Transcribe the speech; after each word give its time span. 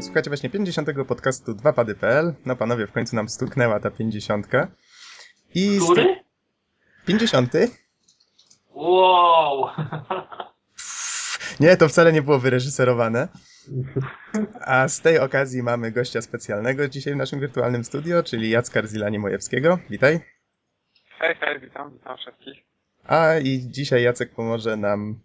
Słuchajcie 0.00 0.30
właśnie 0.30 0.50
50. 0.50 0.88
podcastu 1.08 1.52
2pady.pl. 1.52 2.34
No 2.46 2.56
panowie, 2.56 2.86
w 2.86 2.92
końcu 2.92 3.16
nam 3.16 3.28
stuknęła 3.28 3.80
ta 3.80 3.90
50. 3.90 4.46
I 5.54 5.78
Który? 5.84 6.16
50. 7.06 7.52
Wow! 8.74 9.68
Nie, 11.60 11.76
to 11.76 11.88
wcale 11.88 12.12
nie 12.12 12.22
było 12.22 12.38
wyreżyserowane. 12.38 13.28
A 14.60 14.88
z 14.88 15.00
tej 15.00 15.18
okazji 15.18 15.62
mamy 15.62 15.92
gościa 15.92 16.22
specjalnego 16.22 16.88
dzisiaj 16.88 17.14
w 17.14 17.16
naszym 17.16 17.40
wirtualnym 17.40 17.84
studio, 17.84 18.22
czyli 18.22 18.50
Jacka 18.50 18.82
Zilani-Mojewskiego. 18.82 19.78
Witaj. 19.90 20.20
Hej, 21.18 21.34
hej, 21.40 21.60
witam, 21.60 21.92
witam 21.92 22.16
wszystkich. 22.16 22.56
A 23.04 23.34
i 23.34 23.60
dzisiaj 23.70 24.02
Jacek 24.02 24.34
pomoże 24.34 24.76
nam 24.76 25.20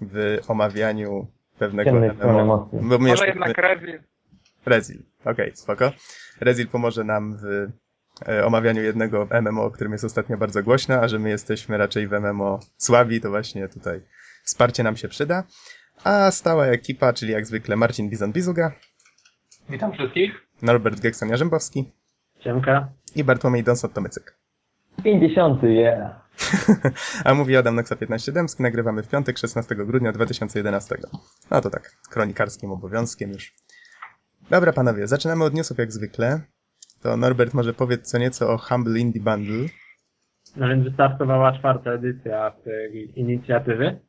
w 0.00 0.38
omawianiu 0.48 1.26
pewnego 1.58 1.90
MMO. 1.92 2.68
Bo 2.72 2.98
Może 2.98 3.08
jeszcze... 3.08 3.26
jednak 3.26 3.58
Rezil. 3.58 4.00
Rezil, 4.66 5.02
okej, 5.20 5.32
okay, 5.32 5.56
spoko. 5.56 5.92
Rezil 6.40 6.68
pomoże 6.68 7.04
nam 7.04 7.36
w 7.36 7.68
e, 8.28 8.46
omawianiu 8.46 8.82
jednego 8.82 9.28
MMO, 9.42 9.64
o 9.64 9.70
którym 9.70 9.92
jest 9.92 10.04
ostatnio 10.04 10.36
bardzo 10.36 10.62
głośno, 10.62 10.94
a 10.94 11.08
że 11.08 11.18
my 11.18 11.28
jesteśmy 11.28 11.78
raczej 11.78 12.08
w 12.08 12.12
MMO 12.12 12.60
słabi, 12.76 13.20
to 13.20 13.30
właśnie 13.30 13.68
tutaj 13.68 14.00
wsparcie 14.44 14.82
nam 14.82 14.96
się 14.96 15.08
przyda. 15.08 15.44
A 16.04 16.30
stała 16.30 16.66
ekipa, 16.66 17.12
czyli 17.12 17.32
jak 17.32 17.46
zwykle 17.46 17.76
Marcin 17.76 18.10
Bizon-Bizuga. 18.10 18.70
Witam 19.68 19.92
wszystkich. 19.92 20.46
Norbert 20.62 21.00
Gekson-Jarzębowski. 21.00 21.84
Siemka. 22.40 22.88
I 23.16 23.24
Bartłomiej 23.24 23.64
Donsot-Tomycyk. 23.64 24.34
50, 25.04 25.62
yeah. 25.62 26.25
A 27.24 27.34
mówi 27.34 27.56
Adam 27.56 27.74
Noxa 27.74 27.96
15 27.96 28.32
Dębski, 28.32 28.62
nagrywamy 28.62 29.02
w 29.02 29.08
piątek 29.08 29.38
16 29.38 29.74
grudnia 29.74 30.12
2011. 30.12 30.96
No 31.50 31.60
to 31.60 31.70
tak, 31.70 31.90
kronikarskim 32.10 32.70
obowiązkiem 32.70 33.30
już. 33.30 33.54
Dobra 34.50 34.72
panowie, 34.72 35.06
zaczynamy 35.06 35.44
od 35.44 35.54
newsów 35.54 35.78
jak 35.78 35.92
zwykle. 35.92 36.40
To 37.02 37.16
Norbert 37.16 37.54
może 37.54 37.72
powiedz 37.72 38.10
co 38.10 38.18
nieco 38.18 38.52
o 38.52 38.58
Humble 38.58 38.98
Indie 38.98 39.22
Bundle. 39.22 39.68
No 40.56 40.68
więc 40.68 40.84
wystartowała 40.84 41.58
czwarta 41.58 41.90
edycja 41.90 42.50
tej 42.64 43.20
inicjatywy. 43.20 44.00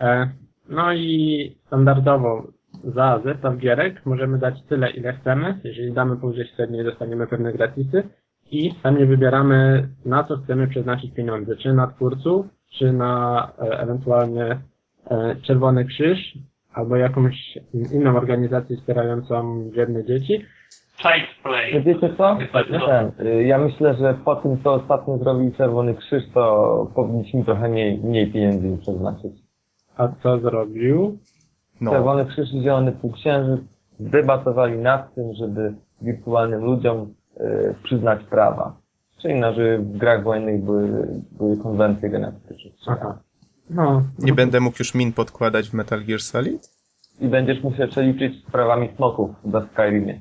E, 0.00 0.30
no 0.68 0.92
i 0.92 1.58
standardowo 1.66 2.52
za 2.84 3.20
zestaw 3.24 3.56
gierek 3.56 4.06
możemy 4.06 4.38
dać 4.38 4.54
tyle, 4.68 4.90
ile 4.90 5.12
chcemy. 5.12 5.60
Jeżeli 5.64 5.92
damy 5.92 6.16
powyżej 6.16 6.48
średniej, 6.56 6.84
dostaniemy 6.84 7.26
pewne 7.26 7.52
gratisy 7.52 8.02
i 8.50 8.74
sami 8.82 9.06
wybieramy, 9.06 9.88
na 10.04 10.24
co 10.24 10.36
chcemy 10.36 10.68
przeznaczyć 10.68 11.14
pieniądze, 11.14 11.56
czy 11.56 11.72
na 11.72 11.86
twórców, 11.86 12.46
czy 12.78 12.92
na 12.92 13.52
e, 13.58 13.78
ewentualnie 13.78 14.58
e, 15.10 15.36
Czerwony 15.42 15.84
Krzyż, 15.84 16.38
albo 16.72 16.96
jakąś 16.96 17.58
inną 17.92 18.16
organizację 18.16 18.76
wspierającą 18.76 19.70
biedne 19.70 20.04
dzieci. 20.04 20.44
Child 20.96 21.42
Play. 21.42 21.82
Wiecie 21.82 22.14
co? 22.16 22.38
Ten, 22.86 23.26
y, 23.26 23.44
ja 23.44 23.58
myślę, 23.58 23.94
że 23.94 24.14
po 24.24 24.36
tym, 24.36 24.62
co 24.62 24.74
ostatnio 24.74 25.18
zrobił 25.18 25.52
Czerwony 25.52 25.94
Krzyż, 25.94 26.22
to 26.34 26.86
powinniśmy 26.94 27.44
trochę 27.44 27.68
mniej, 27.68 27.98
mniej 27.98 28.32
pieniędzy 28.32 28.78
przeznaczyć. 28.82 29.32
A 29.96 30.08
co 30.22 30.38
zrobił? 30.38 31.18
No. 31.80 31.90
Czerwony 31.90 32.26
Krzyż 32.26 32.52
i 32.52 32.62
Zielony 32.62 32.92
Półksiężyc 32.92 33.60
zdebatowali 33.98 34.78
nad 34.78 35.14
tym, 35.14 35.34
żeby 35.34 35.74
wirtualnym 36.02 36.64
ludziom 36.64 37.14
przyznać 37.82 38.24
prawa. 38.24 38.76
Czyli 39.22 39.34
no, 39.34 39.54
że 39.54 39.78
w 39.78 39.96
grach 39.96 40.24
wojennych 40.24 40.62
były, 40.62 41.08
były 41.30 41.56
konwencje 41.56 42.10
genetyczne. 42.10 42.70
Aha. 42.86 43.18
No. 43.70 44.02
Nie 44.18 44.32
będę 44.32 44.60
mógł 44.60 44.76
już 44.78 44.94
min 44.94 45.12
podkładać 45.12 45.70
w 45.70 45.74
Metal 45.74 46.04
Gear 46.04 46.20
Solid? 46.20 46.70
I 47.20 47.28
będziesz 47.28 47.62
musiał 47.62 47.88
przeliczyć 47.88 48.42
z 48.42 48.50
prawami 48.50 48.88
smoków 48.96 49.30
w 49.44 49.68
Skyrimie. 49.72 50.20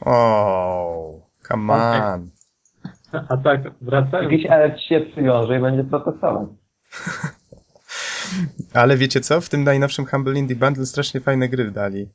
O, 0.00 1.20
come 1.48 1.72
on. 1.72 2.30
A 3.28 3.36
tak, 3.36 3.60
wracając... 3.80 4.32
Jakiś 4.32 4.46
elf 4.50 4.80
się 4.80 5.00
przywiąże 5.00 5.58
i 5.58 5.60
będzie 5.60 5.84
protestować. 5.84 6.48
Ale 8.74 8.96
wiecie 8.96 9.20
co? 9.20 9.40
W 9.40 9.48
tym 9.48 9.64
najnowszym 9.64 10.06
Humble 10.06 10.38
Indie 10.38 10.56
Bundle 10.56 10.86
strasznie 10.86 11.20
fajne 11.20 11.48
gry 11.48 11.70
dali. 11.70 12.08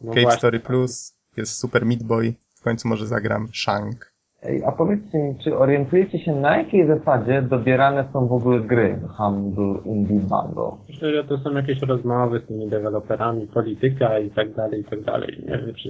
No 0.00 0.14
Cave 0.14 0.34
Story 0.34 0.60
Plus, 0.60 1.14
jest 1.36 1.58
Super 1.58 1.86
Meat 1.86 2.02
Boy, 2.02 2.34
w 2.60 2.64
końcu 2.64 2.88
może 2.88 3.06
zagram 3.06 3.48
Shank. 3.54 4.12
Ej, 4.42 4.64
a 4.64 4.72
powiedzcie 4.72 5.18
mi, 5.18 5.38
czy 5.44 5.58
orientujecie 5.58 6.18
się 6.18 6.32
na 6.34 6.56
jakiej 6.56 6.86
zasadzie 6.86 7.42
dobierane 7.42 8.08
są 8.12 8.28
w 8.28 8.32
ogóle 8.32 8.60
gry 8.60 9.00
Humble 9.16 9.82
Indie 9.84 10.20
Bundle? 10.20 10.76
Myślę, 10.88 11.12
że 11.12 11.24
to 11.24 11.38
są 11.38 11.52
jakieś 11.52 11.82
rozmowy 11.82 12.40
z 12.40 12.46
tymi 12.46 12.68
deweloperami, 12.68 13.46
polityka 13.46 14.18
i 14.18 14.30
tak 14.30 14.54
dalej, 14.54 14.80
i 14.80 14.84
tak 14.84 15.00
dalej. 15.00 15.44
Nie 15.48 15.58
wiem, 15.58 15.74
czy... 15.74 15.88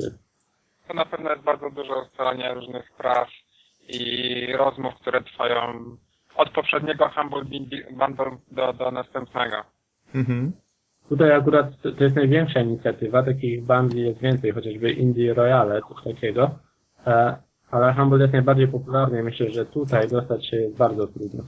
To 0.88 0.94
na 0.94 1.04
pewno 1.04 1.30
jest 1.30 1.42
bardzo 1.42 1.70
dużo 1.70 2.02
ustalania 2.02 2.54
różnych 2.54 2.88
spraw 2.94 3.28
i 3.88 4.46
rozmów, 4.58 4.94
które 4.94 5.22
trwają 5.22 5.96
od 6.36 6.50
poprzedniego 6.50 7.10
Humble 7.14 7.44
Bundle 7.92 8.36
do, 8.50 8.72
do 8.72 8.90
następnego. 8.90 9.56
Mhm. 10.14 10.52
Tutaj 11.10 11.32
akurat 11.32 11.66
to 11.82 12.04
jest 12.04 12.16
największa 12.16 12.60
inicjatywa, 12.60 13.22
takich 13.22 13.62
bundli 13.64 14.02
jest 14.02 14.20
więcej, 14.20 14.52
chociażby 14.52 14.90
Indie 14.92 15.34
Royale, 15.34 15.80
coś 15.80 16.14
takiego. 16.14 16.50
E, 17.06 17.36
ale 17.70 17.94
Humble 17.94 18.20
jest 18.20 18.32
najbardziej 18.32 18.68
popularny. 18.68 19.22
Myślę, 19.22 19.50
że 19.50 19.66
tutaj 19.66 20.08
dostać 20.08 20.46
się 20.46 20.56
jest 20.56 20.76
bardzo 20.76 21.06
trudno. 21.06 21.42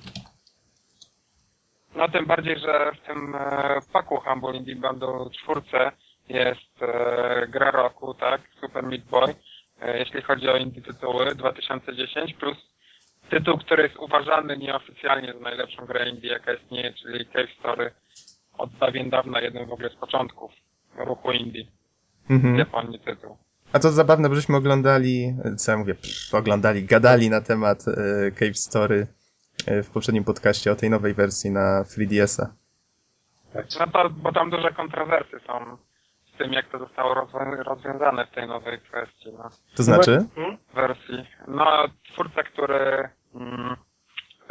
No 1.97 2.09
tym 2.09 2.27
bardziej, 2.27 2.59
że 2.59 2.93
w 2.93 3.07
tym 3.07 3.35
e, 3.35 3.79
paku 3.93 4.17
Humble 4.17 4.57
Indie 4.57 4.77
Bundle 4.77 5.31
czwórce 5.33 5.93
jest 6.29 6.83
e, 6.83 7.47
gra 7.49 7.71
roku, 7.71 8.15
tak, 8.15 8.41
Super 8.61 8.83
Meat 8.83 9.03
Boy, 9.03 9.35
e, 9.81 9.99
jeśli 9.99 10.23
chodzi 10.23 10.49
o 10.49 10.57
indie 10.57 10.83
tytuły 10.83 11.35
2010, 11.35 12.35
plus 12.35 12.57
tytuł, 13.31 13.59
który 13.59 13.83
jest 13.83 13.97
uważany 13.97 14.57
nieoficjalnie 14.57 15.33
za 15.33 15.41
najlepszą 15.41 15.87
grę 15.87 16.09
indie, 16.09 16.31
jaka 16.31 16.55
istnieje, 16.55 16.93
czyli 16.93 17.27
Cave 17.27 17.51
Story 17.59 17.91
od 18.63 18.71
dawien 18.81 19.11
dawna, 19.11 19.41
jeden 19.41 19.67
w 19.67 19.73
ogóle 19.73 19.91
z 19.91 19.95
początków 19.95 20.53
ruchu 20.97 21.33
indie 21.33 21.65
mhm. 22.31 22.55
w 22.55 22.59
Japonii 22.59 23.01
tytuł. 23.01 23.37
A 23.73 23.79
to 23.79 23.91
zabawne, 23.91 24.29
bo 24.29 24.35
żeśmy 24.35 24.57
oglądali, 24.57 25.35
co 25.57 25.73
ja 25.73 25.79
mówię, 25.79 25.95
pff, 25.95 26.35
oglądali, 26.35 26.85
gadali 26.85 27.31
na 27.31 27.41
temat 27.41 27.85
e, 27.89 28.31
Cave 28.31 28.57
Story 28.59 29.07
e, 29.67 29.83
w 29.83 29.91
poprzednim 29.91 30.25
podcaście 30.25 30.73
o 30.73 30.77
tej 30.77 30.91
nowej 30.91 31.15
wersji 31.15 31.51
na 31.51 31.83
3DS-a. 31.83 32.47
Tak, 33.53 33.67
no 33.81 33.87
to, 33.87 34.11
bo 34.11 34.33
tam 34.33 34.51
duże 34.51 34.71
kontrowersje 34.71 35.39
są 35.47 35.77
z 36.35 36.39
tym, 36.39 36.53
jak 36.53 36.69
to 36.69 36.79
zostało 36.79 37.15
rozwiązane 37.65 38.27
w 38.27 38.31
tej 38.31 38.49
nowej 38.49 38.81
kwestii. 38.81 39.33
No. 39.39 39.51
To 39.77 39.83
znaczy? 39.83 40.25
Hmm? 40.35 40.57
Wersji. 40.75 41.27
No, 41.49 41.89
twórca, 42.13 42.43
który 42.43 43.09
mm, 43.35 43.77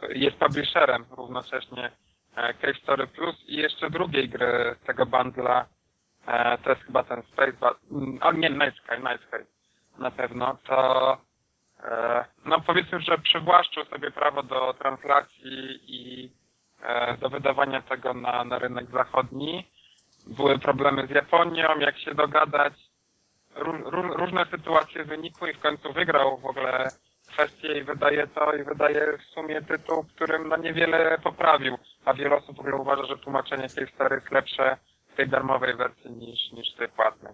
jest 0.10 0.38
publisherem 0.38 1.06
równocześnie 1.18 1.92
Cave 2.36 2.78
Story 2.84 3.08
Plus 3.08 3.36
i 3.48 3.56
jeszcze 3.56 3.90
drugiej 3.90 4.30
gry 4.30 4.76
z 4.84 4.86
tego 4.86 5.06
bundla 5.06 5.66
E, 6.28 6.58
to 6.58 6.70
jest 6.70 6.82
chyba 6.84 7.04
ten 7.04 7.24
Space. 7.24 7.76
Mm, 7.92 8.20
o 8.22 8.32
nie, 8.32 8.50
Night 8.50 8.76
Sky, 8.78 8.98
Night 8.98 9.28
Sky 9.28 9.46
na 9.98 10.12
pewno, 10.12 10.58
to 10.64 11.18
e, 11.84 12.26
no 12.46 12.62
powiedzmy, 12.62 13.02
że 13.02 13.18
przywłaszczył 13.18 13.86
sobie 13.86 14.12
prawo 14.12 14.44
do 14.44 14.74
translacji 14.74 15.80
i 15.88 16.32
e, 16.84 17.18
do 17.18 17.30
wydawania 17.30 17.82
tego 17.82 18.14
na, 18.14 18.44
na 18.44 18.60
rynek 18.60 18.86
zachodni. 18.92 19.68
Były 20.28 20.60
problemy 20.60 21.08
z 21.08 21.10
Japonią, 21.10 21.80
jak 21.80 22.00
się 22.00 22.16
dogadać. 22.16 22.74
różne 24.16 24.46
sytuacje 24.46 25.04
wynikły 25.04 25.52
i 25.52 25.54
w 25.54 25.60
końcu 25.60 25.94
wygrał 25.94 26.38
w 26.38 26.46
ogóle 26.46 26.88
kwestię 27.28 27.80
i 27.80 27.84
wydaje 27.84 28.28
to 28.28 28.54
i 28.54 28.64
wydaje 28.64 29.18
w 29.18 29.24
sumie 29.34 29.62
tytuł, 29.62 30.06
którym 30.16 30.48
no 30.48 30.58
niewiele 30.58 31.18
poprawił, 31.24 31.78
a 32.06 32.14
wiele 32.14 32.36
osób 32.36 32.58
w 32.58 32.60
ogóle 32.60 32.76
uważa, 32.76 33.06
że 33.06 33.18
tłumaczenie 33.18 33.70
tej 33.70 33.88
historii 33.88 34.16
jest 34.16 34.32
lepsze 34.32 34.78
w 35.14 35.16
tej 35.16 35.30
darmowej 35.30 35.76
wersji 35.76 36.12
niż, 36.12 36.52
niż 36.52 36.74
tej 36.74 36.88
płatnej. 36.90 37.34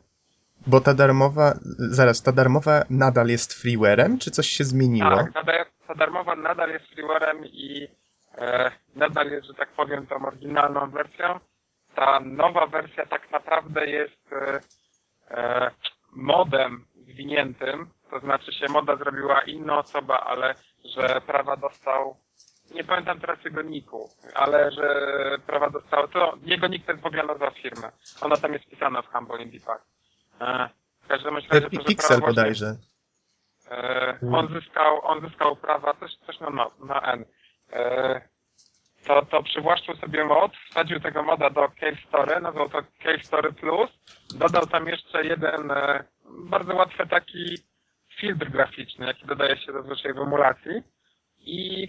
Bo 0.68 0.82
ta 0.82 0.94
darmowa, 0.94 1.54
zaraz, 1.78 2.24
ta 2.24 2.32
darmowa 2.32 2.84
nadal 2.90 3.28
jest 3.28 3.64
freeware'em, 3.64 4.18
czy 4.20 4.32
coś 4.32 4.48
się 4.48 4.64
zmieniło? 4.64 5.10
Tak, 5.10 5.34
ta, 5.34 5.44
ta 5.88 5.96
darmowa 5.96 6.36
nadal 6.36 6.70
jest 6.70 6.86
freeware'em 6.86 7.46
i 7.46 7.88
e, 8.38 8.72
nadal 8.96 9.32
jest, 9.32 9.48
że 9.48 9.54
tak 9.54 9.70
powiem, 9.70 10.08
tą 10.08 10.26
oryginalną 10.26 10.90
wersją. 10.90 11.40
Ta 11.96 12.20
nowa 12.20 12.68
wersja 12.68 13.06
tak 13.06 13.32
naprawdę 13.32 13.86
jest 13.86 14.34
e, 14.34 14.60
e, 15.32 15.72
modem 16.16 16.86
zwiniętym, 16.96 17.90
to 18.10 18.20
znaczy 18.20 18.54
się 18.54 18.66
moda 18.70 18.96
zrobiła 18.96 19.42
inna 19.42 19.78
osoba, 19.78 20.20
ale 20.20 20.56
że 20.86 21.22
prawa 21.22 21.58
dostał 21.58 22.18
nie 22.76 22.84
pamiętam 22.84 23.20
teraz 23.20 23.46
jego 23.46 23.62
niku, 23.62 24.10
ale 24.36 24.72
że 24.72 24.88
prawa 25.48 25.70
dostało, 25.70 26.08
to 26.08 26.38
jego 26.44 26.68
nick 26.68 26.86
to 26.86 27.08
ogóle 27.08 27.24
nazwa 27.24 27.52
firmy. 27.52 27.92
Ona 28.22 28.38
tam 28.38 28.54
jest 28.54 28.66
pisana 28.66 29.02
w 29.02 29.08
Humble 29.08 29.44
Indie 29.44 29.60
Pack. 29.60 29.84
E, 30.42 30.70
w 31.02 31.08
każdym 31.08 31.36
razie 31.36 31.48
to, 31.48 31.60
że 31.60 31.70
Pixel 31.70 32.20
bodajże. 32.20 32.76
E, 33.72 34.20
on 34.34 34.48
zyskał, 34.54 35.06
on 35.06 35.22
zyskał 35.22 35.56
prawa, 35.56 35.94
coś, 35.94 36.16
coś 36.16 36.40
na, 36.40 36.50
na 36.80 37.02
N. 37.02 37.26
E, 37.74 38.22
to, 39.08 39.26
to 39.26 39.44
przywłaszczył 39.44 39.96
sobie 39.96 40.26
mod, 40.26 40.52
wsadził 40.70 41.00
tego 41.00 41.24
moda 41.24 41.50
do 41.50 41.62
Cave 41.62 42.00
Story, 42.08 42.42
nazwał 42.42 42.70
to 42.70 42.82
Cave 43.04 43.26
Story 43.26 43.54
Plus, 43.54 43.90
dodał 44.36 44.66
tam 44.66 44.88
jeszcze 44.88 45.26
jeden 45.26 45.72
e, 45.72 46.04
bardzo 46.50 46.76
łatwy 46.76 47.08
taki 47.08 47.58
filtr 48.20 48.50
graficzny, 48.50 49.06
jaki 49.06 49.26
dodaje 49.26 49.58
się 49.58 49.72
zazwyczaj 49.74 50.14
w 50.14 50.18
emulacji 50.18 50.84
i 51.40 51.88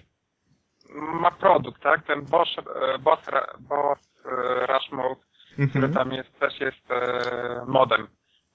ma 0.94 1.30
produkt, 1.30 1.82
tak? 1.82 2.06
Ten 2.06 2.24
Boss, 2.24 2.48
e, 2.58 2.98
boss, 2.98 3.18
e, 3.28 4.66
Rush 4.66 4.92
Mode, 4.92 5.20
który 5.52 5.86
Mhm. 5.86 5.92
tam 5.94 6.12
jest, 6.12 6.38
też 6.40 6.60
jest 6.60 6.90
e, 6.90 7.64
modem 7.66 8.08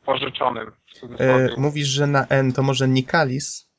pożyczonym. 0.05 0.71
E, 1.19 1.49
mówisz, 1.57 1.87
że 1.87 2.07
na 2.07 2.25
N 2.29 2.53
to 2.53 2.63
może 2.63 2.87
Nikalis? 2.87 3.73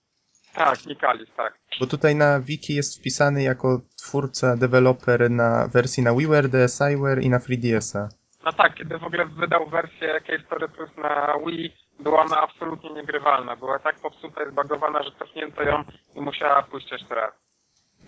Tak, 0.55 0.87
Nikalis, 0.87 1.29
tak. 1.37 1.59
Bo 1.81 1.87
tutaj 1.87 2.15
na 2.17 2.41
wiki 2.41 2.75
jest 2.75 2.99
wpisany 3.01 3.43
jako 3.43 3.81
twórca, 3.99 4.57
deweloper 4.57 5.31
na 5.31 5.69
wersji 5.69 6.03
na 6.03 6.15
WiiWare, 6.15 6.49
DSiWare 6.49 7.23
i 7.23 7.31
na 7.31 7.39
3DS-a. 7.39 8.09
No 8.45 8.53
tak, 8.53 8.75
kiedy 8.75 8.99
w 8.99 9.05
ogóle 9.05 9.27
wydał 9.27 9.67
wersję 9.71 10.21
Cave 10.27 10.47
Story 10.47 10.69
Plus 10.69 10.91
na 10.97 11.35
Wii, 11.47 11.75
była 12.01 12.23
ona 12.23 12.41
absolutnie 12.41 12.91
niegrywalna. 12.91 13.57
Była 13.57 13.79
tak 13.79 13.97
popsuta 14.01 14.45
i 14.45 14.51
zbagowana, 14.51 15.03
że 15.03 15.11
cofnięto 15.19 15.63
ją 15.63 15.85
i 16.17 16.21
musiała 16.21 16.63
pójść 16.63 16.93
jeszcze 16.93 17.15
raz. 17.15 17.33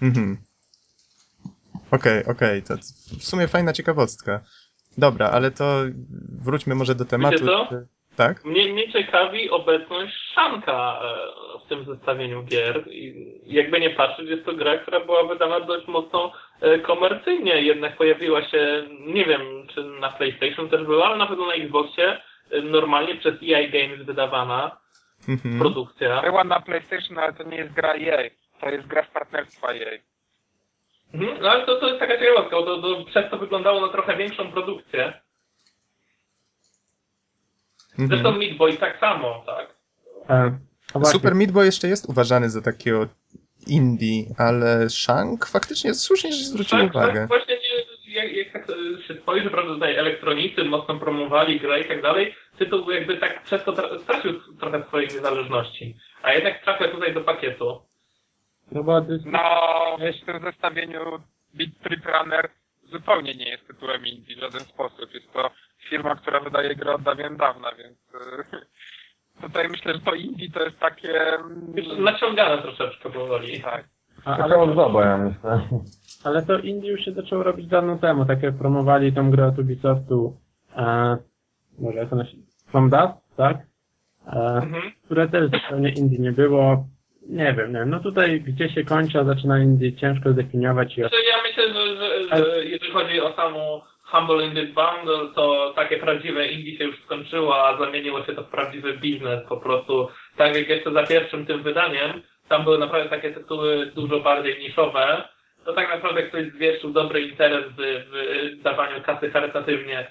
Mhm. 0.02 0.37
Okej, 1.90 2.25
okej, 2.25 2.62
to 2.62 2.75
w 3.20 3.25
sumie 3.25 3.48
fajna 3.48 3.72
ciekawostka. 3.72 4.40
Dobra, 4.98 5.31
ale 5.31 5.50
to 5.50 5.64
wróćmy 6.44 6.75
może 6.75 6.94
do 6.94 7.04
tematu. 7.04 7.32
Wiecie 7.34 7.46
co? 7.46 7.69
Tak? 8.16 8.44
Mnie, 8.44 8.72
mnie 8.72 8.93
ciekawi 8.93 9.50
obecność 9.50 10.14
Szanka 10.34 11.00
e, 11.02 11.66
w 11.66 11.69
tym 11.69 11.84
zestawieniu 11.84 12.43
gier. 12.43 12.84
I 12.90 13.14
jakby 13.46 13.81
nie 13.81 13.90
patrzeć, 13.90 14.28
jest 14.28 14.44
to 14.44 14.54
gra, 14.54 14.78
która 14.78 15.00
była 15.04 15.25
wydana 15.26 15.60
dość 15.60 15.87
mocno 15.88 16.32
e, 16.60 16.78
komercyjnie. 16.78 17.62
Jednak 17.62 17.96
pojawiła 17.96 18.42
się, 18.49 18.84
nie 19.06 19.25
wiem, 19.25 19.40
czy 19.75 19.84
na 19.84 20.10
PlayStation 20.10 20.69
też 20.69 20.84
była, 20.87 21.06
ale 21.06 21.16
na 21.16 21.26
pewno 21.26 21.46
na 21.46 21.54
Xboxie 21.54 22.20
e, 22.50 22.62
normalnie 22.62 23.14
przez 23.14 23.34
EA 23.34 23.69
Games 23.70 24.06
wydawana 24.06 24.76
Mhm. 25.28 25.58
produkcja. 25.58 26.22
Była 26.22 26.44
na 26.44 26.60
PlayStation, 26.60 27.19
ale 27.19 27.32
to 27.32 27.42
nie 27.42 27.56
jest 27.56 27.72
gra 27.72 27.94
EA. 27.94 28.31
To 28.61 28.69
jest 28.70 28.87
gra 28.87 29.05
z 29.05 29.11
partnerstwa 29.11 29.73
EA. 29.75 29.91
Mhm, 31.14 31.43
no 31.43 31.50
ale 31.50 31.67
to, 31.67 31.81
to 31.81 31.87
jest 31.88 32.00
taka 32.00 32.19
ciekawostka, 32.19 32.56
bo 32.56 32.62
to, 32.64 32.82
to 32.82 33.05
przez 33.05 33.31
to 33.31 33.38
wyglądało 33.38 33.81
na 33.87 33.93
trochę 33.93 34.17
większą 34.17 34.53
produkcję. 34.53 35.20
Zresztą 37.99 38.29
Mhm. 38.29 38.38
Meat 38.38 38.56
Boy 38.56 38.76
tak 38.76 38.99
samo, 39.00 39.43
tak? 39.47 39.75
E, 40.31 40.58
a 40.94 41.05
Super 41.05 41.35
Meat 41.35 41.50
Boy 41.50 41.64
jeszcze 41.67 41.88
jest 41.88 42.08
uważany 42.08 42.50
za 42.50 42.62
takiego 42.62 43.06
indie, 43.67 44.25
ale 44.38 44.91
Shank 44.91 45.47
faktycznie 45.47 45.94
słusznie, 45.94 46.32
że 46.32 46.44
zwrócił 46.44 46.79
Tak, 46.79 46.91
uwagę. 46.91 47.20
tak 47.20 47.29
właśnie 47.29 47.55
nie, 47.56 48.12
jak, 48.14 48.32
jak 48.32 48.52
tak 48.52 48.67
się 49.09 49.14
spojrzy, 49.23 49.50
prawda, 49.50 49.75
tutaj 49.75 49.97
elektronicy 49.97 50.64
mocno 50.64 50.99
promowali 50.99 51.61
grę 51.61 51.81
i 51.81 51.88
tak 51.88 52.02
dalej, 52.02 52.35
tytuł 52.59 52.91
jakby 52.91 53.17
tak 53.17 53.43
przez 53.43 53.64
to 53.64 53.73
tra- 53.73 54.02
stracił 54.02 54.41
trochę 54.61 54.85
swojej 54.88 55.09
niezależności. 55.09 55.97
A 56.23 56.32
jednak 56.32 56.62
trafia 56.64 56.88
tutaj 56.88 57.14
do 57.14 57.20
pakietu. 57.20 57.82
No 58.72 58.82
bo 58.84 59.00
No, 59.24 59.40
w 60.22 60.26
tym 60.26 60.40
zestawieniu 60.42 61.00
Beat 61.54 61.70
Trip 61.82 62.06
Runner 62.06 62.48
zupełnie 62.92 63.34
nie 63.34 63.48
jest 63.48 63.66
tytułem 63.66 64.06
indie 64.06 64.36
w 64.36 64.40
żaden 64.40 64.60
sposób. 64.60 65.14
Jest 65.14 65.32
to 65.32 65.50
firma, 65.88 66.14
która 66.16 66.40
wydaje 66.40 66.74
gry 66.76 66.92
od 66.92 67.02
dawien 67.02 67.36
dawna, 67.36 67.68
więc 67.78 67.98
e, 68.14 68.44
tutaj 69.46 69.68
myślę, 69.68 69.94
że 69.94 70.00
to 70.00 70.14
indie 70.14 70.50
to 70.50 70.62
jest 70.64 70.78
takie... 70.78 71.12
Już 71.74 71.86
mm, 71.86 72.04
naciągane 72.04 72.62
troszeczkę 72.62 73.10
powoli. 73.10 73.60
Tak. 73.60 73.84
a, 74.24 74.36
ale, 74.36 74.56
ozdoba, 74.58 75.04
ja 75.04 75.18
myślę. 75.18 75.60
ale 76.24 76.42
to 76.42 76.58
Indie 76.58 76.90
już 76.90 77.00
się 77.04 77.12
zaczęło 77.12 77.42
robić 77.42 77.66
dawno 77.66 77.98
temu, 77.98 78.24
tak 78.24 78.42
jak 78.42 78.58
promowali 78.58 79.12
tą 79.12 79.30
grę 79.30 79.46
od 79.46 79.58
Ubisoftu, 79.58 80.36
e, 80.76 81.16
może 81.78 81.98
jak 81.98 82.12
ona 82.12 82.24
się, 82.26 82.36
From 82.66 82.90
Dust, 82.90 83.36
tak? 83.36 83.56
E, 84.26 84.56
Mhm. 84.56 84.92
które 85.04 85.28
też 85.28 85.50
zupełnie 85.50 85.90
Indie 85.90 86.18
nie 86.18 86.32
było. 86.32 86.86
Nie 87.28 87.55
wiem, 87.55 87.73
nie 87.73 87.78
wiem, 87.78 87.90
no 87.90 88.00
tutaj 88.00 88.40
gdzie 88.40 88.69
się 88.69 88.84
kończy, 88.84 89.19
a 89.19 89.25
zaczyna 89.25 89.58
Indie 89.58 89.96
ciężko 89.96 90.32
zdefiniować 90.32 90.99
i 90.99 91.00
Znaczy, 91.00 91.17
ja 91.31 91.43
myślę, 91.43 91.75
że, 91.75 91.96
że, 91.96 92.37
że 92.37 92.64
jeżeli 92.64 92.93
chodzi 92.93 93.20
o 93.20 93.32
samą 93.32 93.81
Humble 94.02 94.46
Indie 94.46 94.67
Bundle, 94.67 95.34
to 95.34 95.73
takie 95.76 95.96
prawdziwe 95.96 96.46
indie 96.46 96.78
się 96.78 96.84
już 96.84 97.02
skończyło, 97.05 97.67
a 97.67 97.78
zamieniło 97.78 98.25
się 98.25 98.34
to 98.34 98.43
w 98.43 98.50
prawdziwy 98.50 98.99
biznes 98.99 99.40
po 99.49 99.56
prostu. 99.56 100.08
Tak 100.37 100.56
jak 100.56 100.69
jeszcze 100.69 100.93
za 100.93 101.06
pierwszym 101.06 101.46
tym 101.46 101.62
wydaniem, 101.62 102.23
tam 102.49 102.64
były 102.64 102.78
naprawdę 102.78 103.11
takie 103.11 103.31
tytuły 103.31 103.87
dużo 103.87 104.20
bardziej 104.20 104.58
niszowe, 104.61 105.28
to 105.64 105.73
tak 105.73 105.88
naprawdę 105.88 106.23
ktoś 106.23 106.46
zwieszczył 106.52 106.90
dobry 106.90 107.20
interes 107.20 107.64
w, 107.64 108.05
w 108.58 108.62
dawaniu 108.62 109.02
kasy 109.02 109.31
charytatywnie. 109.31 110.11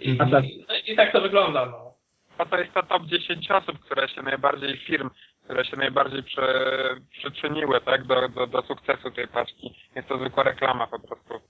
I, 0.00 0.16
A 0.18 0.26
tak. 0.26 0.44
i, 0.44 0.64
no, 0.68 0.74
I 0.86 0.96
tak 0.96 1.12
to 1.12 1.20
wygląda, 1.20 1.66
no. 1.66 1.92
A 2.38 2.44
to 2.44 2.58
jest 2.58 2.74
to 2.74 2.82
top 2.82 3.06
10 3.06 3.50
osób, 3.50 3.78
które 3.78 4.08
się 4.08 4.22
najbardziej 4.22 4.76
firm, 4.76 5.10
które 5.44 5.64
się 5.64 5.76
najbardziej 5.76 6.22
prze, 6.22 6.64
przyczyniły 7.10 7.80
tak, 7.80 8.04
do, 8.04 8.28
do, 8.28 8.46
do 8.46 8.62
sukcesu 8.62 9.10
tej 9.10 9.28
paczki. 9.28 9.74
Jest 9.96 10.08
to 10.08 10.18
zwykła 10.18 10.42
reklama 10.42 10.86
po 10.86 10.98
prostu 10.98 11.40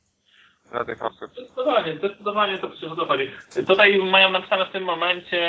dla 0.70 0.84
tych 0.84 1.02
osób. 1.02 1.30
Zdecydowanie, 1.32 1.96
zdecydowanie 1.96 2.58
to 2.58 2.68
przecież 2.68 2.92
o 2.92 2.96
to 2.96 3.06
chodzi. 3.06 3.30
Tutaj 3.66 3.98
mają 3.98 4.30
napisane 4.30 4.66
w 4.66 4.72
tym 4.72 4.84
momencie, 4.84 5.40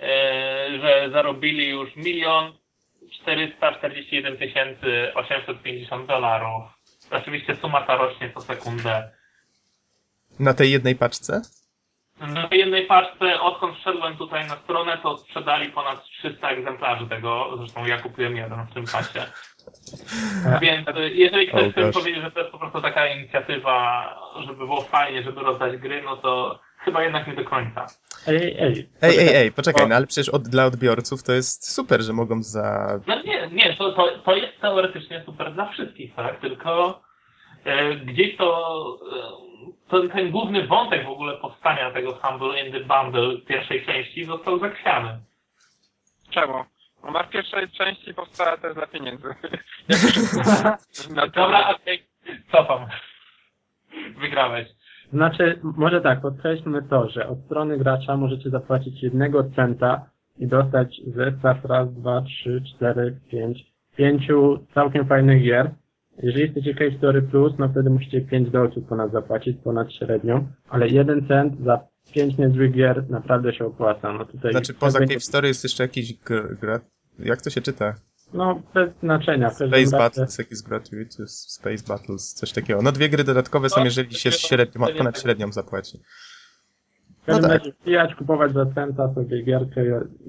e, 0.00 0.78
że 0.80 1.10
zarobili 1.12 1.68
już 1.68 1.96
milion 1.96 2.52
441 3.10 4.36
tysięcy 4.36 5.12
850 5.14 6.06
dolarów. 6.06 6.62
Oczywiście 7.10 7.56
suma 7.56 7.82
ta 7.82 7.96
rośnie 7.96 8.30
co 8.34 8.40
sekundę. 8.40 9.10
Na 10.38 10.54
tej 10.54 10.72
jednej 10.72 10.96
paczce? 10.96 11.42
Na 12.20 12.48
jednej 12.52 12.86
paczce, 12.86 13.40
odkąd 13.40 13.76
wszedłem 13.76 14.16
tutaj 14.16 14.48
na 14.48 14.56
stronę, 14.56 14.98
to 15.02 15.18
sprzedali 15.18 15.68
ponad 15.68 16.04
300 16.04 16.48
egzemplarzy 16.50 17.06
tego. 17.06 17.56
Zresztą 17.58 17.86
ja 17.86 17.98
kupiłem 17.98 18.36
jeden 18.36 18.66
w 18.66 18.74
tym 18.74 18.84
pasie. 18.84 19.26
Więc 20.62 20.88
e, 20.88 21.08
jeżeli 21.08 21.48
ktoś 21.48 21.72
chce 21.72 21.92
powiedzieć, 21.92 22.22
że 22.22 22.30
to 22.30 22.40
jest 22.40 22.52
po 22.52 22.58
prostu 22.58 22.82
taka 22.82 23.06
inicjatywa, 23.06 24.08
żeby 24.40 24.56
było 24.56 24.80
fajnie, 24.80 25.22
żeby 25.22 25.40
rozdać 25.40 25.76
gry, 25.76 26.02
no 26.02 26.16
to 26.16 26.60
chyba 26.78 27.02
jednak 27.02 27.26
nie 27.26 27.34
do 27.34 27.44
końca. 27.44 27.86
Ej, 28.26 28.36
ej, 28.36 28.56
ej. 28.58 28.88
Ej, 29.02 29.18
ej, 29.18 29.34
ej, 29.34 29.52
poczekaj, 29.52 29.88
no 29.88 29.94
ale 29.94 30.06
przecież 30.06 30.28
od, 30.28 30.42
dla 30.42 30.64
odbiorców 30.64 31.22
to 31.22 31.32
jest 31.32 31.74
super, 31.74 32.02
że 32.02 32.12
mogą 32.12 32.42
za... 32.42 32.98
No 33.06 33.22
nie, 33.22 33.48
nie, 33.52 33.76
to, 33.76 33.92
to, 33.92 34.18
to 34.18 34.36
jest 34.36 34.60
teoretycznie 34.60 35.22
super 35.26 35.52
dla 35.52 35.68
wszystkich, 35.68 36.14
tak? 36.14 36.40
Tylko 36.40 37.00
gdzieś 38.04 38.36
to, 38.36 38.98
e, 39.12 39.88
to 39.88 40.08
ten 40.08 40.30
główny 40.30 40.66
wątek 40.66 41.04
w 41.04 41.08
ogóle 41.08 41.36
powstania 41.36 41.90
tego 41.90 42.14
Humble 42.14 42.64
in 42.64 42.72
the 42.72 42.80
Bundle 42.80 43.40
pierwszej 43.46 43.86
części 43.86 44.24
został 44.24 44.58
zakwiany. 44.58 45.18
Czemu? 46.30 46.64
Ona 47.02 47.22
w 47.22 47.30
pierwszej 47.30 47.70
części 47.70 48.14
powstała 48.14 48.56
też 48.56 48.74
dla 48.74 48.86
pieniędzy. 48.86 49.28
Na 51.14 51.26
Dobra, 51.26 51.68
okej, 51.68 52.06
cofam. 52.52 52.86
Wygrałeś. 54.20 54.68
Znaczy, 55.12 55.60
może 55.62 56.00
tak, 56.00 56.20
podkreślmy 56.20 56.82
to, 56.82 57.10
że 57.10 57.28
od 57.28 57.38
strony 57.44 57.78
gracza 57.78 58.16
możecie 58.16 58.50
zapłacić 58.50 59.02
jednego 59.02 59.44
centa 59.56 60.10
i 60.38 60.46
dostać 60.46 61.00
zestaw 61.06 61.64
raz, 61.64 61.94
dwa, 61.94 62.22
trzy, 62.22 62.62
cztery, 62.74 63.20
pięć, 63.30 63.58
pięciu 63.96 64.66
całkiem 64.74 65.06
fajnych 65.06 65.42
gier. 65.42 65.70
Jeżeli 66.22 66.48
chcecie 66.48 66.74
Cave 66.74 66.98
Story 66.98 67.22
Plus, 67.22 67.52
no 67.58 67.68
wtedy 67.68 67.90
musicie 67.90 68.20
5 68.20 68.50
dolców 68.50 68.84
ponad 68.88 69.12
zapłacić, 69.12 69.56
ponad 69.64 69.92
średnią, 69.92 70.46
ale 70.68 70.88
jeden 70.88 71.28
cent 71.28 71.60
za 71.64 71.80
pięć 72.12 72.38
niezłych 72.38 72.72
gier 72.72 73.10
naprawdę 73.10 73.52
się 73.52 73.66
opłaca. 73.66 74.12
No 74.12 74.24
tutaj 74.24 74.52
Znaczy 74.52 74.74
poza 74.74 74.98
Cave 74.98 75.24
Story 75.24 75.48
jest 75.48 75.64
jeszcze 75.64 75.82
jakiś 75.82 76.14
gr... 76.14 76.56
gra... 76.60 76.80
Jak 77.18 77.42
to 77.42 77.50
się 77.50 77.60
czyta? 77.60 77.94
No, 78.34 78.62
bez 78.74 78.90
znaczenia. 79.02 79.50
Space 79.50 79.98
Battles, 79.98 80.38
jakiś 80.38 80.62
Gratuitous, 80.62 81.46
Space 81.48 81.84
Battles, 81.88 82.34
coś 82.34 82.52
takiego. 82.52 82.82
No 82.82 82.92
dwie 82.92 83.08
gry 83.08 83.24
dodatkowe 83.24 83.68
są, 83.68 83.80
No, 83.80 83.84
jeżeli 83.84 84.14
się 84.14 84.32
średnio, 84.32 84.86
ponad 84.98 85.20
średnią 85.20 85.52
zapłaci. 85.52 85.98
W 87.26 87.28
każdym 87.28 87.50
No 87.50 87.58
tak. 87.58 87.72
razie 87.86 88.14
kupować 88.14 88.52
za 88.52 88.66
centa 88.66 89.14
sobie 89.14 89.42
gierkę, 89.42 89.82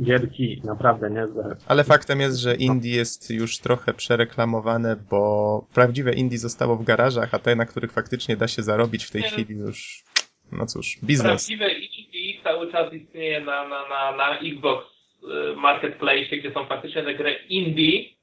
gierki 0.03 0.61
naprawdę 0.65 1.09
niezłe. 1.09 1.55
Ale 1.67 1.83
faktem 1.83 2.19
jest, 2.19 2.37
że 2.37 2.55
indie 2.55 2.95
jest 2.95 3.31
już 3.31 3.57
trochę 3.59 3.93
przereklamowane, 3.93 4.95
bo 5.09 5.67
prawdziwe 5.73 6.13
indie 6.13 6.37
zostało 6.37 6.75
w 6.75 6.83
garażach, 6.83 7.33
a 7.33 7.39
te, 7.39 7.55
na 7.55 7.65
których 7.65 7.91
faktycznie 7.91 8.37
da 8.37 8.47
się 8.47 8.61
zarobić 8.61 9.05
w 9.05 9.11
tej 9.11 9.21
Nie. 9.21 9.27
chwili 9.27 9.55
już, 9.55 10.03
no 10.51 10.65
cóż, 10.65 10.97
biznes. 11.03 11.27
Prawdziwe 11.27 11.69
indie 11.71 12.43
cały 12.43 12.71
czas 12.71 12.93
istnieje 12.93 13.39
na, 13.39 13.67
na, 13.67 13.89
na, 13.89 14.17
na 14.17 14.39
Xbox 14.39 14.85
y, 15.23 15.55
Marketplace, 15.55 16.37
gdzie 16.39 16.51
są 16.53 16.65
faktycznie 16.65 17.03
te 17.03 17.15
gry 17.15 17.35
indie 17.49 18.16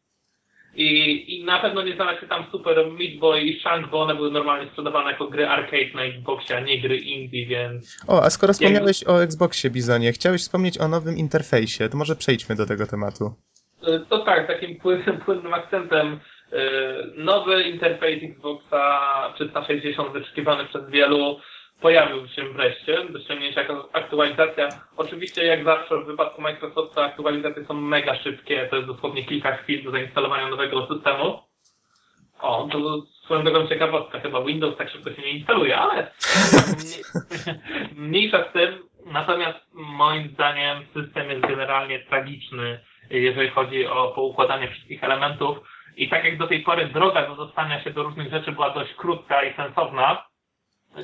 i, 0.77 1.25
i 1.37 1.45
na 1.45 1.59
pewno 1.59 1.83
nie 1.83 1.95
znalazł 1.95 2.21
się 2.21 2.27
tam 2.27 2.45
Super 2.53 2.77
Meat 2.91 3.19
Boy 3.21 3.41
i 3.41 3.61
Shank, 3.61 3.91
bo 3.91 4.01
one 4.03 4.15
były 4.15 4.31
normalnie 4.31 4.71
sprzedawane 4.71 5.11
jako 5.11 5.29
gry 5.29 5.49
arcade 5.49 5.95
na 5.95 6.03
Xboxie, 6.03 6.57
a 6.57 6.61
nie 6.61 6.81
gry 6.81 6.97
indie, 6.97 7.47
więc 7.47 7.99
O, 8.09 8.23
a 8.23 8.31
skoro 8.31 8.53
wspomniałeś 8.53 9.05
o 9.05 9.23
Xboxie, 9.23 9.71
Bizonie, 9.71 10.13
chciałeś 10.13 10.41
wspomnieć 10.41 10.79
o 10.79 10.89
nowym 10.89 11.17
interfejsie, 11.17 11.89
to 11.89 11.97
może 11.97 12.17
przejdźmy 12.17 12.57
do 12.57 12.67
tego 12.67 12.87
tematu. 12.87 13.35
y, 13.89 14.01
to 14.09 14.19
tak, 14.19 14.47
takim 14.47 14.77
płynnym, 14.77 15.19
płynnym 15.27 15.55
akcentem 15.55 16.21
Nowy 17.17 17.63
interfejs 17.63 18.23
Xboxa 18.23 19.33
360 19.35 20.13
wyczekiwany 20.13 20.65
przez 20.65 20.91
wielu 20.91 21.41
pojawił 21.81 22.29
się 22.29 22.45
wreszcie 22.45 23.05
do 23.11 23.21
ściągnięcia 23.21 23.67
aktualizacja. 23.93 24.69
Oczywiście 24.97 25.45
jak 25.45 25.65
zawsze 25.65 25.99
w 25.99 26.07
wypadku 26.07 26.43
Microsoftu 26.43 27.01
aktualizacje 27.01 27.65
są 27.65 27.75
mega 27.75 28.17
szybkie, 28.17 28.67
to 28.71 28.77
jest 28.77 28.89
dosłownie 28.89 29.25
kilka 29.25 29.57
chwil 29.57 29.85
do 29.85 29.91
zainstalowania 29.91 30.49
nowego 30.49 30.87
systemu. 30.87 31.39
O, 32.41 32.69
to 32.73 33.03
swoją 33.25 33.45
drogą 33.45 33.67
ciekawostka, 33.67 34.21
chyba 34.21 34.45
Windows 34.45 34.77
tak 34.77 34.91
szybko 34.91 35.13
się 35.13 35.23
nie 35.23 35.31
instaluje, 35.31 35.79
ale 35.79 36.11
mniejsza 37.97 38.45
z 38.51 38.53
tym. 38.53 38.79
Natomiast 39.07 39.59
moim 39.73 40.29
zdaniem 40.29 40.87
system 40.95 41.31
jest 41.31 41.41
generalnie 41.41 41.99
tragiczny, 41.99 42.81
jeżeli 43.11 43.49
chodzi 43.49 43.87
o 43.87 44.09
poukładanie 44.09 44.69
wszystkich 44.69 45.05
elementów. 45.05 45.59
I 45.97 46.09
tak 46.09 46.25
jak 46.25 46.39
do 46.39 46.47
tej 46.47 46.63
pory 46.63 46.87
droga 46.87 47.27
do 47.27 47.37
dostania 47.37 47.85
się 47.85 47.91
do 47.91 48.03
różnych 48.03 48.31
rzeczy 48.31 48.53
była 48.53 48.71
dość 48.71 48.95
krótka 48.95 49.43
i 49.43 49.57
sensowna, 49.57 50.25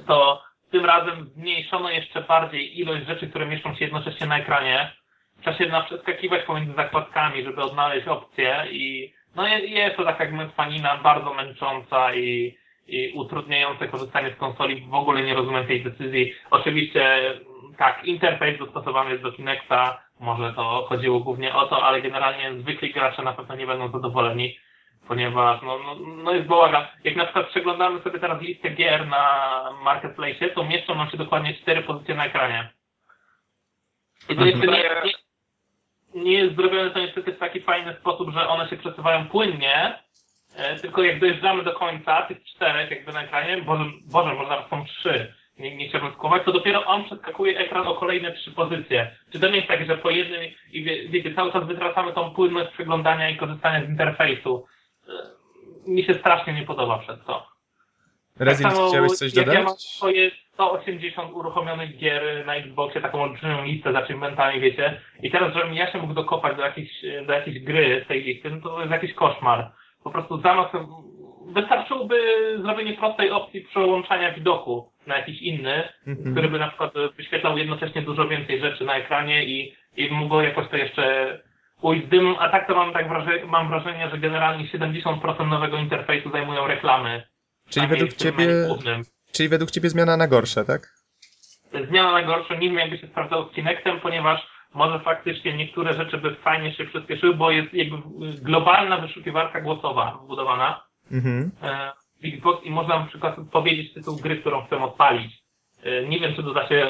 to 0.06 0.42
tym 0.70 0.84
razem 0.84 1.24
zmniejszono 1.24 1.90
jeszcze 1.90 2.20
bardziej 2.20 2.80
ilość 2.80 3.06
rzeczy, 3.06 3.28
które 3.28 3.46
mieszczą 3.46 3.74
się 3.74 3.84
jednocześnie 3.84 4.26
na 4.26 4.38
ekranie. 4.38 4.92
Trzeba 5.40 5.58
się 5.58 5.66
na 5.66 5.82
przeskakiwać 5.82 6.44
pomiędzy 6.44 6.72
zakładkami, 6.74 7.44
żeby 7.44 7.62
odnaleźć 7.62 8.08
opcje 8.08 8.66
i 8.70 9.12
no 9.36 9.48
jest 9.48 9.96
to 9.96 10.04
taka 10.04 10.30
mętwanina 10.30 10.96
bardzo 10.96 11.34
męcząca 11.34 12.14
i, 12.14 12.58
i 12.86 13.12
utrudniające 13.14 13.88
korzystanie 13.88 14.30
z 14.30 14.36
konsoli. 14.36 14.80
W 14.80 14.94
ogóle 14.94 15.22
nie 15.22 15.34
rozumiem 15.34 15.66
tej 15.66 15.82
decyzji. 15.82 16.34
Oczywiście 16.50 17.34
tak, 17.78 18.04
interfejs 18.04 18.58
dostosowany 18.58 19.10
jest 19.10 19.22
do 19.22 19.32
Kinecta, 19.32 20.02
może 20.20 20.52
to 20.52 20.86
chodziło 20.88 21.20
głównie 21.20 21.54
o 21.54 21.66
to, 21.66 21.84
ale 21.84 22.02
generalnie 22.02 22.60
zwykli 22.60 22.92
gracze 22.92 23.22
na 23.22 23.32
pewno 23.32 23.54
nie 23.56 23.66
będą 23.66 23.88
zadowoleni 23.88 24.58
ponieważ 25.08 25.62
no, 25.62 25.78
no, 25.78 25.94
no 26.24 26.32
jest 26.32 26.46
bałagan. 26.46 26.86
Jak 27.04 27.16
na 27.16 27.24
przykład 27.24 27.48
przeglądamy 27.48 28.00
sobie 28.00 28.18
teraz 28.18 28.42
listę 28.42 28.70
gier 28.70 29.06
na 29.06 29.24
Marketplace, 29.82 30.48
to 30.48 30.64
mieszczą 30.64 30.94
nam 30.94 31.10
się 31.10 31.16
dokładnie 31.16 31.54
cztery 31.54 31.82
pozycje 31.82 32.14
na 32.14 32.26
ekranie. 32.26 32.70
I 34.28 34.36
to 34.36 34.44
jeszcze 34.44 34.66
nie, 34.66 34.90
nie, 35.04 35.12
nie 36.22 36.32
jest 36.32 36.56
zrobione 36.56 36.90
to 36.90 37.00
niestety 37.00 37.32
w 37.32 37.38
taki 37.38 37.60
fajny 37.60 37.96
sposób, 38.00 38.30
że 38.30 38.48
one 38.48 38.68
się 38.68 38.76
przesuwają 38.76 39.28
płynnie, 39.28 39.98
e, 40.56 40.76
tylko 40.76 41.02
jak 41.02 41.20
dojeżdżamy 41.20 41.62
do 41.62 41.72
końca 41.72 42.22
tych 42.22 42.44
czterech 42.44 42.90
jakby 42.90 43.12
na 43.12 43.22
ekranie, 43.22 43.62
Boże, 43.62 43.84
Boże 44.12 44.34
może 44.34 44.48
nawet 44.48 44.70
są 44.70 44.84
trzy, 44.84 45.34
nie, 45.58 45.76
nie 45.76 45.88
chciałbym 45.88 46.12
skołować, 46.12 46.42
to 46.44 46.52
dopiero 46.52 46.86
on 46.86 47.04
przeskakuje 47.04 47.58
ekran 47.58 47.86
o 47.86 47.94
kolejne 47.94 48.32
trzy 48.32 48.50
pozycje. 48.52 49.10
Czy 49.32 49.40
to 49.40 49.48
nie 49.48 49.56
jest 49.56 49.68
tak, 49.68 49.86
że 49.86 49.98
po 49.98 50.10
jednej, 50.10 50.56
i 50.72 50.84
wie, 50.84 51.08
wiecie, 51.08 51.34
cały 51.34 51.52
czas 51.52 51.66
wytracamy 51.66 52.12
tą 52.12 52.30
płynność 52.30 52.70
przeglądania 52.70 53.30
i 53.30 53.36
korzystania 53.36 53.86
z 53.86 53.88
interfejsu 53.88 54.66
mi 55.86 56.04
się 56.04 56.14
strasznie 56.14 56.52
nie 56.52 56.62
podoba 56.62 56.98
przez 56.98 57.24
to. 57.24 57.46
Rezil, 58.38 58.66
tak 58.66 58.74
chciałeś 58.88 59.12
coś 59.12 59.32
dodać? 59.32 59.54
Ja 59.54 59.62
mam 59.62 59.74
swoje 59.74 60.30
180 60.52 61.32
uruchomionych 61.32 61.96
gier 61.96 62.46
na 62.46 62.54
Xboxie, 62.54 63.00
taką 63.00 63.22
olbrzymią 63.22 63.64
listę 63.64 63.92
za 63.92 63.98
achievementami, 63.98 64.60
wiecie, 64.60 65.00
i 65.22 65.30
teraz, 65.30 65.54
żebym 65.54 65.74
ja 65.74 65.92
się 65.92 65.98
mógł 65.98 66.14
dokopać 66.14 66.56
do 66.56 66.62
jakiejś, 66.62 66.90
do 67.26 67.32
jakiejś 67.32 67.58
gry 67.58 68.02
z 68.04 68.08
tej 68.08 68.22
listy, 68.22 68.50
no 68.50 68.60
to 68.60 68.80
jest 68.80 68.92
jakiś 68.92 69.14
koszmar. 69.14 69.70
Po 70.04 70.10
prostu 70.10 70.40
zamiast, 70.40 70.70
wystarczyłoby 71.46 72.18
zrobienie 72.62 72.94
prostej 72.94 73.30
opcji 73.30 73.60
przełączania 73.60 74.32
widoku 74.32 74.92
na 75.06 75.16
jakiś 75.16 75.42
inny, 75.42 75.88
mhm. 76.06 76.32
który 76.32 76.48
by 76.48 76.58
na 76.58 76.68
przykład 76.68 76.92
wyświetlał 77.16 77.58
jednocześnie 77.58 78.02
dużo 78.02 78.28
więcej 78.28 78.60
rzeczy 78.60 78.84
na 78.84 78.96
ekranie 78.96 79.44
i, 79.44 79.74
i 79.96 80.10
mógł 80.10 80.40
jakoś 80.40 80.68
to 80.68 80.76
jeszcze 80.76 81.38
ujść 81.82 82.06
dymem, 82.06 82.34
a 82.38 82.48
tak 82.48 82.66
to 82.66 82.74
mam, 82.74 82.92
tak 82.92 83.08
wrażenie, 83.08 83.44
mam 83.44 83.68
wrażenie, 83.68 84.10
że 84.10 84.18
generalnie 84.18 84.64
70% 84.64 85.48
nowego 85.48 85.78
interfejsu 85.78 86.30
zajmują 86.30 86.66
reklamy. 86.66 87.22
Czyli 87.70 87.86
według 87.86 88.12
ciebie, 88.12 88.46
czyli 89.32 89.48
według 89.48 89.70
ciebie 89.70 89.90
zmiana 89.90 90.16
na 90.16 90.26
gorsze, 90.26 90.64
tak? 90.64 90.88
Zmiana 91.88 92.12
na 92.12 92.22
gorsze, 92.22 92.58
nie 92.58 92.68
wiem 92.68 92.78
jakby 92.78 92.98
się 92.98 93.06
sprawdzało 93.06 93.48
z 93.48 93.54
Kinectem, 93.54 94.00
ponieważ 94.00 94.46
może 94.74 95.00
faktycznie 95.00 95.56
niektóre 95.56 95.94
rzeczy 95.94 96.18
by 96.18 96.34
fajnie 96.34 96.74
się 96.74 96.84
przyspieszyły, 96.84 97.34
bo 97.34 97.50
jest 97.50 97.74
jakby 97.74 97.96
globalna 98.42 98.98
wyszukiwarka 98.98 99.60
głosowa 99.60 100.18
wbudowana 100.24 100.84
mhm. 101.12 101.50
E, 101.62 101.92
w 102.22 102.34
Xbox 102.34 102.64
i 102.64 102.70
można 102.70 102.98
na 102.98 103.06
przykład 103.06 103.36
powiedzieć 103.52 103.94
tytuł 103.94 104.16
gry, 104.16 104.36
którą 104.36 104.66
chcę 104.66 104.82
odpalić. 104.82 105.32
E, 105.82 106.06
nie 106.06 106.20
wiem, 106.20 106.34
czy 106.34 106.42
to 106.42 106.54
da 106.54 106.68
się 106.68 106.74
e, 106.74 106.88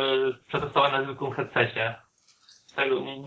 przetestować 0.49 0.93
na 0.93 1.03
zwykłym 1.03 1.33
headsetie. 1.33 1.95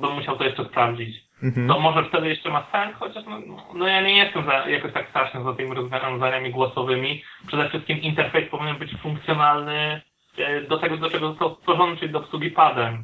Bym 0.01 0.13
musiał 0.13 0.37
to 0.37 0.43
jeszcze 0.43 0.65
sprawdzić 0.65 1.22
mhm. 1.43 1.67
to 1.67 1.79
może 1.79 2.09
wtedy 2.09 2.27
jeszcze 2.29 2.49
ma 2.49 2.67
sens, 2.71 2.95
chociaż 2.95 3.23
no, 3.25 3.39
no 3.73 3.87
ja 3.87 4.01
nie 4.01 4.17
jestem 4.17 4.45
za, 4.45 4.53
jakoś 4.69 4.93
tak 4.93 5.09
straszny 5.09 5.43
za 5.43 5.53
tymi 5.53 5.75
rozwiązaniami 5.75 6.51
głosowymi. 6.51 7.23
Przede 7.47 7.69
wszystkim 7.69 8.01
interfejs 8.01 8.49
powinien 8.49 8.77
być 8.77 8.91
funkcjonalny 9.01 10.01
e, 10.37 10.61
do 10.61 10.77
tego, 10.77 10.97
do 10.97 11.09
czego 11.09 11.29
został 11.29 11.55
stworzony, 11.55 11.97
czyli 11.97 12.11
do 12.11 12.19
obsługi 12.19 12.51
padem. 12.51 13.03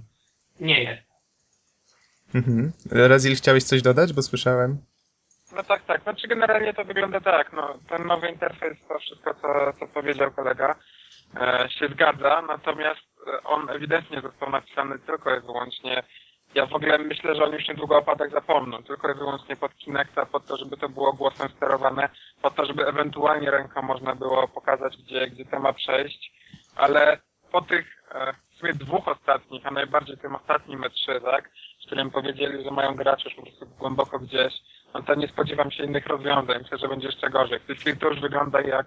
Nie 0.59 0.83
jest. 0.83 1.09
Mhm. 2.35 2.71
Razil, 2.91 3.35
chciałeś 3.35 3.63
coś 3.63 3.81
dodać, 3.81 4.13
bo 4.13 4.21
słyszałem? 4.21 4.77
No 5.55 5.63
tak, 5.63 5.85
tak. 5.85 6.03
Znaczy 6.03 6.27
generalnie 6.27 6.73
to 6.73 6.85
wygląda 6.85 7.21
tak. 7.21 7.53
No, 7.53 7.77
ten 7.89 8.07
nowy 8.07 8.29
interfejs, 8.29 8.77
to 8.87 8.99
wszystko, 8.99 9.33
co, 9.33 9.73
co 9.79 9.87
powiedział 9.87 10.31
kolega, 10.31 10.75
e, 11.35 11.69
się 11.69 11.87
zgadza, 11.87 12.41
natomiast 12.41 13.09
on 13.43 13.69
ewidentnie 13.69 14.21
został 14.21 14.49
napisany 14.49 14.99
tylko 14.99 15.35
i 15.35 15.41
wyłącznie 15.41 16.03
ja 16.55 16.65
w 16.65 16.75
ogóle 16.75 16.97
myślę, 16.97 17.35
że 17.35 17.43
oni 17.43 17.53
już 17.53 17.67
niedługo 17.67 17.97
o 17.97 18.01
padach 18.01 18.31
zapomną, 18.31 18.83
tylko 18.83 19.11
i 19.11 19.15
wyłącznie 19.15 19.55
pod 19.55 19.75
Kinecta, 19.75 20.25
po 20.25 20.39
to, 20.39 20.57
żeby 20.57 20.77
to 20.77 20.89
było 20.89 21.13
głosem 21.13 21.49
sterowane, 21.49 22.09
po 22.41 22.51
to, 22.51 22.65
żeby 22.65 22.87
ewentualnie 22.87 23.51
ręką 23.51 23.81
można 23.81 24.15
było 24.15 24.47
pokazać, 24.47 24.97
gdzie, 24.97 25.27
gdzie 25.27 25.45
to 25.45 25.59
ma 25.59 25.73
przejść, 25.73 26.31
ale 26.75 27.17
po 27.51 27.61
tych 27.61 28.03
e, 28.11 28.33
w 28.33 28.57
sumie 28.59 28.73
dwóch 28.73 29.07
ostatnich, 29.07 29.67
a 29.67 29.71
najbardziej 29.71 30.17
tym 30.17 30.35
ostatnim 30.35 30.81
E3, 30.81 31.21
tak, 31.21 31.49
w 31.83 31.85
którym 31.85 32.11
powiedzieli, 32.11 32.63
że 32.63 32.71
mają 32.71 32.95
gracze 32.95 33.29
już 33.29 33.35
po 33.35 33.41
prostu 33.41 33.65
głęboko 33.65 34.19
gdzieś, 34.19 34.53
no 34.93 35.03
to 35.03 35.15
nie 35.15 35.27
spodziewam 35.27 35.71
się 35.71 35.83
innych 35.83 36.07
rozwiązań, 36.07 36.59
myślę, 36.61 36.77
że 36.77 36.87
będzie 36.87 37.07
jeszcze 37.07 37.29
gorzej. 37.29 37.59
W 37.59 37.65
tej 37.65 37.75
chwili 37.75 37.97
to 37.97 38.07
już 38.07 38.19
wygląda 38.19 38.61
jak 38.61 38.85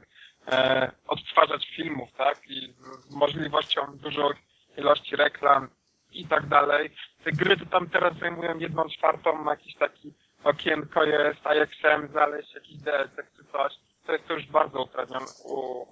e, 0.52 0.90
odtwarzać 1.08 1.68
filmów, 1.76 2.08
tak, 2.12 2.50
i 2.50 2.74
z 3.08 3.14
możliwością 3.14 3.80
dużej 3.96 4.32
ilości 4.76 5.16
reklam, 5.16 5.68
i 6.14 6.26
tak 6.26 6.46
dalej. 6.46 6.90
Te 7.24 7.32
gry 7.32 7.56
to 7.56 7.66
tam 7.66 7.88
teraz 7.90 8.18
zajmują 8.18 8.58
jedną 8.58 8.88
czwartą, 8.88 9.44
jakiś 9.50 9.74
taki 9.74 10.12
okienko 10.44 11.04
jest, 11.04 11.40
IXM, 11.56 12.08
znaleźć 12.12 12.54
jakiś 12.54 12.76
DLC 12.76 13.16
czy 13.36 13.44
coś. 13.52 13.72
To 14.06 14.12
jest 14.12 14.28
to 14.28 14.34
już 14.34 14.46
bardzo 14.46 14.82
utrudnione, 14.82 15.26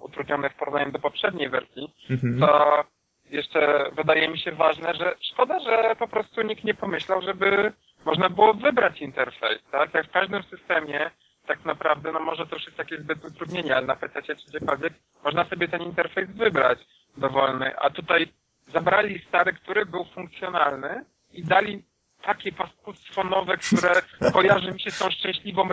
utrudnione 0.01 0.49
w 0.49 0.55
porównaniu 0.55 0.91
do 0.91 0.99
poprzedniej 0.99 1.49
wersji. 1.49 1.93
Mhm. 2.09 2.39
To 2.39 2.83
jeszcze 3.29 3.91
wydaje 3.95 4.27
mi 4.27 4.39
się 4.39 4.51
ważne, 4.51 4.93
że 4.95 5.15
szkoda, 5.21 5.59
że 5.59 5.95
po 5.99 6.07
prostu 6.07 6.41
nikt 6.41 6.63
nie 6.63 6.73
pomyślał, 6.73 7.21
żeby 7.21 7.73
można 8.05 8.29
było 8.29 8.53
wybrać 8.53 9.01
interfejs, 9.01 9.63
tak? 9.71 9.93
Jak 9.93 10.07
w 10.07 10.11
każdym 10.11 10.43
systemie, 10.43 11.11
tak 11.47 11.65
naprawdę, 11.65 12.11
no 12.11 12.19
może 12.19 12.47
to 12.47 12.55
już 12.55 12.65
jest 12.65 12.77
jakieś 12.77 12.99
zbyt 12.99 13.25
utrudnienie, 13.25 13.75
ale 13.75 13.85
na 13.85 13.95
PC 13.95 14.21
czy 14.21 14.47
gdziekolwiek, 14.47 14.93
można 15.23 15.45
sobie 15.45 15.67
ten 15.67 15.81
interfejs 15.81 16.29
wybrać 16.31 16.79
dowolny, 17.17 17.79
a 17.79 17.89
tutaj 17.89 18.27
zabrali 18.73 19.25
stary, 19.27 19.53
który 19.53 19.85
był 19.85 20.05
funkcjonalny 20.05 21.05
i 21.31 21.43
dali 21.43 21.83
takie 22.21 22.51
paskudstwo 22.51 23.23
nowe, 23.23 23.57
które 23.57 23.91
kojarzy 24.33 24.71
mi 24.71 24.79
się 24.79 24.91
z 24.91 24.99
tą 24.99 25.11
szczęśliwą 25.11 25.69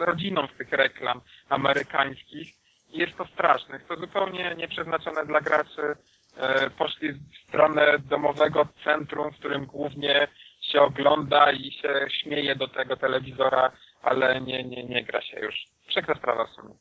rodziną 0.00 0.46
z 0.54 0.58
tych 0.58 0.72
reklam 0.72 1.20
amerykańskich. 1.48 2.48
I 2.90 2.98
jest 2.98 3.16
to 3.16 3.26
straszne. 3.26 3.74
Jest 3.76 3.88
to 3.88 3.96
zupełnie 3.96 4.54
nieprzeznaczone 4.58 5.26
dla 5.26 5.40
graczy. 5.40 5.96
E, 6.36 6.70
poszli 6.70 7.12
w 7.12 7.48
stronę 7.48 7.98
domowego 7.98 8.68
centrum, 8.84 9.32
w 9.32 9.38
którym 9.38 9.66
głównie 9.66 10.28
się 10.60 10.80
ogląda 10.80 11.52
i 11.52 11.72
się 11.72 12.06
śmieje 12.08 12.56
do 12.56 12.68
tego 12.68 12.96
telewizora, 12.96 13.72
ale 14.02 14.40
nie, 14.40 14.64
nie, 14.64 14.84
nie 14.84 15.04
gra 15.04 15.22
się 15.22 15.40
już. 15.40 15.54
Przykra 15.86 16.14
sprawa 16.14 16.46
w 16.46 16.50
sumie. 16.50 16.74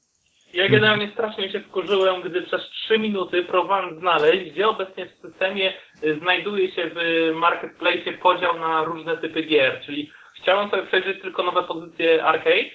Ja 0.58 0.70
generalnie 0.70 1.12
strasznie 1.12 1.52
się 1.52 1.60
wkurzyłem, 1.60 2.22
gdy 2.22 2.42
przez 2.42 2.62
3 2.70 3.00
minuty 3.00 3.44
próbowałem 3.44 4.00
znaleźć, 4.00 4.52
gdzie 4.52 4.68
obecnie 4.68 5.06
w 5.06 5.22
systemie 5.22 5.74
y, 6.04 6.20
znajduje 6.20 6.72
się 6.72 6.92
w 6.96 7.32
marketplace 7.36 8.14
podział 8.22 8.60
na 8.60 8.84
różne 8.84 9.18
typy 9.18 9.44
gier. 9.44 9.82
Czyli 9.86 10.12
chciałem 10.42 10.70
sobie 10.70 10.84
przejrzeć 10.84 11.22
tylko 11.22 11.44
nowe 11.44 11.64
pozycje 11.64 12.24
arcade, 12.24 12.70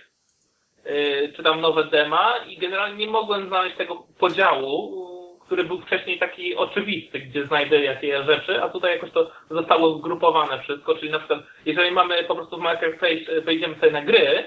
yy, 0.85 1.33
czy 1.37 1.43
tam 1.43 1.61
nowe 1.61 1.85
dema 1.85 2.35
i 2.49 2.59
generalnie 2.59 3.07
nie 3.07 3.13
mogłem 3.13 3.49
znaleźć 3.49 3.77
tego 3.77 4.07
podziału, 4.19 4.93
który 5.47 5.65
był 5.65 5.81
wcześniej 5.81 6.19
taki 6.19 6.57
oczywisty, 6.57 7.21
gdzie 7.21 7.47
znajdę 7.47 7.85
jakie 7.85 8.25
rzeczy, 8.25 8.63
a 8.63 8.69
tutaj 8.69 8.95
jakoś 8.95 9.11
to 9.11 9.31
zostało 9.51 9.99
zgrupowane 9.99 10.63
wszystko, 10.63 10.95
czyli 10.95 11.13
na 11.13 11.19
przykład 11.19 11.41
jeżeli 11.67 11.91
mamy 11.91 12.25
po 12.25 12.35
prostu 12.35 12.57
w 12.57 12.61
marketplace, 12.61 13.33
y, 13.33 13.41
wejdziemy 13.41 13.75
sobie 13.75 13.93
na 13.93 14.03
gry, 14.03 14.45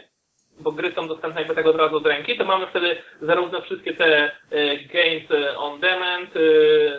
bo 0.60 0.72
gry 0.72 0.92
są 0.96 1.08
dostępne 1.08 1.42
jakby 1.42 1.56
tak 1.56 1.66
od 1.66 1.76
razu 1.76 1.98
od 1.98 2.06
ręki, 2.08 2.38
to 2.38 2.46
mamy 2.46 2.68
wtedy 2.68 2.98
zarówno 3.22 3.62
wszystkie 3.62 3.94
te 3.94 4.32
e, 4.52 4.78
games 4.78 5.32
e, 5.32 5.58
on 5.58 5.80
demand, 5.80 6.30
e, 6.36 6.40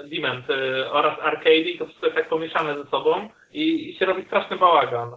demand 0.09 0.45
oraz 0.91 1.19
arcade 1.21 1.59
i 1.71 1.79
to 1.79 1.87
wszystko 1.87 2.07
jest 2.07 2.17
tak 2.19 2.29
pomieszane 2.29 2.85
ze 2.85 2.91
sobą 2.91 3.29
i, 3.53 3.91
i 3.91 3.99
się 3.99 4.07
robi 4.07 4.25
straszny 4.25 4.57
bałagan. 4.57 5.11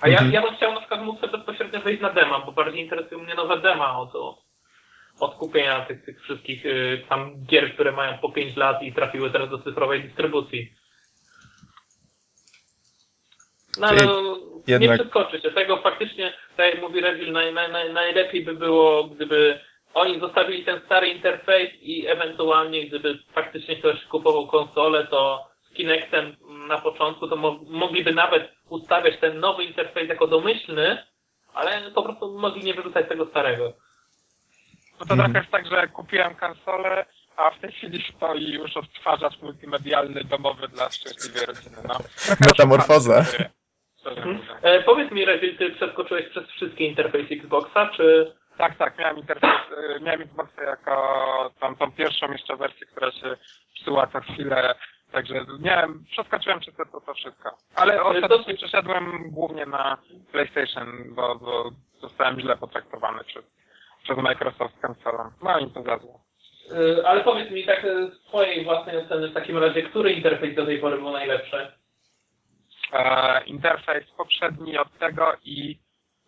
A 0.00 0.08
ja, 0.08 0.18
Mhm. 0.18 0.32
ja 0.32 0.42
bym 0.42 0.56
chciał 0.56 0.72
na 0.72 0.80
przykład 0.80 1.02
móc 1.02 1.20
sobie 1.20 1.32
bezpośrednio 1.38 1.80
wejść 1.80 2.02
na 2.02 2.10
dema, 2.10 2.40
bo 2.40 2.52
bardziej 2.52 2.82
interesują 2.82 3.22
mnie 3.22 3.34
nowe 3.34 3.60
dema 3.60 3.98
od, 3.98 4.10
od, 5.20 5.34
kupienia 5.34 5.80
tych, 5.80 6.04
tych 6.04 6.22
wszystkich 6.22 6.64
tam 7.08 7.44
gier, 7.46 7.74
które 7.74 7.92
mają 7.92 8.18
po 8.18 8.32
5 8.32 8.56
lat 8.56 8.82
i 8.82 8.92
trafiły 8.92 9.30
teraz 9.30 9.50
do 9.50 9.58
cyfrowej 9.58 10.02
dystrybucji. 10.02 10.72
No 13.80 13.88
Czyli 13.88 14.06
no, 14.06 14.38
jednak- 14.66 14.98
nie 14.98 15.04
przeskoczy 15.04 15.40
się 15.40 15.50
tego. 15.50 15.76
Faktycznie, 15.76 16.32
tak 16.56 16.72
jak 16.74 16.82
mówi 16.82 17.00
Revil, 17.00 17.32
naj, 17.32 17.52
naj, 17.54 17.72
naj, 17.72 17.92
najlepiej 17.92 18.44
by 18.44 18.54
było, 18.54 19.04
gdyby 19.04 19.60
oni 19.94 20.20
zostawili 20.20 20.64
ten 20.64 20.80
stary 20.86 21.08
interfejs 21.08 21.70
i 21.82 22.06
ewentualnie 22.06 22.86
gdyby 22.86 23.18
faktycznie 23.32 23.76
ktoś 23.76 24.04
kupował 24.04 24.46
konsolę, 24.46 25.06
to 25.06 25.48
z 25.70 25.74
Kinectem 25.74 26.36
na 26.68 26.78
początku 26.78 27.28
to 27.28 27.36
mo 27.36 27.58
mogliby 27.68 28.12
nawet 28.14 28.52
ustawiać 28.68 29.20
ten 29.20 29.40
nowy 29.40 29.64
interfejs 29.64 30.08
jako 30.08 30.26
domyślny, 30.26 30.98
ale 31.54 31.90
po 31.94 32.02
prostu 32.02 32.38
mogli 32.38 32.64
nie 32.64 32.74
wyrzucać 32.74 33.08
tego 33.08 33.26
starego. 33.26 33.72
No 35.00 35.06
to 35.06 35.14
Mhm. 35.14 35.20
trochę 35.32 35.38
jest 35.38 35.52
tak, 35.52 35.66
że 35.66 35.88
kupiłem 35.88 36.34
konsolę, 36.34 37.06
a 37.36 37.50
w 37.50 37.58
tej 37.60 37.72
chwili 37.72 38.04
stoi 38.16 38.50
już 38.52 38.76
odtwarzacz 38.76 39.42
multimedialny 39.42 40.24
domowy 40.24 40.68
dla 40.68 40.90
szczęśliwej 40.90 41.46
rodziny. 41.46 41.76
No. 41.88 41.98
Metamorfoza. 42.46 43.24
Mhm. 44.06 44.38
E, 44.62 44.82
powiedz 44.82 45.12
mi, 45.12 45.24
Revil, 45.24 45.56
ty 45.56 45.70
przeskoczyłeś 45.70 46.28
przez 46.28 46.48
wszystkie 46.48 46.86
interfejsy 46.86 47.34
Xboxa, 47.34 47.90
czy... 47.96 48.32
Tak, 48.58 48.76
tak, 48.76 48.98
miałem 48.98 49.16
interfejs, 49.16 49.52
y, 49.96 50.00
miałem 50.00 50.22
Xboxa 50.22 50.62
jako 50.62 51.50
tam 51.60 51.76
tą 51.76 51.92
pierwszą 51.92 52.32
jeszcze 52.32 52.56
wersję, 52.56 52.86
która 52.86 53.12
się 53.12 53.36
psuła 53.74 54.06
co 54.06 54.20
chwilę. 54.20 54.74
Także 55.12 55.34
miałem, 55.60 56.04
przeskoczyłem 56.10 56.60
przez 56.60 56.74
to, 56.76 57.00
to 57.00 57.14
wszystko. 57.14 57.56
Ale 57.74 58.02
ostatecznie 58.02 58.54
przeszedłem 58.54 59.30
głównie 59.30 59.66
na 59.66 59.98
PlayStation, 60.32 60.86
bo, 61.08 61.36
bo 61.36 61.70
zostałem 62.00 62.40
źle 62.40 62.56
potraktowany 62.56 63.24
przez, 63.24 63.44
przez 64.02 64.18
Microsoft 64.18 64.78
z 64.78 64.80
konsolą. 64.80 65.30
No 65.42 65.58
i 65.58 65.70
to 65.70 65.82
zjadło. 65.82 66.20
E, 66.72 67.08
ale 67.08 67.24
powiedz 67.24 67.50
mi 67.50 67.64
tak 67.64 67.84
e, 67.84 68.06
z 68.06 68.20
twojej 68.22 68.64
własnej 68.64 68.96
oceny 68.96 69.28
w 69.28 69.34
takim 69.34 69.58
razie, 69.58 69.82
który 69.82 70.12
interfejs 70.12 70.56
do 70.56 70.66
tej 70.66 70.78
pory 70.78 70.96
był 70.96 71.10
najlepszy? 71.10 71.72
E, 72.92 73.44
interfejs 73.44 74.10
poprzedni 74.10 74.78
od 74.78 74.98
tego 74.98 75.32
i, 75.44 75.78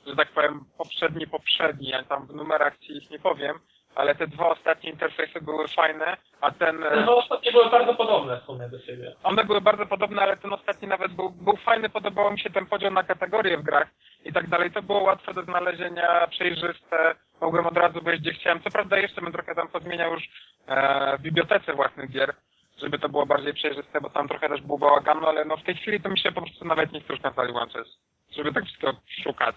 że 0.07 0.17
tak 0.17 0.29
powiem, 0.29 0.65
poprzedni, 0.79 1.27
poprzedni, 1.27 1.89
ja 1.89 2.05
tam 2.05 2.27
w 2.27 2.35
numerach 2.35 2.79
ci 2.79 2.97
ich 2.97 3.11
nie 3.11 3.19
powiem, 3.19 3.59
ale 3.95 4.15
te 4.15 4.27
dwa 4.27 4.49
ostatnie 4.49 4.91
interfejsy 4.91 5.41
były 5.41 5.69
fajne, 5.69 6.17
a 6.41 6.51
ten... 6.51 6.83
Te 6.83 7.03
dwa 7.03 7.15
ostatnie 7.15 7.53
były 7.53 7.71
bardzo 7.71 7.95
podobne 7.95 8.41
w 8.41 8.45
sumie 8.45 8.69
do 8.69 8.79
siebie. 8.79 9.15
One 9.23 9.45
były 9.45 9.61
bardzo 9.61 9.87
podobne, 9.87 10.23
ale 10.23 10.37
ten 10.37 10.53
ostatni 10.53 10.89
nawet 10.89 11.13
był, 11.13 11.31
był 11.31 11.57
fajny, 11.57 11.89
podobało 11.89 12.31
mi 12.31 12.41
się 12.41 12.51
ten 12.51 12.67
podział 12.67 12.91
na 12.91 13.03
kategorie 13.03 13.59
w 13.59 13.63
grach 13.63 13.89
i 14.25 14.33
tak 14.33 14.49
dalej. 14.49 14.71
To 14.73 14.83
było 14.83 15.03
łatwe 15.03 15.35
do 15.35 15.43
znalezienia, 15.43 16.27
przejrzyste, 16.27 17.15
mogłem 17.41 17.67
od 17.67 17.77
razu 17.77 18.01
wejść 18.01 18.23
gdzie 18.23 18.33
chciałem. 18.33 18.63
Co 18.63 18.71
prawda 18.71 18.99
jeszcze 18.99 19.21
bym 19.21 19.33
trochę 19.33 19.55
tam 19.55 19.69
podmieniał 19.69 20.13
już 20.13 20.23
e, 20.67 21.19
w 21.19 21.21
bibliotece 21.23 21.75
własnych 21.75 22.11
gier, 22.11 22.35
żeby 22.81 22.99
to 22.99 23.09
było 23.09 23.27
bardziej 23.27 23.55
przejrzyste, 23.55 24.01
bo 24.01 24.11
tam 24.11 24.29
trochę 24.29 24.49
też 24.49 24.61
było 24.61 24.79
bałaganu, 24.79 25.27
ale 25.27 25.45
no 25.45 25.57
w 25.57 25.65
tej 25.65 25.75
chwili 25.75 26.01
to 26.01 26.09
mi 26.09 26.19
się 26.19 26.33
po 26.33 26.43
prostu 26.43 26.65
nawet 26.65 26.93
nie 26.93 27.01
chce 27.01 27.13
już 27.13 27.23
konsoli 27.23 27.53
łączyć, 27.53 27.89
żeby 28.37 28.53
tak 28.53 28.65
wszystko 28.65 28.93
szukać. 29.23 29.57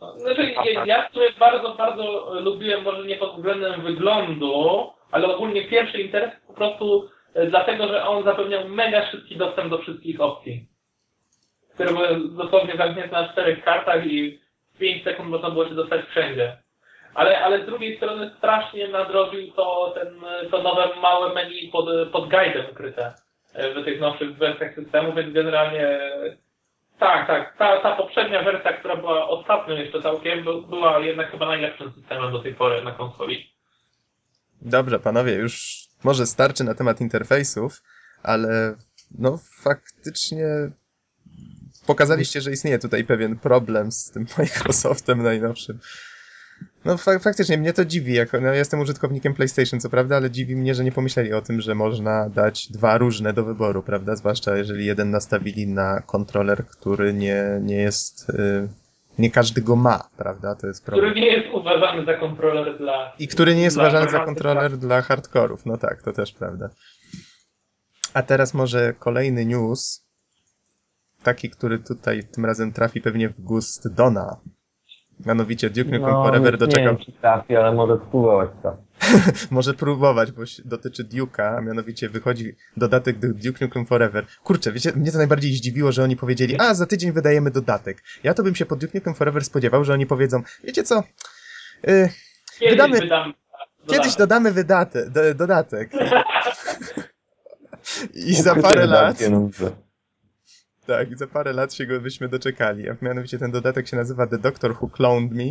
No, 0.00 0.18
Znaczy, 0.18 0.50
ja, 0.50 0.84
ja 0.84 1.08
sumie 1.10 1.26
bardzo, 1.38 1.74
bardzo 1.74 2.34
lubiłem, 2.40 2.82
może 2.82 3.04
nie 3.04 3.16
pod 3.16 3.36
względem 3.36 3.82
wyglądu, 3.82 4.90
ale 5.10 5.26
ogólnie 5.36 5.68
pierwszy 5.68 6.00
interfejs 6.00 6.46
po 6.46 6.52
prostu 6.52 7.10
e, 7.34 7.46
dlatego, 7.46 7.88
że 7.88 8.06
on 8.06 8.24
zapewniał 8.24 8.68
mega 8.68 9.10
szybki 9.10 9.36
dostęp 9.36 9.70
do 9.70 9.78
wszystkich 9.78 10.20
opcji, 10.20 10.68
które 11.74 11.92
były 11.92 12.28
dosłownie 12.28 12.76
zamknięte 12.76 13.22
na 13.22 13.28
czterech 13.28 13.64
kartach 13.64 14.06
i 14.06 14.40
w 14.74 14.78
5 14.78 15.04
sekund 15.04 15.30
można 15.30 15.50
było 15.50 15.68
się 15.68 15.74
dostać 15.74 16.06
wszędzie. 16.06 16.56
Ale, 17.14 17.40
ale 17.40 17.62
z 17.62 17.66
drugiej 17.66 17.96
strony 17.96 18.30
strasznie 18.38 18.88
nadrobił 18.88 19.52
to 19.52 19.94
ten, 19.94 20.20
to 20.50 20.62
nowe 20.62 20.88
małe 21.02 21.34
menu 21.34 21.68
pod, 21.72 21.86
pod 22.12 22.30
guidem 22.30 22.66
ukryte 22.72 23.14
e, 23.54 23.74
w 23.74 23.84
tych 23.84 24.00
nowszych 24.00 24.36
wersjach 24.36 24.74
systemu, 24.74 25.12
więc 25.12 25.34
generalnie 25.34 25.98
tak, 26.98 27.26
tak. 27.26 27.56
Ta, 27.58 27.80
ta 27.82 27.96
poprzednia 27.96 28.42
wersja, 28.42 28.72
która 28.72 28.96
była 28.96 29.28
ostatnią 29.28 29.74
jeszcze 29.74 30.02
całkiem, 30.02 30.44
by, 30.44 30.62
była 30.62 30.98
jednak 30.98 31.30
chyba 31.30 31.46
najlepszym 31.46 31.92
systemem 31.92 32.32
do 32.32 32.42
tej 32.42 32.54
pory 32.54 32.84
na 32.84 32.92
konsoli. 32.92 33.50
Dobrze, 34.62 34.98
panowie, 34.98 35.32
już 35.32 35.84
może 36.04 36.26
starczy 36.26 36.64
na 36.64 36.74
temat 36.74 37.00
interfejsów, 37.00 37.82
ale 38.22 38.74
no 39.18 39.38
faktycznie 39.62 40.46
pokazaliście, 41.86 42.40
że 42.40 42.50
istnieje 42.50 42.78
tutaj 42.78 43.04
pewien 43.04 43.38
problem 43.38 43.92
z 43.92 44.10
tym 44.10 44.26
Microsoftem 44.38 45.22
najnowszym. 45.22 45.78
No 46.84 46.96
fa 46.96 47.18
faktycznie 47.18 47.58
mnie 47.58 47.72
to 47.72 47.84
dziwi, 47.84 48.14
jako, 48.14 48.40
no, 48.40 48.46
ja 48.46 48.54
jestem 48.54 48.80
użytkownikiem 48.80 49.34
PlayStation, 49.34 49.80
co 49.80 49.90
prawda, 49.90 50.16
ale 50.16 50.30
dziwi 50.30 50.56
mnie, 50.56 50.74
że 50.74 50.84
nie 50.84 50.92
pomyśleli 50.92 51.32
o 51.32 51.42
tym, 51.42 51.60
że 51.60 51.74
można 51.74 52.28
dać 52.28 52.72
dwa 52.72 52.98
różne 52.98 53.32
do 53.32 53.44
wyboru, 53.44 53.82
prawda? 53.82 54.16
Zwłaszcza 54.16 54.56
jeżeli 54.56 54.86
jeden 54.86 55.10
nastawili 55.10 55.66
na 55.66 56.00
kontroler, 56.00 56.66
który 56.66 57.14
nie, 57.14 57.44
nie 57.62 57.76
jest... 57.76 58.30
Y 58.30 58.68
nie 59.18 59.30
każdy 59.30 59.62
go 59.62 59.76
ma, 59.76 60.08
prawda? 60.16 60.54
To 60.54 60.66
jest 60.66 60.84
problem. 60.84 61.10
Który 61.10 61.20
nie 61.20 61.36
jest 61.36 61.54
uważany 61.54 62.04
za 62.04 62.14
kontroler 62.14 62.78
dla... 62.78 63.12
I 63.18 63.28
który 63.28 63.54
nie 63.54 63.62
jest 63.62 63.76
uważany 63.76 64.10
za 64.10 64.24
kontroler 64.24 64.76
dla 64.76 65.02
hardkorów. 65.02 65.66
No 65.66 65.76
tak, 65.76 66.02
to 66.02 66.12
też 66.12 66.32
prawda. 66.32 66.70
A 68.14 68.22
teraz 68.22 68.54
może 68.54 68.94
kolejny 68.98 69.46
news. 69.46 70.04
Taki, 71.22 71.50
który 71.50 71.78
tutaj 71.78 72.24
tym 72.24 72.46
razem 72.46 72.72
trafi 72.72 73.00
pewnie 73.00 73.28
w 73.28 73.40
gust 73.40 73.94
Dona. 73.94 74.36
Mianowicie 75.26 75.70
Duke 75.70 75.90
Nukem 75.98 76.12
Forever 76.14 76.52
nie 76.52 76.58
doczekał. 76.58 76.84
wiem, 76.96 77.04
czy 77.04 77.12
trafi, 77.12 77.56
ale 77.56 77.72
może 77.74 77.96
spróbować 78.08 78.50
to. 78.62 78.76
Może 79.50 79.74
próbować, 79.74 80.32
bo 80.32 80.46
się- 80.46 80.62
dotyczy 80.64 81.04
Duke'a, 81.04 81.56
a 81.56 81.60
mianowicie 81.60 82.08
wychodzi 82.08 82.56
dodatek 82.76 83.18
do 83.18 83.28
Duke 83.28 83.64
Nukem 83.64 83.86
Forever. 83.86 84.26
Kurczę, 84.44 84.72
wiecie, 84.72 84.92
mnie 84.92 85.12
to 85.12 85.18
najbardziej 85.18 85.52
zdziwiło, 85.52 85.92
że 85.92 86.02
oni 86.04 86.16
powiedzieli, 86.16 86.56
a 86.60 86.74
za 86.74 86.86
tydzień 86.86 87.12
wydajemy 87.12 87.50
dodatek. 87.50 88.02
Ja 88.22 88.34
to 88.34 88.42
bym 88.42 88.54
się 88.54 88.66
po 88.66 88.76
Duke 88.76 88.98
Nukem 88.98 89.14
Forever 89.14 89.44
spodziewał, 89.44 89.84
że 89.84 89.92
oni 89.92 90.06
powiedzą, 90.06 90.42
wiecie 90.64 90.82
co, 90.82 91.02
y, 91.88 92.08
Kiedyś 92.58 92.78
Wydamy- 92.78 93.00
wydam... 93.00 93.34
Kiedyś 93.86 94.12
dodam. 94.12 94.18
dodamy 94.18 94.52
wydate, 94.52 95.10
do, 95.10 95.34
dodatek. 95.34 95.90
I 98.14 98.34
za 98.34 98.54
parę 98.54 98.86
lat, 98.86 99.16
wydatki, 99.18 99.32
no, 99.32 99.50
tak, 100.88 101.10
i 101.10 101.16
za 101.16 101.26
parę 101.26 101.52
lat 101.52 101.74
się 101.74 101.86
go 101.86 102.00
byśmy 102.00 102.28
doczekali. 102.28 102.90
A 102.90 102.96
mianowicie 103.02 103.38
ten 103.38 103.50
dodatek 103.50 103.88
się 103.88 103.96
nazywa 103.96 104.26
The 104.26 104.38
Doctor 104.38 104.72
Who 104.80 104.88
Cloned 104.88 105.32
Me. 105.32 105.44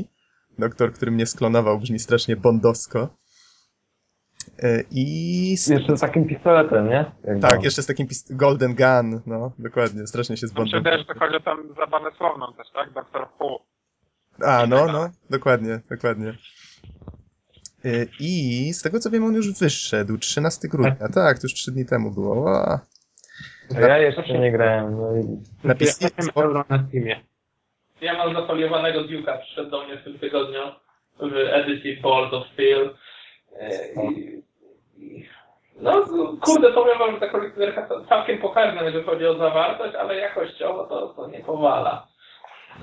Doktor, 0.60 0.94
który 0.94 1.12
mnie 1.12 1.26
sklonował, 1.26 1.80
brzmi 1.80 2.00
strasznie 2.00 2.36
bondowsko. 2.36 3.10
E, 4.60 4.84
I... 4.92 5.52
Jeszcze 5.52 5.98
z 5.98 6.00
takim 6.00 6.28
pistoletem, 6.28 6.90
nie? 6.90 7.12
Jak 7.24 7.40
Tak, 7.40 7.64
jeszcze 7.64 7.84
z 7.84 7.86
takim 7.86 8.08
pist- 8.08 8.36
Golden 8.36 8.76
Gun, 8.76 9.22
no, 9.26 9.52
dokładnie, 9.60 10.08
strasznie 10.08 10.38
się 10.38 10.48
z 10.48 10.50
się 10.50 10.56
Bondem... 10.56 10.80
wydaje, 10.84 10.98
że 11.00 11.06
to 11.06 11.20
chodzi 11.20 11.36
o 11.36 11.40
tam 11.40 11.58
zabawę 11.78 12.10
słowną 12.18 12.54
też, 12.54 12.68
tak? 12.74 12.94
Doktor 12.94 13.28
Who. 13.40 13.60
A, 14.46 14.66
no, 14.68 14.86
no, 14.86 15.10
dokładnie, 15.30 15.80
dokładnie. 15.90 16.34
Y, 17.86 18.10
I 18.20 18.74
z 18.74 18.82
tego 18.82 19.00
co 19.00 19.10
wiem, 19.10 19.24
on 19.24 19.34
już 19.34 19.60
wyszedł, 19.60 20.18
13 20.18 20.68
grudnia. 20.68 21.10
Tak, 21.14 21.40
to 21.40 21.46
już 21.46 21.54
3 21.54 21.72
dni 21.72 21.86
temu 21.86 22.12
było. 22.12 22.36
Ła. 22.42 22.80
A 23.76 23.80
ja 23.80 23.98
jeszcze 23.98 24.40
nie 24.40 24.52
grałem. 24.52 24.98
No 24.98 25.18
i... 25.18 25.68
Na 25.68 25.76
PC, 25.76 26.10
8 26.20 26.30
euro 26.36 26.66
na 26.70 26.88
Steamie. 26.88 27.20
Ja 28.02 28.14
mam 28.14 28.34
zafoliowanego 28.34 29.02
Duke'a, 29.02 29.42
przyszedł 29.42 29.70
do 29.70 29.86
mnie 29.86 29.98
w 29.98 30.04
tym 30.04 30.20
tygodniu 30.20 30.62
w 31.20 31.34
edycji 31.36 31.98
Balls 31.98 32.34
of 32.34 32.48
Steel. 32.54 32.96
E, 33.60 33.70
no 35.82 36.06
kurde, 36.42 36.72
powiem 36.72 37.00
wam, 37.00 37.14
że 37.14 37.20
ta 37.20 37.28
kolekcjonerka 37.28 37.88
całkiem 38.10 38.38
pokaźna, 38.38 38.84
jeżeli 38.84 39.06
chodzi 39.06 39.26
o 39.26 39.38
zawartość, 39.38 39.96
ale 39.96 40.16
jakościowo 40.16 40.84
to, 40.84 41.08
to 41.08 41.28
nie 41.28 41.40
powala. 41.40 42.08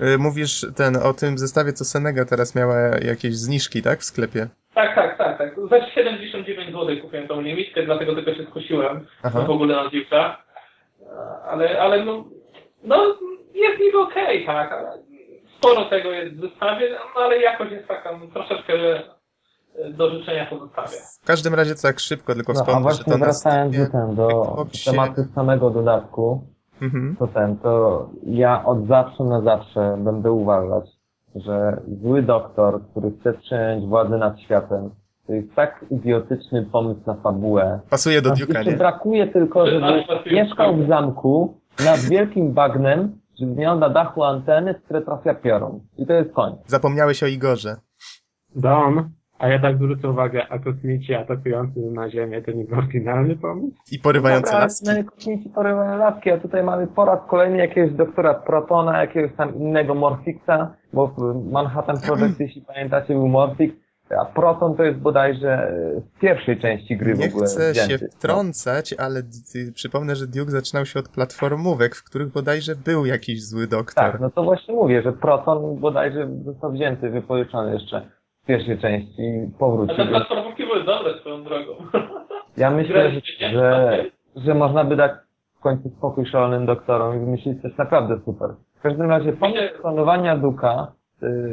y, 0.02 0.18
mówisz 0.18 0.66
ten 0.76 0.96
o 0.96 1.12
tym 1.12 1.38
zestawie, 1.38 1.72
co 1.72 1.84
Senega 1.84 2.24
teraz 2.24 2.54
miała 2.54 2.76
jakieś 3.04 3.36
zniżki, 3.36 3.82
tak, 3.82 4.00
w 4.00 4.04
sklepie? 4.04 4.48
Tak, 4.74 4.94
tak, 4.94 5.18
tak, 5.18 5.38
tak. 5.38 5.54
Za 5.70 5.90
79 5.90 6.72
zł 6.72 6.96
kupiłem 7.02 7.28
tą 7.28 7.40
limitkę, 7.40 7.82
dlatego 7.82 8.14
tylko 8.14 8.34
się 8.34 8.46
skusiłem 8.50 9.06
Aha. 9.22 9.40
w 9.40 9.50
ogóle 9.50 9.76
na 9.76 9.88
Duke'a. 9.90 10.43
Ale, 11.44 11.80
ale 11.80 12.04
no, 12.04 12.24
no 12.84 12.96
jest 13.54 13.80
niby 13.80 13.98
okej, 14.00 14.46
tak, 14.46 14.72
ale 14.72 14.98
sporo 15.58 15.84
tego 15.84 16.10
jest 16.12 16.36
w 16.36 16.40
zestawie, 16.40 16.90
no 17.16 17.22
ale 17.22 17.38
jakość 17.38 17.72
jest 17.72 17.88
taka 17.88 18.18
no, 18.18 18.26
troszeczkę 18.26 18.72
e, 18.74 19.90
do 19.90 20.10
życzenia 20.10 20.46
pozostawia. 20.46 20.98
W 21.22 21.26
każdym 21.26 21.54
razie 21.54 21.74
to 21.74 21.82
tak 21.82 22.00
szybko, 22.00 22.34
tylko 22.34 22.52
No, 22.52 22.60
a 22.60 22.62
wspomnę, 22.62 22.80
że 22.80 22.82
właśnie 22.82 23.12
to 23.12 23.18
na 23.18 23.24
wracając 23.26 23.76
do, 23.78 23.86
ten, 23.92 24.14
do 24.14 24.28
Xboxie- 24.28 24.90
tematu 24.90 25.24
samego 25.34 25.70
dodatku, 25.70 26.42
Mhm. 26.82 27.16
to 27.18 27.26
ten, 27.26 27.56
to 27.56 28.06
ja 28.26 28.64
od 28.64 28.86
zawsze 28.86 29.24
na 29.24 29.40
zawsze 29.40 29.96
będę 29.98 30.32
uważać, 30.32 30.84
że 31.34 31.80
zły 32.02 32.22
doktor, 32.22 32.80
który 32.90 33.10
chce 33.20 33.32
przejąć 33.32 33.86
władzę 33.86 34.18
nad 34.18 34.40
światem, 34.40 34.90
to 34.90 34.96
tak 35.54 35.84
idiotyczny 35.90 36.66
pomysł 36.72 37.00
na 37.06 37.14
fabułę. 37.14 37.80
Pasuje 37.90 38.22
do 38.22 38.30
Duke'a, 38.30 38.66
nie? 38.66 38.76
brakuje 38.76 39.26
tylko, 39.26 39.66
żeby 39.66 40.04
mieszkał 40.32 40.76
w 40.76 40.88
zamku 40.88 41.60
nad 41.84 42.00
wielkim 42.00 42.52
bagnem, 42.52 43.18
żeby 43.40 43.54
miał 43.54 43.78
na 43.78 43.88
dachu 43.88 44.24
anteny, 44.24 44.74
które 44.74 45.02
trafia 45.02 45.34
piorun. 45.34 45.80
I 45.98 46.06
to 46.06 46.12
jest 46.12 46.32
koniec. 46.32 46.58
Zapomniałeś 46.66 47.22
o 47.22 47.26
Igorze. 47.26 47.76
Don, 48.56 49.10
a 49.38 49.48
ja 49.48 49.58
tak 49.58 49.76
zwrócę 49.76 50.10
uwagę, 50.10 50.46
a 50.50 50.58
kosmici 50.58 51.14
atakujący 51.14 51.80
na 51.80 52.10
Ziemię 52.10 52.42
to 52.42 52.50
nie 52.52 52.64
był 52.64 52.78
oryginalny 52.78 53.36
pomysł? 53.36 53.76
I 53.92 53.98
porywające 53.98 54.50
Dobra, 54.50 54.58
laski. 54.60 54.88
ale 54.90 55.04
kosmici 55.04 55.48
porywają 55.48 55.98
laski, 55.98 56.30
a 56.30 56.38
tutaj 56.38 56.62
mamy 56.62 56.86
po 56.86 57.04
raz 57.04 57.18
kolejny 57.30 57.58
jakiegoś 57.58 57.92
doktora 57.92 58.34
Protona, 58.34 59.00
jakiegoś 59.00 59.36
tam 59.36 59.54
innego 59.54 59.94
Morfixa, 59.94 60.74
bo 60.92 61.06
w 61.06 61.50
Manhattan 61.52 62.00
Project, 62.00 62.40
jeśli 62.46 62.62
pamiętacie, 62.62 63.14
był 63.14 63.28
Morfix, 63.28 63.83
a 64.10 64.24
Proton 64.24 64.76
to 64.76 64.82
jest 64.84 64.98
bodajże 64.98 65.72
z 66.16 66.20
pierwszej 66.20 66.60
części 66.60 66.96
gry 66.96 67.14
w 67.14 67.18
Nie 67.18 67.26
ogóle 67.28 67.46
chcę 67.46 67.74
się 67.74 67.86
wzięty. 67.86 68.08
wtrącać, 68.08 68.94
ale 68.98 69.22
d- 69.22 69.72
przypomnę, 69.74 70.16
że 70.16 70.26
Duke 70.26 70.50
zaczynał 70.50 70.86
się 70.86 70.98
od 71.00 71.08
platformówek, 71.08 71.94
w 71.94 72.04
których 72.04 72.28
bodajże 72.32 72.74
był 72.76 73.06
jakiś 73.06 73.46
zły 73.46 73.66
doktor. 73.66 74.04
Tak, 74.04 74.20
no 74.20 74.30
to 74.30 74.42
właśnie 74.42 74.74
mówię, 74.74 75.02
że 75.02 75.12
Proton 75.12 75.76
bodajże 75.80 76.28
został 76.44 76.72
wzięty, 76.72 77.10
wypożyczony 77.10 77.72
jeszcze 77.72 78.06
w 78.42 78.46
pierwszej 78.46 78.78
części 78.78 79.22
i 79.22 79.50
A 79.54 79.58
powrócił. 79.58 79.96
te 79.96 80.06
platformówki 80.06 80.62
były 80.66 80.84
dobre 80.84 81.18
swoją 81.20 81.44
drogą. 81.44 81.72
Ja 82.56 82.70
myślę, 82.70 83.10
że, 83.10 83.20
nie? 83.40 83.50
że, 83.52 84.04
że 84.36 84.54
można 84.54 84.84
by 84.84 84.96
dać 84.96 85.12
w 85.58 85.60
końcu 85.60 85.90
spokój 85.98 86.26
szalonym 86.26 86.66
doktorom 86.66 87.16
i 87.16 87.18
wymyślić 87.20 87.62
coś 87.62 87.76
naprawdę 87.76 88.18
super. 88.24 88.48
W 88.78 88.82
każdym 88.82 89.10
razie 89.10 89.32
pomysł 89.32 89.58
klonowania 89.80 90.36
Duka 90.36 90.92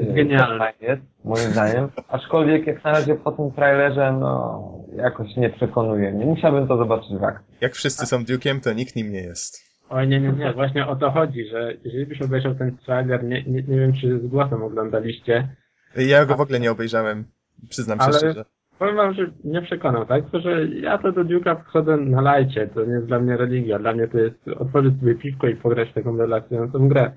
yy, 0.08 0.14
Genialny. 0.14 0.66
jest, 0.82 1.02
moim 1.26 1.38
zdaniem, 1.52 1.88
aczkolwiek 2.08 2.68
jak 2.68 2.84
na 2.84 2.92
razie 2.92 3.16
po 3.16 3.32
tym 3.32 3.52
trailerze, 3.52 4.18
no, 4.20 4.62
jakoś 4.96 5.36
nie 5.36 5.50
przekonuje 5.50 6.12
mnie. 6.12 6.26
Musiałbym 6.26 6.68
to 6.68 6.78
zobaczyć 6.78 7.18
w 7.20 7.24
akcji. 7.24 7.56
Jak 7.62 7.74
wszyscy 7.74 8.06
są 8.06 8.18
Duke'iem, 8.24 8.60
to 8.64 8.74
nikt 8.74 8.96
nim 8.96 9.12
nie 9.12 9.22
jest. 9.22 9.72
Oj, 9.90 10.08
nie, 10.08 10.20
nie, 10.20 10.32
nie, 10.32 10.54
właśnie 10.54 10.88
o 10.88 10.96
to 10.96 11.12
chodzi, 11.12 11.46
że 11.48 11.74
jeżeli 11.84 12.06
byś 12.06 12.22
obejrzał 12.22 12.56
ten 12.56 12.78
trailer, 12.78 13.24
nie, 13.24 13.44
nie, 13.44 13.64
nie 13.64 13.80
wiem 13.80 13.94
czy 13.94 14.20
z 14.20 14.28
głosem 14.28 14.64
oglądaliście, 14.64 15.48
Ja 15.96 16.26
go 16.26 16.36
w 16.36 16.42
ogóle 16.42 16.60
nie 16.60 16.72
obejrzałem, 16.72 17.26
przyznam 17.70 17.98
się 18.00 18.04
Ale- 18.06 18.18
szczerze. 18.18 18.46
powiem 18.80 18.96
wam, 18.96 19.14
że 19.14 19.32
nie 19.44 19.62
przekonał, 19.62 20.06
tak? 20.06 20.24
Tylko, 20.24 20.40
że 20.40 20.66
ja 20.68 20.98
to 20.98 21.12
do 21.12 21.22
Duke'a 21.26 21.64
wchodzę 21.64 21.98
na 21.98 22.22
lajcie, 22.22 22.68
to 22.68 22.86
nie 22.86 22.94
jest 22.94 23.06
dla 23.06 23.20
mnie 23.20 23.38
religia, 23.38 23.80
dla 23.80 23.94
mnie 23.94 24.08
to 24.08 24.18
jest 24.18 24.48
otworzyć 24.60 25.00
sobie 25.00 25.16
piwko 25.16 25.48
i 25.48 25.56
pograć 25.56 25.90
w 25.90 25.94
taką 25.94 26.18
relaksującą 26.18 26.88
grę. 26.90 27.12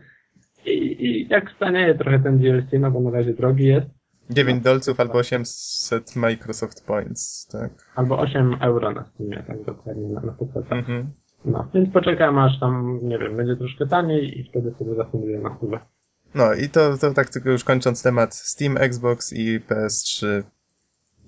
I, 0.66 1.07
I 1.07 1.29
jak 1.29 1.50
stanieje 1.57 1.94
trochę 1.94 2.18
ten 2.18 2.38
DLC, 2.38 2.66
no 2.81 2.90
bo 2.90 3.00
na 3.00 3.11
razie 3.11 3.35
drogi 3.35 3.64
jest, 3.64 3.87
9 4.31 4.62
dolców 4.62 5.00
albo 5.00 5.14
800 5.14 6.16
Microsoft 6.16 6.87
Points, 6.87 7.46
tak. 7.46 7.70
albo 7.96 8.18
8 8.18 8.57
euro 8.61 8.92
na 8.92 9.05
Steamie, 9.05 9.42
tak 9.46 9.64
dokładnie, 9.64 10.09
na, 10.09 10.20
na 10.20 10.33
PC. 10.33 10.74
Mhm. 10.74 11.12
No, 11.44 11.68
więc 11.74 11.92
poczekam 11.92 12.38
aż 12.38 12.61
tam, 12.61 13.00
nie 13.03 13.18
wiem, 13.18 13.37
będzie 13.37 13.57
troszkę 13.57 13.87
taniej 13.87 14.40
i 14.40 14.44
wtedy 14.44 14.74
sobie 14.79 14.94
zafunduję 14.94 15.38
na 15.38 15.55
chwilę. 15.55 15.79
No 16.35 16.55
i 16.55 16.68
to, 16.68 16.98
to 16.98 17.14
tak 17.14 17.31
tylko 17.31 17.50
już 17.50 17.64
kończąc 17.64 18.03
temat 18.03 18.35
Steam, 18.35 18.77
Xbox 18.77 19.33
i 19.33 19.61
PS3. 19.61 20.42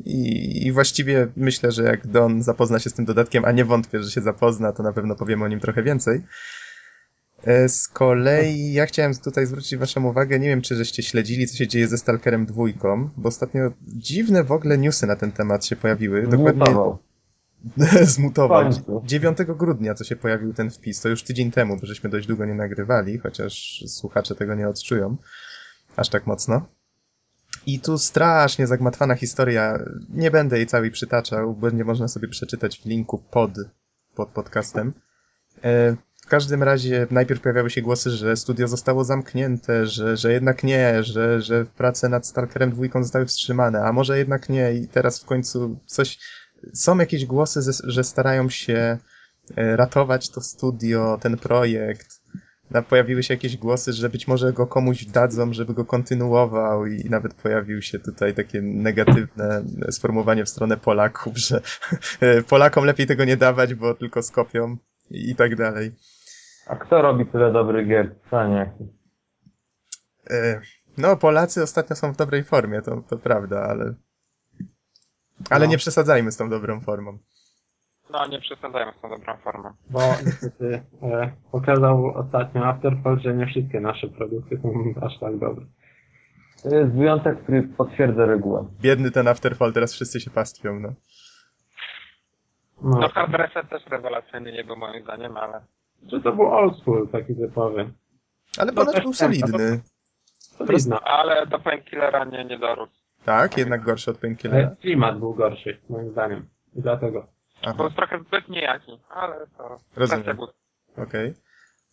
I, 0.04 0.66
I 0.66 0.72
właściwie 0.72 1.28
myślę, 1.36 1.72
że 1.72 1.82
jak 1.82 2.06
Don 2.06 2.42
zapozna 2.42 2.78
się 2.78 2.90
z 2.90 2.94
tym 2.94 3.04
dodatkiem, 3.04 3.44
a 3.44 3.52
nie 3.52 3.64
wątpię, 3.64 4.02
że 4.02 4.10
się 4.10 4.20
zapozna, 4.20 4.72
to 4.72 4.82
na 4.82 4.92
pewno 4.92 5.14
powiemy 5.14 5.44
o 5.44 5.48
nim 5.48 5.60
trochę 5.60 5.82
więcej. 5.82 6.22
E, 7.46 7.68
Z 7.68 7.88
kolei 7.88 8.72
ja 8.72 8.86
chciałem 8.86 9.14
tutaj 9.14 9.46
zwrócić 9.46 9.76
waszą 9.76 10.04
uwagę, 10.04 10.38
nie 10.38 10.48
wiem 10.48 10.62
czy 10.62 10.74
żeście 10.74 11.02
śledzili, 11.02 11.46
co 11.46 11.56
się 11.56 11.68
dzieje 11.68 11.88
ze 11.88 11.98
Stalkerem 11.98 12.46
dwójką, 12.46 13.10
bo 13.16 13.28
ostatnio 13.28 13.70
dziwne 13.82 14.44
w 14.44 14.52
ogóle 14.52 14.78
newsy 14.78 15.06
na 15.06 15.16
ten 15.16 15.32
temat 15.32 15.66
się 15.66 15.76
pojawiły. 15.76 16.22
Dokładnie 16.22 16.64
Zmutował. 16.64 16.98
zmutował. 18.16 18.60
W 18.60 18.74
końcu. 18.74 19.02
9 19.04 19.38
grudnia, 19.38 19.94
co 19.94 20.04
się 20.04 20.16
pojawił 20.16 20.54
ten 20.54 20.70
wpis, 20.70 21.00
to 21.00 21.08
już 21.08 21.22
tydzień 21.22 21.50
temu, 21.50 21.76
bo 21.80 21.86
żeśmy 21.86 22.10
dość 22.10 22.26
długo 22.26 22.44
nie 22.44 22.54
nagrywali, 22.54 23.18
chociaż 23.18 23.84
słuchacze 23.86 24.34
tego 24.34 24.54
nie 24.54 24.68
odczują 24.68 25.16
aż 25.96 26.08
tak 26.08 26.26
mocno. 26.26 26.66
I 27.66 27.80
tu 27.80 27.98
strasznie 27.98 28.66
zagmatwana 28.66 29.14
historia. 29.14 29.78
Nie 30.08 30.30
będę 30.30 30.56
jej 30.56 30.66
całej 30.66 30.90
przytaczał, 30.90 31.54
bo 31.54 31.70
nie 31.70 31.84
można 31.84 32.08
sobie 32.08 32.28
przeczytać 32.28 32.80
w 32.80 32.86
linku 32.86 33.18
pod, 33.18 33.50
pod 34.14 34.28
podcastem. 34.28 34.92
E, 36.26 36.28
w 36.28 36.28
każdym 36.28 36.62
razie 36.62 37.06
najpierw 37.10 37.40
pojawiały 37.40 37.70
się 37.70 37.82
głosy, 37.82 38.10
że 38.10 38.36
studio 38.36 38.68
zostało 38.68 39.04
zamknięte, 39.04 39.86
że, 39.86 40.16
że 40.16 40.32
jednak 40.32 40.64
nie, 40.64 41.02
że, 41.02 41.42
że 41.42 41.64
prace 41.64 42.08
nad 42.08 42.26
Stalkerem 42.26 42.70
dwójką 42.70 43.02
zostały 43.02 43.26
wstrzymane, 43.26 43.82
a 43.82 43.92
może 43.92 44.18
jednak 44.18 44.48
nie 44.48 44.74
i 44.74 44.88
teraz 44.88 45.22
w 45.22 45.24
końcu 45.24 45.78
coś... 45.86 46.18
Są 46.74 46.98
jakieś 46.98 47.26
głosy, 47.26 47.60
że 47.84 48.04
starają 48.04 48.48
się 48.50 48.98
e, 49.56 49.76
ratować 49.76 50.30
to 50.30 50.40
studio, 50.40 51.18
ten 51.20 51.36
projekt. 51.36 52.20
Pojawiły 52.88 53.22
się 53.22 53.34
jakieś 53.34 53.56
głosy, 53.56 53.92
że 53.92 54.08
być 54.08 54.28
może 54.28 54.52
go 54.52 54.66
komuś 54.66 55.04
dadzą, 55.04 55.52
żeby 55.52 55.74
go 55.74 55.84
kontynuował 55.84 56.86
i 56.86 57.10
nawet 57.10 57.34
pojawił 57.34 57.82
się 57.82 57.98
tutaj 57.98 58.34
takie 58.34 58.62
negatywne 58.62 59.64
sformułowanie 59.90 60.44
w 60.44 60.48
stronę 60.48 60.76
Polaków, 60.76 61.36
że 61.38 61.60
e, 62.20 62.42
Polakom 62.42 62.84
lepiej 62.84 63.06
tego 63.06 63.24
nie 63.24 63.36
dawać, 63.36 63.74
bo 63.74 63.94
tylko 63.94 64.22
skopią 64.22 64.76
i 65.10 65.34
tak 65.34 65.56
dalej. 65.56 65.92
A 66.66 66.76
kto 66.76 67.02
robi 67.02 67.26
tyle 67.26 67.52
dobrych 67.52 67.88
gier? 67.88 68.14
Saniak. 68.30 68.68
E, 70.30 70.60
No, 70.98 71.16
Polacy 71.16 71.62
ostatnio 71.62 71.96
są 71.96 72.12
w 72.12 72.16
dobrej 72.16 72.44
formie, 72.44 72.82
to, 72.82 73.02
to 73.10 73.18
prawda, 73.18 73.62
ale. 73.62 73.94
Ale 75.50 75.64
No. 75.64 75.70
nie 75.70 75.78
przesadzajmy 75.78 76.32
z 76.32 76.36
tą 76.36 76.50
dobrą 76.50 76.80
formą. 76.80 77.18
No, 78.10 78.26
nie 78.26 78.40
przesadzajmy 78.40 78.92
z 78.98 79.00
tą 79.00 79.08
dobrą 79.10 79.36
formą. 79.36 79.72
Bo 79.90 80.00
niestety 80.26 80.82
e, 81.02 81.32
pokazał 81.52 82.06
ostatnio 82.18 82.66
Afterfall, 82.66 83.20
że 83.20 83.34
nie 83.34 83.46
wszystkie 83.46 83.80
nasze 83.80 84.08
produkty 84.08 84.58
są 84.62 84.72
aż 85.06 85.18
tak 85.20 85.38
dobre. 85.38 85.66
To 86.62 86.76
jest 86.76 86.92
wyjątek, 86.92 87.42
który 87.42 87.62
potwierdza 87.62 88.26
regułę. 88.26 88.68
Biedny 88.80 89.10
ten 89.10 89.28
Afterfall, 89.28 89.72
teraz 89.72 89.92
wszyscy 89.92 90.20
się 90.20 90.30
pastwią, 90.30 90.80
no. 90.80 90.92
No, 92.82 92.98
No, 93.00 93.08
Hard 93.08 93.34
Reset 93.34 93.68
też 93.68 93.86
rewelacyjny 93.86 94.52
nie 94.52 94.64
był 94.64 94.76
moim 94.76 95.02
zdaniem, 95.02 95.36
ale 95.36 95.64
że 96.12 96.20
to 96.20 96.32
był 96.32 96.46
old 96.46 96.78
school 96.78 97.08
taki 97.08 97.34
typowy. 97.36 97.90
Ale 98.58 98.72
No 98.72 98.84
też 98.92 99.02
był 99.02 99.12
solidny. 99.12 99.80
Solidno. 100.38 101.00
ale 101.00 101.46
do 101.46 101.58
Painkillera 101.58 102.24
nie, 102.24 102.44
nie 102.44 102.58
dorósł. 102.58 102.92
Tak, 103.24 103.58
jednak 103.58 103.82
gorszy 103.82 104.10
od 104.10 104.18
Painkillera. 104.18 104.66
Ale 104.66 104.76
klimat 104.76 105.18
był 105.18 105.34
gorszy, 105.34 105.78
moim 105.88 106.10
zdaniem. 106.10 106.48
I 106.74 106.82
dlatego. 106.82 107.26
Aha. 107.62 107.74
Był 107.76 107.90
trochę 107.90 108.20
zbyt 108.20 108.48
niejaki, 108.48 108.98
ale 109.10 109.46
to 109.58 109.80
Rozumiem. 109.96 110.38
Okej. 110.96 111.34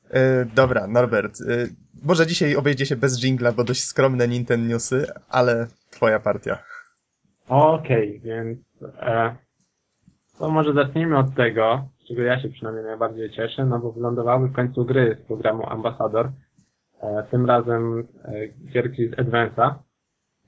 E, 0.09 0.45
Dobra, 0.45 0.87
Norbert. 0.87 1.41
e, 1.41 1.67
Może 2.03 2.27
dzisiaj 2.27 2.55
obejdzie 2.55 2.85
się 2.85 2.95
bez 2.95 3.23
jingla, 3.23 3.51
bo 3.51 3.63
dość 3.63 3.83
skromne 3.83 4.27
Nintendo 4.27 4.67
newsy, 4.73 5.07
ale 5.29 5.67
twoja 5.89 6.19
partia. 6.19 6.63
Okej, 7.47 8.19
więc 8.19 8.59
e, 8.99 9.35
to 10.39 10.49
może 10.49 10.73
zacznijmy 10.73 11.17
od 11.17 11.35
tego, 11.35 11.87
z 12.03 12.07
czego 12.07 12.21
ja 12.21 12.39
się 12.41 12.49
przynajmniej 12.49 12.85
najbardziej 12.85 13.29
cieszę, 13.31 13.65
no 13.65 13.79
bo 13.79 13.91
wylądowały 13.91 14.47
w 14.47 14.53
końcu 14.53 14.85
gry 14.85 15.17
z 15.23 15.27
programu 15.27 15.69
Ambassador. 15.69 16.31
E, 17.01 17.23
tym 17.31 17.45
razem 17.45 18.07
e, 18.25 18.47
gierki 18.71 19.07
z 19.07 19.11
Advance'a. 19.11 19.73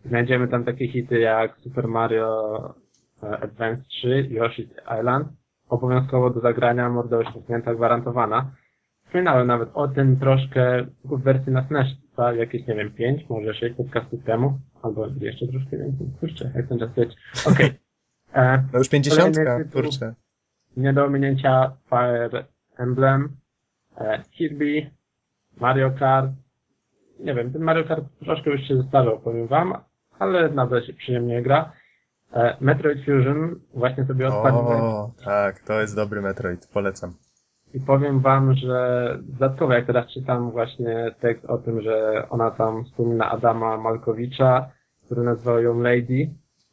Znajdziemy 0.06 0.48
tam 0.48 0.63
takie 0.63 0.88
hity 0.88 1.20
jak 1.20 1.58
Super 1.58 1.88
Mario 1.88 2.56
e, 3.24 3.28
Advance 3.39 3.84
3, 3.89 4.30
Yoshi's 4.32 5.00
Island. 5.00 5.28
Obowiązkowo 5.70 6.30
do 6.30 6.39
zagrania 6.39 6.89
morda 6.89 7.18
uśmiechnięta 7.18 7.76
gwarantowana. 7.76 8.52
Wspominałem 9.06 9.48
nawet 9.48 9.70
o 9.74 9.88
tym 9.88 10.20
troszkę 10.20 10.86
w 11.06 11.22
wersji 11.24 11.52
na 11.52 11.68
SNES, 11.68 11.88
jakieś, 12.38 12.68
nie 12.68 12.76
wiem, 12.76 12.91
5, 12.91 13.30
może 13.30 13.54
6 13.54 13.76
podcastów 13.78 14.24
temu, 14.24 14.60
albo 14.82 15.08
jeszcze 15.22 15.48
troszkę 15.48 15.78
więcej. 15.78 16.08
Kurczę, 16.20 16.52
jak 16.56 16.68
ten 16.68 16.80
czas 16.80 16.98
leci. 16.98 17.15
Okej. 17.48 17.72
E, 18.34 18.63
No 18.74 18.80
już 18.80 18.89
pięćdziesiątka, 18.89 19.44
Kolejny 19.44 19.65
tytuł. 19.65 19.82
kurczę. 19.82 20.13
Nie 20.78 20.94
do 20.94 21.06
ominięcia 21.06 21.72
Fire 21.90 22.46
Emblem, 22.78 23.30
e, 23.98 24.24
Kirby, 24.32 24.92
Mario 25.58 25.92
Kart. 25.92 26.32
Nie 27.20 27.36
wiem, 27.36 27.54
ten 27.54 27.62
Mario 27.62 27.84
Kart 27.84 28.06
troszkę 28.26 28.50
już 28.52 28.62
się 28.68 28.78
zestarzał, 28.78 29.20
powiem 29.20 29.48
wam, 29.48 29.74
ale 30.20 30.50
nadal 30.50 30.84
się 30.84 30.94
przyjemnie 30.94 31.42
gra. 31.42 31.72
E, 32.34 32.58
Metroid 32.62 33.06
Fusion 33.06 33.56
właśnie 33.74 34.06
sobie 34.06 34.28
odpaliłem 34.28 34.82
O, 34.82 35.12
tak, 35.26 35.60
to 35.60 35.82
jest 35.82 35.96
dobry 35.96 36.22
Metroid, 36.22 36.68
polecam. 36.74 37.14
i 37.74 37.80
powiem 37.80 38.20
wam, 38.20 38.54
że 38.54 39.10
dodatkowo 39.22 39.74
jak 39.74 39.86
teraz 39.86 40.08
czytam 40.08 40.52
właśnie 40.52 41.12
tekst 41.20 41.46
o 41.46 41.58
tym, 41.58 41.82
że 41.82 42.28
ona 42.30 42.52
tam 42.52 42.86
wspomina 42.86 43.32
Adama 43.32 43.78
Malkowicza, 43.78 44.70
który 45.06 45.24
nazywał 45.24 45.62
ją 45.62 45.80
Lady, 45.80 46.30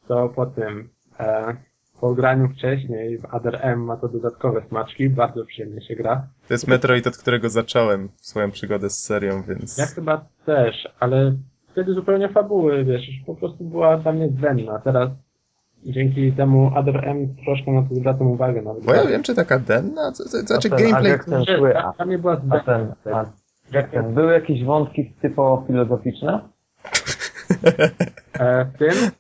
to 0.09 0.29
po 0.29 0.47
tym 0.47 0.89
e, 1.21 1.57
po 2.03 2.15
graniu 2.15 2.49
wcześniej 2.49 3.19
w 3.19 3.25
Other 3.35 3.59
M 3.61 3.85
ma 3.85 3.97
to 3.97 4.09
dodatkowe 4.09 4.63
smaczki, 4.69 5.11
bardzo 5.11 5.45
przyjemnie 5.45 5.81
się 5.81 5.97
gra. 5.97 6.27
To 6.49 6.55
jest 6.55 6.69
Metroid, 6.69 7.07
od 7.07 7.17
którego 7.17 7.51
zacząłem 7.51 8.09
swoją 8.17 8.51
przygodę 8.51 8.91
z 8.91 9.05
serią, 9.05 9.43
więc... 9.43 9.79
Ja 9.79 9.87
chyba 9.87 10.25
też, 10.47 10.89
ale 11.01 11.37
wtedy 11.73 11.95
zupełnie 11.95 12.29
fabuły, 12.29 12.85
wiesz, 12.85 13.09
już 13.09 13.27
po 13.27 13.35
prostu 13.35 13.65
była 13.65 13.97
dla 13.97 14.13
mnie 14.13 14.29
zbędna. 14.29 14.79
Teraz 14.79 15.11
dzięki 15.85 16.33
temu 16.33 16.71
Other 16.77 17.09
M 17.09 17.35
troszkę 17.45 17.73
na 17.73 17.83
to 17.83 17.95
zwracam 17.95 18.27
uwagę. 18.27 18.63
Nawet 18.63 18.85
Bo 18.85 18.95
ja 18.95 19.07
wiem, 19.07 19.23
czy 19.23 19.35
taka 19.35 19.59
denna, 19.59 20.13
co, 20.13 20.25
co, 20.25 20.39
znaczy 20.39 20.69
A 20.73 20.77
ten 20.77 20.91
gameplay... 20.91 21.19
Ten 21.27 21.45
że 21.45 21.59
zły, 21.59 21.79
a, 21.79 21.93
dla 21.93 22.05
mnie 22.07 22.19
była 22.19 22.33
a 22.33 22.37
zbędna. 22.37 22.95
ten, 23.05 23.15
a 23.15 23.25
Jak 23.73 23.91
ten, 23.91 24.15
były 24.15 24.33
jakieś 24.33 24.65
wątki 24.65 25.13
typowo 25.21 25.65
filozoficzne? 25.67 26.41
E, 28.33 28.65
w 28.65 28.79
tym 28.79 29.11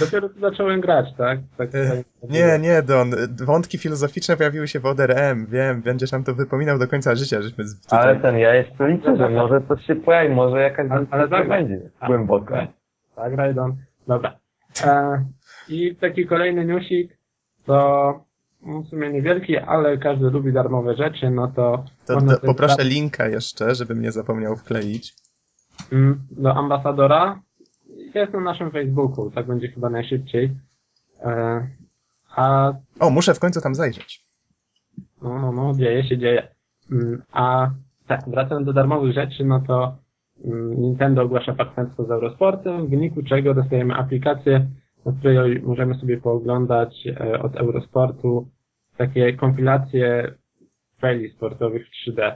dopiero 0.00 0.28
tu 0.28 0.40
zacząłem 0.40 0.80
grać, 0.80 1.06
tak? 1.18 1.38
tak, 1.58 1.68
E, 1.74 1.88
tak 1.96 2.30
Nie, 2.30 2.58
nie, 2.58 2.82
Don. 2.82 3.10
Wątki 3.44 3.78
filozoficzne 3.78 4.36
pojawiły 4.36 4.68
się 4.68 4.80
w 4.80 4.86
ODRM. 4.86 5.46
Wiem, 5.46 5.82
będziesz 5.82 6.12
nam 6.12 6.24
to 6.24 6.34
wypominał 6.34 6.78
do 6.78 6.88
końca 6.88 7.14
życia, 7.14 7.42
żeśmy 7.42 7.64
z- 7.68 7.80
tutaj... 7.80 7.98
Ale 8.00 8.20
ten, 8.20 8.38
ja 8.38 8.54
jeszcze 8.54 8.88
liczę, 8.88 9.16
że 9.16 9.28
może 9.28 9.60
coś 9.68 9.86
się 9.86 9.96
pojawi, 9.96 10.34
może 10.34 10.60
jakaś 10.60 10.90
Ale- 10.90 11.06
ale 11.10 11.28
zagraj. 11.28 11.64
będzie 11.64 11.90
głęboka. 12.06 12.66
Tak, 13.16 13.34
Rajdon. 13.34 13.76
Dobra. 14.08 14.36
E, 14.84 15.24
I 15.68 15.96
taki 15.96 16.26
kolejny 16.26 16.64
newsik, 16.64 17.18
to 17.66 18.24
no, 18.66 18.80
w 18.82 18.88
sumie 18.88 19.10
niewielki, 19.12 19.56
ale 19.58 19.98
każdy 19.98 20.30
lubi 20.30 20.52
darmowe 20.52 20.94
rzeczy, 20.96 21.30
no 21.30 21.48
to... 21.56 21.84
To, 22.06 22.18
poproszę 22.46 22.84
linka 22.84 23.28
jeszcze, 23.28 23.74
żebym 23.74 24.02
nie 24.02 24.12
zapomniał 24.12 24.56
wkleić. 24.56 25.14
Mm, 25.92 26.20
do 26.30 26.54
ambasadora. 26.54 27.40
Jest 28.14 28.32
na 28.32 28.40
naszym 28.40 28.70
Facebooku, 28.70 29.30
tak 29.30 29.46
będzie 29.46 29.68
chyba 29.68 29.90
najszybciej. 29.90 30.50
E, 31.22 31.66
a 32.36 32.72
O, 33.00 33.10
muszę 33.10 33.34
w 33.34 33.40
końcu 33.40 33.60
tam 33.60 33.74
zajrzeć. 33.74 34.24
no, 35.22 35.38
no, 35.38 35.52
no, 35.52 35.74
dzieje 35.74 36.04
się, 36.04 36.18
dzieje. 36.18 36.48
Mm, 36.92 37.22
a 37.32 37.70
tak, 38.06 38.20
wracając 38.26 38.66
do 38.66 38.72
darmowych 38.72 39.14
rzeczy, 39.14 39.44
no 39.44 39.60
to 39.60 39.96
mm, 40.44 40.80
Nintendo 40.80 41.22
ogłasza 41.22 41.54
partnerstwo 41.54 42.04
z 42.04 42.10
Eurosportem, 42.10 42.86
w 42.86 42.90
wyniku 42.90 43.22
czego 43.22 43.54
dostajemy 43.54 43.94
aplikację, 43.94 44.66
na 45.06 45.12
której 45.12 45.62
możemy 45.62 45.94
sobie 45.94 46.20
pooglądać 46.20 47.06
e, 47.06 47.42
od 47.42 47.56
Eurosportu 47.56 48.48
takie 48.96 49.32
kompilacje 49.32 50.34
rally 51.02 51.28
sportowych 51.28 51.86
w 51.88 52.10
3D. 52.10 52.34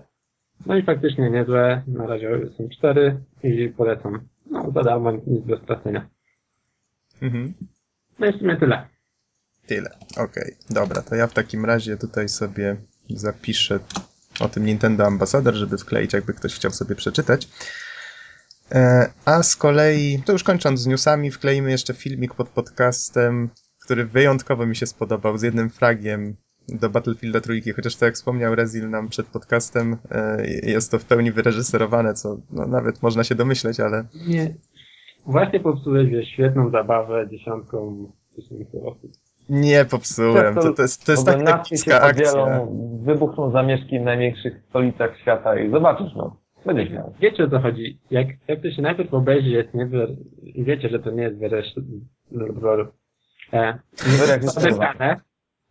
No 0.67 0.77
i 0.77 0.83
faktycznie 0.83 1.31
niezłe, 1.31 1.83
na 1.87 2.07
razie 2.07 2.49
są 2.57 2.69
cztery 2.69 3.21
i 3.43 3.69
polecam. 3.69 4.21
No, 4.51 4.73
za 4.75 4.83
darmo, 4.83 5.13
nic 5.13 5.47
do 5.47 5.59
stracenia. 5.59 6.09
Mhm. 7.23 7.55
No 8.19 8.27
i 8.27 8.33
w 8.33 8.39
sumie 8.39 8.57
tyle. 8.57 8.89
Tyle. 9.67 9.99
Okej, 10.17 10.57
dobra, 10.71 11.03
to 11.03 11.15
ja 11.15 11.27
w 11.27 11.33
takim 11.33 11.65
razie 11.65 11.97
tutaj 11.97 12.29
sobie 12.29 12.77
zapiszę 13.11 13.81
o 14.41 14.49
tym 14.49 14.65
Nintendo 14.65 15.07
Ambassador, 15.07 15.55
żeby 15.55 15.79
wkleić, 15.79 16.13
jakby 16.13 16.35
ktoś 16.35 16.55
chciał 16.55 16.71
sobie 16.71 16.95
przeczytać. 16.95 17.49
E, 18.73 19.11
a 19.25 19.43
z 19.43 19.57
kolei, 19.57 20.23
to 20.27 20.33
już 20.33 20.45
kończąc 20.45 20.81
z 20.81 20.87
newsami, 20.87 21.31
wkleimy 21.31 21.71
jeszcze 21.71 21.95
filmik 21.95 22.35
pod 22.35 22.49
podcastem, 22.49 23.51
który 23.81 24.07
wyjątkowo 24.07 24.67
mi 24.67 24.77
się 24.77 24.87
spodobał, 24.87 25.39
z 25.39 25.43
jednym 25.43 25.71
fragiem 25.71 26.37
do 26.69 26.91
Battlefielda 26.91 27.41
trójki, 27.41 27.73
chociaż 27.73 27.97
to 27.97 28.05
jak 28.05 28.15
wspomniał 28.15 28.55
Rezil 28.55 28.91
nam 28.91 29.09
przed 29.09 29.27
podcastem, 29.27 29.97
e, 30.11 30.47
jest 30.63 30.91
to 30.91 30.99
w 30.99 31.05
pełni 31.05 31.33
wyreżyserowane, 31.33 32.15
co 32.15 32.37
no, 32.51 32.67
nawet 32.67 33.03
można 33.03 33.25
się 33.25 33.35
domyśleć, 33.35 33.81
ale 33.81 34.05
Nie. 34.29 34.55
Właśnie 35.27 35.61
popsułeś 35.61 36.11
wiesz, 36.11 36.29
świetną 36.29 36.71
zabawę 36.71 37.29
dziesiątką 37.31 38.11
tysięcy 38.37 38.79
osób. 38.85 39.11
nie 39.49 39.85
popsułem. 39.85 40.55
To, 40.55 40.73
to 40.73 40.83
jest, 40.83 41.07
to 41.07 41.13
jest 41.13 41.25
W 41.27 41.29
ogóle 41.29 41.45
tak 41.45 41.61
epicka 41.67 41.91
się 41.91 42.01
akcja. 42.01 42.25
podzielą, 42.25 43.01
wybuchną 43.05 43.51
zamieszki 43.51 43.99
w 43.99 44.03
największych 44.03 44.63
stolicach 44.69 45.19
świata 45.19 45.59
i 45.61 45.71
zobaczysz, 45.71 46.13
no. 46.17 46.37
Będziesz 46.67 46.91
miał. 46.91 47.15
Wiecie 47.21 47.45
o 47.45 47.51
co 47.51 47.61
chodzi? 47.61 48.01
Jak, 48.11 48.27
jak 48.49 48.63
to 48.63 48.71
się 48.71 48.83
najpierw 48.83 49.15
obejrzy, 49.15 49.49
jest 49.49 49.75
nie 49.75 49.87
wy... 49.87 50.17
wiecie, 50.55 50.89
że 50.89 50.99
to 50.99 51.11
nie 51.11 51.23
jest 51.23 51.39
wyreż... 51.39 51.67
e, 53.53 53.79
Wyreżyserowane. 53.97 55.21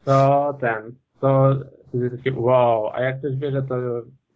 To 0.07 0.57
ten, 0.61 0.95
to 1.19 1.59
jest 1.93 2.15
takie 2.15 2.33
wow, 2.33 2.89
a 2.93 3.01
jak 3.01 3.19
ktoś 3.19 3.35
wie, 3.35 3.51
że 3.51 3.61
to 3.61 3.75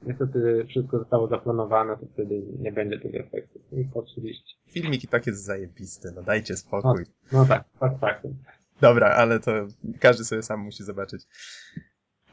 niestety 0.02 0.66
wszystko 0.70 1.00
zostało 1.00 1.28
zaplanowane, 1.28 1.98
to 1.98 2.06
wtedy 2.14 2.42
nie 2.60 2.72
będzie 2.72 3.00
tego 3.00 3.18
efektu. 3.18 3.60
I 3.72 3.86
popsuliście. 3.86 4.56
Filmik 4.68 5.04
i 5.04 5.08
tak 5.08 5.28
jest 5.28 5.44
zajebisty, 5.44 6.12
no 6.16 6.24
dajcie 6.24 6.58
spokój. 6.58 7.06
No 7.32 7.46
tak, 7.46 7.64
fakt 7.80 8.00
faktem. 8.00 8.36
Dobra, 8.82 9.10
ale 9.10 9.40
to 9.40 9.52
każdy 10.00 10.24
sobie 10.24 10.44
sam 10.44 10.60
musi 10.60 10.84
zobaczyć. 10.84 11.22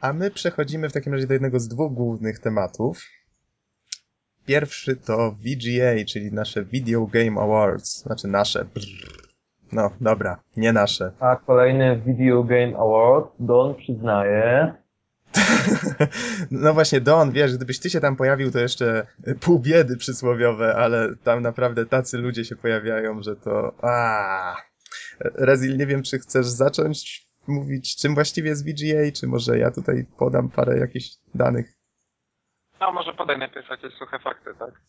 A 0.01 0.13
my 0.13 0.31
przechodzimy 0.31 0.89
w 0.89 0.93
takim 0.93 1.13
razie 1.13 1.27
do 1.27 1.33
jednego 1.33 1.59
z 1.59 1.67
dwóch 1.67 1.93
głównych 1.93 2.39
tematów. 2.39 3.03
Pierwszy 4.45 4.95
to 4.95 5.31
VGA, 5.31 6.05
czyli 6.07 6.31
nasze 6.31 6.65
Video 6.65 7.05
Game 7.05 7.41
Awards. 7.41 8.01
Znaczy 8.03 8.27
nasze. 8.27 8.65
Brrr. 8.65 9.28
No, 9.71 9.91
dobra, 10.01 10.39
nie 10.57 10.73
nasze. 10.73 11.11
A 11.19 11.35
kolejny 11.35 12.01
Video 12.05 12.43
Game 12.43 12.77
Award, 12.77 13.31
Don 13.39 13.75
przyznaje, 13.75 14.73
No 16.51 16.73
właśnie, 16.73 17.01
Don, 17.01 17.31
wiesz, 17.31 17.55
gdybyś 17.55 17.79
ty 17.79 17.89
się 17.89 17.99
tam 17.99 18.15
pojawił, 18.15 18.51
to 18.51 18.59
jeszcze 18.59 19.07
pół 19.41 19.59
biedy 19.59 19.97
przysłowiowe, 19.97 20.75
ale 20.75 21.15
tam 21.23 21.41
naprawdę 21.41 21.85
tacy 21.85 22.17
ludzie 22.17 22.45
się 22.45 22.55
pojawiają, 22.55 23.23
że 23.23 23.35
to... 23.35 23.73
A. 23.81 24.55
Rezil, 25.19 25.77
nie 25.77 25.85
wiem, 25.85 26.03
czy 26.03 26.19
chcesz 26.19 26.47
zacząć 26.47 27.27
mówić, 27.47 27.95
czym 27.95 28.15
właściwie 28.15 28.49
jest 28.49 28.65
VGA, 28.65 29.11
czy 29.15 29.27
może 29.27 29.57
ja 29.57 29.71
tutaj 29.71 30.05
podam 30.17 30.49
parę 30.49 30.79
jakichś 30.79 31.09
danych. 31.35 31.73
No 32.79 32.91
może 32.91 33.13
podaj 33.13 33.37
najpierw 33.39 33.69
jakieś 33.69 33.93
suche 33.93 34.19
fakty, 34.19 34.49
tak? 34.59 34.81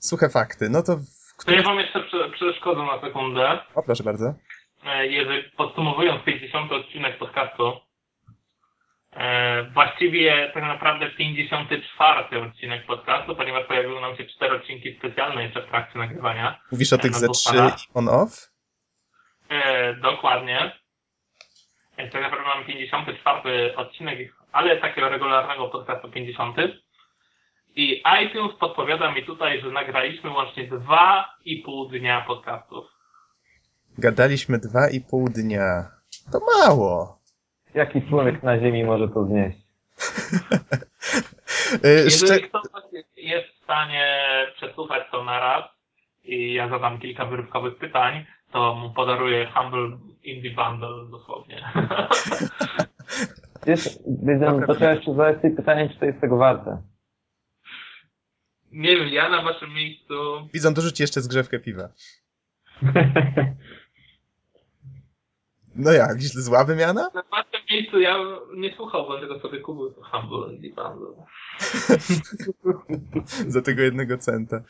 Suche 0.00 0.28
fakty, 0.28 0.70
no 0.70 0.82
to... 0.82 1.00
W... 1.40 1.44
To 1.44 1.52
ja 1.52 1.62
wam 1.62 1.78
jeszcze 1.78 2.00
prze- 2.00 2.30
przeszkodzę 2.30 2.82
na 2.82 3.00
sekundę. 3.00 3.58
O, 3.74 3.82
proszę 3.82 4.04
bardzo. 4.04 4.34
E, 4.86 5.06
Jeżeli 5.06 5.50
podsumowując 5.50 6.24
50 6.24 6.72
odcinek 6.72 7.18
podcastu, 7.18 7.72
e, 9.12 9.62
właściwie 9.62 10.50
tak 10.54 10.62
naprawdę 10.62 11.10
54 11.10 12.42
odcinek 12.42 12.86
podcastu, 12.86 13.36
ponieważ 13.36 13.66
pojawiły 13.66 14.00
nam 14.00 14.16
się 14.16 14.24
cztery 14.24 14.56
odcinki 14.56 14.96
specjalne 14.98 15.42
jeszcze 15.42 15.62
w 15.62 15.66
trakcie 15.68 15.98
nagrywania. 15.98 16.60
Mówisz 16.72 16.92
o 16.92 16.98
tych 16.98 17.14
ze 17.14 17.26
dwóch 17.26 17.36
trzy 17.36 17.48
panach. 17.54 17.76
on-off? 17.94 18.50
E, 19.48 19.94
dokładnie. 19.94 20.80
Tak 21.96 22.22
naprawdę 22.22 22.48
mamy 22.48 22.64
54 22.64 23.76
odcinek, 23.76 24.18
ale 24.52 24.76
takiego 24.76 25.08
regularnego 25.08 25.68
podcastu 25.68 26.10
50. 26.10 26.56
I 27.76 28.02
iTunes 28.24 28.54
podpowiada 28.60 29.12
mi 29.12 29.26
tutaj, 29.26 29.60
że 29.60 29.70
nagraliśmy 29.70 30.30
łącznie 30.30 30.68
2,5 30.68 31.90
dnia 31.90 32.24
podcastów. 32.26 32.84
Gadaliśmy 33.98 34.58
dwa 34.58 34.90
i 34.90 35.00
pół 35.00 35.28
dnia. 35.28 35.90
To 36.32 36.40
mało. 36.58 37.18
jaki 37.74 38.02
człowiek 38.08 38.42
na 38.42 38.60
ziemi 38.60 38.84
może 38.84 39.08
to 39.08 39.24
znieść. 39.24 39.58
Y. 41.84 42.04
Jeżeli 42.04 42.42
ktoś 42.48 42.62
jest 43.16 43.48
w 43.48 43.64
stanie 43.64 44.06
przesłuchać 44.56 45.02
to 45.10 45.24
na 45.24 45.40
raz 45.40 45.64
i 46.24 46.54
ja 46.54 46.68
zadam 46.68 46.98
kilka 46.98 47.24
wyrywkowych 47.24 47.78
pytań, 47.78 48.24
to 48.52 48.74
mu 48.74 48.90
podaruję 48.90 49.46
Humble 49.54 49.98
Indie 50.24 50.50
Bundle 50.50 51.10
dosłownie. 51.10 51.62
Wiesz, 53.66 53.88
wiedziałem, 54.22 54.66
to 54.66 54.74
trzeba 54.74 54.92
jeszcze 54.92 55.14
zadać 55.14 55.42
sobie 55.42 55.56
pytanie, 55.56 55.88
czy 55.88 55.98
to 55.98 56.04
jest 56.04 56.20
tego 56.20 56.36
warte. 56.36 56.82
Nie 58.72 58.96
wiem, 58.96 59.08
ja 59.08 59.28
na 59.28 59.42
waszym 59.42 59.74
miejscu 59.74 60.14
Widzą, 60.54 60.74
dorzuć 60.74 61.00
jeszcze 61.00 61.20
zgrzewkę 61.20 61.58
piwa. 61.58 61.88
No 65.74 65.92
jak, 65.92 66.18
źle- 66.18 66.40
zła 66.42 66.64
wymiana? 66.64 67.10
Na 67.14 67.22
waszym 67.22 67.60
miejscu 67.70 68.00
ja 68.00 68.16
nie 68.54 68.76
słuchałbym 68.76 69.20
tego 69.20 69.40
sobie 69.40 69.60
kupił 69.60 69.90
to 69.92 70.02
Humble 70.04 70.54
Indie 70.54 70.72
Bundle. 70.74 71.26
Za 73.54 73.62
tego 73.62 73.82
jednego 73.82 74.18
centa. 74.18 74.62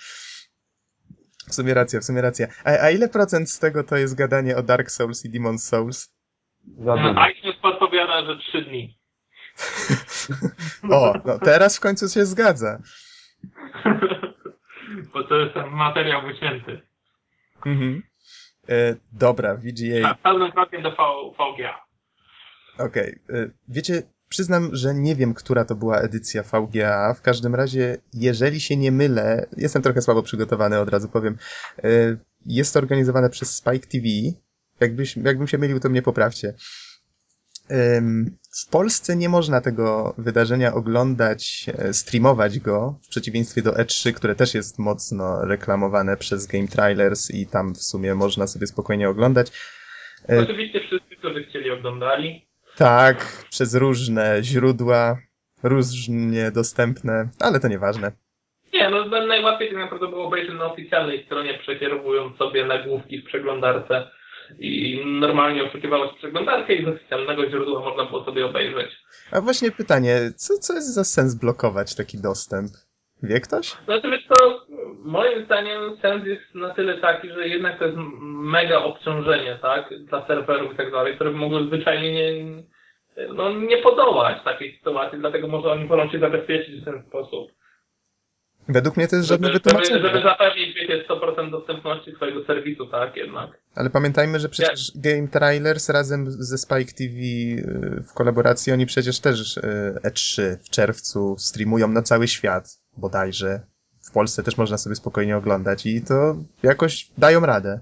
W 1.49 1.55
sumie 1.55 1.75
racja, 1.75 2.01
w 2.01 2.05
sumie 2.05 2.21
racja. 2.23 2.47
A, 2.65 2.71
a 2.71 2.91
ile 2.91 3.09
procent 3.09 3.51
z 3.51 3.59
tego 3.59 3.85
to 3.85 3.97
jest 3.97 4.15
gadanie 4.15 4.57
o 4.57 4.63
Dark 4.63 4.91
Souls 4.91 5.25
i 5.25 5.31
Demon's 5.31 5.59
Souls? 5.59 6.13
Dużo. 6.65 7.15
iTunes 7.31 7.57
podpowiada, 7.63 8.27
że 8.27 8.39
3 8.39 8.63
dni. 8.63 8.99
O, 10.91 11.15
no 11.25 11.39
teraz 11.39 11.77
w 11.77 11.81
końcu 11.81 12.09
się 12.09 12.27
zgadza. 12.27 12.83
Bo 15.13 15.25
to 15.25 15.37
jest 15.37 15.55
ten 15.55 15.71
materiał 15.71 16.27
wycięty. 16.27 16.81
Mhm. 17.67 18.03
E, 18.69 18.97
dobra, 19.13 19.57
VGA. 19.57 20.15
Pełnym 20.15 20.53
krokiem 20.53 20.83
do 20.83 20.91
v, 20.91 20.97
VGA. 21.35 21.81
Okej. 22.79 23.19
e, 23.31 23.51
Wiecie, 23.69 24.03
przyznam, 24.29 24.69
że 24.73 24.95
nie 24.95 25.17
wiem, 25.17 25.35
która 25.35 25.65
to 25.65 25.75
była 25.75 25.99
edycja 26.01 26.43
VGA. 26.43 27.15
W 27.15 27.23
każdym 27.23 27.55
razie, 27.55 27.97
jeżeli 28.15 28.61
się 28.61 28.77
nie 28.77 28.93
mylę, 28.93 29.47
jestem 29.57 29.83
trochę 29.83 30.03
słabo 30.03 30.23
przygotowany, 30.23 30.79
od 30.79 30.89
razu 30.89 31.09
powiem. 31.09 31.37
e, 31.85 31.89
Jest 32.47 32.75
to 32.75 32.79
organizowane 32.81 33.31
przez 33.31 33.57
Spike 33.57 33.87
TV. 33.87 34.05
Jakbyś, 34.81 35.17
jakbym 35.17 35.49
się 35.49 35.59
mylił, 35.59 35.81
to 35.81 35.89
mnie 35.89 36.03
poprawcie. 36.03 36.55
W 38.67 38.71
Polsce 38.71 39.17
nie 39.17 39.29
można 39.29 39.61
tego 39.61 40.15
wydarzenia 40.19 40.75
oglądać, 40.75 41.67
e, 41.79 41.93
streamować 41.93 42.59
go, 42.59 42.99
w 43.03 43.09
przeciwieństwie 43.09 43.63
do 43.63 43.71
E3, 43.71 44.13
które 44.13 44.35
też 44.35 44.55
jest 44.55 44.79
mocno 44.79 45.45
reklamowane 45.45 46.17
przez 46.17 46.47
Game 46.47 46.69
Trailers 46.69 47.31
i 47.31 47.47
tam 47.47 47.75
w 47.75 47.83
sumie 47.83 48.15
można 48.15 48.47
sobie 48.47 48.67
spokojnie 48.67 49.09
oglądać. 49.09 49.53
E, 50.29 50.41
Oczywiście 50.41 50.81
wszyscy, 50.81 51.17
którzy 51.17 51.45
chcieli, 51.45 51.71
oglądali. 51.71 52.47
Tak, 52.77 53.45
przez 53.51 53.75
różne 53.75 54.39
źródła, 54.43 55.19
różnie 55.63 56.51
dostępne, 56.51 57.29
ale 57.41 57.61
to 57.61 57.69
nieważne. 57.69 58.13
Nie 58.73 58.91
no 58.91 59.05
no, 59.05 59.27
najłatwiej 59.27 59.69
tak 59.69 59.79
naprawdę 59.79 60.09
było 60.09 60.25
obejrzeć 60.25 60.55
na 60.55 60.73
oficjalnej 60.73 61.25
stronie, 61.25 61.59
przekierowując 61.59 62.37
sobie 62.37 62.67
nagłówki 62.67 63.23
w 63.23 63.25
przeglądarce 63.25 64.11
i 64.59 65.01
normalnie 65.07 65.65
oszukiwało 65.65 66.07
się 66.07 66.15
przeglądarkę 66.15 66.75
i 66.75 66.85
z 66.85 66.89
oficjalnego 66.89 67.51
źródła 67.51 67.81
można 67.81 68.05
było 68.05 68.25
sobie 68.25 68.47
obejrzeć. 68.47 68.91
A 69.33 69.41
właśnie 69.41 69.71
pytanie, 69.71 70.33
co, 70.37 70.59
co 70.59 70.75
jest 70.75 70.95
za 70.95 71.05
sens 71.05 71.35
blokować 71.35 71.97
taki 71.97 72.19
dostęp? 72.23 72.71
Wie 73.23 73.41
ktoś? 73.41 73.77
Znaczy 73.85 74.11
wiesz 74.11 74.27
to, 74.27 74.67
moim 75.05 75.45
zdaniem 75.45 75.97
sens 76.03 76.27
jest 76.27 76.55
na 76.55 76.75
tyle 76.75 76.99
taki, 76.99 77.29
że 77.29 77.49
jednak 77.49 77.79
to 77.79 77.85
jest 77.85 77.99
mega 78.31 78.79
obciążenie, 78.79 79.59
tak, 79.63 79.91
dla 80.05 80.27
serwerów 80.27 80.73
i 80.73 80.77
tak 80.77 80.91
dalej, 80.93 81.15
które 81.15 81.31
by 81.31 81.37
mogły 81.37 81.67
zwyczajnie 81.67 82.13
nie, 82.13 82.45
no, 83.35 83.53
nie 83.53 83.77
podołać 83.77 84.45
takiej 84.45 84.77
sytuacji, 84.79 85.19
dlatego 85.19 85.49
może 85.49 85.71
oni 85.71 85.87
wolą 85.87 86.11
się 86.11 86.19
zabezpieczyć 86.19 86.81
w 86.81 86.85
ten 86.85 87.03
sposób. 87.09 87.51
Według 88.69 88.97
mnie 88.97 89.09
to 89.09 89.17
jest 89.17 89.29
żadne 89.29 89.47
Żeby, 89.47 89.59
żeby, 89.59 89.69
wytłumaczenie. 89.71 90.09
żeby 90.09 90.23
zapewnić 90.23 90.75
wiecie, 90.75 91.05
100% 91.09 91.51
dostępności 91.51 92.13
swojego 92.13 92.45
serwisu, 92.45 92.87
tak, 92.87 93.17
jednak. 93.17 93.60
Ale 93.75 93.91
pamiętajmy, 93.91 94.41
że 94.41 94.49
przecież 94.49 94.93
Game 94.95 95.29
Trailers 95.29 95.89
razem 95.89 96.31
ze 96.31 96.59
Spike 96.59 96.93
TV 96.93 97.13
y, 97.15 98.05
w 98.07 98.13
kolaboracji, 98.15 98.73
oni 98.73 98.87
przecież 98.87 99.21
też 99.21 99.57
y, 99.57 99.63
E3 100.05 100.57
w 100.57 100.71
czerwcu 100.71 101.37
streamują 101.39 101.89
na 101.89 102.03
cały 102.03 102.29
świat, 102.29 102.81
bodajże. 102.97 103.61
W 104.03 104.13
Polsce 104.13 104.43
też 104.43 104.57
można 104.57 104.79
sobie 104.79 104.97
spokojnie 104.97 105.37
oglądać 105.37 105.87
i 105.87 106.03
to 106.03 106.37
jakoś 106.63 107.09
dają 107.19 107.41
radę. 107.41 107.81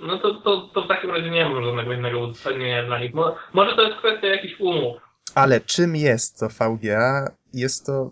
No 0.00 0.18
to, 0.18 0.34
to, 0.34 0.70
to 0.74 0.82
w 0.82 0.88
takim 0.88 1.10
razie 1.10 1.30
nie 1.30 1.44
mam 1.44 1.64
żadnego 1.64 1.92
innego 1.92 2.20
uzasadnienia 2.20 2.86
dla 2.86 3.00
nich. 3.00 3.14
Mo, 3.14 3.36
może 3.52 3.76
to 3.76 3.82
jest 3.82 3.98
kwestia 3.98 4.26
jakichś 4.26 4.60
umów. 4.60 5.02
Ale 5.34 5.60
czym 5.60 5.96
jest 5.96 6.40
to 6.40 6.48
VGA? 6.48 7.30
Jest 7.54 7.86
to 7.86 8.10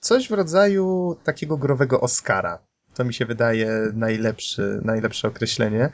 coś 0.00 0.28
w 0.28 0.32
rodzaju 0.32 1.16
takiego 1.24 1.56
growego 1.56 2.00
Oscara. 2.00 2.58
To 2.96 3.04
mi 3.04 3.14
się 3.14 3.26
wydaje 3.26 3.70
najlepszy, 3.94 4.80
najlepsze 4.84 5.28
określenie. 5.28 5.92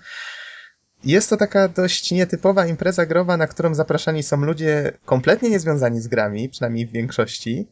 Jest 1.04 1.30
to 1.30 1.36
taka 1.36 1.68
dość 1.68 2.10
nietypowa 2.10 2.66
impreza 2.66 3.06
growa, 3.06 3.36
na 3.36 3.46
którą 3.46 3.74
zapraszani 3.74 4.22
są 4.22 4.36
ludzie 4.44 4.92
kompletnie 5.04 5.50
niezwiązani 5.50 6.00
z 6.00 6.08
grami, 6.08 6.48
przynajmniej 6.48 6.86
w 6.86 6.92
większości. 6.92 7.68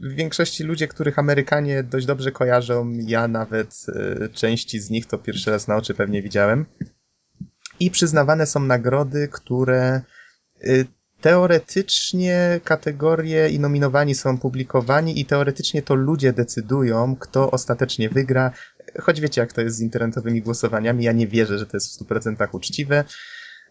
W 0.00 0.14
większości 0.14 0.64
ludzie, 0.64 0.88
których 0.88 1.18
Amerykanie 1.18 1.82
dość 1.82 2.06
dobrze 2.06 2.32
kojarzą, 2.32 2.92
ja 2.92 3.28
nawet 3.28 3.86
y, 3.88 4.28
części 4.28 4.80
z 4.80 4.90
nich 4.90 5.06
to 5.06 5.18
pierwszy 5.18 5.50
raz 5.50 5.68
na 5.68 5.76
oczy 5.76 5.94
pewnie 5.94 6.22
widziałem. 6.22 6.66
I 7.80 7.90
przyznawane 7.90 8.46
są 8.46 8.60
nagrody, 8.60 9.28
które 9.32 10.02
y, 10.64 10.86
teoretycznie 11.20 12.60
kategorie 12.64 13.48
i 13.48 13.60
nominowani 13.60 14.14
są 14.14 14.38
publikowani 14.38 15.20
i 15.20 15.24
teoretycznie 15.24 15.82
to 15.82 15.94
ludzie 15.94 16.32
decydują, 16.32 17.16
kto 17.16 17.50
ostatecznie 17.50 18.08
wygra. 18.08 18.50
Choć 19.00 19.20
wiecie, 19.20 19.40
jak 19.40 19.52
to 19.52 19.60
jest 19.60 19.76
z 19.76 19.80
internetowymi 19.80 20.42
głosowaniami, 20.42 21.04
ja 21.04 21.12
nie 21.12 21.26
wierzę, 21.26 21.58
że 21.58 21.66
to 21.66 21.76
jest 21.76 22.00
w 22.00 22.06
100% 22.06 22.48
uczciwe. 22.52 23.04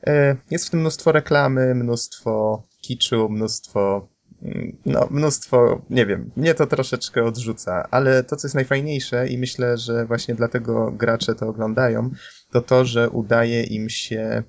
E, 0.07 0.35
Jest 0.51 0.67
w 0.67 0.69
tym 0.69 0.79
mnóstwo 0.79 1.11
reklamy, 1.11 1.75
mnóstwo 1.75 2.63
kiczu, 2.81 3.29
mnóstwo, 3.29 4.07
mm, 4.43 4.77
no, 4.85 5.07
mnóstwo, 5.11 5.81
nie 5.89 6.05
wiem, 6.05 6.31
mnie 6.35 6.53
to 6.53 6.67
troszeczkę 6.67 7.23
odrzuca, 7.23 7.87
ale 7.91 8.23
to, 8.23 8.35
co 8.35 8.47
jest 8.47 8.55
najfajniejsze 8.55 9.27
i 9.27 9.37
myślę, 9.37 9.77
że 9.77 10.05
właśnie 10.05 10.35
dlatego 10.35 10.91
gracze 10.91 11.35
to 11.35 11.47
oglądają, 11.47 12.09
to 12.51 12.61
to, 12.61 12.85
że 12.85 13.09
udaje 13.09 13.63
im 13.63 13.89
się 13.89 14.43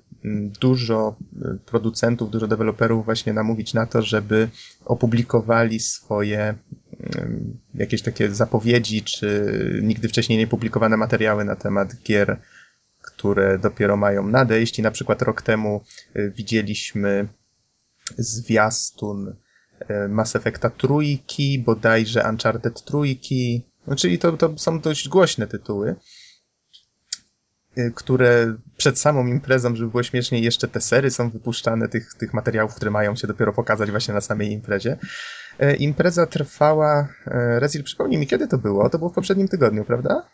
dużo 0.61 1.15
y, 1.33 1.57
producentów, 1.65 2.31
dużo 2.31 2.47
deweloperów 2.47 3.05
właśnie 3.05 3.33
namówić 3.33 3.73
na 3.73 3.85
to, 3.85 4.01
żeby 4.01 4.49
opublikowali 4.85 5.79
swoje 5.79 6.55
ym, 7.15 7.57
jakieś 7.75 8.01
takie 8.01 8.29
zapowiedzi, 8.31 9.03
czy 9.03 9.49
nigdy 9.83 10.07
wcześniej 10.07 10.39
nie 10.39 10.47
publikowane 10.47 10.97
materiały 10.97 11.45
na 11.45 11.55
temat 11.55 11.95
gier, 12.03 12.39
które 13.01 13.59
dopiero 13.59 13.97
mają 13.97 14.27
nadejść. 14.27 14.79
I 14.79 14.81
na 14.81 14.91
przykład 14.91 15.21
rok 15.21 15.41
temu 15.41 15.83
y, 16.15 16.33
widzieliśmy 16.35 17.27
zwiastun 18.17 19.27
y, 19.27 20.09
Mass 20.09 20.35
Effecta 20.35 20.69
trójki, 20.69 21.59
bodajże 21.59 22.25
Uncharted 22.29 22.83
trójki, 22.83 23.63
no, 23.87 23.95
czyli 23.95 24.19
to, 24.19 24.37
to 24.37 24.57
są 24.57 24.79
dość 24.79 25.09
głośne 25.09 25.47
tytuły 25.47 25.95
które 27.95 28.55
przed 28.77 28.99
samą 28.99 29.27
imprezą, 29.27 29.75
żeby 29.75 29.91
było 29.91 30.03
śmieszniej, 30.03 30.43
jeszcze 30.43 30.67
te 30.67 30.81
sery 30.81 31.11
są 31.11 31.29
wypuszczane, 31.29 31.87
tych, 31.87 32.13
tych 32.13 32.33
materiałów, 32.33 32.75
które 32.75 32.91
mają 32.91 33.15
się 33.15 33.27
dopiero 33.27 33.53
pokazać 33.53 33.91
właśnie 33.91 34.13
na 34.13 34.21
samej 34.21 34.51
imprezie. 34.51 34.97
E, 35.59 35.75
Impreza 35.75 36.25
trwała, 36.25 37.07
e, 37.27 37.59
Rezil, 37.59 37.83
przypomnij 37.83 38.17
mi, 38.19 38.27
kiedy 38.27 38.47
to 38.47 38.57
było? 38.57 38.89
To 38.89 38.97
było 38.97 39.09
w 39.09 39.15
poprzednim 39.15 39.47
tygodniu, 39.47 39.85
prawda? 39.85 40.25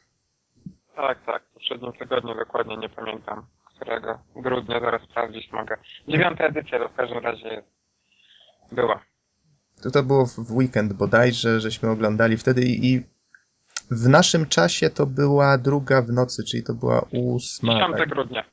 Tak, 0.95 1.25
tak. 1.25 1.43
W 1.43 1.53
poprzednim 1.53 1.93
tygodniu 1.93 2.35
dokładnie 2.35 2.77
nie 2.77 2.89
pamiętam, 2.89 3.45
którego 3.75 4.19
grudnia, 4.35 4.79
zaraz 4.79 5.01
sprawdzić 5.01 5.51
mogę. 5.51 5.77
Dziewiąta 6.07 6.43
edycja 6.43 6.79
to 6.79 6.89
w 6.89 6.95
każdym 6.95 7.17
razie 7.17 7.63
była. 8.71 9.01
To, 9.83 9.91
to 9.91 10.03
było 10.03 10.25
w 10.25 10.35
w 10.35 10.51
weekend 10.51 10.93
bodajże, 10.93 11.59
żeśmy 11.59 11.89
oglądali 11.89 12.37
wtedy 12.37 12.61
i, 12.61 12.93
i 12.93 13.03
w 13.91 14.09
naszym 14.09 14.45
czasie 14.45 14.89
to 14.89 15.05
była 15.05 15.57
druga 15.57 16.01
w 16.01 16.11
nocy, 16.11 16.43
czyli 16.43 16.63
to 16.63 16.73
była 16.73 17.05
ósma. 17.11 17.73
10 17.73 17.97
tak. 17.97 18.09
grudnia. 18.09 18.43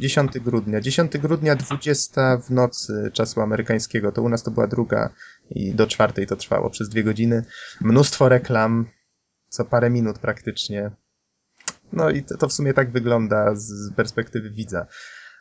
10 0.00 0.38
grudnia. 0.38 0.80
10 0.80 1.18
grudnia, 1.18 1.56
20 1.56 2.36
w 2.36 2.50
nocy 2.50 3.10
czasu 3.12 3.40
amerykańskiego. 3.40 4.12
To 4.12 4.22
u 4.22 4.28
nas 4.28 4.42
to 4.42 4.50
była 4.50 4.66
druga 4.66 5.10
i 5.50 5.74
do 5.74 5.86
czwartej 5.86 6.26
to 6.26 6.36
trwało 6.36 6.70
przez 6.70 6.88
dwie 6.88 7.04
godziny. 7.04 7.44
Mnóstwo 7.80 8.28
reklam, 8.28 8.86
co 9.48 9.64
parę 9.64 9.90
minut 9.90 10.18
praktycznie. 10.18 10.90
No 11.92 12.10
i 12.10 12.22
to, 12.22 12.36
to 12.36 12.48
w 12.48 12.52
sumie 12.52 12.74
tak 12.74 12.90
wygląda 12.90 13.54
z, 13.54 13.64
z 13.64 13.92
perspektywy 13.92 14.50
widza. 14.50 14.86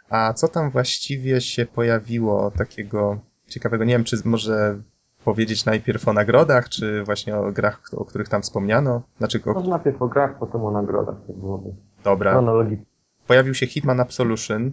A 0.09 0.33
co 0.33 0.47
tam 0.47 0.71
właściwie 0.71 1.41
się 1.41 1.65
pojawiło 1.65 2.51
takiego 2.51 3.21
ciekawego? 3.47 3.83
Nie 3.83 3.93
wiem, 3.93 4.03
czy 4.03 4.17
może 4.25 4.81
powiedzieć 5.25 5.65
najpierw 5.65 6.07
o 6.07 6.13
nagrodach, 6.13 6.69
czy 6.69 7.03
właśnie 7.03 7.35
o 7.37 7.51
grach, 7.51 7.81
o 7.93 8.05
których 8.05 8.29
tam 8.29 8.41
wspomniano? 8.41 9.01
Znaczy, 9.17 9.41
o... 9.45 9.53
Może 9.53 9.69
najpierw 9.69 10.01
o 10.01 10.07
grach, 10.07 10.39
potem 10.39 10.61
o 10.65 10.71
nagrodach, 10.71 11.15
tak 11.27 11.35
byłoby. 11.35 11.69
dobra. 12.03 12.41
Pojawił 13.27 13.53
się 13.53 13.67
Hitman 13.67 13.99
Absolution. 13.99 14.71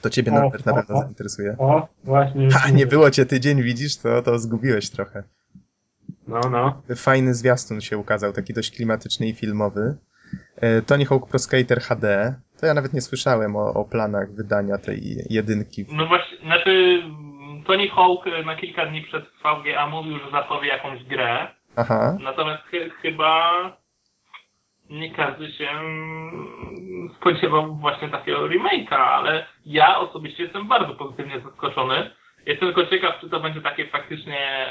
To 0.00 0.10
ciebie 0.10 0.32
O, 0.32 0.34
Norbert 0.34 0.66
na 0.66 0.74
pewno 0.74 0.96
o. 0.96 1.00
zainteresuje. 1.02 1.56
O, 1.58 1.88
właśnie. 2.04 2.48
Ha, 2.50 2.70
nie 2.70 2.86
było 2.86 3.10
cię 3.10 3.26
tydzień, 3.26 3.62
widzisz, 3.62 3.96
to, 3.96 4.22
to 4.22 4.38
zgubiłeś 4.38 4.90
trochę. 4.90 5.22
No, 6.28 6.40
no. 6.50 6.82
Fajny 6.96 7.34
zwiastun 7.34 7.80
się 7.80 7.98
ukazał, 7.98 8.32
taki 8.32 8.54
dość 8.54 8.76
klimatyczny 8.76 9.28
i 9.28 9.34
filmowy. 9.34 9.96
E, 10.56 10.82
Tony 10.82 11.04
Hawk 11.04 11.28
Pro 11.28 11.38
Skater 11.38 11.80
HD. 11.80 12.34
To 12.60 12.66
ja 12.66 12.74
nawet 12.74 12.92
nie 12.92 13.00
słyszałem 13.00 13.56
o, 13.56 13.74
o 13.74 13.84
planach 13.84 14.32
wydania 14.32 14.78
tej 14.78 15.24
jedynki. 15.30 15.86
No 15.92 16.06
właśnie, 16.06 16.38
znaczy 16.46 17.02
Tony 17.66 17.88
Hawk 17.88 18.26
e, 18.26 18.42
na 18.42 18.56
kilka 18.56 18.86
dni 18.86 19.02
przed 19.02 19.24
VGA 19.24 19.86
mówił, 19.86 20.18
że 20.18 20.30
zapowie 20.30 20.68
jakąś 20.68 21.04
grę, 21.04 21.46
Aha, 21.76 22.16
natomiast 22.20 22.62
chy- 22.64 22.90
chyba 22.90 23.52
nie 24.90 25.10
każdy 25.10 25.52
się 25.52 25.68
spodziewał 27.16 27.74
właśnie 27.74 28.08
takiego 28.08 28.48
remake'a, 28.48 28.96
ale 28.96 29.46
ja 29.66 29.98
osobiście 29.98 30.42
jestem 30.42 30.68
bardzo 30.68 30.94
pozytywnie 30.94 31.40
zaskoczony. 31.40 32.10
Jestem 32.46 32.68
tylko 32.74 32.90
ciekaw, 32.90 33.20
czy 33.20 33.30
to 33.30 33.40
będzie 33.40 33.60
takie 33.60 33.86
faktycznie 33.86 34.66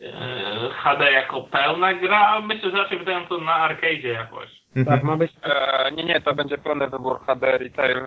e, 0.00 0.70
HD 0.72 1.12
jako 1.12 1.40
pełna 1.42 1.94
gra. 1.94 2.40
Myślę, 2.40 2.70
że 2.70 2.76
raczej 2.76 2.98
wydają 2.98 3.26
to 3.26 3.38
na 3.38 3.68
arcade'zie 3.68 4.06
jakoś. 4.06 4.48
Tak, 4.74 4.88
mhm. 4.88 5.06
ma 5.06 5.16
być 5.16 5.32
E, 5.42 5.92
nie, 5.92 6.04
nie, 6.04 6.20
to 6.20 6.34
będzie 6.34 6.58
pełny 6.58 6.88
wybór 6.90 7.20
HD 7.26 7.58
Retail. 7.58 8.06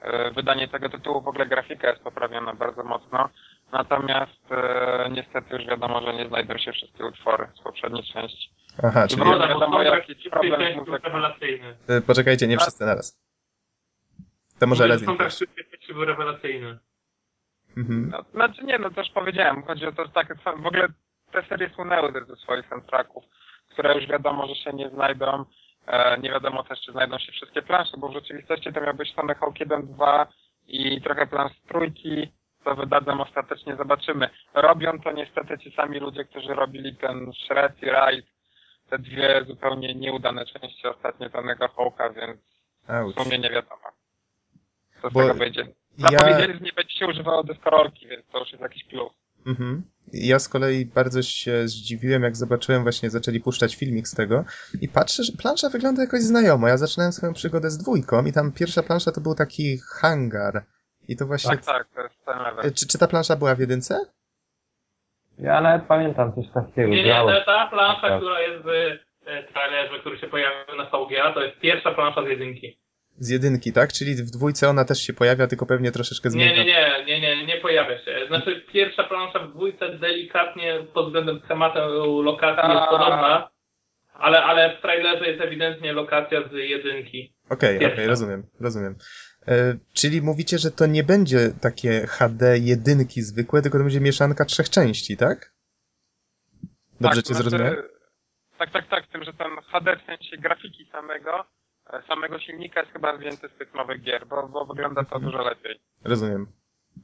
E, 0.00 0.30
wydanie 0.30 0.68
tego 0.68 0.88
tytułu, 0.88 1.20
w 1.20 1.28
ogóle 1.28 1.46
grafika 1.46 1.90
jest 1.90 2.02
poprawiona 2.02 2.54
bardzo 2.54 2.84
mocno. 2.84 3.28
Natomiast 3.72 4.52
e, 4.52 5.08
niestety 5.10 5.56
już 5.56 5.66
wiadomo, 5.66 6.00
że 6.02 6.14
nie 6.14 6.28
znajdą 6.28 6.58
się 6.58 6.72
wszystkie 6.72 7.04
utwory 7.04 7.46
z 7.54 7.60
poprzedniej 7.62 8.02
części. 8.04 8.50
Aha, 8.82 9.08
czyli... 9.08 9.22
Bo 9.24 9.38
wiadomo, 9.38 9.82
jakiś 9.82 10.28
problem 10.28 10.60
rewelacyjny. 11.04 11.76
e, 11.88 12.00
Poczekajcie, 12.00 12.46
nie 12.46 12.58
wszyscy 12.58 12.84
naraz. 12.84 13.20
To 14.58 14.66
może 14.66 14.84
Mówię, 14.84 14.88
że 14.88 14.94
Rezil 14.94 15.06
soundtrack 15.06 15.30
też. 15.30 15.34
w 15.34 15.36
wszystkich 15.36 15.70
części 15.70 15.94
był 15.94 16.04
rewelacyjny. 16.04 16.78
Mhm. 17.76 18.10
No, 18.12 18.22
znaczy 18.34 18.64
nie, 18.64 18.78
no 18.78 18.90
też 18.90 19.10
powiedziałem, 19.10 19.62
chodzi 19.62 19.86
o 19.86 19.92
to, 19.92 20.04
że 20.04 20.10
takie 20.10 20.34
są- 20.44 20.62
w 20.62 20.66
ogóle 20.66 20.88
te 21.32 21.42
serie 21.42 21.70
słynęły 21.74 22.12
ze 22.28 22.36
swoich 22.36 22.68
soundtracków, 22.68 23.24
które 23.70 23.94
już 23.94 24.06
wiadomo, 24.06 24.46
że 24.46 24.54
się 24.54 24.72
nie 24.72 24.88
znajdą. 24.90 25.44
E, 25.90 26.18
nie 26.18 26.30
wiadomo 26.30 26.62
też, 26.64 26.80
czy 26.80 26.92
znajdą 26.92 27.18
się 27.18 27.32
wszystkie 27.32 27.62
plansze, 27.62 27.96
bo 27.96 28.08
w 28.08 28.12
rzeczywistości 28.12 28.72
to 28.72 28.80
miał 28.80 28.94
być 28.94 29.14
Tony 29.14 29.34
Hawk 29.34 29.60
1, 29.60 29.86
2 29.86 30.26
i 30.68 31.02
trochę 31.02 31.26
plansz 31.26 31.52
trójki, 31.68 32.32
co 32.64 32.74
wydadzą 32.74 33.20
ostatecznie, 33.20 33.76
zobaczymy. 33.76 34.30
Robią 34.54 35.00
to 35.00 35.12
niestety 35.12 35.58
ci 35.58 35.72
sami 35.72 35.98
ludzie, 35.98 36.24
którzy 36.24 36.54
robili 36.54 36.96
ten 36.96 37.32
Shred 37.32 37.82
i 37.82 37.86
Ride, 37.86 38.28
te 38.90 38.98
dwie 38.98 39.44
zupełnie 39.44 39.94
nieudane 39.94 40.46
części 40.46 40.86
ostatnie 40.86 41.30
Tonego 41.30 41.68
Hawka, 41.68 42.10
więc 42.10 42.40
w 42.86 42.90
Auć. 42.90 43.16
sumie 43.16 43.38
nie 43.38 43.50
wiadomo, 43.50 43.82
co 45.02 45.10
z 45.10 45.12
Bo 45.12 45.20
tego 45.20 45.34
wyjdzie. 45.34 45.66
Ja... 45.98 46.08
Zapowiedzieli, 46.08 46.54
że 46.54 46.60
nie 46.60 46.72
będzie 46.72 46.98
się 46.98 47.06
używało 47.06 47.44
deskorolki, 47.44 48.08
więc 48.08 48.26
to 48.26 48.38
już 48.38 48.50
jest 48.50 48.62
jakiś 48.62 48.84
plus. 48.84 49.12
Mhm. 49.46 49.82
Ja 50.12 50.38
z 50.38 50.48
kolei 50.48 50.86
bardzo 50.86 51.22
się 51.22 51.68
zdziwiłem, 51.68 52.22
jak 52.22 52.36
zobaczyłem 52.36 52.82
właśnie, 52.82 53.10
zaczęli 53.10 53.40
puszczać 53.40 53.76
filmik 53.76 54.08
z 54.08 54.14
tego 54.14 54.44
i 54.80 54.88
patrzę, 54.88 55.24
że 55.24 55.32
plansza 55.42 55.68
wygląda 55.68 56.02
jakoś 56.02 56.20
znajomo. 56.20 56.68
Ja 56.68 56.76
zaczynałem 56.76 57.12
swoją 57.12 57.32
przygodę 57.32 57.70
z 57.70 57.78
dwójką 57.78 58.24
i 58.24 58.32
tam 58.32 58.52
pierwsza 58.52 58.82
plansza 58.82 59.12
to 59.12 59.20
był 59.20 59.34
taki 59.34 59.78
hangar. 59.78 60.64
I 61.08 61.16
to 61.16 61.26
właśnie... 61.26 61.50
Tak, 61.50 61.64
tak, 61.64 61.88
to 61.94 62.02
jest 62.02 62.24
ten 62.24 62.38
level. 62.38 62.72
Czy, 62.72 62.86
czy 62.86 62.98
ta 62.98 63.06
plansza 63.06 63.36
była 63.36 63.54
w 63.54 63.58
jedynce? 63.58 64.00
Ja 65.38 65.60
nawet 65.60 65.86
pamiętam 65.86 66.32
coś 66.34 66.44
takiego. 66.54 66.88
Nie, 66.88 66.96
nie, 66.96 67.04
grało. 67.04 67.30
ta, 67.46 67.68
plansza, 67.70 68.16
która 68.16 68.40
jest 68.40 68.64
w 68.64 68.68
e, 68.68 69.42
trailerze, 69.52 69.98
który 70.00 70.18
się 70.18 70.26
pojawił 70.26 70.76
na 70.76 70.84
VGA, 70.84 71.32
to 71.34 71.40
jest 71.40 71.58
pierwsza 71.58 71.94
plansza 71.94 72.24
z 72.24 72.28
jedynki. 72.28 72.78
Z 73.18 73.28
jedynki, 73.28 73.72
tak? 73.72 73.92
Czyli 73.92 74.14
w 74.14 74.30
dwójce 74.30 74.68
ona 74.68 74.84
też 74.84 74.98
się 75.02 75.12
pojawia, 75.12 75.46
tylko 75.46 75.66
pewnie 75.66 75.92
troszeczkę 75.92 76.30
zmienia. 76.30 76.52
nie, 76.52 76.64
nie, 76.64 77.04
nie, 77.06 77.20
nie, 77.20 77.46
nie 77.46 77.56
pojawia 77.56 77.98
się. 78.04 78.26
Znaczy 78.28 78.64
pierwsza 78.72 79.04
plansza 79.04 79.38
w 79.38 79.50
dwójce 79.50 79.98
delikatnie 79.98 80.78
pod 80.94 81.06
względem 81.06 81.40
schematu 81.44 82.22
lokacji 82.22 82.70
jest 82.70 82.88
podobna, 82.90 83.50
ale, 84.14 84.42
ale 84.42 84.76
w 84.76 84.80
trailerze 84.80 85.26
jest 85.26 85.40
ewidentnie 85.40 85.92
lokacja 85.92 86.48
z 86.48 86.52
jedynki. 86.52 87.34
Okej, 87.50 87.86
okej, 87.86 88.06
rozumiem, 88.06 88.46
rozumiem. 88.60 88.94
E, 89.48 89.76
czyli 89.94 90.22
mówicie, 90.22 90.58
że 90.58 90.70
to 90.70 90.86
nie 90.86 91.04
będzie 91.04 91.38
takie 91.60 92.06
HD 92.06 92.58
jedynki 92.58 93.22
zwykłe, 93.22 93.62
tylko 93.62 93.78
to 93.78 93.84
będzie 93.84 94.00
mieszanka 94.00 94.44
trzech 94.44 94.70
części, 94.70 95.16
tak? 95.16 95.52
Dobrze 97.00 97.22
tak, 97.22 97.28
cię 97.28 97.34
znaczy, 97.34 97.50
zrozumiałem? 97.50 97.82
Tak, 98.58 98.70
tak, 98.70 98.88
tak, 98.88 99.04
z 99.06 99.08
tym, 99.08 99.24
że 99.24 99.32
ten 99.32 99.50
HD 99.72 99.96
w 99.96 100.06
sensie 100.06 100.36
grafiki 100.36 100.88
samego, 100.92 101.44
samego 102.08 102.38
silnika 102.38 102.80
jest 102.80 102.92
chyba 102.92 103.16
zdjęty 103.16 103.48
z 103.48 103.58
tych 103.58 103.74
nowych 103.74 104.02
gier, 104.02 104.26
bo, 104.26 104.48
bo 104.48 104.64
wygląda 104.64 105.04
to 105.04 105.14
Mhm. 105.16 105.32
dużo 105.32 105.44
lepiej. 105.44 105.80
Rozumiem. 106.04 106.46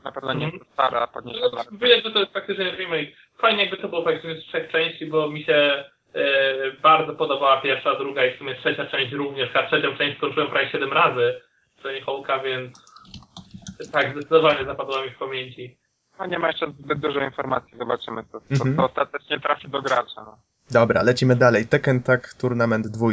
Na 0.04 0.12
pewno 0.12 0.32
nie 0.32 0.44
Mhm. 0.44 0.52
jest 0.54 0.66
to 0.66 0.72
stara, 0.72 1.06
podniesiona. 1.06 1.62
No, 1.70 1.78
Widać, 1.78 2.04
że 2.04 2.10
to 2.10 2.18
jest 2.20 2.32
faktycznie 2.32 2.70
remake. 2.76 3.08
Fajnie 3.38 3.62
jakby 3.64 3.76
to 3.76 3.88
było 3.88 4.04
faktycznie 4.04 4.34
z 4.40 4.44
trzech 4.44 4.70
części, 4.70 5.06
bo 5.06 5.30
mi 5.30 5.44
się 5.44 5.84
e, 6.14 6.72
bardzo 6.82 7.14
podobała 7.14 7.60
pierwsza, 7.60 7.94
druga 7.98 8.26
i 8.26 8.34
w 8.34 8.38
sumie 8.38 8.54
trzecia 8.54 8.86
część 8.86 9.12
również, 9.12 9.56
a 9.56 9.66
trzecią 9.66 9.96
część 9.96 10.16
skończyłem 10.18 10.48
prawie 10.50 10.68
7 10.70 10.92
razy 10.92 11.40
Sony 11.82 12.00
Hawk'a, 12.00 12.44
więc 12.44 12.78
tak, 13.92 14.12
zdecydowanie 14.12 14.64
zapadła 14.64 15.04
mi 15.04 15.10
w 15.10 15.18
pamięci. 15.18 15.78
No 16.18 16.26
nie 16.26 16.38
ma 16.38 16.46
jeszcze 16.46 16.66
zbyt 16.70 16.98
dużo 17.00 17.20
informacji, 17.20 17.78
zobaczymy 17.78 18.24
co, 18.24 18.40
co, 18.40 18.46
Mhm. 18.50 18.76
co 18.76 18.84
ostatecznie 18.84 19.40
trafi 19.40 19.68
do 19.68 19.82
gracza. 19.82 20.22
No. 20.24 20.38
Dobra, 20.70 21.02
lecimy 21.02 21.36
dalej. 21.36 21.66
Tekken 21.66 22.02
Tag 22.02 22.34
Tournament 22.34 22.86
2. 22.88 23.06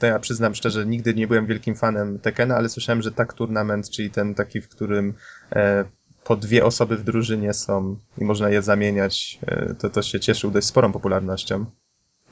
To 0.00 0.06
ja 0.06 0.18
przyznam 0.18 0.54
szczerze, 0.54 0.86
nigdy 0.86 1.14
nie 1.14 1.26
byłem 1.26 1.46
wielkim 1.46 1.74
fanem 1.74 2.18
Tekkena, 2.18 2.56
ale 2.56 2.68
słyszałem, 2.68 3.02
że 3.02 3.12
Tag 3.12 3.34
Tournament, 3.34 3.90
czyli 3.90 4.10
ten 4.10 4.34
taki, 4.34 4.60
w 4.60 4.68
którym 4.68 5.14
e, 5.52 5.84
po 6.24 6.36
dwie 6.36 6.64
osoby 6.64 6.96
w 6.96 7.04
drużynie 7.04 7.54
są 7.54 7.96
i 8.18 8.24
można 8.24 8.50
je 8.50 8.62
zamieniać, 8.62 9.38
e, 9.46 9.74
to 9.74 9.90
to 9.90 10.02
się 10.02 10.20
cieszył 10.20 10.50
dość 10.50 10.66
sporą 10.66 10.92
popularnością. 10.92 11.66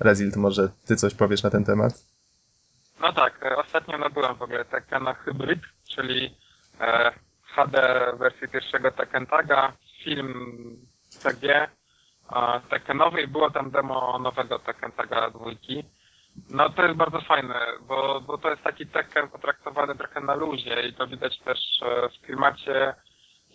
Rezilt, 0.00 0.36
może 0.36 0.68
ty 0.86 0.96
coś 0.96 1.14
powiesz 1.14 1.42
na 1.42 1.50
ten 1.50 1.64
temat? 1.64 2.12
no 3.02 3.12
tak, 3.12 3.44
e, 3.44 3.56
ostatnio 3.56 3.98
nabyłem 3.98 4.34
w 4.34 4.42
ogóle 4.42 4.64
Tekkena 4.64 5.14
Hybrid, 5.14 5.60
czyli 5.88 6.36
e, 6.80 7.12
HD 7.54 8.06
wersji 8.18 8.48
pierwszego 8.48 8.90
Tekken 8.90 9.26
Taga, 9.26 9.72
film 10.04 10.32
CG 11.08 11.44
e, 11.44 11.68
Tekkenowy 12.70 13.22
i 13.22 13.28
było 13.28 13.50
tam 13.50 13.70
demo 13.70 14.18
nowego 14.18 14.58
Tekken 14.58 14.92
Taga 14.92 15.30
dwójki. 15.30 15.84
No 16.50 16.70
to 16.70 16.82
jest 16.82 16.96
bardzo 16.96 17.20
fajne, 17.20 17.60
bo, 17.88 18.20
bo 18.20 18.38
to 18.38 18.50
jest 18.50 18.62
taki 18.62 18.86
Tekken 18.86 19.28
potraktowany 19.28 19.94
trochę 19.94 20.20
na 20.20 20.34
luzie 20.34 20.88
i 20.88 20.94
to 20.94 21.06
widać 21.06 21.38
też 21.38 21.58
e, 21.82 22.08
w 22.08 22.26
klimacie 22.26 22.94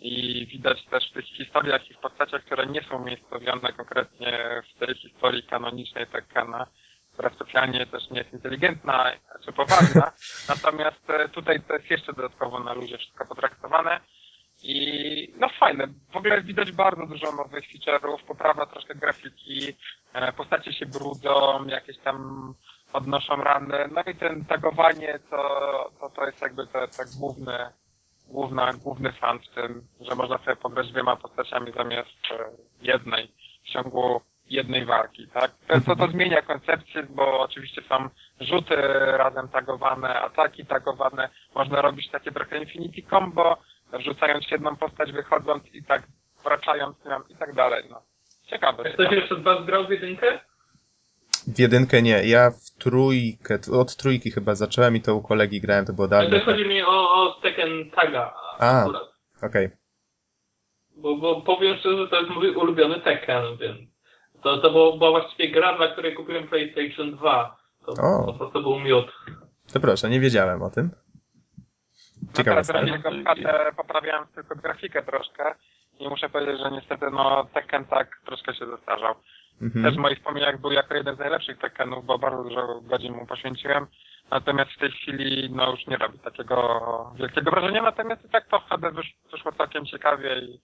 i 0.00 0.46
widać 0.46 0.84
też 0.84 1.10
w 1.10 1.14
tych 1.14 1.24
historiach 1.24 1.90
i 1.90 1.94
w 1.94 1.98
postaciach, 1.98 2.44
które 2.44 2.66
nie 2.66 2.82
są 2.82 2.96
umiejscowione 2.96 3.72
konkretnie 3.72 4.62
w 4.74 4.78
tej 4.78 4.94
historii 4.94 5.42
kanonicznej 5.42 6.06
Tekkena, 6.06 6.66
która 7.12 7.30
specjalnie 7.30 7.86
też 7.86 8.10
nie 8.10 8.18
jest 8.18 8.32
inteligentna 8.32 9.12
czy 9.44 9.52
poważna. 9.52 10.12
Natomiast 10.48 11.10
e, 11.10 11.28
tutaj 11.28 11.62
to 11.62 11.74
jest 11.74 11.90
jeszcze 11.90 12.12
dodatkowo 12.12 12.60
na 12.60 12.72
luzie 12.72 12.98
wszystko 12.98 13.26
potraktowane. 13.26 14.00
I 14.62 15.34
no 15.36 15.48
fajne. 15.60 15.86
W 16.12 16.16
ogóle 16.16 16.42
widać 16.42 16.72
bardzo 16.72 17.06
dużo 17.06 17.32
nowych 17.32 17.64
feature'ów, 17.64 18.18
poprawa 18.26 18.66
troszkę 18.66 18.94
grafiki, 18.94 19.76
e, 20.12 20.32
postacie 20.32 20.72
się 20.72 20.86
brudzą, 20.86 21.66
jakieś 21.66 21.98
tam 21.98 22.54
odnoszą 22.92 23.36
rany. 23.36 23.88
No 23.92 24.02
i 24.02 24.14
ten 24.14 24.44
tagowanie 24.44 25.18
to, 25.30 25.90
to, 26.00 26.10
to 26.10 26.26
jest 26.26 26.42
jakby 26.42 26.66
to, 26.66 26.88
to 26.88 27.02
główny, 27.18 27.58
główna, 28.28 28.72
główny 28.72 29.12
fan 29.12 29.38
w 29.38 29.54
tym, 29.54 29.86
że 30.00 30.14
można 30.14 30.38
sobie 30.38 30.56
pograć 30.56 30.92
dwiema 30.92 31.16
postaciami 31.16 31.72
zamiast 31.72 32.10
e, 32.30 32.44
jednej 32.82 33.32
w 33.64 33.68
ciągu 33.68 34.20
jednej 34.50 34.84
walki, 34.84 35.28
tak? 35.28 35.50
To, 35.86 35.96
to, 35.96 36.08
zmienia 36.08 36.42
koncepcję, 36.42 37.02
bo 37.02 37.40
oczywiście 37.40 37.82
są 37.82 38.08
rzuty 38.40 38.76
razem 39.16 39.48
tagowane, 39.48 40.20
ataki 40.20 40.66
tagowane, 40.66 41.28
można 41.54 41.82
robić 41.82 42.10
takie 42.10 42.32
trochę 42.32 42.58
infinity 42.58 43.02
combo, 43.10 43.56
wrzucając 43.92 44.50
jedną 44.50 44.76
postać, 44.76 45.12
wychodząc 45.12 45.74
i 45.74 45.84
tak 45.84 46.02
wracając 46.44 47.04
nią 47.04 47.20
i 47.28 47.36
tak 47.36 47.54
dalej, 47.54 47.84
no. 47.90 48.02
Ciekawe. 48.46 48.84
Ktoś 48.84 49.10
jeszcze 49.10 49.36
z 49.36 49.42
Was 49.42 49.64
grał 49.66 49.86
w 49.86 49.90
jedynkę? 49.90 50.40
W 51.46 51.58
jedynkę 51.58 52.02
nie, 52.02 52.28
ja 52.28 52.50
w 52.50 52.70
trójkę, 52.82 53.58
od 53.72 53.96
trójki 53.96 54.30
chyba 54.30 54.54
zacząłem 54.54 54.96
i 54.96 55.00
to 55.00 55.14
u 55.14 55.22
kolegi 55.22 55.60
grałem, 55.60 55.86
to 55.86 55.92
było 55.92 56.08
dawno. 56.08 56.28
Ale 56.28 56.40
chodzi 56.40 56.64
mi 56.68 56.82
o, 56.82 57.10
o 57.10 57.38
Tekken 57.42 57.90
Taga 57.90 58.34
A. 58.58 58.86
Okej. 59.42 59.70
Bo, 60.96 61.16
bo 61.16 61.40
powiem 61.40 61.76
szczerze, 61.76 61.96
że 61.96 62.08
to 62.08 62.20
jest 62.20 62.30
mój 62.30 62.56
ulubiony 62.56 63.00
Tekken, 63.00 63.42
więc 63.60 63.78
to, 64.42 64.58
to 64.58 64.70
było, 64.70 64.98
była 64.98 65.10
właściwie 65.10 65.50
gra, 65.50 65.76
dla 65.76 65.88
której 65.88 66.14
kupiłem 66.14 66.48
PlayStation 66.48 67.16
2. 67.16 67.56
To 67.86 67.92
O. 67.92 68.26
po 68.26 68.32
prostu 68.32 68.62
był 68.62 68.80
miód. 68.80 69.06
To 69.72 69.80
proszę, 69.80 70.10
nie 70.10 70.20
wiedziałem 70.20 70.62
o 70.62 70.70
tym. 70.70 70.90
No 72.22 72.32
Ciekawe 72.32 72.62
teraz 72.62 72.86
tylko 72.86 73.10
skatę, 73.20 73.72
poprawiałem 73.76 74.26
tylko 74.34 74.56
grafikę 74.56 75.02
troszkę 75.02 75.54
i 76.00 76.08
muszę 76.08 76.28
powiedzieć, 76.28 76.58
że 76.60 76.70
niestety 76.70 77.06
no 77.12 77.46
Tekken 77.54 77.84
tak 77.84 78.20
troszkę 78.26 78.54
się 78.54 78.66
zestarzał. 78.66 79.14
Też 79.60 79.76
Mhm. 79.76 79.94
w 79.94 79.98
moich 79.98 80.18
wspomnieniach 80.18 80.60
był 80.60 80.72
jako 80.72 80.94
jeden 80.94 81.16
z 81.16 81.18
najlepszych 81.18 81.58
Tekkenów, 81.58 82.06
bo 82.06 82.18
bardzo 82.18 82.42
dużo 82.42 82.80
godzin 82.80 83.12
mu 83.12 83.26
poświęciłem. 83.26 83.86
Natomiast 84.30 84.70
w 84.70 84.78
tej 84.78 84.90
chwili 84.90 85.50
no 85.52 85.70
już 85.70 85.86
nie 85.86 85.96
robi 85.96 86.18
takiego 86.18 86.56
wielkiego 87.18 87.50
wrażenia, 87.50 87.82
natomiast 87.82 88.24
i 88.24 88.28
tak 88.28 88.48
to 88.48 88.60
w 88.60 88.62
HD 88.68 88.90
wysz, 88.90 89.14
wyszło 89.32 89.52
całkiem 89.52 89.86
ciekawie 89.86 90.38
i, 90.38 90.60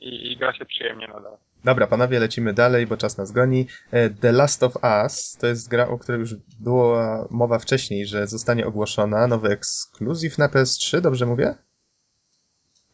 i, 0.00 0.32
i 0.32 0.36
gra 0.36 0.52
się 0.52 0.64
przyjemnie 0.64 1.08
nadal. 1.08 1.36
Dobra, 1.64 1.86
panowie, 1.86 2.18
lecimy 2.20 2.52
dalej, 2.52 2.86
bo 2.86 2.96
czas 2.96 3.18
nas 3.18 3.32
goni. 3.32 3.66
E, 3.90 4.10
The 4.10 4.32
Last 4.32 4.62
of 4.62 4.72
Us 5.02 5.36
to 5.40 5.46
jest 5.46 5.70
gra, 5.70 5.88
o 5.88 5.98
której 5.98 6.20
już 6.20 6.34
była 6.60 7.28
mowa 7.30 7.58
wcześniej, 7.58 8.06
że 8.06 8.26
zostanie 8.26 8.66
ogłoszona. 8.66 9.26
Nowy 9.26 9.48
ekskluzyw 9.48 10.38
na 10.38 10.48
PS3, 10.48 11.00
dobrze 11.00 11.26
mówię? 11.26 11.54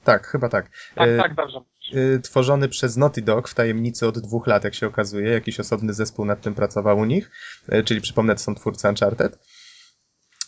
Tak, 0.05 0.27
chyba 0.27 0.49
tak. 0.49 0.71
Tak, 0.95 1.09
E, 1.09 1.17
tak, 1.17 1.35
dobrze. 1.35 1.61
E, 1.95 2.19
Tworzony 2.19 2.69
przez 2.69 2.97
Naughty 2.97 3.23
Dog 3.23 3.49
w 3.49 3.55
tajemnicy 3.55 4.07
od 4.07 4.19
dwóch 4.19 4.47
lat, 4.47 4.65
jak 4.65 4.75
się 4.75 4.87
okazuje. 4.87 5.31
Jakiś 5.31 5.61
osobny 5.61 5.95
zespół 5.95 6.25
nad 6.25 6.41
tym 6.41 6.55
pracował 6.55 6.99
u 6.99 7.05
nich, 7.05 7.31
e, 7.69 7.83
czyli 7.83 8.01
przypomnę, 8.01 8.35
to 8.35 8.41
są 8.41 8.55
twórcy 8.55 8.89
Uncharted. 8.89 9.39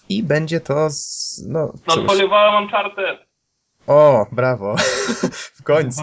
I 0.08 0.22
będzie 0.22 0.60
to 0.60 0.90
z, 0.90 1.44
no 1.48 1.72
No 1.86 1.94
cóż. 1.94 2.20
Uncharted. 2.62 3.18
O, 3.86 4.26
brawo. 4.32 4.76
w 5.58 5.62
końcu. 5.62 6.02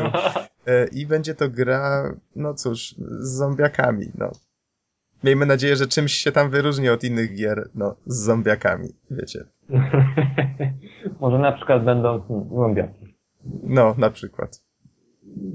E, 0.68 0.88
I 0.92 1.06
będzie 1.06 1.36
to 1.36 1.50
gra, 1.50 2.14
no 2.36 2.54
cóż, 2.54 2.96
z 2.98 3.38
zombiakami, 3.38 4.06
no. 4.16 4.32
Miejmy 5.24 5.46
nadzieję, 5.46 5.76
że 5.76 5.88
czymś 5.88 6.14
się 6.14 6.32
tam 6.32 6.50
wyróżni 6.50 6.90
od 6.90 7.04
innych 7.04 7.36
gier, 7.36 7.70
no, 7.76 7.96
z 8.06 8.16
zombiakami, 8.16 8.90
wiecie. 9.12 9.46
Może 11.22 11.40
na 11.40 11.52
przykład 11.52 11.84
będą 11.84 12.20
głębiaki. 12.30 13.18
No, 13.64 13.96
na 13.98 14.10
przykład. 14.10 14.69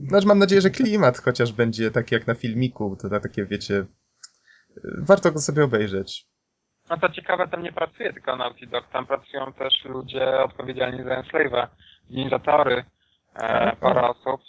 Znaczy 0.08 0.26
mam 0.26 0.38
nadzieję, 0.38 0.60
że 0.60 0.70
klimat 0.70 1.18
chociaż 1.18 1.52
będzie 1.52 1.90
taki 1.90 2.14
jak 2.14 2.26
na 2.26 2.34
filmiku, 2.34 2.96
to 3.02 3.08
na 3.08 3.20
takie, 3.20 3.46
wiecie, 3.46 3.74
e, 3.76 3.84
warto 4.98 5.32
go 5.32 5.38
sobie 5.38 5.64
obejrzeć. 5.64 6.26
No 6.90 6.96
to 6.96 7.08
ciekawe, 7.08 7.48
tam 7.48 7.62
nie 7.62 7.72
pracuje 7.72 8.12
tylko 8.12 8.36
Naughty 8.36 8.66
Dog, 8.66 8.88
tam 8.92 9.06
pracują 9.06 9.52
też 9.52 9.84
ludzie 9.84 10.40
odpowiedzialni 10.40 11.04
za 11.04 11.22
Enslave'a, 11.22 11.66
Ninja 12.10 12.38
Theory, 12.38 12.84
e, 13.34 13.76
parę 13.76 14.08
osób. 14.08 14.40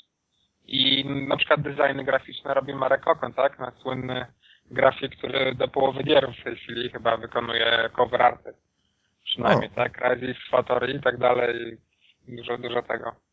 I 0.67 1.05
na 1.27 1.37
przykład 1.37 1.61
designy 1.61 2.03
graficzne 2.03 2.53
robi 2.53 2.75
Marek 2.75 3.07
Okon, 3.07 3.33
tak? 3.33 3.59
No, 3.59 3.71
słynny 3.81 4.25
grafik, 4.71 5.17
który 5.17 5.55
do 5.55 5.67
połowy 5.67 6.03
gier 6.03 6.33
w 6.41 6.43
tej 6.43 6.55
chwili 6.55 6.89
chyba 6.89 7.17
wykonuje 7.17 7.89
cover 7.95 8.21
arty. 8.21 8.53
Przynajmniej, 9.23 9.69
tak? 9.69 9.91
Crysis, 9.91 10.37
Fatory 10.51 10.93
i 10.93 11.01
tak 11.01 11.17
dalej. 11.17 11.77
Dużo, 12.27 12.57
dużo 12.57 12.81
tego. 12.81 13.24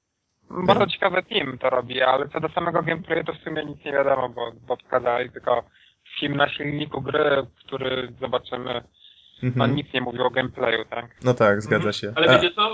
Bardzo 0.67 0.87
ciekawy 0.87 1.23
team 1.23 1.59
to 1.59 1.71
robi, 1.71 2.03
ale 2.03 2.29
co 2.29 2.41
do 2.41 2.49
samego 2.49 2.83
gameplayu 2.83 3.25
to 3.25 3.33
w 3.33 3.39
sumie 3.39 3.65
nic 3.65 3.85
nie 3.85 3.93
wiadomo, 3.93 4.29
bo, 4.29 4.53
bo 4.67 4.77
pokazali 4.77 5.31
tylko 5.31 5.65
film 6.21 6.37
na 6.37 6.49
silniku 6.49 7.01
gry, 7.01 7.47
który 7.67 8.09
zobaczymy. 8.21 8.83
On 9.43 9.49
Mhm. 9.49 9.75
nic 9.75 9.93
nie 9.93 10.01
mówił 10.01 10.23
o 10.27 10.31
gameplayu, 10.31 10.85
tak? 10.91 11.07
No 11.25 11.35
tak, 11.35 11.63
zgadza 11.63 11.93
się. 11.93 12.13
Ale 12.17 12.27
A, 12.29 12.33
wiecie 12.39 12.55
co? 12.55 12.71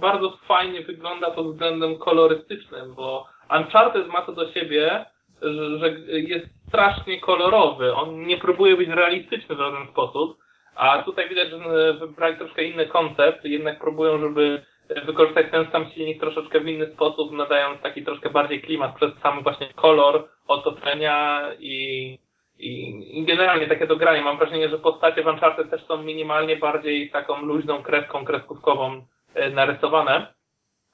Bardzo 0.00 0.36
fajnie 0.48 0.80
wygląda 0.80 1.30
pod 1.30 1.46
względem 1.52 1.98
kolorystycznym, 1.98 2.94
bo 2.94 3.26
Uncharted 3.58 4.08
ma 4.08 4.22
to 4.22 4.32
do 4.32 4.52
siebie, 4.52 5.04
że, 5.42 5.78
że 5.78 5.90
jest 6.10 6.46
strasznie 6.68 7.20
kolorowy. 7.20 7.94
On 7.94 8.26
nie 8.26 8.36
próbuje 8.36 8.76
być 8.76 8.88
realistyczny 8.88 9.54
w 9.54 9.58
żaden 9.58 9.86
sposób, 9.88 10.38
a 10.74 11.02
tutaj 11.02 11.28
widać, 11.28 11.50
że 11.50 11.94
wybrali 11.94 12.36
troszkę 12.36 12.64
inny 12.64 12.86
koncept, 12.86 13.44
jednak 13.44 13.80
próbują, 13.80 14.18
żeby 14.18 14.62
wykorzystać 15.06 15.46
ten 15.50 15.66
sam 15.72 15.90
silnik 15.90 16.20
troszeczkę 16.20 16.60
w 16.60 16.68
inny 16.68 16.92
sposób, 16.92 17.32
nadając 17.32 17.82
taki 17.82 18.04
troszkę 18.04 18.30
bardziej 18.30 18.62
klimat 18.62 18.96
przez 18.96 19.10
sam 19.22 19.42
właśnie 19.42 19.74
kolor 19.74 20.28
otoczenia 20.46 21.40
i, 21.58 22.18
i, 22.58 23.18
i 23.18 23.24
generalnie 23.24 23.68
takie 23.68 23.86
dogranie. 23.86 24.22
Mam 24.22 24.38
wrażenie, 24.38 24.68
że 24.68 24.78
postacie 24.78 25.22
w 25.22 25.26
Uncharted 25.26 25.70
też 25.70 25.86
są 25.86 26.02
minimalnie 26.02 26.56
bardziej 26.56 27.10
taką 27.10 27.42
luźną 27.42 27.82
kreską, 27.82 28.24
kreskówkową 28.24 29.06
e, 29.34 29.50
narysowane, 29.50 30.34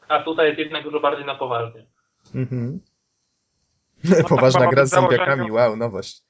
a 0.09 0.20
tutaj 0.20 0.47
jest 0.47 0.59
jednak 0.59 0.82
dużo 0.82 1.01
bardziej 1.01 1.26
na 1.26 1.34
poważnie. 1.34 1.86
Mhm. 2.34 2.80
tak, 4.16 4.28
Poważna 4.28 4.66
gra 4.66 4.86
z 4.86 4.91
zombiakami, 4.91 5.51
wow, 5.51 5.76
nowość. 5.76 6.22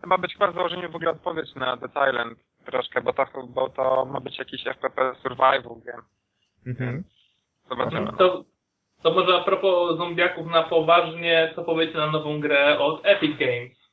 Chyba 0.00 0.18
być 0.18 0.32
chyba 0.32 0.50
w 0.50 0.54
założeniu 0.54 0.90
w 0.90 0.96
ogóle 0.96 1.10
odpowiedź 1.10 1.54
na 1.54 1.76
The 1.76 1.88
Thailand 1.88 2.38
troszkę, 2.64 3.02
bo 3.02 3.12
to, 3.12 3.24
bo 3.48 3.70
to 3.70 4.04
ma 4.04 4.20
być 4.20 4.38
jakiś 4.38 4.66
FPP 4.66 5.14
survival 5.22 5.76
game. 5.84 6.02
Mhm. 6.66 7.04
Zobaczymy. 7.70 8.12
To, 8.18 8.44
to 9.02 9.10
może 9.14 9.34
a 9.34 9.44
propos 9.44 9.96
zombiaków 9.98 10.46
na 10.46 10.62
poważnie, 10.62 11.52
co 11.56 11.64
powiecie 11.64 11.96
na 11.96 12.10
nową 12.10 12.40
grę 12.40 12.78
od 12.78 13.00
Epic 13.06 13.38
Games? 13.38 13.86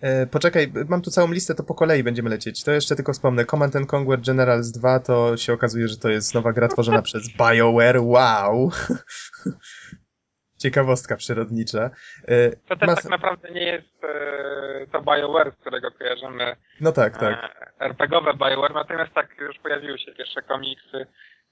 E, 0.00 0.26
poczekaj, 0.26 0.72
mam 0.88 1.02
tu 1.02 1.10
całą 1.10 1.32
listę, 1.32 1.54
to 1.54 1.62
po 1.62 1.74
kolei 1.74 2.02
będziemy 2.02 2.30
lecieć. 2.30 2.64
To 2.64 2.70
jeszcze 2.70 2.96
tylko 2.96 3.12
wspomnę. 3.12 3.44
Command 3.44 3.76
and 3.76 3.94
Conquer 3.94 4.20
Generals 4.20 4.70
2 4.72 5.00
to 5.00 5.36
się 5.36 5.52
okazuje, 5.52 5.88
że 5.88 5.96
to 5.96 6.08
jest 6.08 6.34
nowa 6.34 6.52
gra 6.52 6.68
tworzona 6.68 7.02
przez 7.08 7.28
BioWare. 7.36 8.00
Wow! 8.00 8.70
Ciekawostka 10.62 11.16
przyrodnicza. 11.16 11.90
E, 12.28 12.50
To 12.68 12.76
też 12.76 12.86
mas- 12.88 13.02
tak 13.02 13.10
naprawdę 13.10 13.50
nie 13.50 13.62
jest 13.64 14.04
e, 14.04 14.86
to 14.92 15.02
BioWare, 15.02 15.52
z 15.52 15.56
którego 15.60 15.90
kojarzymy 15.90 16.56
No 16.80 16.92
tak, 16.92 17.18
tak. 17.18 17.70
RPGowe 17.80 18.34
BioWare, 18.34 18.74
natomiast 18.74 19.12
tak 19.14 19.36
już 19.40 19.58
pojawiły 19.58 19.98
się 19.98 20.12
pierwsze 20.12 20.42
komiksy, 20.42 21.06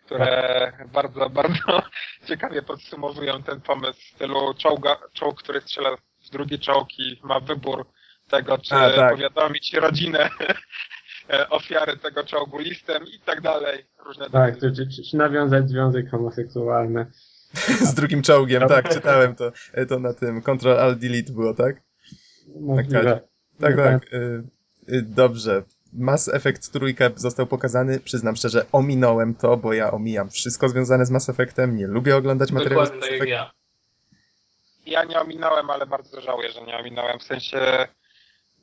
które 0.06 0.72
bardzo, 0.92 1.30
bardzo 1.30 1.82
ciekawie 2.28 2.62
podsumowują 2.62 3.42
ten 3.42 3.60
pomysł 3.60 4.00
w 4.00 4.14
stylu 4.14 4.54
czołga, 4.54 4.96
czołg, 5.12 5.42
który 5.42 5.60
strzela 5.60 5.96
w 6.26 6.30
drugi 6.30 6.58
czołg 6.58 6.98
i 6.98 7.20
ma 7.22 7.40
wybór 7.40 7.86
tego, 8.30 8.58
czy 8.58 8.74
A, 8.74 8.90
tak. 8.90 9.10
powiadomić 9.12 9.74
rodzinę 9.74 10.30
ofiary 11.50 11.96
tego 11.96 12.24
czołgu 12.24 12.58
listem 12.58 13.04
i 13.06 13.20
tak 13.20 13.40
dalej. 13.40 13.84
Różne 14.06 14.30
Tak, 14.30 14.60
czy, 14.60 14.72
czy, 14.72 15.02
czy 15.10 15.16
nawiązać 15.16 15.68
związek 15.68 16.10
homoseksualny. 16.10 17.06
Z 17.90 17.94
drugim 17.94 18.22
czołgiem, 18.22 18.68
tak, 18.68 18.88
czytałem 18.88 19.34
to. 19.34 19.52
To 19.88 19.98
na 19.98 20.14
tym 20.14 20.42
Ctrl 20.42 20.78
Alt 20.78 20.98
Delete 20.98 21.32
było, 21.32 21.54
tak? 21.54 21.76
Możliwe. 22.60 23.20
Tak, 23.60 23.76
Nie 23.76 23.82
tak. 23.82 24.12
y, 24.12 24.42
y, 24.88 25.02
Dobrze. 25.02 25.62
Mass 25.94 26.28
Effect 26.28 26.72
trójka 26.72 27.10
został 27.16 27.46
pokazany. 27.46 28.00
Przyznam 28.00 28.36
szczerze, 28.36 28.66
ominąłem 28.72 29.34
to, 29.34 29.56
bo 29.56 29.72
ja 29.72 29.90
omijam 29.90 30.30
wszystko 30.30 30.68
związane 30.68 31.06
z 31.06 31.10
Mass 31.10 31.28
Effectem. 31.28 31.76
Nie 31.76 31.86
lubię 31.86 32.16
oglądać 32.16 32.52
materiałów 32.52 32.88
z 32.88 32.90
Dokładnie 32.90 33.10
Mass 33.10 33.20
tak 33.20 33.28
jak 33.28 33.38
Effect. 33.38 33.54
ja. 34.86 35.00
Ja 35.00 35.04
nie 35.04 35.20
ominąłem, 35.20 35.70
ale 35.70 35.86
bardzo 35.86 36.20
żałuję, 36.20 36.52
że 36.52 36.62
nie 36.62 36.76
ominąłem. 36.76 37.18
W 37.18 37.22
sensie, 37.22 37.88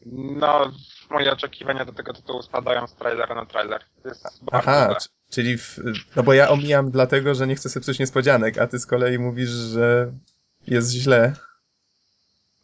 no, 0.06 0.72
moje 1.10 1.32
oczekiwania 1.32 1.86
do 1.86 1.94
tego 1.94 2.14
tytułu 2.14 2.42
spadają 2.42 2.88
z 2.88 2.96
trailera 2.96 3.36
na 3.36 3.46
trailer. 3.46 3.82
To 4.04 4.10
jest 4.10 4.44
bardzo 4.44 4.70
Aha, 4.70 4.96
czyli 5.30 5.58
w, 5.58 5.80
no 6.16 6.24
bo 6.24 6.34
ja 6.34 6.50
omijam 6.50 6.92
dlatego, 6.92 7.36
że 7.36 7.48
nie 7.48 7.56
chcę 7.56 7.70
sobie 7.70 7.82
psuć 7.82 8.00
niespodzianek, 8.00 8.58
a 8.58 8.68
ty 8.68 8.80
z 8.80 8.86
kolei 8.86 9.20
mówisz, 9.20 9.50
że 9.50 10.14
jest 10.68 10.92
źle. 10.92 11.34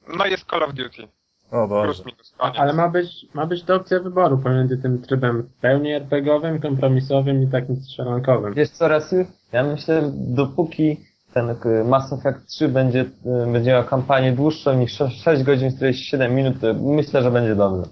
No 0.08 0.26
jest 0.26 0.46
Call 0.46 0.64
of 0.64 0.74
Duty. 0.74 1.08
O 1.52 1.68
Boże. 1.68 2.04
Ale 2.38 2.74
ma 2.74 2.90
być, 2.90 3.26
ma 3.34 3.46
być 3.46 3.64
to 3.64 3.76
opcja 3.76 4.00
wyboru 4.00 4.38
pomiędzy 4.38 4.78
tym 4.78 5.02
trybem 5.02 5.44
w 5.44 5.54
pełni 5.54 5.92
RPGowym, 5.92 6.62
kompromisowym 6.62 7.44
i 7.44 7.48
takim 7.48 7.76
strzelankowym. 7.76 8.54
Wiesz 8.54 8.70
co, 8.70 8.88
Rasy? 8.88 9.26
Ja 9.52 9.64
myślę, 9.64 10.02
że 10.02 10.12
dopóki 10.14 10.98
ten 11.34 11.50
y, 11.50 11.84
Mass 11.84 12.14
Effect 12.14 12.48
3 12.48 12.68
będzie, 12.68 13.02
y, 13.02 13.52
będzie 13.52 13.72
miał 13.72 13.84
kampanię 13.84 14.32
dłuższą 14.32 14.80
niż 14.80 14.92
6, 14.92 15.24
6 15.24 15.44
godzin 15.44 15.72
47 15.72 16.36
minut, 16.36 16.62
to 16.62 16.74
myślę, 16.74 17.24
że 17.24 17.32
będzie 17.32 17.56
dobrze. 17.56 17.84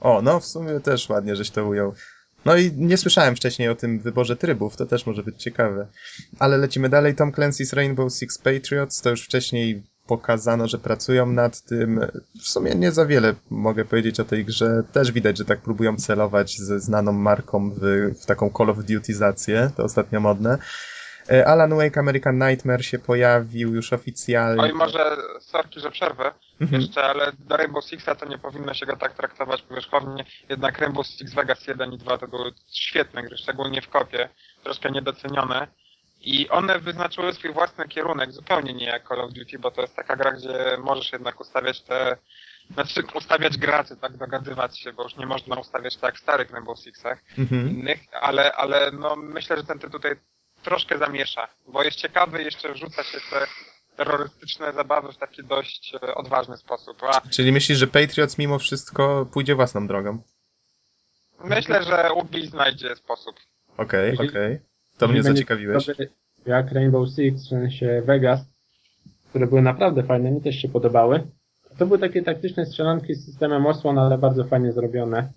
O, 0.00 0.22
no 0.22 0.40
w 0.40 0.46
sumie 0.46 0.80
też 0.80 1.08
ładnie, 1.08 1.36
żeś 1.36 1.50
to 1.50 1.66
ujął. 1.66 1.92
No 2.44 2.56
i 2.56 2.72
nie 2.76 2.96
słyszałem 2.96 3.36
wcześniej 3.36 3.68
o 3.68 3.74
tym 3.74 3.98
wyborze 3.98 4.36
trybów, 4.36 4.76
to 4.76 4.86
też 4.86 5.06
może 5.06 5.22
być 5.22 5.42
ciekawe. 5.42 5.86
Ale 6.38 6.56
lecimy 6.56 6.88
dalej. 6.88 7.14
Tom 7.14 7.32
Clancy's 7.32 7.76
Rainbow 7.76 8.12
Six 8.12 8.38
Patriots, 8.38 9.02
to 9.02 9.10
już 9.10 9.24
wcześniej 9.24 9.82
pokazano, 10.06 10.68
że 10.68 10.78
pracują 10.78 11.26
nad 11.26 11.60
tym. 11.60 12.00
W 12.40 12.48
sumie 12.48 12.74
nie 12.74 12.92
za 12.92 13.06
wiele 13.06 13.34
mogę 13.50 13.84
powiedzieć 13.84 14.20
o 14.20 14.24
tej 14.24 14.44
grze. 14.44 14.82
Też 14.92 15.12
widać, 15.12 15.38
że 15.38 15.44
tak 15.44 15.60
próbują 15.60 15.96
celować 15.96 16.58
ze 16.58 16.80
znaną 16.80 17.12
marką 17.12 17.70
w, 17.70 17.80
w 18.22 18.26
taką 18.26 18.50
Call 18.58 18.70
of 18.70 18.84
Dutyzację, 18.84 19.70
to 19.76 19.84
ostatnio 19.84 20.20
modne. 20.20 20.58
E, 21.30 21.46
Alan 21.48 21.76
Wake 21.76 22.00
American 22.00 22.38
Nightmare 22.38 22.82
się 22.84 22.98
pojawił 22.98 23.74
już 23.74 23.92
oficjalnie. 23.92 24.62
Oj, 24.62 24.72
może, 24.72 25.16
sorki, 25.40 25.80
że 25.80 25.90
przerwę 25.90 26.32
Mhm. 26.60 26.82
jeszcze, 26.82 27.02
ale 27.04 27.32
do 27.38 27.56
Rainbow 27.56 27.84
Sixa 27.84 28.14
to 28.14 28.26
nie 28.26 28.38
powinno 28.38 28.74
się 28.74 28.86
go 28.86 28.96
tak 28.96 29.14
traktować 29.14 29.62
powierzchownie. 29.62 30.24
Jednak 30.48 30.78
Rainbow 30.78 31.06
Six 31.06 31.34
Vegas 31.34 31.66
1 31.66 31.92
i 31.92 31.98
2 31.98 32.18
to 32.18 32.28
były 32.28 32.52
świetne 32.72 33.22
gry, 33.22 33.36
szczególnie 33.36 33.82
w 33.82 33.88
kopie, 33.88 34.28
troszkę 34.64 34.90
niedocenione. 34.90 35.66
I 36.20 36.48
one 36.48 36.78
wyznaczyły 36.78 37.32
swój 37.32 37.52
własny 37.52 37.88
kierunek, 37.88 38.32
zupełnie 38.32 38.74
nie 38.74 38.86
jak 38.86 39.08
Call 39.08 39.20
of 39.20 39.32
Duty, 39.32 39.58
bo 39.58 39.70
to 39.70 39.80
jest 39.82 39.96
taka 39.96 40.16
gra, 40.16 40.32
gdzie 40.32 40.76
możesz 40.78 41.12
jednak 41.12 41.40
ustawiać 41.40 41.80
te, 41.82 42.16
znaczy 42.70 43.02
ustawiać 43.14 43.58
graczy, 43.58 43.96
tak, 43.96 44.16
dogadywać 44.16 44.78
się, 44.78 44.92
bo 44.92 45.02
już 45.02 45.16
nie 45.16 45.26
można 45.26 45.56
ustawiać 45.56 45.96
tak 45.96 46.14
w 46.16 46.18
starych 46.20 46.50
Rainbow 46.50 46.78
Sixach 46.78 47.18
Mhm. 47.38 47.68
innych, 47.70 48.00
ale, 48.20 48.52
ale 48.52 48.90
no 48.90 49.16
myślę, 49.16 49.56
że 49.56 49.64
ten 49.64 49.78
tytuł 49.78 50.00
tutaj 50.00 50.16
troszkę 50.62 50.98
zamiesza, 50.98 51.48
bo 51.68 51.82
jest 51.82 51.96
ciekawy, 51.96 52.42
jeszcze 52.42 52.72
wrzuca 52.72 53.02
się 53.02 53.18
te 53.30 53.46
terrorystyczne 53.96 54.72
zabawy 54.72 55.12
w 55.12 55.16
taki 55.16 55.44
dość 55.44 55.94
e, 55.94 56.14
odważny 56.14 56.56
sposób. 56.56 57.02
A 57.02 57.20
Czyli 57.20 57.52
myślisz, 57.52 57.78
że 57.78 57.86
Patriots 57.86 58.38
mimo 58.38 58.58
wszystko 58.58 59.26
pójdzie 59.32 59.54
własną 59.54 59.86
drogą? 59.86 60.22
myślę, 61.44 61.82
że 61.82 62.12
Ubi 62.12 62.46
znajdzie 62.46 62.96
sposób. 62.96 63.36
Okej, 63.76 64.10
Jeżeli- 64.10 64.28
okej. 64.30 64.58
To 64.98 65.08
mnie 65.08 65.22
zaciekawiłeś. 65.22 65.90
Jak 66.46 66.72
Rainbow 66.72 67.08
Six, 67.08 67.44
w 67.44 67.48
sensie 67.48 68.02
Vegas, 68.06 68.40
które 69.30 69.46
były 69.46 69.62
naprawdę 69.62 70.02
fajne, 70.02 70.30
mi 70.30 70.40
też 70.40 70.56
się 70.56 70.68
podobały. 70.68 71.26
To 71.78 71.86
były 71.86 71.98
takie 71.98 72.22
taktyczne 72.22 72.66
strzelanki 72.66 73.14
z 73.14 73.24
systemem 73.24 73.66
osłon, 73.66 73.98
ale 73.98 74.18
bardzo 74.18 74.44
fajnie 74.44 74.72
zrobione. 74.72 75.32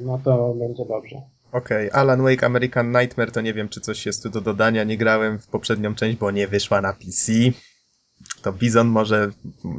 No 0.00 0.20
to 0.24 0.54
będzie 0.54 0.84
dobrze. 0.84 1.16
Okej, 1.52 1.90
Alan 1.90 2.22
Wake 2.22 2.46
American 2.46 2.92
Nightmare 2.92 3.32
to 3.32 3.40
nie 3.40 3.54
wiem, 3.54 3.68
czy 3.68 3.80
coś 3.80 4.06
jest 4.06 4.22
tu 4.22 4.30
do 4.30 4.40
dodania. 4.40 4.84
Nie 4.84 4.98
grałem 4.98 5.38
w 5.38 5.46
poprzednią 5.46 5.94
część, 5.94 6.18
bo 6.18 6.30
nie 6.30 6.48
wyszła 6.48 6.80
na 6.80 6.92
PC. 6.92 7.32
To 8.42 8.52
Bizon 8.52 8.86
może 8.86 9.30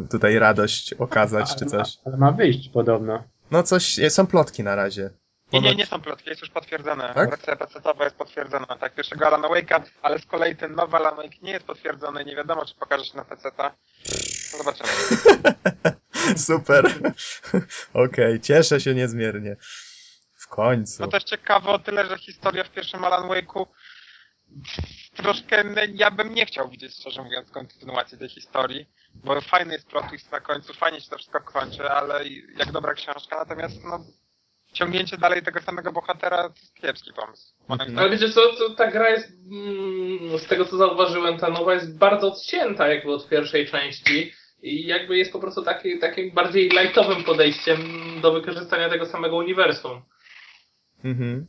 tutaj 0.09 0.39
radość 0.39 0.93
okazać, 0.93 1.55
czy 1.55 1.65
ale, 1.65 1.78
ma, 1.78 1.84
coś. 1.84 1.97
ale 2.05 2.17
ma 2.17 2.32
wyjść 2.32 2.69
podobno. 2.69 3.24
No 3.51 3.63
coś, 3.63 3.99
są 4.09 4.28
plotki 4.28 4.63
na 4.63 4.76
razie. 4.76 5.09
Nie, 5.54 5.62
nie, 5.62 5.76
nie 5.76 5.86
są 5.86 6.01
plotki, 6.01 6.30
jest 6.30 6.41
już 6.41 6.49
potwierdzone. 6.49 7.14
Tak? 7.14 7.30
Wersja 7.30 7.56
PC-towa 7.56 8.04
jest 8.04 8.16
potwierdzona, 8.16 8.66
tak, 8.66 8.95
pierwszego 8.95 9.28
Alana 9.28 9.47
Wake'a, 9.47 9.82
ale 10.01 10.20
z 10.20 10.26
kolei 10.26 10.56
ten 10.56 10.76
nowy 10.76 10.97
Alan 10.97 11.16
Wake 11.16 11.38
nie 11.41 11.51
jest 11.51 11.66
potwierdzony, 11.66 12.26
nie 12.26 12.36
wiadomo, 12.36 12.66
czy 12.66 12.76
pokaże 12.76 13.06
się 13.06 13.18
na 13.18 13.26
PC-ta. 13.26 13.76
Zobaczymy. 14.58 14.89
Super. 16.47 17.14
Okej, 17.93 18.39
cieszę 18.39 18.82
się 18.82 18.95
niezmiernie. 18.95 19.56
W 20.36 20.47
końcu. 20.47 21.01
No 21.01 21.08
też 21.08 21.24
ciekawe 21.24 21.70
o 21.70 21.80
tyle, 21.80 22.06
że 22.06 22.18
historia 22.18 22.64
w 22.64 22.70
pierwszym 22.70 23.06
Alan 23.06 23.30
Wake'u 23.30 23.66
troszkę, 25.16 25.64
no, 25.64 25.82
ja 25.93 26.12
bym 26.12 26.34
nie 26.34 26.45
chciał 26.45 26.70
widzieć, 26.70 26.95
szczerze 26.95 27.24
mówiąc, 27.24 27.51
kontynuacji 27.51 28.18
tej 28.18 28.30
historii, 28.30 28.86
bo 29.14 29.41
fajny 29.41 29.74
jest 29.74 29.88
plot 29.88 30.10
twist 30.10 30.32
na 30.32 30.39
końcu, 30.39 30.74
fajnie 30.74 31.01
się 31.01 31.10
to 31.10 31.18
wszystko 31.18 31.41
kończy, 31.41 31.89
ale 31.89 32.28
jak 32.58 32.72
dobra 32.72 32.93
książka, 32.93 33.36
natomiast 33.36 33.84
no, 33.84 34.06
ciągnięcie 34.74 35.17
dalej 35.17 35.41
tego 35.41 35.61
samego 35.61 35.91
bohatera 35.91 36.49
to 36.49 36.55
jest 36.59 36.76
kiepski 36.76 37.13
pomysł. 37.13 37.53
Mhm. 37.69 37.99
Ale 37.99 38.09
wiecie 38.09 38.30
co, 38.30 38.41
to 38.53 38.69
ta 38.69 38.91
gra 38.91 39.09
jest, 39.09 39.28
mm, 39.51 40.39
z 40.39 40.47
tego 40.47 40.65
co 40.65 40.78
zauważyłem, 40.78 41.38
ta 41.38 41.49
nowa 41.49 41.74
jest 41.74 41.97
bardzo 41.97 42.28
odcięta 42.28 42.88
jakby 42.88 43.13
od 43.13 43.30
pierwszej 43.30 43.67
części 43.67 44.34
i 44.61 44.88
jakby 44.88 45.17
jest 45.17 45.32
po 45.32 45.39
prostu 45.39 45.63
taki, 45.63 45.99
takim 45.99 46.32
bardziej 46.32 46.69
lightowym 46.69 47.24
podejściem 47.24 47.80
do 48.21 48.34
wykorzystania 48.34 48.89
tego 48.89 49.05
samego 49.05 49.36
uniwersum. 49.36 50.01
Mhm. 51.03 51.47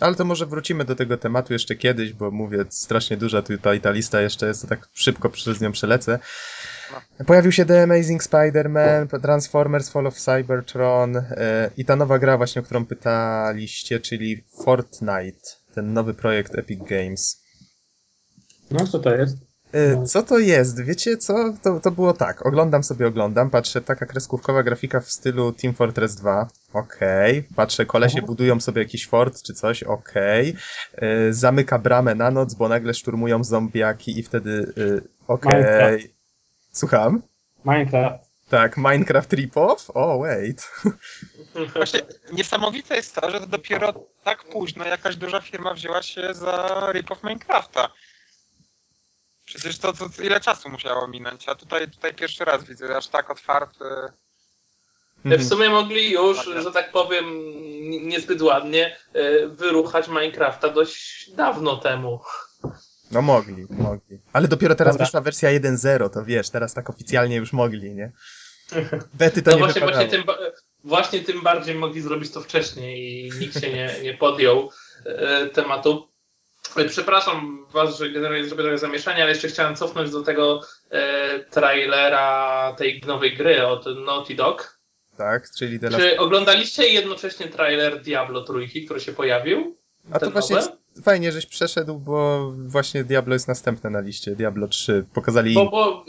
Ale 0.00 0.14
to 0.14 0.24
może 0.24 0.46
wrócimy 0.46 0.84
do 0.84 0.96
tego 0.96 1.16
tematu 1.16 1.52
jeszcze 1.52 1.76
kiedyś, 1.76 2.12
bo 2.12 2.30
mówię, 2.30 2.64
strasznie 2.68 3.16
duża 3.16 3.42
tutaj 3.42 3.80
ta 3.80 3.90
lista 3.90 4.20
jeszcze 4.20 4.46
jest, 4.46 4.62
to 4.62 4.68
tak 4.68 4.88
szybko 4.94 5.30
przez 5.30 5.60
nią 5.60 5.72
przelecę. 5.72 6.18
Pojawił 7.26 7.52
się 7.52 7.64
The 7.64 7.82
Amazing 7.82 8.22
Spider-Man, 8.22 9.20
Transformers 9.22 9.90
Fall 9.90 10.06
of 10.06 10.14
Cybertron 10.14 11.16
e, 11.16 11.70
i 11.76 11.84
ta 11.84 11.96
nowa 11.96 12.18
gra 12.18 12.36
właśnie, 12.36 12.62
o 12.62 12.64
którą 12.64 12.86
pytaliście, 12.86 14.00
czyli 14.00 14.44
Fortnite, 14.64 15.48
ten 15.74 15.92
nowy 15.92 16.14
projekt 16.14 16.54
Epic 16.58 16.80
Games. 16.88 17.42
No 18.70 18.86
co 18.86 18.98
to 18.98 19.14
jest? 19.16 19.36
E, 19.72 19.96
No. 19.96 20.06
Co 20.06 20.22
to 20.22 20.38
jest? 20.38 20.84
Wiecie 20.84 21.16
co? 21.16 21.54
To, 21.62 21.80
to 21.80 21.90
było 21.90 22.12
tak. 22.12 22.46
Oglądam 22.46 22.84
sobie, 22.84 23.06
oglądam. 23.06 23.50
Patrzę, 23.50 23.80
taka 23.80 24.06
kreskówkowa 24.06 24.62
grafika 24.62 25.00
w 25.00 25.10
stylu 25.10 25.52
Team 25.52 25.74
Fortress 25.74 26.14
2. 26.14 26.48
Okej. 26.72 27.44
Patrzę, 27.56 27.86
kolesie 27.86 28.18
Aha. 28.18 28.26
budują 28.26 28.60
sobie 28.60 28.82
jakiś 28.82 29.08
fort 29.08 29.42
czy 29.42 29.54
coś. 29.54 29.82
Okej. 29.82 30.56
E, 30.94 31.32
Zamyka 31.32 31.78
bramę 31.78 32.14
na 32.14 32.30
noc, 32.30 32.54
bo 32.54 32.68
nagle 32.68 32.94
szturmują 32.94 33.44
zombiaki 33.44 34.18
i 34.18 34.22
wtedy... 34.22 34.72
Okej. 35.28 35.52
Minecraft. 35.54 36.21
Słucham? 36.72 37.22
Minecraft. 37.64 38.32
Tak, 38.48 38.76
Minecraft 38.76 39.32
rip-off? 39.32 39.90
O, 39.94 40.18
wait. 40.18 40.70
Właśnie 41.74 42.00
niesamowite 42.32 42.96
jest 42.96 43.14
to, 43.14 43.30
że 43.30 43.40
to 43.40 43.46
dopiero 43.46 43.92
tak 44.24 44.44
późno 44.44 44.84
jakaś 44.84 45.16
duża 45.16 45.40
firma 45.40 45.74
wzięła 45.74 46.02
się 46.02 46.34
za 46.34 46.86
rip-off 46.92 47.24
Minecrafta. 47.24 47.88
Przecież 49.44 49.78
to, 49.78 49.92
to, 49.92 50.06
ile 50.22 50.40
czasu 50.40 50.68
musiało 50.68 51.08
minąć, 51.08 51.48
a 51.48 51.54
tutaj, 51.54 51.90
tutaj 51.90 52.14
pierwszy 52.14 52.44
raz 52.44 52.64
widzę 52.64 52.96
aż 52.96 53.08
tak 53.08 53.30
otwarty. 53.30 53.84
W 55.24 55.48
sumie 55.48 55.70
mogli 55.70 56.10
już, 56.10 56.44
że 56.44 56.72
tak 56.72 56.92
powiem, 56.92 57.24
niezbyt 58.08 58.42
ładnie 58.42 58.96
e, 59.12 59.46
wyruchać 59.46 60.08
Minecrafta 60.08 60.68
dość 60.68 61.30
dawno 61.30 61.76
temu. 61.76 62.20
No 63.12 63.22
mogli, 63.22 63.66
mogli. 63.70 64.18
Ale 64.32 64.48
dopiero 64.48 64.74
teraz 64.74 64.94
Dobra. 64.94 65.06
wyszła 65.06 65.20
wersja 65.20 65.50
1.0, 65.50 66.10
to 66.10 66.24
wiesz, 66.24 66.50
teraz 66.50 66.74
tak 66.74 66.90
oficjalnie 66.90 67.36
już 67.36 67.52
mogli, 67.52 67.94
nie? 67.94 68.12
Bety 69.14 69.42
to 69.42 69.50
No 69.50 69.56
nie 69.56 69.62
właśnie, 69.62 69.80
wypadało. 69.80 70.04
właśnie, 70.06 70.18
tym, 70.24 70.34
właśnie 70.84 71.20
tym 71.20 71.42
bardziej 71.42 71.74
mogli 71.74 72.00
zrobić 72.00 72.30
to 72.32 72.40
wcześniej 72.40 73.26
i 73.26 73.30
nikt 73.40 73.60
się 73.60 73.72
nie, 73.72 73.90
nie 74.02 74.14
podjął 74.14 74.70
e, 75.04 75.46
tematu. 75.46 76.08
E, 76.76 76.84
Przepraszam 76.84 77.66
Was, 77.72 77.98
że 77.98 78.10
generalnie 78.10 78.44
zrobię 78.44 78.62
trochę 78.62 78.78
zamieszania, 78.78 79.22
ale 79.22 79.32
jeszcze 79.32 79.48
chciałem 79.48 79.76
cofnąć 79.76 80.10
do 80.10 80.22
tego 80.22 80.60
e, 80.90 81.40
trailera 81.40 82.74
tej 82.78 83.00
nowej 83.06 83.36
gry 83.36 83.66
od 83.66 83.86
Naughty 84.06 84.34
Dog. 84.34 84.78
Tak, 85.16 85.50
czyli 85.58 85.78
Last 85.78 85.96
Czy 85.96 86.18
oglądaliście 86.18 86.88
jednocześnie 86.88 87.48
trailer 87.48 88.02
Diablo 88.02 88.44
trójki, 88.44 88.84
który 88.84 89.00
się 89.00 89.12
pojawił? 89.12 89.76
A 90.12 90.18
to 90.18 90.30
właśnie? 90.30 90.56
Fajnie, 91.04 91.32
żeś 91.32 91.46
przeszedł, 91.46 91.98
bo 91.98 92.50
właśnie 92.66 93.04
Diablo 93.04 93.34
jest 93.34 93.48
następne 93.48 93.90
na 93.90 94.00
liście. 94.00 94.36
Diablo 94.36 94.68
3. 94.68 95.04
Pokazali. 95.14 95.54
Bo, 95.54 95.70
bo 95.70 96.04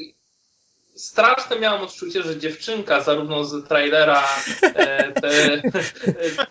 straszne 0.96 1.60
miałem 1.60 1.82
odczucie, 1.82 2.24
że 2.24 2.40
dziewczynka 2.40 3.02
zarówno 3.02 3.44
z 3.44 3.68
trailera 3.68 4.24
e, 4.64 5.12
te, 5.12 5.62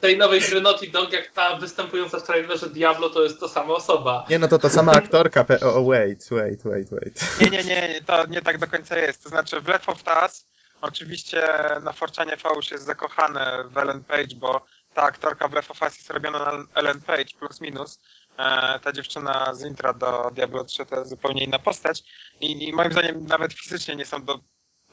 tej 0.00 0.18
nowej 0.18 0.40
gry 0.40 0.60
Naughty 0.60 0.90
Dog, 0.90 1.12
jak 1.12 1.30
ta 1.30 1.56
występująca 1.56 2.20
w 2.20 2.22
trailerze 2.22 2.70
Diablo, 2.70 3.10
to 3.10 3.22
jest 3.22 3.40
to 3.40 3.48
sama 3.48 3.74
osoba. 3.74 4.26
Nie, 4.30 4.38
no 4.38 4.48
to 4.48 4.58
to 4.58 4.70
sama 4.70 4.92
aktorka. 4.92 5.44
Pe- 5.44 5.62
o, 5.62 5.84
wait, 5.84 6.28
wait, 6.30 6.62
wait, 6.64 6.90
wait. 6.90 7.40
Nie, 7.40 7.50
nie, 7.50 7.64
nie, 7.64 8.00
to 8.06 8.26
nie 8.26 8.42
tak 8.42 8.58
do 8.58 8.66
końca 8.66 8.98
jest. 8.98 9.22
To 9.22 9.28
znaczy 9.28 9.60
w 9.60 9.68
Left 9.68 9.88
of 9.88 10.02
Us 10.22 10.46
oczywiście 10.80 11.42
na 11.82 11.92
Forczanie 11.92 12.36
V 12.36 12.48
już 12.56 12.70
jest 12.70 12.84
zakochany 12.84 13.40
w 13.70 13.78
Ellen 13.78 14.04
Page, 14.04 14.36
bo 14.36 14.64
ta 14.94 15.02
aktorka 15.02 15.48
w 15.48 15.52
Left 15.52 15.70
of 15.70 15.82
Us 15.82 15.96
jest 15.96 16.10
robiona 16.10 16.38
na 16.38 16.64
Ellen 16.74 17.00
Page 17.00 17.34
plus 17.38 17.60
minus. 17.60 17.98
E, 18.38 18.78
ta 18.78 18.92
dziewczyna 18.92 19.54
z 19.54 19.62
intra 19.64 19.92
do 19.92 20.30
Diablo 20.34 20.64
3 20.64 20.86
to 20.86 20.96
jest 20.96 21.10
zupełnie 21.10 21.44
inna 21.44 21.58
postać 21.58 22.02
i, 22.40 22.68
i 22.68 22.72
moim 22.72 22.92
zdaniem 22.92 23.26
nawet 23.26 23.52
fizycznie 23.52 23.96
nie 23.96 24.06
są 24.06 24.24
do, 24.24 24.38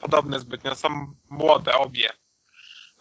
podobne 0.00 0.40
zbytnio, 0.40 0.74
są 0.74 1.14
młode 1.30 1.74
obie. 1.74 2.10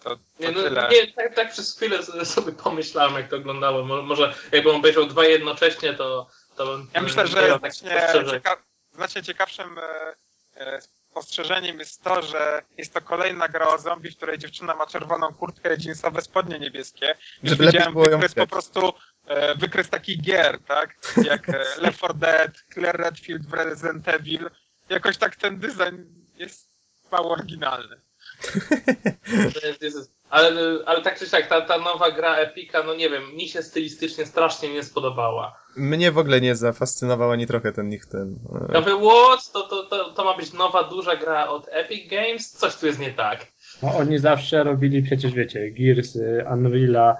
To, 0.03 0.15
to 0.15 0.21
Nie, 0.39 0.51
no, 0.51 0.61
tyle. 0.63 0.89
nie, 0.91 1.13
tak, 1.13 1.35
tak 1.35 1.51
przez 1.51 1.75
chwilę 1.75 2.03
sobie 2.25 2.51
pomyślałem, 2.51 3.15
jak 3.15 3.29
to 3.29 3.35
oglądałem. 3.35 3.85
Mo- 3.85 4.01
Może 4.01 4.33
jakbym 4.51 4.75
obejrzał 4.75 5.05
dwa 5.05 5.25
jednocześnie, 5.25 5.93
to, 5.93 6.27
to 6.55 6.65
bym 6.65 6.87
Ja 6.93 7.01
myślę, 7.01 7.27
że 7.27 7.59
takich 7.59 7.79
znacznie, 7.79 8.31
cieka 8.31 8.63
znacznie 8.91 9.23
ciekawszym 9.23 9.77
e, 9.77 10.15
e, 10.55 10.81
spostrzeżeniem 10.81 11.79
jest 11.79 12.03
to, 12.03 12.21
że 12.21 12.61
jest 12.77 12.93
to 12.93 13.01
kolejna 13.01 13.47
gra 13.47 13.67
o 13.67 13.77
zombie, 13.77 14.11
w 14.11 14.17
której 14.17 14.37
dziewczyna 14.37 14.75
ma 14.75 14.87
czerwoną 14.87 15.33
kurtkę 15.33 15.75
i 15.75 15.83
jeansowe 15.85 16.21
spodnie 16.21 16.59
niebieskie. 16.59 17.15
Już 17.43 17.55
widziałem 17.55 17.95
ją 17.95 18.03
wykres 18.03 18.33
po 18.33 18.47
prostu 18.47 18.93
wykres 19.57 19.89
takich 19.89 20.21
gier, 20.21 20.59
tak? 20.67 20.95
Jak 21.23 21.49
e, 21.49 21.63
Left 21.81 21.97
4 21.99 22.13
Dead, 22.13 22.51
Claire 22.73 22.97
Redfield 22.97 23.45
w 23.45 23.53
Resident 23.53 24.07
Evil. 24.07 24.49
Jakoś 24.89 25.17
tak 25.17 25.35
ten 25.35 25.59
design 25.59 25.95
jest 26.35 26.69
mało 27.11 27.31
oryginalny. 27.31 27.95
Ale, 30.29 30.51
ale 30.85 31.01
tak 31.01 31.19
czy 31.19 31.29
siak, 31.29 31.47
ta, 31.47 31.61
ta 31.61 31.77
nowa 31.77 32.11
gra 32.11 32.35
Epika, 32.35 32.83
no 32.83 32.95
nie 32.95 33.09
wiem, 33.09 33.35
mi 33.35 33.47
się 33.47 33.63
stylistycznie 33.63 34.25
strasznie 34.25 34.73
nie 34.73 34.83
spodobała. 34.83 35.59
Mnie 35.75 36.11
w 36.11 36.17
ogóle 36.17 36.41
nie 36.41 36.55
zafascynował 36.55 37.31
ani 37.31 37.47
trochę 37.47 37.71
ten 37.71 37.93
ich 37.93 38.05
ten. 38.05 38.39
e, 38.69 38.73
Ja 38.73 38.79
mówię, 38.79 39.07
what? 39.09 39.51
To, 39.51 39.61
to, 39.67 39.83
to, 39.83 40.09
to 40.09 40.23
ma 40.23 40.37
być 40.37 40.53
nowa, 40.53 40.83
duża 40.83 41.15
gra 41.15 41.47
od 41.47 41.67
Epic 41.71 42.09
Games? 42.09 42.51
Coś 42.51 42.75
tu 42.75 42.85
jest 42.87 42.99
nie 42.99 43.13
tak. 43.13 43.47
No 43.83 43.95
oni 43.97 44.17
zawsze 44.19 44.63
robili 44.63 45.03
przecież, 45.03 45.33
wiecie, 45.33 45.71
Gears, 45.71 46.15
y, 46.15 46.45
Unreala. 46.53 47.17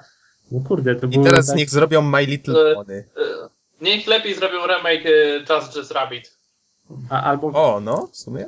No 0.52 0.60
kurde, 0.68 0.96
to 0.96 1.08
I 1.08 1.10
było 1.10 1.26
teraz 1.26 1.46
z 1.46 1.48
tak... 1.48 1.58
nich 1.58 1.70
zrobią 1.70 2.02
My 2.02 2.26
Little 2.26 2.72
E, 2.72 2.76
Pony. 2.76 2.94
E, 2.94 3.50
Niech 3.82 4.08
lepiej 4.08 4.36
zrobią 4.36 4.68
remake 4.68 5.06
e, 5.06 5.40
Just 5.56 5.76
Just 5.76 5.92
Rabbit. 5.92 6.38
A, 7.10 7.24
albo, 7.24 7.48
O, 7.48 7.80
no, 7.80 8.08
w 8.12 8.18
sumie. 8.18 8.46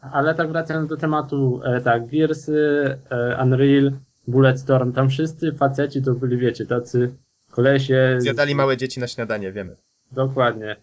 ale 0.00 0.34
tak 0.34 0.48
wracając 0.52 0.88
do 0.88 0.96
tematu, 0.96 1.60
tak, 1.84 2.06
Gearsy, 2.06 2.98
Unreal, 3.42 3.92
Bulletstorm, 4.28 4.92
tam 4.92 5.08
wszyscy 5.10 5.52
faceci 5.52 6.02
to 6.02 6.12
byli, 6.14 6.36
wiecie, 6.36 6.66
tacy 6.66 7.14
kolesie. 7.50 8.16
Zjadali 8.18 8.54
małe 8.54 8.76
dzieci 8.76 9.00
na 9.00 9.06
śniadanie, 9.08 9.52
wiemy. 9.52 9.76
Dokładnie. 10.12 10.76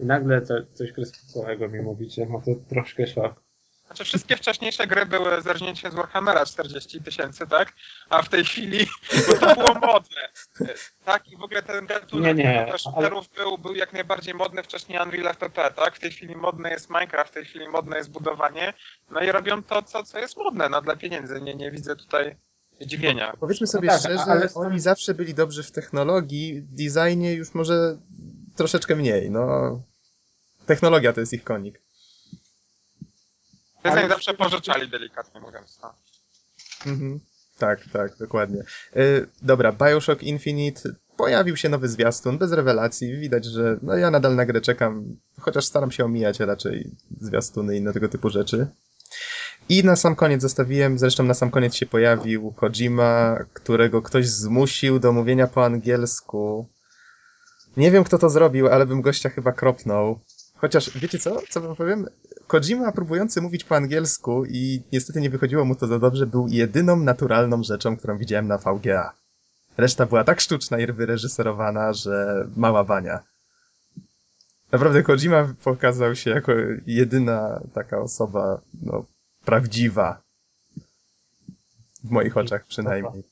I 0.00 0.04
nagle 0.04 0.42
co, 0.42 0.54
coś 0.72 0.92
kreskówkowego 0.92 1.68
mi 1.68 1.80
mówicie, 1.80 2.26
no 2.30 2.42
to 2.44 2.50
troszkę 2.68 3.06
szok. 3.06 3.34
Znaczy 3.86 4.04
wszystkie 4.04 4.36
wcześniejsze 4.36 4.86
gry 4.86 5.06
były 5.06 5.42
zerżnięciem 5.42 5.92
z 5.92 5.94
Warhammera 5.94 6.46
40 6.46 7.02
tysięcy, 7.02 7.46
tak? 7.46 7.72
A 8.10 8.22
w 8.22 8.28
tej 8.28 8.44
chwili, 8.44 8.86
bo 9.28 9.34
to 9.46 9.54
było 9.54 9.74
modne. 9.74 10.28
Tak, 11.04 11.28
i 11.28 11.36
w 11.36 11.42
ogóle 11.42 11.62
ten 11.62 11.86
gatunek 11.86 12.36
Nie, 12.36 12.44
nie, 12.44 12.72
ale- 12.96 13.10
był, 13.36 13.58
był 13.58 13.74
jak 13.74 13.92
najbardziej 13.92 14.34
modny 14.34 14.62
wcześniej 14.62 14.98
Unreal 15.02 15.28
FPP, 15.28 15.70
tak? 15.70 15.96
W 15.96 16.00
tej 16.00 16.10
chwili 16.10 16.36
modny 16.36 16.70
jest 16.70 16.90
Minecraft, 16.90 17.30
w 17.30 17.34
tej 17.34 17.44
chwili 17.44 17.68
modne 17.68 17.96
jest 17.96 18.10
budowanie. 18.10 18.74
No 19.10 19.20
i 19.20 19.32
robią 19.32 19.62
to, 19.62 19.82
co, 19.82 20.04
co 20.04 20.18
jest 20.18 20.36
modne, 20.36 20.68
no 20.68 20.82
dla 20.82 20.96
pieniędzy. 20.96 21.40
Nie, 21.40 21.54
nie 21.54 21.70
widzę 21.70 21.96
tutaj 21.96 22.36
zdziwienia. 22.80 23.32
Powiedzmy 23.40 23.66
sobie 23.66 23.88
tak, 23.88 24.00
szczerze, 24.00 24.22
ale- 24.22 24.48
oni 24.54 24.80
zawsze 24.80 25.14
byli 25.14 25.34
dobrzy 25.34 25.62
w 25.62 25.70
technologii, 25.72 26.60
w 26.60 26.74
designie 26.74 27.32
już 27.34 27.54
może 27.54 27.98
troszeczkę 28.56 28.96
mniej, 28.96 29.30
no. 29.30 29.80
Technologia 30.66 31.12
to 31.12 31.20
jest 31.20 31.32
ich 31.32 31.44
konik. 31.44 31.83
Design 33.84 33.98
Ale- 33.98 34.08
zawsze 34.08 34.34
pożyczali 34.34 34.88
delikatnie 34.88 35.40
mówiąc. 35.40 35.78
No. 35.82 35.94
Mhm. 36.86 37.20
Tak, 37.58 37.80
tak, 37.92 38.16
dokładnie. 38.18 38.62
Y, 38.96 39.26
dobra, 39.42 39.72
Bioshock 39.72 40.22
Infinite. 40.22 40.80
Pojawił 41.16 41.56
się 41.56 41.68
nowy 41.68 41.88
zwiastun, 41.88 42.38
bez 42.38 42.52
rewelacji. 42.52 43.18
Widać, 43.18 43.44
że 43.44 43.78
no 43.82 43.96
ja 43.96 44.10
nadal 44.10 44.36
na 44.36 44.46
grę 44.46 44.60
czekam, 44.60 45.16
chociaż 45.40 45.64
staram 45.64 45.90
się 45.90 46.04
omijać 46.04 46.40
raczej 46.40 46.90
zwiastuny 47.20 47.74
i 47.74 47.78
inne 47.78 47.92
tego 47.92 48.08
typu 48.08 48.30
rzeczy. 48.30 48.66
I 49.68 49.84
na 49.84 49.96
sam 49.96 50.16
koniec 50.16 50.42
zostawiłem, 50.42 50.98
zresztą 50.98 51.24
na 51.24 51.34
sam 51.34 51.50
koniec 51.50 51.74
się 51.74 51.86
pojawił 51.86 52.52
Kojima, 52.52 53.38
którego 53.52 54.02
ktoś 54.02 54.28
zmusił 54.28 54.98
do 54.98 55.12
mówienia 55.12 55.46
po 55.46 55.64
angielsku. 55.64 56.68
Nie 57.76 57.90
wiem, 57.90 58.04
kto 58.04 58.18
to 58.18 58.30
zrobił, 58.30 58.68
ale 58.68 58.86
bym 58.86 59.02
gościa 59.02 59.28
chyba 59.30 59.52
kropnął. 59.52 60.20
Chociaż, 60.56 60.98
wiecie 60.98 61.18
co? 61.18 61.42
Co 61.50 61.60
wam 61.60 61.76
powiem? 61.76 62.06
Kojima 62.46 62.92
próbujący 62.92 63.40
mówić 63.40 63.64
po 63.64 63.76
angielsku 63.76 64.44
i 64.44 64.82
niestety 64.92 65.20
nie 65.20 65.30
wychodziło 65.30 65.64
mu 65.64 65.74
to 65.74 65.86
za 65.86 65.98
dobrze, 65.98 66.26
był 66.26 66.48
jedyną 66.48 66.96
naturalną 66.96 67.62
rzeczą, 67.62 67.96
którą 67.96 68.18
widziałem 68.18 68.46
na 68.46 68.58
VGA. 68.58 69.12
Reszta 69.76 70.06
była 70.06 70.24
tak 70.24 70.40
sztuczna 70.40 70.78
i 70.78 70.92
wyreżyserowana, 70.92 71.92
że 71.92 72.46
mała 72.56 72.84
bania. 72.84 73.22
Naprawdę 74.72 75.02
Kojima 75.02 75.54
pokazał 75.64 76.16
się 76.16 76.30
jako 76.30 76.52
jedyna 76.86 77.60
taka 77.74 77.98
osoba, 77.98 78.60
no, 78.82 79.04
prawdziwa. 79.44 80.22
W 82.04 82.10
moich 82.10 82.36
oczach 82.36 82.66
przynajmniej. 82.66 83.24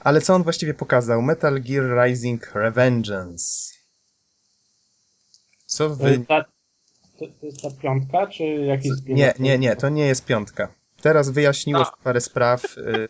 Ale 0.00 0.20
co 0.20 0.34
on 0.34 0.42
właściwie 0.42 0.74
pokazał? 0.74 1.22
Metal 1.22 1.60
Gear 1.60 2.04
Rising 2.04 2.54
Revengeance. 2.54 3.73
Co 5.74 5.88
To 5.88 5.96
wy... 5.96 6.10
jest 6.10 6.26
ta, 6.28 6.44
to, 7.18 7.26
to 7.40 7.46
jest 7.46 7.62
ta 7.62 7.68
piątka, 7.82 8.26
czy 8.26 8.44
jakiś 8.44 8.92
Nie, 9.06 9.34
nie, 9.38 9.58
nie, 9.58 9.76
to 9.76 9.88
nie 9.88 10.06
jest 10.06 10.24
piątka. 10.24 10.74
Teraz 11.02 11.30
wyjaśniło 11.30 11.80
A. 11.80 11.84
się 11.84 11.90
parę 12.04 12.20
spraw. 12.20 12.78
y, 12.78 13.08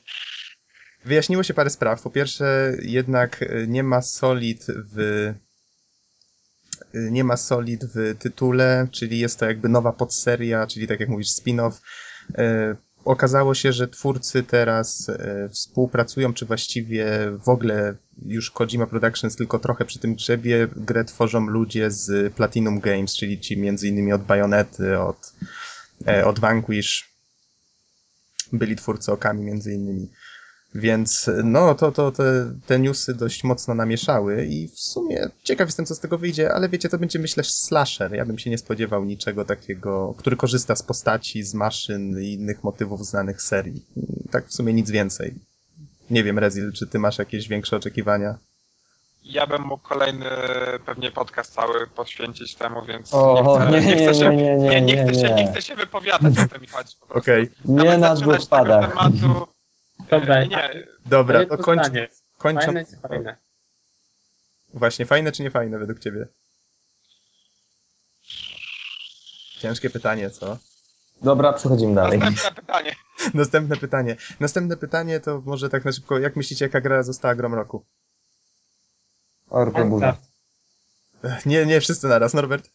Wyjaśniło 1.04 1.42
się 1.42 1.54
parę 1.54 1.70
spraw. 1.70 2.02
Po 2.02 2.10
pierwsze, 2.10 2.72
jednak 2.82 3.42
y, 3.42 3.66
nie 3.68 3.82
ma 3.82 4.02
solid 4.02 4.66
w. 4.68 4.98
y, 6.94 7.10
Nie 7.10 7.24
ma 7.24 7.36
solid 7.36 7.84
w 7.84 8.14
tytule, 8.18 8.88
czyli 8.92 9.18
jest 9.18 9.38
to 9.38 9.46
jakby 9.46 9.68
nowa 9.68 9.92
podseria, 9.92 10.66
czyli 10.66 10.88
tak 10.88 11.00
jak 11.00 11.08
mówisz, 11.08 11.28
spin-off. 11.28 11.72
Okazało 13.04 13.54
się, 13.54 13.72
że 13.72 13.88
twórcy 13.88 14.42
teraz 14.42 15.08
e, 15.08 15.48
współpracują, 15.48 16.34
czy 16.34 16.46
właściwie 16.46 17.06
w 17.44 17.48
ogóle 17.48 17.94
już 18.26 18.50
Kojima 18.50 18.86
Productions 18.86 19.36
tylko 19.36 19.58
trochę 19.58 19.84
przy 19.84 19.98
tym 19.98 20.14
grzebie. 20.14 20.68
Grę 20.76 21.04
tworzą 21.04 21.46
ludzie 21.46 21.90
z 21.90 22.34
Platinum 22.34 22.80
Games, 22.80 23.16
czyli 23.16 23.40
ci 23.40 23.56
między 23.56 23.88
innymi 23.88 24.12
od 24.12 24.22
Bajonety, 24.22 24.98
od, 24.98 25.32
e, 26.06 26.26
od 26.26 26.38
Vanquish. 26.38 27.08
Byli 28.52 28.76
twórcy 28.76 29.12
okami 29.12 29.42
między 29.42 29.72
innymi. 29.72 30.08
Więc 30.74 31.30
no, 31.44 31.74
to, 31.74 31.92
to 31.92 32.12
te, 32.12 32.54
te 32.66 32.78
newsy 32.78 33.14
dość 33.14 33.44
mocno 33.44 33.74
namieszały 33.74 34.44
i 34.46 34.68
w 34.68 34.80
sumie 34.80 35.28
ciekaw 35.42 35.68
jestem, 35.68 35.86
co 35.86 35.94
z 35.94 36.00
tego 36.00 36.18
wyjdzie, 36.18 36.52
ale 36.54 36.68
wiecie, 36.68 36.88
to 36.88 36.98
będzie 36.98 37.18
myślę 37.18 37.44
slasher. 37.44 38.12
Ja 38.14 38.24
bym 38.24 38.38
się 38.38 38.50
nie 38.50 38.58
spodziewał 38.58 39.04
niczego 39.04 39.44
takiego, 39.44 40.14
który 40.18 40.36
korzysta 40.36 40.76
z 40.76 40.82
postaci, 40.82 41.42
z 41.42 41.54
maszyn 41.54 42.20
i 42.22 42.32
innych 42.32 42.64
motywów 42.64 43.06
znanych 43.06 43.42
serii. 43.42 43.84
Tak 44.30 44.46
w 44.46 44.54
sumie 44.54 44.72
nic 44.72 44.90
więcej. 44.90 45.34
Nie 46.10 46.24
wiem, 46.24 46.38
Rezil, 46.38 46.72
czy 46.72 46.86
ty 46.86 46.98
masz 46.98 47.18
jakieś 47.18 47.48
większe 47.48 47.76
oczekiwania? 47.76 48.38
Ja 49.24 49.46
bym 49.46 49.62
mógł 49.62 49.82
kolejny 49.88 50.26
pewnie 50.86 51.10
podcast 51.10 51.52
cały 51.54 51.86
poświęcić 51.86 52.54
temu, 52.54 52.82
więc 52.88 53.14
O, 53.14 53.58
nie, 53.70 53.80
chcę, 53.80 53.90
nie, 53.90 53.96
nie, 53.96 54.02
chcę 54.06 54.14
się, 54.14 54.36
nie, 54.36 54.56
nie, 54.56 54.56
nie, 54.56 54.80
nie, 54.82 54.94
nie, 54.94 55.02
chcę 55.04 55.14
się, 55.14 55.28
nie. 55.28 55.34
nie 55.34 55.50
chcę 55.52 55.62
się 55.62 55.74
wypowiadać, 55.74 56.38
o 56.38 56.48
to 56.54 56.58
mi 56.60 56.66
chodzi 56.66 56.96
po 57.00 57.06
prostu. 57.06 57.18
Okej, 57.30 57.50
Nie 57.64 57.74
Nawet 57.74 58.00
na 58.00 58.16
zaczynać 58.16 58.36
dwóch 58.38 58.48
padach. 58.48 58.90
tego 58.90 59.02
tematu, 59.02 59.20
Dobra, 59.20 59.30
e, 59.30 59.40
nie, 59.40 59.53
dobra, 61.06 61.40
jedno 61.40 61.56
to 61.56 61.62
kończ, 61.62 61.82
kończąc. 62.38 62.64
Fajne 62.66 62.84
czy 62.86 62.96
fajne? 62.96 63.36
Właśnie, 64.74 65.06
fajne 65.06 65.32
czy 65.32 65.42
nie 65.42 65.50
fajne 65.50 65.78
według 65.78 65.98
ciebie? 65.98 66.26
Ciężkie 69.58 69.90
pytanie, 69.90 70.30
co? 70.30 70.58
Dobra, 71.22 71.52
przechodzimy 71.52 71.94
dalej. 71.94 72.18
następne 72.18 72.62
pytanie. 72.62 72.96
Następne 73.34 73.76
pytanie. 73.76 74.16
Następne 74.40 74.76
pytanie 74.76 75.20
to 75.20 75.42
może 75.44 75.68
tak 75.70 75.84
na 75.84 75.92
szybko, 75.92 76.18
jak 76.18 76.36
myślicie, 76.36 76.64
jaka 76.64 76.80
gra 76.80 77.02
została 77.02 77.34
grą 77.34 77.54
roku? 77.54 77.84
Orko 79.50 79.84
burza. 79.84 80.16
Nie, 81.46 81.66
nie 81.66 81.80
wszyscy 81.80 82.08
naraz, 82.08 82.34
Norbert? 82.34 82.70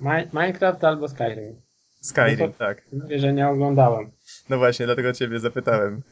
Mi- 0.00 0.28
Minecraft 0.32 0.84
albo 0.84 1.08
Skyrim. 1.08 1.60
Skyrim, 2.00 2.38
No 2.38 2.48
to- 2.48 2.54
tak. 2.58 2.82
Mówię, 2.92 3.18
że 3.18 3.32
nie 3.32 3.48
oglądałem. 3.48 4.10
No 4.48 4.58
właśnie, 4.58 4.86
dlatego 4.86 5.12
ciebie 5.12 5.40
zapytałem. 5.40 6.02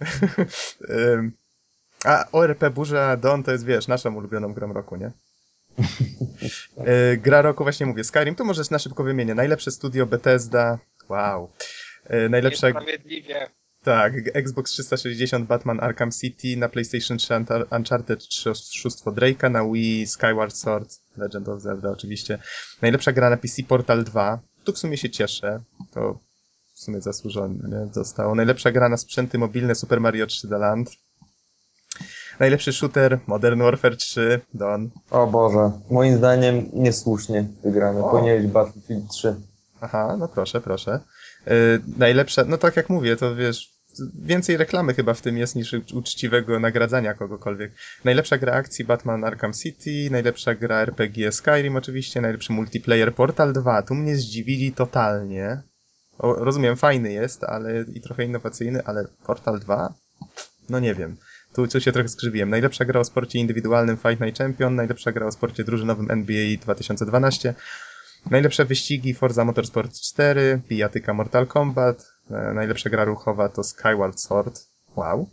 A 2.05 2.25
ORP 2.33 2.71
Burza 2.71 3.17
Dawn 3.17 3.43
to 3.43 3.53
jest, 3.53 3.65
wiesz, 3.65 3.89
naszą 3.89 4.15
ulubioną 4.15 4.53
grą 4.55 4.73
roku, 4.73 4.97
nie? 4.97 5.11
Y, 7.13 7.17
Gra 7.25 7.43
roku, 7.43 7.65
właśnie 7.65 7.87
mówię, 7.87 8.05
Skyrim, 8.05 8.35
to 8.35 8.45
możesz 8.45 8.71
na 8.71 8.79
szybko 8.79 9.05
wymienię. 9.05 9.35
Najlepsze 9.35 9.71
studio 9.71 10.07
Bethesda, 10.07 10.79
wow. 11.09 11.51
Y, 12.11 12.29
Najlepsza, 12.29 12.67
Niesprawiedliwie. 12.67 13.51
tak, 13.85 14.13
Xbox 14.35 14.71
360, 14.73 15.47
Batman 15.47 15.81
Arkham 15.81 16.11
City, 16.11 16.57
na 16.57 16.69
PlayStation 16.69 17.19
3 17.19 17.35
Untar- 17.35 17.77
Uncharted 17.77 18.29
3 18.29 18.51
Oszustwo 18.51 19.11
Drake'a, 19.13 19.51
na 19.51 19.65
Wii 19.65 20.07
Skyward 20.07 20.57
Sword, 20.57 21.01
Legend 21.17 21.49
of 21.49 21.61
Zelda 21.63 21.91
oczywiście. 21.91 22.39
Najlepsza 22.83 23.13
gra 23.13 23.31
na 23.31 23.37
PC 23.37 23.63
Portal 23.63 24.05
2, 24.05 24.39
tu 24.69 24.73
w 24.73 24.79
sumie 24.79 24.97
się 24.97 25.11
cieszę, 25.11 25.61
to 25.91 26.19
w 26.75 26.81
sumie 26.81 27.01
zasłużone 27.01 27.69
nie? 27.69 27.93
zostało. 27.93 28.35
Najlepsza 28.35 28.73
gra 28.73 28.89
na 28.89 28.97
sprzęty 28.97 29.39
mobilne 29.39 29.75
Super 29.75 30.01
Mario 30.01 30.27
3D 30.27 30.59
Land. 30.61 30.91
Najlepszy 32.41 32.73
shooter 32.73 33.19
Modern 33.27 33.63
Warfare 33.63 33.97
3, 33.97 34.41
Dawn. 34.55 34.87
O 35.11 35.27
Boże, 35.27 35.71
moim 35.91 36.17
zdaniem 36.17 36.71
niesłusznie 36.73 37.49
wygrany. 37.63 38.01
Powinien 38.01 38.43
być 38.43 38.53
Battlefield 38.53 39.09
3. 39.11 39.35
Aha, 39.81 40.17
no 40.19 40.29
proszę, 40.29 40.61
proszę. 40.61 41.01
Yy, 41.47 41.53
najlepsza, 41.97 42.45
no 42.45 42.59
tak 42.59 42.77
jak 42.77 42.91
mówię, 42.91 43.17
to 43.17 43.35
wiesz, 43.35 43.78
więcej 44.23 44.57
reklamy 44.57 44.95
chyba 44.95 45.15
w 45.15 45.21
tym 45.21 45.39
jest 45.39 45.57
niż 45.57 45.77
uczciwego 45.95 46.61
nagradzania 46.61 47.15
kogokolwiek. 47.15 47.73
Najlepsza 48.05 48.39
gra 48.39 48.53
akcji 48.53 48.85
Batman 48.85 49.25
Arkham 49.25 49.53
City, 49.53 50.09
najlepsza 50.11 50.55
gra 50.55 50.77
RPG 50.81 51.33
Skyrim 51.33 51.77
oczywiście, 51.77 52.21
najlepszy 52.21 52.53
multiplayer 52.53 53.15
Portal 53.15 53.53
2. 53.53 53.83
Tu 53.83 53.95
mnie 53.95 54.17
zdziwili 54.17 54.73
totalnie. 54.73 55.63
O, 56.19 56.35
rozumiem, 56.35 56.77
fajny 56.77 57.13
jest, 57.13 57.45
ale 57.45 57.85
i 57.95 58.01
trochę 58.01 58.25
innowacyjny, 58.25 58.85
ale 58.85 59.05
Portal 59.27 59.61
2? 59.61 59.95
No 60.69 60.81
nie 60.81 60.95
wiem. 60.95 61.17
Tu, 61.55 61.69
tu 61.69 61.81
się 61.81 61.93
trochę 61.93 62.09
skrzywiłem. 62.09 62.51
Najlepsza 62.51 62.85
gra 62.85 63.01
o 63.01 63.05
sporcie 63.05 63.39
indywidualnym 63.39 63.97
Fight 63.97 64.21
Night 64.21 64.39
Champion, 64.39 64.75
najlepsza 64.75 65.13
gra 65.13 65.27
o 65.27 65.33
sporcie 65.33 65.65
drużynowym 65.65 66.11
NBA 66.11 66.57
2012, 66.63 67.55
najlepsze 68.31 68.65
wyścigi 68.65 69.15
Forza 69.15 69.45
Motorsport 69.45 70.01
4, 70.01 70.61
bijatyka 70.69 71.15
Mortal 71.15 71.47
Kombat, 71.47 72.13
najlepsza 72.31 72.91
gra 72.91 73.05
ruchowa 73.05 73.49
to 73.49 73.65
Skyward 73.65 74.21
Sword, 74.21 74.61
wow. 74.97 75.29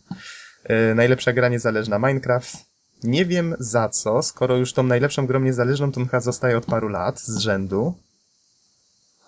E, 0.63 0.95
najlepsza 0.95 1.33
gra 1.33 1.49
niezależna 1.49 1.99
Minecraft. 1.99 2.57
Nie 3.03 3.25
wiem 3.25 3.55
za 3.59 3.89
co, 3.89 4.23
skoro 4.23 4.57
już 4.57 4.73
tą 4.73 4.83
najlepszą 4.83 5.27
grą 5.27 5.39
niezależną 5.39 5.91
to 5.91 6.05
chyba 6.05 6.19
zostaje 6.19 6.57
od 6.57 6.65
paru 6.65 6.87
lat 6.89 7.19
z 7.19 7.37
rzędu, 7.37 7.93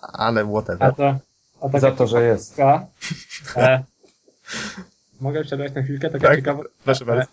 ale 0.00 0.40
A 0.40 0.44
whatever. 0.44 0.94
to... 0.94 1.18
A 1.60 1.66
taka 1.66 1.80
Za 1.80 1.92
to, 1.92 2.06
że 2.06 2.22
jest. 2.22 2.58
E, 3.56 3.84
mogę 5.20 5.44
przerwać 5.44 5.74
na 5.74 5.82
chwilkę? 5.82 6.10
Taka 6.10 6.28
Tak, 6.28 6.36
ciekawostka. 6.36 6.72
proszę 6.84 7.04
bardzo. 7.04 7.22
E, 7.22 7.26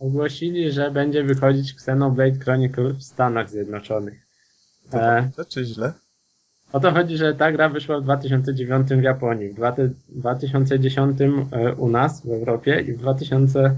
ogłosili, 0.00 0.72
że 0.72 0.90
będzie 0.90 1.24
wychodzić 1.24 1.72
Xenoblade 1.72 2.38
Chronicle 2.44 2.84
w 2.92 3.02
Stanach 3.02 3.50
Zjednoczonych. 3.50 4.26
To 4.90 4.98
E, 5.00 5.22
dobrze 5.22 5.44
czy 5.44 5.64
źle? 5.64 5.92
O 6.72 6.80
to 6.80 6.92
chodzi, 6.92 7.16
że 7.16 7.34
ta 7.34 7.52
gra 7.52 7.68
wyszła 7.68 8.00
w 8.00 8.02
2009 8.02 8.88
w 8.88 9.02
Japonii, 9.02 9.48
w 9.48 9.54
dwa- 9.54 9.88
2010 10.08 11.18
e, 11.20 11.74
u 11.74 11.88
nas 11.88 12.26
w 12.26 12.30
Europie 12.30 12.80
i 12.80 12.92
w 12.92 12.98
2000, 12.98 13.76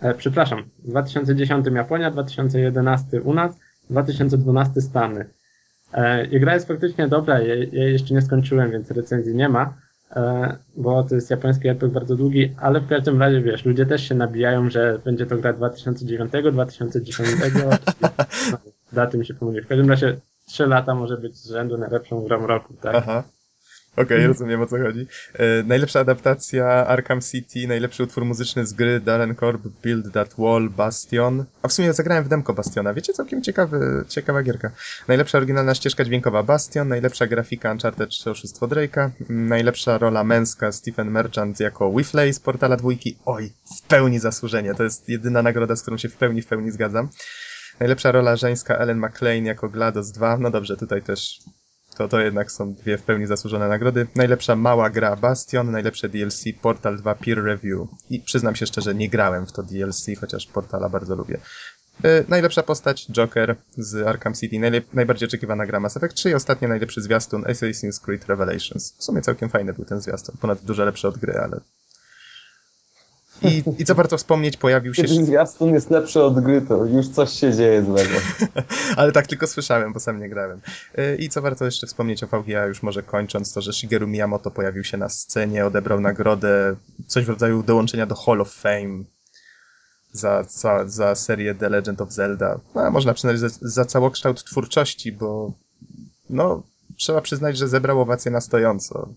e, 0.00 0.14
przepraszam, 0.14 0.62
w 0.78 0.88
2010 0.88 1.66
Japonia, 1.74 2.10
2011 2.10 3.22
u 3.22 3.34
nas, 3.34 3.58
2012 3.90 4.80
Stany. 4.80 5.24
E, 5.92 6.26
I 6.26 6.40
gra 6.40 6.54
jest 6.54 6.68
faktycznie 6.68 7.08
dobra, 7.08 7.40
ja 7.40 7.54
jej 7.54 7.92
jeszcze 7.92 8.14
nie 8.14 8.22
skończyłem, 8.22 8.70
więc 8.70 8.90
recenzji 8.90 9.34
nie 9.34 9.48
ma, 9.48 9.74
bo 10.76 11.02
to 11.02 11.14
jest 11.14 11.30
japoński 11.30 11.68
RPG 11.68 11.88
bardzo 11.88 12.16
długi, 12.16 12.54
ale 12.56 12.80
w 12.80 12.88
każdym 12.88 13.20
razie 13.20 13.40
wiesz, 13.40 13.64
ludzie 13.64 13.86
też 13.86 14.08
się 14.08 14.14
nabijają, 14.14 14.70
że 14.70 14.98
będzie 15.04 15.26
to 15.26 15.36
gra 15.36 15.52
2009, 15.52 16.32
2010, 16.52 17.28
no, 17.62 17.70
daty 18.92 19.18
mi 19.18 19.26
się 19.26 19.34
pomyliły. 19.34 19.64
W 19.64 19.68
każdym 19.68 19.90
razie 19.90 20.16
3 20.52 20.66
lata 20.66 20.94
może 20.94 21.16
być 21.16 21.36
z 21.36 21.50
rzędu 21.50 21.78
najlepszą 21.78 22.24
grą 22.24 22.46
roku, 22.46 22.74
tak? 22.74 22.94
Aha. 22.94 23.22
Okej, 23.96 24.26
rozumiem 24.26 24.62
o 24.62 24.66
co 24.66 24.78
chodzi. 24.78 25.06
E, 25.34 25.62
najlepsza 25.62 26.00
adaptacja 26.00 26.66
Arkham 26.66 27.20
City, 27.20 27.68
najlepszy 27.68 28.02
utwór 28.02 28.24
muzyczny 28.24 28.66
z 28.66 28.72
gry 28.72 29.00
Darren 29.00 29.34
Korb, 29.34 29.62
Build 29.82 30.12
That 30.12 30.34
Wall, 30.38 30.70
Bastion. 30.70 31.44
A 31.62 31.68
w 31.68 31.72
sumie 31.72 31.92
zagrałem 31.92 32.24
w 32.24 32.28
demko 32.28 32.54
Bastiona, 32.54 32.94
wiecie, 32.94 33.12
całkiem 33.12 33.42
ciekawy, 33.42 34.04
ciekawa 34.08 34.42
gierka. 34.42 34.70
Najlepsza 35.08 35.38
oryginalna 35.38 35.74
ścieżka 35.74 36.04
dźwiękowa 36.04 36.42
Bastion, 36.42 36.88
najlepsza 36.88 37.26
grafika 37.26 37.72
Uncharted 37.72 38.10
3 38.10 38.30
Oszustwo 38.30 38.66
Drake'a, 38.66 39.10
najlepsza 39.28 39.98
rola 39.98 40.24
męska 40.24 40.72
Stephen 40.72 41.10
Merchant 41.10 41.60
jako 41.60 41.88
Whifley 41.88 42.32
z 42.32 42.40
Portala 42.40 42.76
dwójki. 42.76 43.16
Oj, 43.24 43.52
w 43.78 43.82
pełni 43.82 44.18
zasłużenie, 44.18 44.74
to 44.74 44.82
jest 44.82 45.08
jedyna 45.08 45.42
nagroda, 45.42 45.76
z 45.76 45.82
którą 45.82 45.96
się 45.96 46.08
w 46.08 46.16
pełni, 46.16 46.42
w 46.42 46.46
pełni 46.46 46.70
zgadzam. 46.70 47.08
Najlepsza 47.80 48.12
rola 48.12 48.36
żeńska 48.36 48.76
Ellen 48.76 48.98
McLean 48.98 49.44
jako 49.44 49.68
GLaDOS 49.68 50.12
2, 50.12 50.36
no 50.38 50.50
dobrze, 50.50 50.76
tutaj 50.76 51.02
też 51.02 51.38
to, 51.96 52.08
to 52.08 52.20
jednak 52.20 52.52
są 52.52 52.74
dwie 52.74 52.98
w 52.98 53.02
pełni 53.02 53.26
zasłużone 53.26 53.68
nagrody. 53.68 54.06
Najlepsza 54.14 54.56
mała 54.56 54.90
gra 54.90 55.16
Bastion, 55.16 55.70
najlepsze 55.70 56.08
DLC 56.08 56.44
Portal 56.62 56.96
2 56.96 57.14
Peer 57.14 57.44
Review. 57.44 57.88
I 58.10 58.20
przyznam 58.20 58.56
się 58.56 58.66
szczerze, 58.66 58.94
nie 58.94 59.08
grałem 59.08 59.46
w 59.46 59.52
to 59.52 59.62
DLC, 59.62 60.06
chociaż 60.20 60.46
Portala 60.46 60.88
bardzo 60.88 61.14
lubię. 61.16 61.38
Yy, 62.04 62.24
najlepsza 62.28 62.62
postać 62.62 63.06
Joker 63.06 63.56
z 63.76 64.06
Arkham 64.06 64.34
City, 64.34 64.56
najlep- 64.56 64.94
najbardziej 64.94 65.28
oczekiwana 65.28 65.66
gra 65.66 65.80
Mass 65.80 65.96
Effect 65.96 66.14
3 66.14 66.30
i 66.30 66.34
ostatnie 66.34 66.68
najlepszy 66.68 67.02
zwiastun 67.02 67.42
Assassin's 67.42 68.04
Creed 68.04 68.26
Revelations. 68.26 68.94
W 68.98 69.04
sumie 69.04 69.22
całkiem 69.22 69.48
fajny 69.48 69.72
był 69.72 69.84
ten 69.84 70.00
zwiastun, 70.00 70.36
ponad 70.40 70.64
dużo 70.64 70.84
lepszy 70.84 71.08
od 71.08 71.18
gry, 71.18 71.32
ale... 71.32 71.60
I, 73.44 73.62
I 73.78 73.84
co 73.84 73.94
warto 73.94 74.18
wspomnieć, 74.18 74.56
pojawił 74.56 74.94
się... 74.94 75.02
Kiedy 75.02 75.24
zwiastun 75.24 75.74
jest 75.74 75.90
lepszy 75.90 76.22
od 76.22 76.40
gry, 76.40 76.62
to 76.62 76.84
już 76.84 77.08
coś 77.08 77.30
się 77.30 77.52
dzieje 77.52 77.84
złego. 77.84 78.14
Ale 78.96 79.12
tak 79.12 79.26
tylko 79.26 79.46
słyszałem, 79.46 79.92
bo 79.92 80.00
sam 80.00 80.20
nie 80.20 80.28
grałem. 80.28 80.60
Yy, 80.96 81.16
I 81.16 81.28
co 81.28 81.42
warto 81.42 81.64
jeszcze 81.64 81.86
wspomnieć 81.86 82.24
o 82.24 82.26
VGA, 82.26 82.66
już 82.66 82.82
może 82.82 83.02
kończąc, 83.02 83.52
to 83.52 83.60
że 83.60 83.72
Shigeru 83.72 84.08
Miyamoto 84.08 84.50
pojawił 84.50 84.84
się 84.84 84.96
na 84.96 85.08
scenie, 85.08 85.66
odebrał 85.66 86.00
nagrodę, 86.00 86.76
coś 87.06 87.24
w 87.24 87.28
rodzaju 87.28 87.62
dołączenia 87.62 88.06
do 88.06 88.14
Hall 88.14 88.40
of 88.40 88.52
Fame 88.52 89.04
za, 90.12 90.44
za, 90.48 90.88
za 90.88 91.14
serię 91.14 91.54
The 91.54 91.68
Legend 91.68 92.00
of 92.00 92.12
Zelda. 92.12 92.60
No, 92.74 92.90
można 92.90 93.14
przyznać 93.14 93.38
za, 93.38 93.48
za 93.60 93.84
całokształt 93.84 94.44
twórczości, 94.44 95.12
bo 95.12 95.52
no, 96.30 96.62
trzeba 96.96 97.20
przyznać, 97.20 97.58
że 97.58 97.68
zebrał 97.68 98.00
owację 98.00 98.30
na 98.30 98.40
stojąco. 98.40 99.08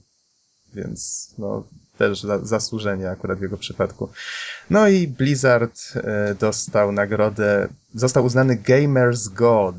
Więc 0.73 1.29
no, 1.37 1.63
też 1.97 2.21
za, 2.23 2.45
zasłużenie 2.45 3.09
akurat 3.09 3.39
w 3.39 3.41
jego 3.41 3.57
przypadku. 3.57 4.09
No 4.69 4.87
i 4.87 5.07
Blizzard 5.07 5.93
e, 5.95 6.35
dostał 6.39 6.91
nagrodę, 6.91 7.67
został 7.93 8.25
uznany 8.25 8.55
Gamers 8.55 9.27
God. 9.27 9.75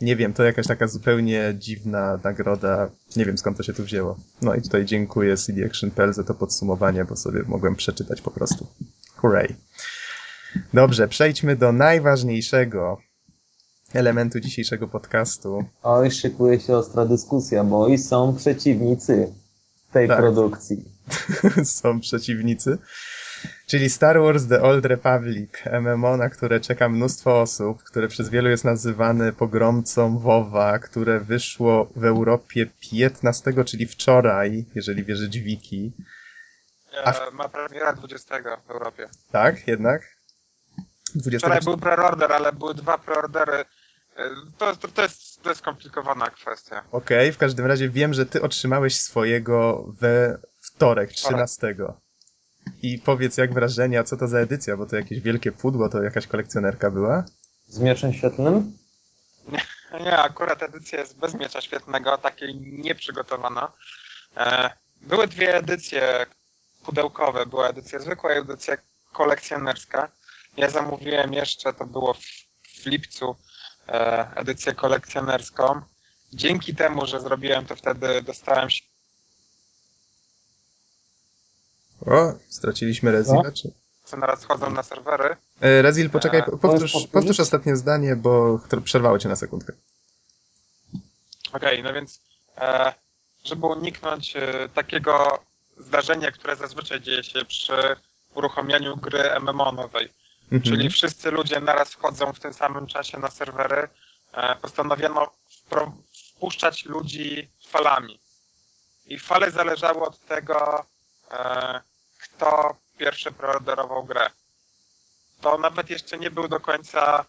nie 0.00 0.16
wiem, 0.16 0.32
to 0.32 0.42
jakaś 0.42 0.66
taka 0.66 0.86
zupełnie 0.86 1.54
dziwna 1.58 2.18
nagroda. 2.24 2.90
Nie 3.16 3.24
wiem 3.24 3.38
skąd 3.38 3.56
to 3.56 3.62
się 3.62 3.72
tu 3.72 3.84
wzięło. 3.84 4.16
No 4.42 4.54
i 4.54 4.62
tutaj 4.62 4.84
dziękuję 4.84 5.36
CD 5.36 5.66
Action.pl 5.66 6.12
za 6.12 6.24
to 6.24 6.34
podsumowanie, 6.34 7.04
bo 7.04 7.16
sobie 7.16 7.42
mogłem 7.46 7.76
przeczytać 7.76 8.20
po 8.20 8.30
prostu. 8.30 8.66
Hooray. 9.16 9.54
Dobrze, 10.74 11.08
przejdźmy 11.08 11.56
do 11.56 11.72
najważniejszego 11.72 12.98
elementu 13.94 14.40
dzisiejszego 14.40 14.88
podcastu. 14.88 15.64
Oj, 15.82 16.10
szykuje 16.10 16.60
się 16.60 16.76
ostra 16.76 17.06
dyskusja, 17.06 17.64
bo 17.64 17.88
i 17.88 17.98
są 17.98 18.36
przeciwnicy 18.36 19.32
tej 19.92 20.08
Tak. 20.08 20.18
produkcji. 20.18 20.84
Są 21.64 22.00
przeciwnicy. 22.00 22.78
Czyli 23.66 23.90
Star 23.90 24.20
Wars 24.20 24.46
The 24.48 24.62
Old 24.62 24.86
Republic, 24.86 25.50
MMO, 25.80 26.16
na 26.16 26.28
które 26.28 26.60
czeka 26.60 26.88
mnóstwo 26.88 27.40
osób, 27.40 27.82
które 27.82 28.08
przez 28.08 28.28
wielu 28.28 28.48
jest 28.48 28.64
nazywane 28.64 29.32
pogromcą 29.32 30.18
WoWa, 30.18 30.78
które 30.78 31.20
wyszło 31.20 31.88
w 31.96 32.04
Europie 32.04 32.66
15, 32.80 33.64
czyli 33.64 33.86
wczoraj, 33.86 34.64
jeżeli 34.74 35.04
wierzyć 35.04 35.38
wiki. 35.38 35.92
E, 37.04 37.30
ma 37.32 37.48
premiera 37.48 37.92
20 37.92 38.34
w 38.66 38.70
Europie. 38.70 39.08
Tak, 39.32 39.68
jednak? 39.68 40.02
20... 41.14 41.46
Wczoraj 41.46 41.60
był 41.64 41.76
preorder, 41.76 42.32
ale 42.32 42.52
były 42.52 42.74
dwa 42.74 42.98
preordery. 42.98 43.64
E, 44.16 44.30
To, 44.58 44.76
to, 44.76 44.88
to, 44.88 45.02
jest, 45.02 45.42
to 45.42 45.48
jest 45.48 45.60
skomplikowana 45.60 46.30
kwestia. 46.30 46.84
Okej, 46.92 47.32
w 47.32 47.38
każdym 47.38 47.66
razie 47.66 47.88
wiem, 47.88 48.14
że 48.14 48.26
ty 48.26 48.42
otrzymałeś 48.42 48.96
swojego 49.00 49.84
we 50.00 50.38
wtorek, 50.60 51.12
13. 51.12 51.74
I 52.82 52.98
powiedz 52.98 53.36
jak 53.36 53.54
wrażenia, 53.54 54.04
co 54.04 54.16
to 54.16 54.28
za 54.28 54.38
edycja, 54.38 54.76
bo 54.76 54.86
to 54.86 54.96
jakieś 54.96 55.20
wielkie 55.20 55.52
pudło, 55.52 55.88
to 55.88 56.02
jakaś 56.02 56.26
kolekcjonerka 56.26 56.90
była? 56.90 57.24
Z 57.68 57.78
mieczem 57.78 58.12
świetlnym? 58.12 58.78
Nie, 60.00 60.18
akurat 60.28 60.62
edycja 60.62 61.00
jest 61.00 61.18
bez 61.18 61.34
miecza 61.34 61.60
świetnego, 61.60 62.18
takiej 62.18 62.54
nieprzygotowana. 62.60 63.72
E, 64.36 64.70
Były 65.00 65.26
dwie 65.28 65.54
edycje 65.56 66.26
pudełkowe. 66.84 67.46
Była 67.46 67.68
edycja 67.68 67.98
zwykła 67.98 68.34
i 68.34 68.38
edycja 68.38 68.76
kolekcjonerska. 69.12 70.08
Ja 70.56 70.70
zamówiłem 70.70 71.32
jeszcze, 71.32 71.72
to 71.72 71.84
było 71.86 72.14
w, 72.14 72.20
w 72.82 72.86
lipcu, 72.86 73.36
edycję 74.34 74.74
kolekcjonerską. 74.74 75.80
Dzięki 76.32 76.74
temu, 76.74 77.06
że 77.06 77.20
zrobiłem 77.20 77.66
to 77.66 77.76
wtedy, 77.76 78.22
dostałem 78.22 78.70
się 78.70 78.82
O, 82.06 82.32
straciliśmy 82.48 83.12
Rezila, 83.12 83.52
czy... 83.52 83.72
co 84.04 84.16
naraz 84.16 84.44
chodzą 84.44 84.70
na 84.70 84.82
serwery. 84.82 85.36
E, 85.60 85.82
Rezil, 85.82 86.10
poczekaj, 86.10 86.40
E, 86.40 86.56
powtórz, 86.58 87.06
powtórz 87.12 87.40
ostatnie 87.40 87.76
zdanie, 87.76 88.16
bo 88.16 88.60
przerwało 88.84 89.18
cię 89.18 89.28
na 89.28 89.36
sekundkę. 89.36 89.72
Okej, 91.52 91.82
no 91.82 91.92
więc 91.92 92.20
e, 92.58 92.94
żeby 93.44 93.66
uniknąć 93.66 94.36
e, 94.36 94.68
takiego 94.74 95.38
zdarzenia, 95.78 96.30
które 96.30 96.56
zazwyczaj 96.56 97.00
dzieje 97.00 97.24
się 97.24 97.44
przy 97.44 97.96
uruchomieniu 98.34 98.96
gry 98.96 99.40
MMO 99.40 99.72
nowej, 99.72 100.08
Mhm. 100.52 100.62
czyli 100.62 100.90
wszyscy 100.90 101.30
ludzie 101.30 101.60
naraz 101.60 101.92
wchodzą 101.92 102.32
w 102.32 102.40
tym 102.40 102.54
samym 102.54 102.86
czasie 102.86 103.18
na 103.18 103.30
serwery, 103.30 103.88
e, 104.32 104.56
postanowiono 104.56 105.32
wpuszczać 106.36 106.84
ludzi 106.84 107.50
falami. 107.68 108.20
I 109.06 109.18
fale 109.18 109.50
zależały 109.50 110.00
od 110.00 110.18
tego, 110.26 110.86
e, 111.30 111.80
kto 112.22 112.76
pierwszy 112.98 113.32
preorderował 113.32 114.04
grę. 114.04 114.30
To 115.40 115.58
nawet 115.58 115.90
jeszcze 115.90 116.18
nie 116.18 116.30
był 116.30 116.48
do 116.48 116.60
końca 116.60 117.24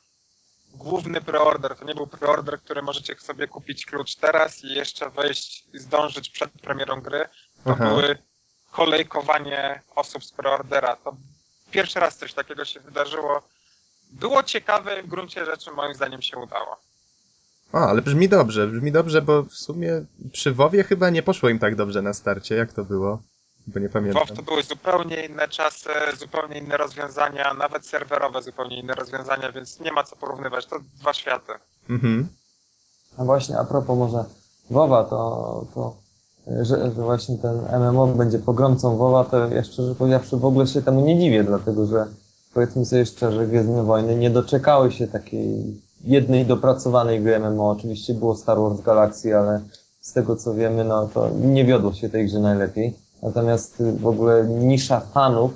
główny 0.74 1.22
preorder. 1.22 1.76
To 1.76 1.86
nie 1.86 1.96
był 1.96 2.08
preorder, 2.08 2.62
który 2.62 2.82
możecie 2.82 3.16
sobie 3.20 3.48
kupić 3.48 3.86
klucz 3.86 4.16
teraz 4.16 4.64
i 4.64 4.74
jeszcze 4.74 5.10
wejść 5.10 5.66
i 5.74 5.80
zdążyć 5.80 6.30
przed 6.30 6.52
premierą 6.52 7.02
gry. 7.02 7.30
To 7.64 7.72
Aha. 7.72 7.86
były 7.90 8.18
kolejkowanie 8.72 9.82
osób 9.96 10.26
z 10.26 10.32
preordera. 10.32 10.96
To 10.96 11.16
pierwszy 11.74 12.00
raz 12.00 12.18
coś 12.18 12.34
takiego 12.34 12.66
się 12.66 12.80
wydarzyło. 12.80 13.42
Było 14.12 14.44
ciekawe, 14.44 15.04
w 15.04 15.08
gruncie 15.08 15.46
rzeczy 15.46 15.72
moim 15.72 15.94
zdaniem 15.94 16.22
się 16.22 16.38
udało. 16.38 16.78
O, 17.74 17.78
ale 17.78 18.02
brzmi 18.02 18.30
dobrze, 18.30 18.68
brzmi 18.68 18.92
dobrze, 18.92 19.22
bo 19.22 19.44
w 19.44 19.54
sumie 19.54 20.06
przy 20.32 20.54
WoWie 20.54 20.84
chyba 20.84 21.10
nie 21.10 21.24
poszło 21.24 21.50
im 21.50 21.60
tak 21.60 21.76
dobrze 21.76 22.02
na 22.02 22.14
starcie. 22.14 22.56
Jak 22.56 22.74
to 22.74 22.84
było? 22.84 23.22
Bo 23.68 23.80
nie 23.80 23.90
pamiętam. 23.90 24.26
WoW 24.28 24.38
to 24.38 24.44
były 24.44 24.64
zupełnie 24.64 25.26
inne 25.26 25.48
czasy, 25.48 25.90
zupełnie 26.20 26.58
inne 26.58 26.78
rozwiązania, 26.78 27.54
nawet 27.54 27.88
serwerowe 27.88 28.42
zupełnie 28.42 28.80
inne 28.80 28.96
rozwiązania, 28.96 29.52
więc 29.52 29.80
nie 29.80 29.92
ma 29.92 30.04
co 30.04 30.16
porównywać. 30.16 30.66
To 30.66 30.80
dwa 31.00 31.14
światy. 31.14 31.54
Mhm. 31.90 32.28
A 33.18 33.24
właśnie, 33.24 33.58
a 33.60 33.64
propos 33.64 33.98
może 33.98 34.26
WoWa, 34.70 35.04
to, 35.04 35.66
to 35.74 36.03
że, 36.48 36.66
że 36.66 36.90
właśnie 36.92 37.38
ten 37.38 37.60
MMO 37.80 38.08
będzie 38.08 38.40
pogromcą 38.40 38.98
WoWa, 38.98 39.24
to 39.24 39.48
ja 39.48 39.64
szczerze 39.64 39.96
powiedziawszy 39.96 40.38
w 40.38 40.46
ogóle 40.46 40.68
się 40.68 40.82
temu 40.82 41.02
nie 41.02 41.20
dziwię, 41.20 41.44
dlatego 41.44 41.86
że 41.86 42.06
powiedzmy 42.54 42.86
sobie 42.86 43.06
szczerze, 43.06 43.48
Gwiezdne 43.48 43.84
Wojny 43.84 44.16
nie 44.16 44.30
doczekały 44.30 44.92
się 44.92 45.08
takiej 45.08 45.82
jednej 46.04 46.46
dopracowanej 46.46 47.22
gry 47.22 47.40
MMO. 47.40 47.70
Oczywiście 47.70 48.14
było 48.14 48.36
Star 48.36 48.58
Wars 48.60 48.82
Galaxy, 48.82 49.38
ale 49.38 49.62
z 50.02 50.14
tego 50.14 50.36
co 50.36 50.54
wiemy, 50.54 50.84
no 50.84 51.08
to 51.14 51.30
nie 51.30 51.66
wiodło 51.66 51.94
się 51.94 52.10
tej 52.10 52.26
grze 52.26 52.40
najlepiej. 52.40 52.96
Natomiast 53.22 53.82
y, 53.82 53.92
w 53.92 54.08
ogóle 54.08 54.48
nisza 54.48 55.00
fanów 55.00 55.52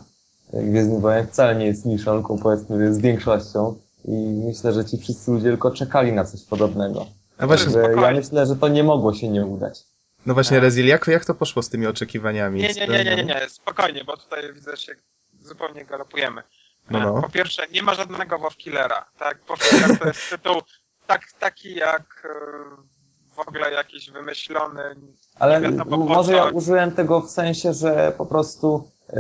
y, 0.54 0.64
Gwiezdnych 0.64 1.02
Wojen 1.02 1.28
wcale 1.28 1.56
nie 1.56 1.66
jest 1.66 1.86
niszą, 1.86 2.14
tylko 2.14 2.38
powiedzmy 2.38 2.84
jest 2.84 3.02
większością. 3.02 3.76
I 4.06 4.12
myślę, 4.46 4.74
że 4.74 4.86
ci 4.86 4.98
wszyscy 4.98 5.32
ludzie 5.32 5.50
tylko 5.50 5.72
czekali 5.72 6.14
na 6.14 6.26
coś 6.26 6.44
podobnego. 6.44 7.06
A 7.38 7.48
właśnie, 7.48 7.72
Że 7.72 7.94
ja 8.02 8.12
myślę, 8.12 8.46
że 8.46 8.56
to 8.56 8.68
nie 8.68 8.84
mogło 8.84 9.14
się 9.14 9.30
nie 9.30 9.46
udać. 9.46 9.84
No 10.26 10.34
właśnie, 10.34 10.58
A. 10.58 10.60
Rezil, 10.60 10.88
jak, 10.88 11.08
jak 11.08 11.26
to 11.26 11.34
poszło 11.34 11.64
z 11.64 11.70
tymi 11.70 11.88
oczekiwaniami? 11.88 12.62
Nie, 12.62 12.74
nie, 12.74 12.88
nie, 12.88 13.04
nie, 13.04 13.16
nie, 13.16 13.24
nie, 13.24 13.50
spokojnie, 13.50 14.04
bo 14.04 14.18
tutaj 14.18 14.54
widzę, 14.54 14.72
że 14.72 14.78
się 14.78 14.96
zupełnie 15.42 15.86
galopujemy. 15.86 16.44
No, 16.90 17.00
no. 17.00 17.22
Po 17.22 17.30
pierwsze, 17.30 17.68
nie 17.72 17.84
ma 17.84 17.94
żadnego 17.94 18.40
WoW 18.40 18.56
Killera, 18.58 19.06
tak? 19.20 19.40
Killer 19.70 20.00
to 20.00 20.08
jest 20.08 20.30
tytuł 20.30 20.62
tak, 21.08 21.32
taki 21.40 21.76
jak 21.76 22.26
e, 22.26 23.36
w 23.36 23.40
ogóle 23.40 23.72
jakiś 23.72 24.10
wymyślony. 24.10 24.96
Ale 25.40 25.62
Nie 25.62 25.70
wiadomo 25.70 25.98
po 25.98 26.14
może 26.14 26.34
ja 26.34 26.46
użyłem 26.46 26.92
tego 26.92 27.22
w 27.22 27.32
sensie, 27.32 27.74
że 27.74 28.14
po 28.18 28.26
prostu 28.26 28.92
yy, 29.14 29.20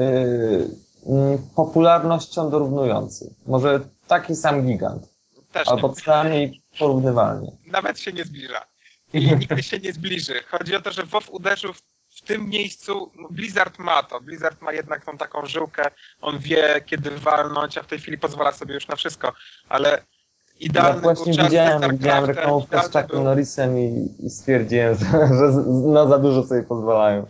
mm, 1.08 1.38
popularnością 1.56 2.50
dorównujący. 2.50 3.36
Może 3.46 3.80
taki 4.08 4.36
sam 4.36 4.66
gigant, 4.66 5.04
Też 5.52 5.68
nie, 5.68 5.74
albo 5.74 5.90
przynajmniej 5.90 6.62
porównywalnie. 6.80 7.52
nawet 7.66 8.00
się 8.00 8.14
nie 8.14 8.24
zbliża. 8.24 8.66
I 9.14 9.26
nigdy 9.36 9.64
się 9.64 9.80
nie 9.80 9.94
zbliży. 9.94 10.44
Chodzi 10.48 10.76
o 10.76 10.82
to, 10.82 10.92
że 10.92 11.04
WoW 11.04 11.30
uderzył 11.30 11.74
w, 11.74 11.82
w 12.10 12.22
tym 12.22 12.50
miejscu, 12.50 13.12
no 13.16 13.28
Blizzard 13.32 13.80
ma 13.80 14.04
to. 14.04 14.22
Blizzard 14.22 14.62
ma 14.62 14.74
jednak 14.74 15.06
tą 15.06 15.18
taką 15.18 15.46
żyłkę, 15.46 15.84
on 16.22 16.40
wie 16.40 16.82
kiedy 16.86 17.12
walnąć, 17.12 17.78
a 17.78 17.84
w 17.84 17.88
tej 17.88 18.00
chwili 18.00 18.18
pozwala 18.18 18.52
sobie 18.52 18.74
już 18.74 18.88
na 18.88 18.96
wszystko, 18.96 19.34
ale 19.70 19.90
Ja 19.90 19.98
idealny 20.60 21.02
właśnie 21.02 21.26
był 21.26 21.36
czas 21.36 21.46
widziałem, 21.46 21.82
ze 21.82 21.90
widziałem 21.90 22.26
reklamówkę 22.26 22.80
z 22.80 22.84
Chuckiem 22.84 23.08
był- 23.08 23.24
Norrisem 23.24 23.78
i, 23.80 24.08
i 24.26 24.30
stwierdziłem, 24.30 24.96
że, 25.00 25.06
że 25.06 25.52
no 25.68 26.08
za 26.08 26.18
dużo 26.18 26.44
sobie 26.44 26.64
pozwalają. 26.64 27.28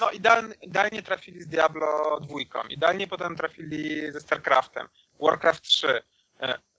No 0.00 0.10
idealnie, 0.10 0.54
idealnie 0.62 1.02
trafili 1.02 1.42
z 1.42 1.46
Diablo 1.46 2.20
2, 2.20 2.36
idealnie 2.70 3.06
potem 3.06 3.36
trafili 3.36 4.12
ze 4.12 4.20
StarCraftem, 4.20 4.86
Warcraft 5.20 5.62
3. 5.62 6.02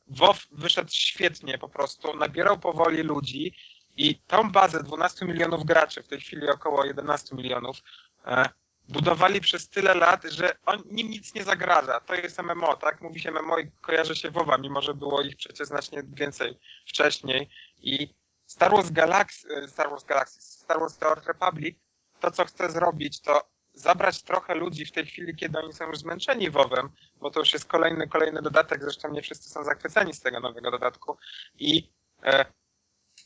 E, 0.10 0.16
WoW 0.16 0.38
wyszedł 0.52 0.90
świetnie 0.92 1.58
po 1.58 1.70
prostu, 1.70 2.18
nabierał 2.18 2.60
powoli 2.60 3.04
ludzi 3.04 3.56
i 3.98 4.16
tą 4.16 4.52
bazę 4.52 4.84
12 4.84 5.26
milionów 5.26 5.66
graczy, 5.66 6.04
w 6.04 6.08
tej 6.08 6.22
chwili 6.22 6.50
około 6.50 6.86
11 6.86 7.36
milionów, 7.36 7.78
e, 8.26 8.50
budowali 8.90 9.42
przez 9.42 9.70
tyle 9.70 9.94
lat, 9.94 10.24
że 10.24 10.56
on, 10.66 10.84
nim 10.92 11.10
nic 11.10 11.34
nie 11.34 11.44
zagraża. 11.44 12.00
To 12.00 12.16
jest 12.16 12.40
MMO, 12.40 12.76
tak? 12.76 13.02
Mówi 13.02 13.20
się 13.20 13.32
MMO 13.32 13.60
i 13.60 13.72
kojarzy 13.82 14.16
się 14.16 14.32
WoWa, 14.32 14.58
mimo 14.58 14.82
że 14.82 14.94
było 14.94 15.22
ich 15.22 15.36
przecież 15.36 15.68
znacznie 15.68 16.04
więcej 16.04 16.60
wcześniej. 16.88 17.50
I 17.82 18.14
Star 18.46 18.72
Wars 18.72 18.92
Galaxy, 18.92 19.68
Star 19.68 19.90
Wars 19.90 20.04
Galaxy, 20.04 20.42
Star 20.42 20.80
Wars 20.80 20.98
The 20.98 21.16
Republic 21.28 21.78
to, 22.20 22.32
co 22.32 22.46
chcę 22.46 22.72
zrobić, 22.72 23.22
to 23.22 23.50
zabrać 23.82 24.24
trochę 24.24 24.56
ludzi 24.56 24.86
w 24.86 24.92
tej 24.92 25.06
chwili, 25.06 25.36
kiedy 25.36 25.60
oni 25.60 25.74
są 25.74 25.88
już 25.88 25.98
zmęczeni 25.98 26.50
WoWem, 26.50 26.90
bo 27.22 27.32
to 27.32 27.40
już 27.40 27.54
jest 27.54 27.66
kolejny, 27.66 28.08
kolejny 28.08 28.42
dodatek, 28.42 28.82
zresztą 28.82 29.12
nie 29.12 29.22
wszyscy 29.22 29.50
są 29.50 29.64
zachwyceni 29.64 30.14
z 30.14 30.20
tego 30.20 30.40
nowego 30.40 30.72
dodatku 30.72 31.18
i 31.60 31.90
e, 32.24 32.46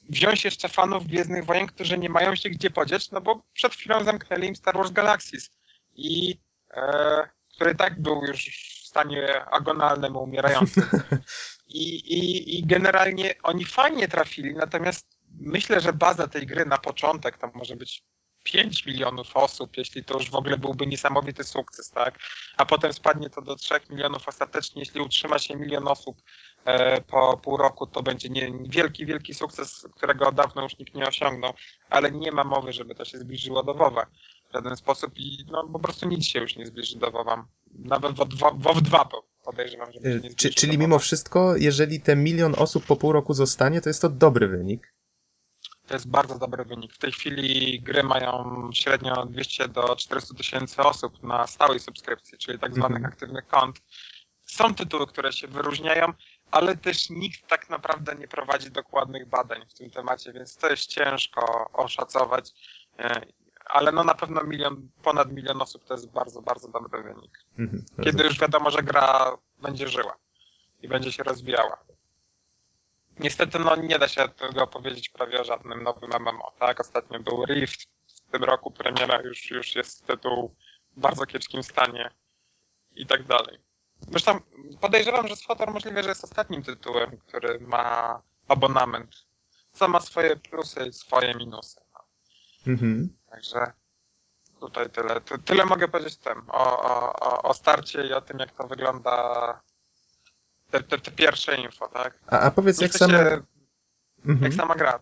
wziąć 0.10 0.46
jeszcze 0.46 0.70
fanów 0.70 1.08
Gwiezdnych 1.08 1.46
Wojen, 1.46 1.68
którzy 1.68 1.98
nie 1.98 2.10
mają 2.10 2.36
się 2.36 2.50
gdzie 2.50 2.70
podzieć, 2.70 3.12
no 3.12 3.22
bo 3.22 3.42
przed 3.54 3.74
chwilą 3.74 4.04
zamknęli 4.04 4.48
im 4.48 4.56
Star 4.56 4.78
Wars 4.78 4.92
Galaxies 4.92 5.52
i 5.96 6.40
e, 6.72 7.30
który 7.56 7.76
tak 7.76 8.02
był 8.02 8.26
już 8.26 8.46
w 8.46 8.88
stanie 8.88 9.46
agonalnym, 9.46 10.16
umierającym. 10.16 10.84
I, 11.68 11.96
i, 11.96 12.60
I 12.60 12.66
generalnie 12.66 13.36
oni 13.44 13.66
fajnie 13.66 14.08
trafili, 14.08 14.54
natomiast 14.54 15.18
myślę, 15.40 15.82
że 15.82 15.94
baza 15.94 16.28
tej 16.28 16.46
gry 16.48 16.66
na 16.66 16.78
początek 16.78 17.38
to 17.38 17.52
może 17.54 17.76
być 17.76 18.04
5 18.44 18.86
milionów 18.86 19.38
osób, 19.38 19.78
jeśli 19.78 20.04
to 20.04 20.14
już 20.14 20.30
w 20.30 20.36
ogóle 20.36 20.58
byłby 20.58 20.88
niesamowity 20.88 21.44
sukces, 21.44 21.92
tak? 21.92 22.20
A 22.58 22.66
potem 22.66 22.94
spadnie 22.94 23.30
to 23.30 23.42
do 23.42 23.56
3 23.56 23.74
milionów 23.90 24.28
ostatecznie, 24.28 24.82
jeśli 24.82 25.02
utrzyma 25.02 25.40
się 25.40 25.56
milion 25.56 25.88
osób 25.88 26.22
e, 26.66 27.02
po 27.02 27.38
pół 27.38 27.58
roku 27.58 27.88
to 27.88 28.04
będzie 28.04 28.30
nie, 28.30 28.54
wielki, 28.70 29.06
wielki 29.06 29.34
sukces, 29.34 29.88
którego 29.96 30.32
dawno 30.32 30.64
już 30.64 30.78
nikt 30.78 30.96
nie 30.96 31.08
osiągnął, 31.08 31.54
ale 31.90 32.12
nie 32.12 32.32
ma 32.32 32.44
mowy, 32.44 32.74
żeby 32.74 32.96
to 32.96 33.06
się 33.06 33.18
zbliżyło 33.18 33.64
do 33.64 33.74
WoWa 33.74 34.06
w 34.50 34.54
żaden 34.54 34.78
sposób 34.78 35.12
i 35.16 35.46
no, 35.52 35.70
po 35.74 35.80
prostu 35.80 36.08
nic 36.08 36.26
się 36.26 36.40
już 36.40 36.56
nie 36.56 36.66
zbliży 36.66 37.00
do 37.00 37.12
WoWa. 37.12 37.48
Nawet 37.80 38.16
WoW 38.54 38.82
2 38.82 39.10
podejrzewam, 39.44 39.92
że 39.92 40.00
się 40.00 40.10
nie 40.10 40.32
zbliży 40.32 40.54
czyli 40.54 40.78
mimo 40.78 41.00
wszystko, 41.00 41.56
jeżeli 41.56 42.02
te 42.02 42.16
milion 42.16 42.56
osób 42.58 42.86
po 42.86 42.96
pół 42.96 43.12
roku 43.12 43.34
zostanie, 43.34 43.82
to 43.82 43.90
jest 43.90 44.02
to 44.02 44.10
dobry 44.10 44.48
wynik. 44.48 44.94
To 45.88 45.94
jest 45.94 46.08
bardzo 46.10 46.40
dobry 46.40 46.66
wynik. 46.66 46.94
W 46.94 46.98
tej 46.98 47.12
chwili 47.12 47.80
gry 47.82 48.04
mają 48.04 48.70
średnio 48.74 49.26
200 49.26 49.68
do 49.68 49.96
400 49.96 50.36
tysięcy 50.36 50.82
osób 50.82 51.24
na 51.24 51.48
stałej 51.48 51.80
subskrypcji, 51.80 52.38
czyli 52.38 52.60
tak 52.60 52.74
zwanych 52.76 52.98
Mhm. 52.98 53.14
aktywnych 53.14 53.48
kont. 53.48 53.82
Są 54.46 54.76
tytuły, 54.76 55.08
które 55.08 55.34
się 55.34 55.48
wyróżniają, 55.48 56.14
ale 56.52 56.78
też 56.78 57.10
nikt 57.10 57.48
tak 57.48 57.70
naprawdę 57.70 58.16
nie 58.16 58.28
prowadzi 58.28 58.72
dokładnych 58.72 59.30
badań 59.30 59.62
w 59.70 59.74
tym 59.74 59.90
temacie, 59.90 60.34
więc 60.34 60.58
to 60.58 60.70
jest 60.70 60.86
ciężko 60.88 61.72
oszacować. 61.74 62.52
E, 63.00 63.22
Ale 63.66 63.92
no 63.92 64.04
na 64.04 64.16
pewno 64.16 64.44
milion, 64.44 64.90
ponad 65.04 65.32
milion 65.32 65.62
osób 65.62 65.84
to 65.86 65.94
jest 65.94 66.12
bardzo, 66.12 66.42
bardzo 66.42 66.68
dobry 66.68 67.04
wynik. 67.04 67.40
Mhm, 67.60 67.86
Kiedy 67.90 68.02
rozumiem. 68.06 68.28
już 68.28 68.40
wiadomo, 68.40 68.72
że 68.72 68.84
gra 68.84 69.38
będzie 69.62 69.88
żyła 69.88 70.16
i 70.82 70.88
będzie 70.88 71.12
się 71.12 71.24
rozwijała. 71.24 71.78
Niestety 73.20 73.60
no 73.60 73.76
nie 73.76 74.00
da 74.00 74.08
się 74.08 74.30
tego 74.30 74.68
powiedzieć 74.68 75.10
prawie 75.10 75.42
o 75.42 75.44
żadnym 75.44 75.84
nowym 75.84 76.10
MMO, 76.20 76.52
tak? 76.60 76.80
Ostatnio 76.80 77.20
był 77.20 77.46
Rift, 77.46 77.82
w 78.08 78.32
tym 78.32 78.44
roku 78.44 78.72
premiera 78.72 79.22
już, 79.22 79.52
już 79.52 79.76
jest 79.76 80.06
tytuł 80.06 80.56
w 80.98 81.00
bardzo 81.00 81.26
kiepskim 81.26 81.64
stanie 81.64 82.10
i 82.96 83.06
tak 83.06 83.24
dalej. 83.24 83.60
Zresztą 84.10 84.40
podejrzewam, 84.82 85.28
że 85.28 85.36
Swotor 85.36 85.74
możliwe, 85.74 86.04
że 86.04 86.10
jest 86.10 86.24
ostatnim 86.24 86.64
tytułem, 86.64 87.18
który 87.18 87.60
ma 87.60 88.22
abonament. 88.48 89.16
Co 89.74 89.88
ma 89.88 90.00
swoje 90.00 90.36
plusy 90.36 90.88
i 90.88 90.94
swoje 90.94 91.36
minusy. 91.36 91.82
No. 91.94 92.04
Mhm. 92.74 93.18
Także 93.30 93.74
tutaj 94.60 94.90
tyle. 94.90 95.22
Ty, 95.22 95.40
tyle 95.40 95.66
mogę 95.66 95.88
powiedzieć 95.88 96.18
tym, 96.18 96.50
o, 96.50 96.82
o, 96.82 97.14
o, 97.20 97.42
o 97.42 97.54
starcie 97.54 98.08
i 98.08 98.14
o 98.14 98.22
tym, 98.22 98.40
jak 98.40 98.52
to 98.52 98.68
wygląda. 98.68 99.62
Te, 100.74 100.84
te, 100.84 100.98
te 100.98 101.12
pierwsze 101.12 101.56
info, 101.56 101.88
tak? 101.88 102.20
A, 102.28 102.40
a 102.40 102.52
powiedz, 102.52 102.82
jak 102.82 102.94
sama... 102.94 103.14
się, 103.14 103.42
Mhm. 104.26 104.44
jak 104.44 104.54
sama 104.54 104.76
gra. 104.76 105.00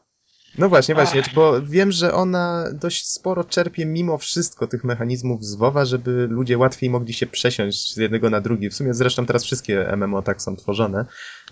No 0.57 0.69
właśnie, 0.69 0.95
właśnie, 0.95 1.23
bo 1.35 1.61
wiem, 1.61 1.91
że 1.91 2.13
ona 2.13 2.65
dość 2.73 3.09
sporo 3.09 3.43
czerpie 3.43 3.85
mimo 3.85 4.17
wszystko 4.17 4.67
tych 4.67 4.83
mechanizmów 4.83 5.43
z 5.45 5.55
WoWa, 5.55 5.85
żeby 5.85 6.27
ludzie 6.31 6.57
łatwiej 6.57 6.89
mogli 6.89 7.13
się 7.13 7.27
przesiąść 7.27 7.93
z 7.93 7.97
jednego 7.97 8.29
na 8.29 8.41
drugi. 8.41 8.69
W 8.69 8.73
sumie 8.75 8.93
zresztą 8.93 9.25
teraz 9.25 9.43
wszystkie 9.43 9.93
MMO 9.97 10.21
tak 10.21 10.41
są 10.41 10.55
tworzone. 10.55 11.05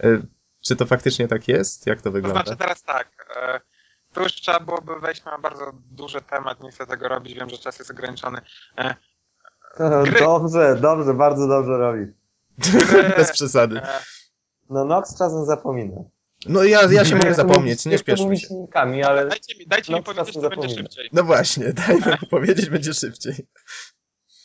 E, 0.04 0.22
Czy 0.66 0.76
to 0.76 0.86
faktycznie 0.86 1.28
tak 1.28 1.48
jest? 1.48 1.88
Jak 1.88 1.98
to 1.98 2.04
To 2.04 2.12
wygląda? 2.12 2.44
znaczy 2.44 2.58
teraz 2.58 2.84
tak. 2.84 3.28
E, 3.36 3.60
tu 4.14 4.22
już 4.24 4.34
trzeba 4.34 4.60
byłoby 4.60 5.00
wejść 5.00 5.26
na 5.26 5.38
bardzo 5.38 5.72
duży 5.92 6.22
temat, 6.22 6.64
nie 6.64 6.72
chcę 6.72 6.86
tego 6.88 7.08
robić, 7.08 7.34
wiem, 7.34 7.50
że 7.50 7.58
czas 7.58 7.80
jest 7.80 7.92
ograniczony. 7.92 8.42
E, 8.78 8.96
Gry. 10.04 10.20
Dobrze, 10.26 10.76
dobrze, 10.82 11.14
bardzo 11.14 11.48
dobrze 11.48 11.78
robisz. 11.78 12.10
Bez 13.18 13.32
przesady. 13.32 13.78
e, 13.82 14.00
No 14.70 14.86
Nox 14.86 15.18
czasem 15.18 15.46
zapomina. 15.46 15.96
No 16.46 16.64
ja, 16.64 16.82
ja 16.92 17.06
się 17.06 17.16
mogę 17.16 17.34
zapomnieć, 17.34 17.86
nie 17.86 17.98
śpieszmy 17.98 18.38
się. 18.38 18.48
linkami, 18.50 19.04
ale 19.04 19.28
dajcie 19.28 19.56
mi, 19.58 19.68
dajcie 19.68 19.92
No, 19.92 19.98
mi 19.98 20.04
powiedzieć, 20.04 20.26
czasem 20.28 20.42
co 20.42 20.50
będzie 20.50 20.62
zapomina. 20.68 20.90
szybciej. 20.90 21.10
No 21.14 21.24
właśnie, 21.24 21.74
dajmy 21.88 22.18
powiedzieć, 22.30 22.70
będzie 22.70 22.94
szybciej. 22.94 23.48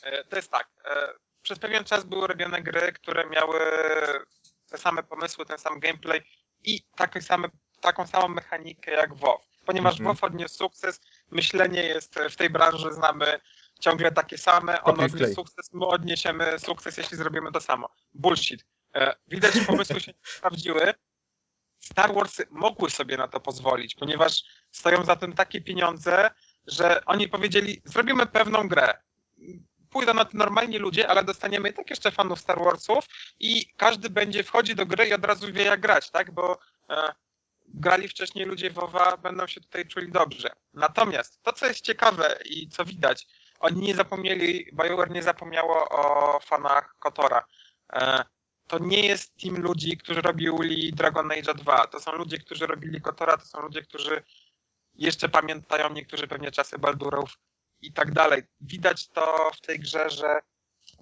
E, 0.03 0.25
To 0.25 0.37
jest 0.37 0.51
tak. 0.51 0.69
e, 0.91 1.09
Przez 1.43 1.59
pewien 1.59 1.85
czas 1.85 2.05
były 2.05 2.27
robione 2.27 2.63
gry, 2.63 2.93
które 2.93 3.27
miały 3.31 3.59
te 4.71 4.79
same 4.79 5.03
pomysły, 5.03 5.47
ten 5.47 5.59
sam 5.59 5.81
gameplay 5.81 6.23
i 6.63 6.81
takie 6.97 7.23
same, 7.23 7.49
taką 7.81 8.07
samą 8.07 8.29
mechanikę 8.29 8.91
jak 8.91 9.15
WoW. 9.15 9.41
Ponieważ 9.67 9.93
Mhm. 10.01 10.07
WoW 10.17 10.25
odniósł 10.25 10.55
sukces, 10.57 11.01
myślenie 11.31 11.83
jest 11.83 12.15
w 12.31 12.37
tej 12.37 12.51
branży, 12.51 12.93
znamy 12.93 13.41
ciągle 13.85 14.13
takie 14.13 14.39
same, 14.39 14.83
on 14.83 15.01
odniósł 15.01 15.35
sukces, 15.35 15.73
my 15.73 15.87
odniesiemy 15.87 16.59
sukces, 16.59 16.97
jeśli 16.97 17.17
zrobimy 17.17 17.53
to 17.53 17.61
samo. 17.61 17.89
Bullshit. 18.15 18.65
E, 18.95 19.17
Widać, 19.29 19.55
że 19.55 19.61
pomysły 19.61 20.01
się 20.01 20.13
nie 20.13 20.19
sprawdziły. 20.23 20.95
Star 21.81 22.15
Warsy 22.15 22.47
mogły 22.51 22.91
sobie 22.91 23.17
na 23.17 23.29
to 23.29 23.41
pozwolić, 23.41 23.95
ponieważ 23.95 24.43
stoją 24.71 25.05
za 25.05 25.17
tym 25.17 25.33
takie 25.33 25.61
pieniądze, 25.61 26.31
że 26.67 27.05
oni 27.05 27.29
powiedzieli, 27.29 27.83
zrobimy 27.85 28.27
pewną 28.27 28.69
grę. 28.69 28.95
Pójdą 29.91 30.15
na 30.15 30.25
to 30.25 30.39
normalni 30.39 30.79
ludzie, 30.79 31.09
ale 31.09 31.25
dostaniemy 31.25 31.73
tak 31.73 31.91
jeszcze 31.91 32.11
fanów 32.11 32.41
Star 32.41 32.59
Warsów 32.65 33.05
i 33.41 33.67
każdy 33.77 34.11
będzie 34.11 34.43
wchodzi 34.43 34.75
do 34.75 34.87
gry 34.87 35.07
i 35.07 35.15
od 35.15 35.25
razu 35.25 35.53
wie 35.53 35.65
jak 35.65 35.81
grać, 35.81 36.11
tak? 36.11 36.31
Bo 36.31 36.59
e, 36.91 37.13
grali 37.69 38.09
wcześniej 38.09 38.47
ludzie 38.47 38.71
WoWa, 38.71 39.17
będą 39.17 39.47
się 39.47 39.61
tutaj 39.61 39.87
czuli 39.87 40.13
dobrze. 40.13 40.51
Natomiast 40.75 41.43
to, 41.43 41.53
co 41.53 41.67
jest 41.67 41.81
ciekawe 41.81 42.39
i 42.45 42.69
co 42.69 42.85
widać, 42.85 43.27
oni 43.65 43.81
nie 43.81 43.95
zapomnieli, 43.95 44.71
BioWare 44.73 45.11
nie 45.11 45.23
zapomniało 45.23 45.89
o 45.89 46.41
fanach 46.41 46.95
Kotora. 46.99 47.45
E, 47.93 48.25
to 48.67 48.79
nie 48.79 49.01
jest 49.01 49.37
team 49.43 49.57
ludzi, 49.63 49.97
którzy 49.97 50.21
robili 50.21 50.93
Dragon 50.93 51.33
Age 51.33 51.55
2. 51.55 51.87
To 51.87 52.01
są 52.01 52.13
ludzie, 52.13 52.39
którzy 52.39 52.67
robili 52.67 53.01
Kotora, 53.01 53.37
to 53.37 53.47
są 53.47 53.61
ludzie, 53.61 53.83
którzy 53.83 54.23
jeszcze 54.95 55.29
pamiętają 55.29 55.91
niektórzy 55.93 56.29
pewnie 56.29 56.51
czasy 56.51 56.79
Baldurów 56.79 57.39
i 57.81 57.93
tak 57.93 58.13
dalej. 58.13 58.43
Widać 58.61 59.09
to 59.09 59.51
w 59.55 59.61
tej 59.67 59.79
grze, 59.79 60.11
że 60.11 60.41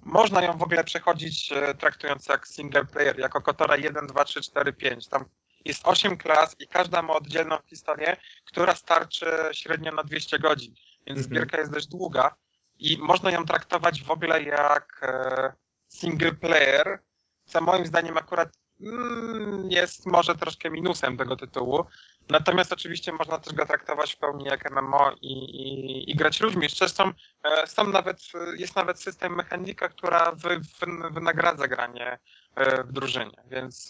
można 0.03 0.43
ją 0.43 0.57
w 0.57 0.63
ogóle 0.63 0.83
przechodzić 0.83 1.51
e, 1.51 1.73
traktując 1.73 2.27
jak 2.27 2.47
single 2.47 2.85
player, 2.85 3.19
jako 3.19 3.41
Kotora 3.41 3.77
1, 3.77 4.07
2, 4.07 4.23
3, 4.25 4.41
4, 4.41 4.73
5. 4.73 5.07
Tam 5.07 5.25
jest 5.65 5.81
8 5.87 6.17
klas 6.17 6.55
i 6.59 6.67
każda 6.67 7.01
ma 7.01 7.13
oddzielną 7.13 7.57
historię, 7.65 8.17
która 8.45 8.75
starczy 8.75 9.25
średnio 9.51 9.91
na 9.91 10.03
200 10.03 10.39
godzin. 10.39 10.73
Więc 11.07 11.19
Mhm. 11.19 11.23
zbierka 11.23 11.57
jest 11.57 11.71
dość 11.71 11.87
długa 11.87 12.35
i 12.83 12.97
można 12.97 13.31
ją 13.31 13.45
traktować 13.45 14.03
w 14.03 14.11
ogóle 14.11 14.43
jak 14.43 14.99
e, 15.01 15.53
single 15.87 16.31
player, 16.31 16.99
co 17.45 17.61
moim 17.61 17.85
zdaniem 17.85 18.17
akurat 18.17 18.49
mm, 18.81 19.71
jest 19.71 20.05
może 20.05 20.35
troszkę 20.35 20.69
minusem 20.69 21.17
tego 21.17 21.35
tytułu. 21.35 21.85
Natomiast 22.29 22.73
oczywiście 22.73 23.13
można 23.13 23.37
też 23.37 23.53
go 23.53 23.65
traktować 23.65 24.13
w 24.13 24.17
pełni 24.17 24.45
jak 24.45 24.71
MMO 24.71 25.11
i, 25.21 25.33
i, 25.33 26.11
i 26.11 26.15
grać 26.15 26.41
ludźmi. 26.41 26.69
Zresztą 26.69 27.11
e, 27.43 27.67
są 27.67 27.87
nawet, 27.87 28.21
jest 28.57 28.75
nawet 28.75 29.01
system 29.01 29.35
mechanika, 29.35 29.89
która 29.89 30.31
wy, 30.31 30.59
wy, 30.59 31.09
wynagradza 31.11 31.67
granie 31.67 32.19
e, 32.55 32.83
w 32.83 32.91
drużynie. 32.91 33.43
Więc 33.51 33.89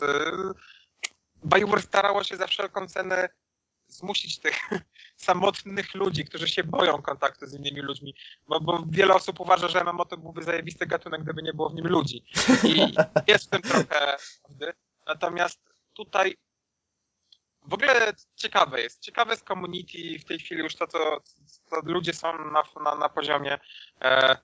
BioWare 1.45 1.81
starało 1.81 2.23
się 2.23 2.37
za 2.37 2.47
wszelką 2.47 2.87
cenę 2.87 3.29
zmusić 3.93 4.39
tych 4.39 4.69
samotnych 5.15 5.95
ludzi, 5.95 6.25
którzy 6.25 6.47
się 6.47 6.63
boją 6.63 7.01
kontaktu 7.01 7.47
z 7.47 7.53
innymi 7.53 7.81
ludźmi, 7.81 8.15
bo, 8.47 8.59
bo 8.59 8.83
wiele 8.89 9.13
osób 9.13 9.39
uważa, 9.39 9.67
że 9.67 9.83
MMO 9.83 10.05
to 10.05 10.17
byłby 10.17 10.43
zajebisty 10.43 10.85
gatunek, 10.85 11.23
gdyby 11.23 11.41
nie 11.41 11.53
było 11.53 11.69
w 11.69 11.75
nim 11.75 11.87
ludzi. 11.87 12.23
I 12.63 12.93
jest 13.31 13.45
w 13.45 13.49
tym 13.49 13.61
trochę 13.61 13.83
prawdy. 13.83 14.73
Natomiast 15.07 15.59
tutaj 15.93 16.37
w 17.65 17.73
ogóle 17.73 18.13
ciekawe 18.35 18.81
jest. 18.81 18.99
Ciekawe 18.99 19.31
jest 19.31 19.47
community 19.47 20.19
w 20.19 20.25
tej 20.25 20.39
chwili 20.39 20.61
już 20.61 20.75
to, 20.75 20.87
co, 20.87 21.21
co 21.69 21.81
ludzie 21.83 22.13
są 22.13 22.51
na, 22.51 22.63
na, 22.83 22.95
na 22.95 23.09
poziomie. 23.09 23.59
E, 24.01 24.37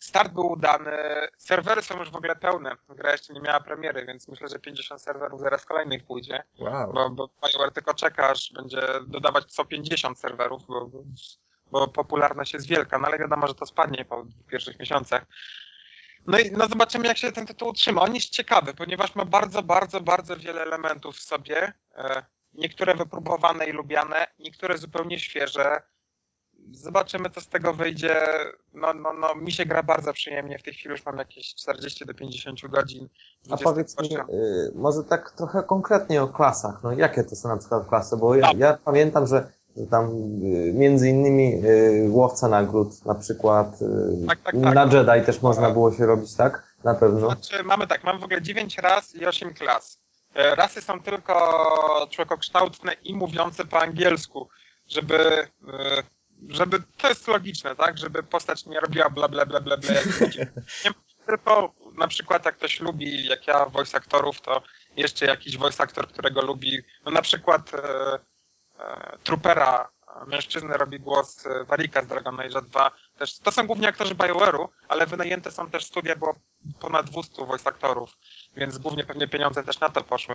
start 0.00 0.32
był 0.32 0.52
udany, 0.52 0.92
serwery 1.38 1.82
są 1.82 1.98
już 1.98 2.10
w 2.10 2.16
ogóle 2.16 2.36
pełne. 2.36 2.76
Gra 2.88 3.12
jeszcze 3.12 3.32
nie 3.32 3.40
miała 3.40 3.60
premiery, 3.60 4.06
więc 4.06 4.28
myślę, 4.28 4.48
że 4.48 4.58
50 4.58 5.02
serwerów 5.02 5.40
zaraz 5.40 5.64
kolejnych 5.64 6.04
pójdzie 6.06 6.42
Wow. 6.58 6.92
bo, 6.92 7.10
bo 7.10 7.28
BioWare 7.42 7.72
tylko 7.72 7.94
czeka, 7.94 8.28
aż 8.28 8.52
będzie 8.52 8.82
dodawać 9.06 9.44
co 9.52 9.64
50 9.64 10.18
serwerów, 10.18 10.66
bo, 10.66 10.90
bo 11.70 11.88
popularność 11.88 12.52
jest 12.52 12.66
wielka, 12.66 12.98
no 12.98 13.06
ale 13.06 13.18
wiadomo, 13.18 13.46
że 13.46 13.54
to 13.54 13.66
spadnie 13.66 14.04
po 14.04 14.26
pierwszych 14.50 14.78
miesiącach. 14.78 15.26
No 16.26 16.38
i 16.38 16.50
no 16.52 16.66
zobaczymy, 16.68 17.06
jak 17.08 17.18
się 17.18 17.32
ten 17.32 17.46
tytuł 17.46 17.68
utrzyma. 17.68 18.02
On 18.02 18.14
jest 18.14 18.28
ciekawy, 18.30 18.74
ponieważ 18.74 19.14
ma 19.14 19.24
bardzo, 19.24 19.62
bardzo, 19.62 20.00
bardzo 20.00 20.36
wiele 20.36 20.62
elementów 20.62 21.16
w 21.16 21.22
sobie. 21.22 21.72
E, 21.94 22.24
Niektóre 22.52 22.94
wypróbowane 22.94 23.66
i 23.66 23.72
lubiane, 23.72 24.26
niektóre 24.38 24.78
zupełnie 24.78 25.18
świeże. 25.18 25.82
Zobaczymy, 26.72 27.30
co 27.30 27.40
z 27.40 27.48
tego 27.48 27.74
wyjdzie. 27.74 28.16
No, 28.74 28.94
no, 28.94 29.12
no, 29.12 29.34
mi 29.34 29.52
się 29.52 29.66
gra 29.66 29.82
bardzo 29.82 30.12
przyjemnie. 30.12 30.58
W 30.58 30.62
tej 30.62 30.74
chwili 30.74 30.90
już 30.90 31.04
mam 31.06 31.18
jakieś 31.18 31.54
40 31.54 32.06
do 32.06 32.14
50 32.14 32.60
godzin. 32.60 33.08
A 33.44 33.46
20 33.46 33.64
powiedz 33.64 34.00
mi, 34.00 34.16
y, 34.16 34.72
może 34.74 35.04
tak 35.04 35.30
trochę 35.30 35.62
konkretnie 35.62 36.22
o 36.22 36.28
klasach. 36.28 36.82
No 36.82 36.92
jakie 36.92 37.24
to 37.24 37.36
są 37.36 37.48
na 37.48 37.56
przykład 37.56 37.88
klasy? 37.88 38.16
Bo 38.16 38.34
ja, 38.34 38.42
Tak. 38.42 38.58
ja 38.58 38.78
pamiętam, 38.84 39.26
że, 39.26 39.52
że 39.76 39.86
tam 39.86 40.06
y, 40.44 40.72
między 40.74 41.08
innymi 41.08 41.62
y, 41.64 42.06
łowca 42.10 42.48
nagród 42.48 43.04
na 43.06 43.14
przykład, 43.14 43.82
y, 43.82 44.26
Tak, 44.28 44.40
tak, 44.40 44.54
tak. 44.62 44.74
na 44.74 44.84
Jedi 44.84 45.26
też 45.26 45.42
można 45.42 45.70
było 45.70 45.92
się 45.92 46.06
robić, 46.06 46.34
tak? 46.34 46.70
Na 46.84 46.94
pewno. 46.94 47.26
Znaczy, 47.26 47.64
mamy 47.64 47.86
tak, 47.86 48.04
mamy 48.04 48.18
w 48.18 48.24
ogóle 48.24 48.42
9 48.42 48.78
ras 48.78 49.14
i 49.14 49.26
8 49.26 49.54
klas. 49.54 50.00
E, 50.34 50.54
Rasy 50.54 50.82
są 50.82 51.00
tylko 51.00 52.06
człowiekokształtne 52.10 52.92
i 52.92 53.14
mówiące 53.14 53.64
po 53.64 53.80
angielsku, 53.80 54.48
żeby, 54.88 55.16
e, 55.18 56.02
żeby, 56.48 56.82
to 56.96 57.08
jest 57.08 57.28
logiczne, 57.28 57.76
tak, 57.76 57.98
żeby 57.98 58.22
postać 58.22 58.66
nie 58.66 58.80
robiła 58.80 59.10
bla 59.10 59.28
bla 59.28 59.46
bla 59.46 59.60
bla 59.60 59.76
bla. 59.76 59.94
Nie, 60.84 60.90
Tylko 61.26 61.74
na 61.98 62.08
przykład 62.08 62.44
jak 62.44 62.56
ktoś 62.56 62.80
lubi, 62.80 63.26
jak 63.26 63.46
ja, 63.46 63.66
voice 63.66 63.96
aktorów, 63.96 64.40
to 64.40 64.62
jeszcze 64.96 65.26
jakiś 65.26 65.56
voice 65.56 65.82
actor, 65.82 66.08
którego 66.08 66.42
lubi. 66.42 66.82
No 67.04 67.10
na 67.10 67.22
przykład 67.22 67.74
e, 67.74 68.18
e, 68.78 69.18
Troopera, 69.24 69.90
mężczyzny 70.26 70.76
robi 70.76 71.00
głos 71.00 71.46
e, 71.46 71.64
Warika 71.64 72.02
z 72.02 72.06
Dragon 72.06 72.40
Age 72.40 72.62
2. 72.62 72.90
Też, 73.20 73.38
to 73.38 73.52
są 73.52 73.66
głównie 73.66 73.88
aktorzy 73.88 74.14
BioWare'u, 74.14 74.68
ale 74.88 75.06
wynajęte 75.06 75.50
są 75.50 75.70
też 75.70 75.84
studia, 75.84 76.16
było 76.16 76.34
ponad 76.80 77.10
200 77.10 77.46
voice 77.46 77.68
aktorów, 77.68 78.16
więc 78.56 78.78
głównie 78.78 79.04
pewnie 79.04 79.28
pieniądze 79.28 79.64
też 79.64 79.80
na 79.80 79.88
to 79.88 80.04
poszły. 80.04 80.34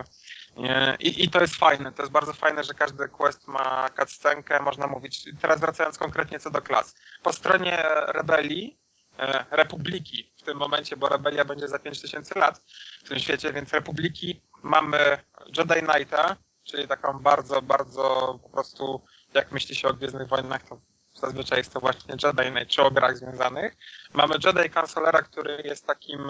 I, 1.00 1.24
I 1.24 1.30
to 1.30 1.42
jest 1.42 1.56
fajne, 1.56 1.92
to 1.92 2.02
jest 2.02 2.12
bardzo 2.12 2.34
fajne, 2.34 2.64
że 2.64 2.74
każdy 2.74 3.08
quest 3.08 3.48
ma 3.48 3.90
cutscenkę, 4.00 4.60
można 4.60 4.88
mówić. 4.88 5.24
Teraz 5.42 5.60
wracając 5.60 5.98
konkretnie 5.98 6.40
co 6.40 6.52
do 6.52 6.62
klas. 6.62 6.96
Po 7.24 7.34
stronie 7.34 7.84
rebelii, 8.08 8.80
e, 9.20 9.46
Republiki 9.52 10.34
w 10.38 10.42
tym 10.42 10.58
momencie, 10.58 10.98
bo 10.98 11.10
rebelia 11.10 11.46
będzie 11.46 11.68
za 11.68 11.80
5000 11.80 12.40
lat 12.40 12.62
w 13.04 13.10
tym 13.10 13.20
świecie, 13.20 13.54
więc 13.54 13.74
Republiki 13.74 14.42
mamy 14.64 15.18
Jedi 15.58 15.88
Knighta, 15.88 16.36
czyli 16.64 16.88
taką 16.88 17.20
bardzo, 17.20 17.62
bardzo 17.62 18.40
po 18.44 18.50
prostu, 18.50 19.02
jak 19.34 19.52
myśli 19.52 19.76
się 19.76 19.88
o 19.88 19.94
Gwiezdnych 19.94 20.28
Wojnach, 20.28 20.64
to 20.64 20.80
zazwyczaj 21.16 21.58
jest 21.58 21.74
to 21.74 21.80
właśnie 21.80 22.16
Jedi 22.24 22.52
Knight, 22.52 22.70
czy 22.70 22.84
o 22.84 22.92
grach 22.92 23.18
związanych. 23.18 23.76
Mamy 24.14 24.36
Jedi 24.44 24.70
Kancelera, 24.70 25.22
który 25.22 25.62
jest 25.66 25.88
takim 25.88 26.30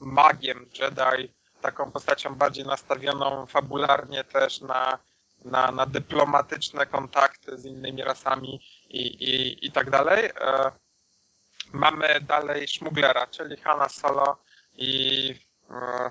magiem 0.00 0.70
Jedi, 0.80 1.34
taką 1.60 1.90
postacią 1.92 2.34
bardziej 2.34 2.64
nastawioną 2.64 3.46
fabularnie 3.46 4.24
też 4.24 4.60
na, 4.60 4.98
na, 5.44 5.70
na 5.70 5.86
dyplomatyczne 5.86 6.86
kontakty 6.86 7.58
z 7.58 7.64
innymi 7.64 8.04
rasami 8.04 8.60
i, 8.88 9.00
i, 9.00 9.66
i 9.66 9.72
tak 9.72 9.90
dalej. 9.90 10.24
E, 10.40 10.72
mamy 11.72 12.20
dalej 12.20 12.68
Szmuglera, 12.68 13.26
czyli 13.26 13.56
Hanna 13.56 13.88
Solo 13.88 14.38
i 14.76 15.34
e, 15.70 16.10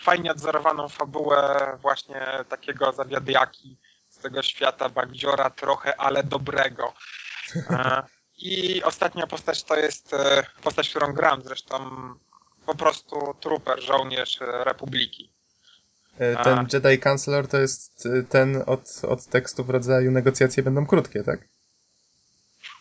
fajnie 0.00 0.32
odzorowaną 0.32 0.88
fabułę 0.88 1.78
właśnie 1.80 2.26
takiego 2.48 2.92
zawiadiaki 2.92 3.78
z 4.08 4.18
tego 4.18 4.42
świata 4.42 4.88
bandziora 4.88 5.50
trochę, 5.50 6.00
ale 6.00 6.24
dobrego. 6.24 6.94
E, 7.70 8.02
I 8.38 8.82
ostatnia 8.82 9.26
postać 9.26 9.64
to 9.64 9.76
jest 9.76 10.10
postać, 10.62 10.90
którą 10.90 11.12
gram 11.12 11.42
zresztą 11.42 11.78
po 12.66 12.74
prostu 12.74 13.34
trooper, 13.40 13.82
żołnierz 13.82 14.38
Republiki. 14.40 15.30
Ten. 16.18 16.66
Jedi 16.72 16.98
Counselor 16.98 17.48
to 17.48 17.58
jest 17.58 18.08
ten 18.28 18.62
od, 18.66 19.00
od 19.08 19.26
tekstu 19.26 19.64
w 19.64 19.70
rodzaju 19.70 20.10
negocjacje 20.10 20.62
będą 20.62 20.86
krótkie, 20.86 21.22
tak? 21.22 21.40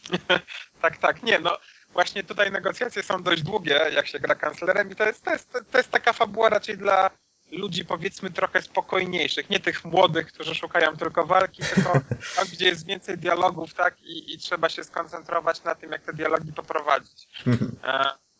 tak, 0.82 0.97
tak. 0.97 1.24
Nie, 1.24 1.39
no 1.39 1.57
właśnie 1.93 2.24
tutaj 2.24 2.51
negocjacje 2.51 3.03
są 3.03 3.24
dość 3.24 3.43
długie, 3.43 3.80
jak 3.95 4.07
się 4.07 4.19
gra 4.19 4.36
kanclerem 4.36 4.91
i 4.91 4.95
to 4.95 5.05
jest, 5.05 5.24
to 5.24 5.32
jest, 5.32 5.51
to 5.71 5.78
jest 5.78 5.91
taka 5.91 6.13
fabuła 6.13 6.49
raczej 6.49 6.78
dla 6.78 7.09
ludzi 7.58 7.86
powiedzmy 7.86 8.32
trochę 8.32 8.62
spokojniejszych, 8.62 9.49
nie 9.49 9.60
tych 9.60 9.86
młodych, 9.86 10.28
którzy 10.28 10.56
szukają 10.56 10.97
tylko 10.97 11.26
walki, 11.26 11.64
tylko 11.76 11.91
tam, 12.36 12.45
gdzie 12.54 12.66
jest 12.66 12.86
więcej 12.86 13.18
dialogów, 13.18 13.74
tak, 13.74 14.01
i, 14.01 14.34
i 14.34 14.38
trzeba 14.38 14.70
się 14.70 14.84
skoncentrować 14.84 15.64
na 15.64 15.76
tym, 15.76 15.91
jak 15.91 16.01
te 16.01 16.14
dialogi 16.14 16.54
poprowadzić. 16.54 17.28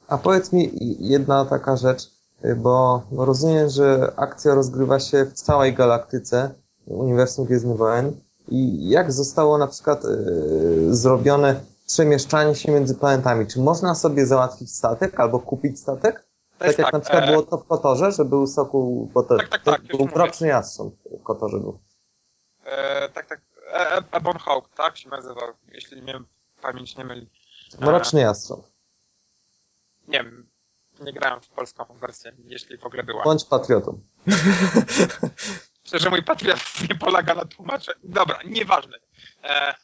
A 0.08 0.18
powiedz 0.18 0.54
mi 0.54 0.72
jedna 1.00 1.46
taka 1.46 1.78
rzecz, 1.78 2.10
bo 2.58 3.04
rozumiem, 3.12 3.70
że 3.70 4.14
akcja 4.16 4.56
rozgrywa 4.56 5.00
się 5.00 5.26
w 5.26 5.34
całej 5.34 5.74
galaktyce 5.74 6.54
Uniwersum 6.86 7.46
Gwiezdnych 7.46 7.78
Wojen 7.78 8.22
i 8.48 8.90
jak 8.90 9.12
zostało 9.12 9.58
na 9.58 9.68
przykład 9.68 10.04
yy, 10.04 10.96
zrobione 10.96 11.62
przemieszczanie 11.88 12.56
się 12.56 12.72
między 12.72 12.96
planetami? 12.96 13.48
Czy 13.48 13.60
można 13.60 13.96
sobie 13.96 14.26
załatwić 14.26 14.76
statek 14.76 15.20
albo 15.20 15.40
kupić 15.40 15.80
statek? 15.80 16.26
Tak 16.64 16.78
jak 16.78 16.86
tak, 16.86 16.94
na 16.94 17.00
przykład 17.00 17.24
e... 17.24 17.28
było 17.28 17.44
to 17.44 17.58
w 17.58 17.68
Kotorze, 17.68 18.12
że 18.12 18.26
był 18.26 18.48
Sokół, 18.48 19.12
bo 19.14 19.24
to, 19.24 19.38
tak, 19.38 19.50
tak, 19.50 19.64
tak, 19.64 19.82
był 19.82 20.06
Mroczny 20.06 20.48
Jastrząb 20.48 20.96
w 21.20 21.24
Kotorze 21.24 21.58
był. 21.60 21.80
E, 22.66 23.10
tak, 23.10 23.26
tak, 23.26 23.42
e, 23.74 24.04
Ebon 24.12 24.38
Hawk, 24.38 24.70
tak 24.76 24.98
się 24.98 25.10
nazywał, 25.10 25.48
jeśli 25.68 26.02
mnie 26.02 26.20
pamięć 26.62 26.98
nie 26.98 27.06
myli. 27.06 27.30
Mroczny 27.80 28.22
Jastrząb 28.22 28.74
nie 30.08 30.24
wiem, 30.24 30.50
nie 31.00 31.14
grałem 31.14 31.42
w 31.42 31.50
polską 31.50 31.86
wersję, 32.00 32.32
jeśli 32.46 32.78
w 32.78 32.86
ogóle 32.86 33.04
była. 33.04 33.24
Bądź 33.24 33.46
patriotą. 33.46 34.02
Że 35.94 36.10
mój 36.10 36.24
patriotyzm 36.24 36.88
nie 36.90 36.96
polega 36.96 37.36
na 37.36 37.46
tłumaczeniu. 37.46 38.00
Dobra, 38.04 38.40
nieważne. 38.46 38.98
E, 39.44 39.76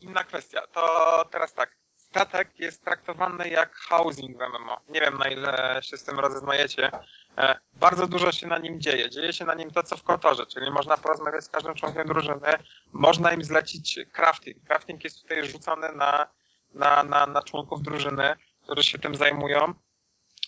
inna 0.00 0.24
kwestia. 0.24 0.66
To 0.66 1.24
teraz 1.30 1.54
tak. 1.54 1.76
Statek 2.10 2.60
jest 2.60 2.84
traktowany 2.84 3.48
jak 3.48 3.76
housing 3.76 4.38
w 4.38 4.40
MMO. 4.40 4.80
Nie 4.88 5.00
wiem, 5.00 5.18
na 5.18 5.28
ile 5.28 5.80
się 5.82 5.96
z 5.96 6.04
tym 6.04 6.20
rozeznajecie. 6.20 6.90
E, 7.38 7.58
bardzo 7.74 8.06
dużo 8.06 8.32
się 8.32 8.46
na 8.46 8.58
nim 8.58 8.80
dzieje. 8.80 9.10
Dzieje 9.10 9.32
się 9.32 9.44
na 9.44 9.54
nim 9.54 9.70
to, 9.70 9.82
co 9.82 9.96
w 9.96 10.02
Kotorze, 10.02 10.46
czyli 10.46 10.70
można 10.70 10.96
porozmawiać 10.96 11.44
z 11.44 11.48
każdym 11.48 11.74
członkiem 11.74 12.06
drużyny, 12.06 12.52
można 12.92 13.32
im 13.32 13.44
zlecić 13.44 14.00
crafting. 14.12 14.64
Crafting 14.64 15.04
jest 15.04 15.22
tutaj 15.22 15.48
rzucony 15.48 15.92
na, 15.92 16.26
na, 16.74 17.02
na, 17.02 17.26
na 17.26 17.42
członków 17.42 17.82
drużyny 17.82 18.36
którzy 18.66 18.82
się 18.82 18.98
tym 18.98 19.14
zajmują, 19.14 19.74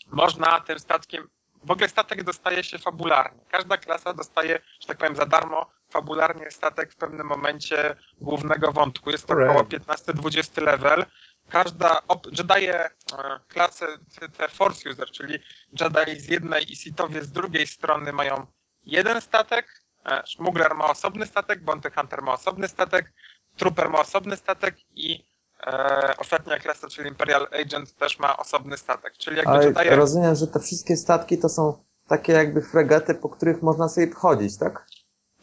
można 0.07 0.61
tym 0.61 0.79
statkiem, 0.79 1.29
w 1.65 1.71
ogóle 1.71 1.89
statek 1.89 2.25
dostaje 2.25 2.65
się 2.65 2.79
fabularnie. 2.79 3.41
Każda 3.51 3.77
klasa 3.77 4.15
dostaje, 4.15 4.61
że 4.81 4.87
tak 4.89 4.99
powiem, 4.99 5.17
za 5.17 5.27
darmo 5.27 5.71
fabularnie 5.91 6.51
statek 6.51 6.93
w 6.93 6.97
pewnym 6.97 7.27
momencie 7.27 7.97
głównego 8.21 8.73
wątku. 8.73 9.11
Jest 9.11 9.27
to 9.27 9.35
około 9.35 9.63
15-20 9.63 10.63
level. 10.63 11.05
Każda, 11.51 11.99
Jedi 12.39 12.69
e, 12.69 12.91
klasy 13.49 13.87
te 14.37 14.49
Force 14.49 14.91
User, 14.91 15.11
czyli 15.11 15.39
Jedi 15.81 16.21
z 16.21 16.29
jednej 16.29 16.73
i 16.73 16.77
Sithowie 16.77 17.23
z 17.23 17.33
drugiej 17.33 17.67
strony 17.67 18.13
mają 18.13 18.47
jeden 18.87 19.21
statek, 19.21 19.83
e, 20.05 20.23
Smuggler 20.27 20.75
ma 20.75 20.85
osobny 20.91 21.27
statek, 21.27 21.65
Bounty 21.65 21.91
Hunter 21.91 22.23
ma 22.23 22.33
osobny 22.33 22.69
statek, 22.69 23.13
Trooper 23.57 23.91
ma 23.91 24.01
osobny 24.01 24.37
statek 24.37 24.77
i 24.95 25.29
E, 25.67 26.15
ostatnia 26.19 26.59
klasa, 26.59 26.89
czyli 26.89 27.09
Imperial 27.09 27.49
Agent 27.61 27.97
też 27.97 28.19
ma 28.19 28.37
osobny 28.37 28.77
statek. 28.77 29.13
Czyli 29.19 29.37
jakby 29.37 29.53
Ale 29.53 29.65
Jedi... 29.65 29.97
rozumiem, 29.97 30.35
że 30.35 30.47
te 30.47 30.61
wszystkie 30.61 30.97
statki 30.97 31.39
to 31.39 31.49
są 31.49 31.85
takie 32.09 32.33
jakby 32.33 32.63
fregaty, 32.63 33.15
po 33.15 33.29
których 33.29 33.63
można 33.63 33.89
sobie 33.89 34.11
chodzić, 34.11 34.59
tak? 34.59 34.87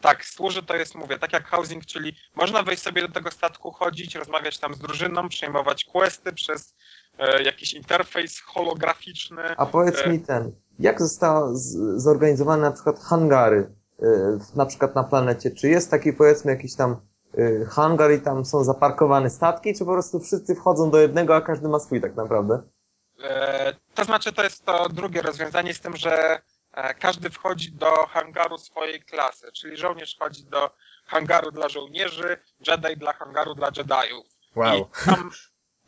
Tak, 0.06 0.26
służy 0.26 0.64
to 0.64 0.76
jest, 0.76 0.95
mówię, 0.95 1.20
tak 1.20 1.34
jak 1.34 1.47
housing, 1.47 1.86
czyli 1.86 2.16
można 2.36 2.64
wejść 2.64 2.84
sobie 2.84 3.01
do 3.01 3.14
tego 3.14 3.32
statku, 3.32 3.72
chodzić, 3.72 4.16
rozmawiać 4.16 4.60
tam 4.60 4.74
z 4.74 4.80
drużyną, 4.80 5.30
przejmować 5.30 5.86
questy 5.86 6.34
przez 6.34 6.76
e, 7.18 7.43
jakiś 7.43 7.74
interfejs 7.74 8.41
holograficzny. 8.41 9.41
A 9.58 9.66
powiedz 9.66 9.99
e... 10.06 10.10
mi 10.10 10.20
ten, 10.20 10.51
jak 10.80 11.01
zostały 11.01 11.53
zorganizowane 11.95 12.62
na 12.62 12.72
przykład 12.72 12.99
hangary, 12.99 13.72
e, 14.01 14.06
na 14.56 14.66
przykład 14.66 14.95
na 14.95 15.03
planecie? 15.03 15.51
Czy 15.51 15.70
jest 15.70 15.91
taki 15.91 16.14
powiedzmy 16.14 16.51
jakiś 16.51 16.76
tam 16.76 16.97
Y, 17.39 17.66
hangar 17.66 18.12
i 18.12 18.22
tam 18.22 18.45
są 18.45 18.64
zaparkowane 18.64 19.30
statki, 19.30 19.74
czy 19.74 19.86
po 19.86 19.91
prostu 19.91 20.20
wszyscy 20.20 20.56
wchodzą 20.56 20.91
do 20.91 20.99
jednego, 20.99 21.36
a 21.36 21.41
każdy 21.41 21.68
ma 21.68 21.80
swój 21.80 22.01
tak 22.01 22.16
naprawdę? 22.16 22.62
E, 23.24 23.74
to 23.95 24.03
znaczy, 24.03 24.34
to 24.34 24.43
jest 24.43 24.66
to 24.66 24.89
drugie 24.89 25.22
rozwiązanie 25.22 25.74
z 25.74 25.80
tym, 25.80 25.97
że 25.97 26.32
e, 26.32 26.41
każdy 26.99 27.30
wchodzi 27.30 27.71
do 27.71 27.91
hangaru 28.07 28.57
swojej 28.57 29.01
klasy, 29.01 29.51
czyli 29.51 29.77
żołnierz 29.77 30.15
wchodzi 30.15 30.43
do 30.43 30.72
hangaru 31.06 31.52
dla 31.52 31.69
żołnierzy, 31.69 32.38
Jedi 32.68 32.97
dla 32.97 33.14
hangaru 33.14 33.56
dla 33.56 33.68
Jediów. 33.68 34.27
Wow. 34.56 34.80
I 34.80 35.06
tam 35.06 35.31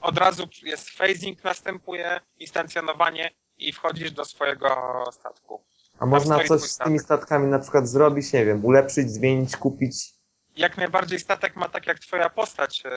od 0.01 0.17
razu 0.17 0.43
jest 0.63 0.89
phasing, 0.89 1.43
następuje 1.43 2.19
instancjonowanie 2.39 3.31
i 3.57 3.73
wchodzisz 3.73 4.11
do 4.11 4.25
swojego 4.25 5.03
statku. 5.11 5.63
A 5.99 6.05
można 6.05 6.43
coś 6.43 6.61
z 6.61 6.77
tymi 6.77 6.99
statkami 6.99 7.47
na 7.47 7.59
przykład 7.59 7.87
zrobić, 7.87 8.33
nie 8.33 8.45
wiem, 8.45 8.65
ulepszyć, 8.65 9.11
zmienić, 9.11 9.57
kupić? 9.57 10.17
jak 10.57 10.77
najbardziej 10.77 11.19
statek 11.19 11.55
ma 11.55 11.69
tak 11.69 11.87
jak 11.87 11.99
twoja 11.99 12.29
postać 12.29 12.83
e, 12.85 12.89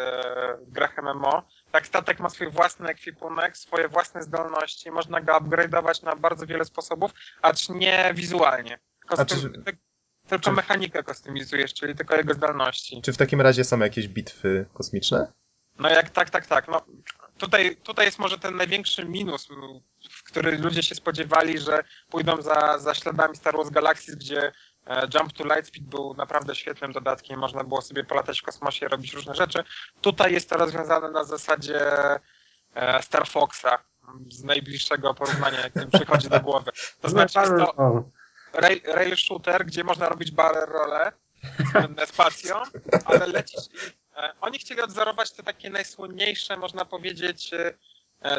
w 0.67 0.71
grach 0.71 0.97
MMO, 1.03 1.43
tak 1.73 1.87
statek 1.87 2.21
ma 2.21 2.31
swój 2.31 2.51
własny 2.51 2.89
ekwipunek, 2.89 3.57
swoje 3.57 3.89
własne 3.89 4.23
zdolności, 4.23 4.91
można 4.91 5.21
go 5.21 5.33
upgrade'ować 5.33 6.03
na 6.03 6.17
bardzo 6.17 6.47
wiele 6.47 6.65
sposobów, 6.65 7.11
acz 7.43 7.69
nie 7.69 8.13
wizualnie. 8.15 8.79
Kostym, 9.07 9.53
ty, 9.65 9.79
tylko 10.29 10.45
czy... 10.45 10.53
mechanikę 10.53 11.03
kostymizujesz, 11.03 11.75
czyli 11.75 11.95
tylko 11.95 12.17
jego 12.17 12.35
zdolności. 12.35 13.03
Czy 13.03 13.13
w 13.13 13.17
takim 13.17 13.41
razie 13.41 13.65
są 13.65 13.79
jakieś 13.79 14.09
bitwy 14.09 14.67
kosmiczne? 14.75 15.33
No 15.79 15.89
jak 15.89 16.11
tak, 16.11 16.31
tak, 16.31 16.47
tak. 16.47 16.69
No, 16.69 16.83
tutaj, 17.39 17.77
tutaj 17.77 18.07
jest 18.07 18.19
może 18.19 18.39
ten 18.39 18.57
największy 18.57 19.05
minus, 19.05 19.49
w 20.11 20.23
który 20.25 20.59
ludzie 20.59 20.83
się 20.83 20.95
spodziewali, 20.95 21.59
że 21.59 21.85
pójdą 22.11 22.43
za, 22.43 22.79
za 22.79 22.95
śladami 22.95 23.37
Star 23.37 23.57
Wars 23.57 23.71
Galaxies, 23.71 24.15
gdzie 24.15 24.53
Jump 25.15 25.33
to 25.33 25.45
Lightspeed 25.45 25.85
był 25.85 26.15
naprawdę 26.15 26.55
świetnym 26.55 26.93
dodatkiem, 26.93 27.41
można 27.41 27.65
było 27.65 27.83
sobie 27.83 28.05
polatać 28.05 28.41
w 28.41 28.43
kosmosie, 28.43 28.89
robić 28.89 29.13
różne 29.13 29.35
rzeczy. 29.35 29.65
Tutaj 30.01 30.33
jest 30.33 30.51
to 30.51 30.57
rozwiązane 30.57 31.11
na 31.11 31.25
zasadzie 31.25 31.81
e, 32.75 33.03
Star 33.03 33.29
Foxa, 33.29 33.79
z 34.29 34.45
najbliższego 34.45 35.15
porównania, 35.15 35.61
jak 35.61 35.77
mi 35.77 35.87
przychodzi 35.87 36.29
do 36.29 36.41
głowy. 36.41 36.71
To 37.01 37.09
znaczy 37.15 37.39
jest 37.39 37.51
to 37.51 38.05
rail, 38.53 38.81
rail 38.85 39.17
shooter, 39.17 39.67
gdzie 39.67 39.85
można 39.85 40.09
robić 40.09 40.31
barrel 40.31 40.67
role 40.67 41.13
z 42.07 42.09
spacją, 42.09 42.63
ale 43.05 43.27
lecisz 43.27 43.67
i 43.67 43.91
e, 44.17 44.33
oni 44.41 44.59
chcieli 44.59 44.81
odzorować 44.81 45.33
te 45.33 45.43
takie 45.43 45.71
najsłynniejsze, 45.71 46.57
można 46.57 46.85
powiedzieć, 46.85 47.51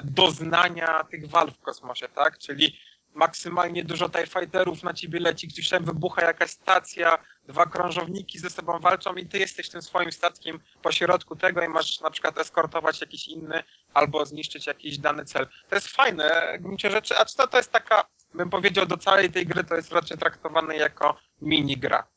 doznania 0.03 1.03
tych 1.03 1.29
walk 1.29 1.55
w 1.55 1.61
kosmosie, 1.61 2.09
tak? 2.09 2.37
Czyli 2.37 2.79
maksymalnie 3.13 3.83
dużo 3.83 4.09
TIE 4.09 4.27
Fighterów 4.27 4.83
na 4.83 4.93
ciebie 4.93 5.19
leci, 5.19 5.47
gdzieś 5.47 5.69
tam 5.69 5.85
wybucha 5.85 6.21
jakaś 6.21 6.51
stacja, 6.51 7.17
dwa 7.47 7.65
krążowniki 7.65 8.39
ze 8.39 8.49
sobą 8.49 8.79
walczą 8.79 9.15
i 9.15 9.25
ty 9.25 9.39
jesteś 9.39 9.69
tym 9.69 9.81
swoim 9.81 10.11
statkiem 10.11 10.59
po 10.81 10.91
środku 10.91 11.35
tego 11.35 11.61
i 11.61 11.67
masz 11.67 12.01
na 12.01 12.11
przykład 12.11 12.37
eskortować 12.37 13.01
jakiś 13.01 13.27
inny 13.27 13.63
albo 13.93 14.25
zniszczyć 14.25 14.67
jakiś 14.67 14.97
dany 14.97 15.25
cel. 15.25 15.47
To 15.69 15.75
jest 15.75 15.87
fajne, 15.87 16.55
w 16.59 16.61
gruncie 16.61 16.91
rzeczy, 16.91 17.17
a 17.17 17.25
to, 17.25 17.47
to 17.47 17.57
jest 17.57 17.71
taka, 17.71 18.03
bym 18.33 18.49
powiedział, 18.49 18.85
do 18.85 18.97
całej 18.97 19.31
tej 19.31 19.45
gry 19.45 19.63
to 19.63 19.75
jest 19.75 19.91
raczej 19.91 20.17
traktowane 20.17 20.75
jako 20.75 21.17
minigra. 21.41 22.07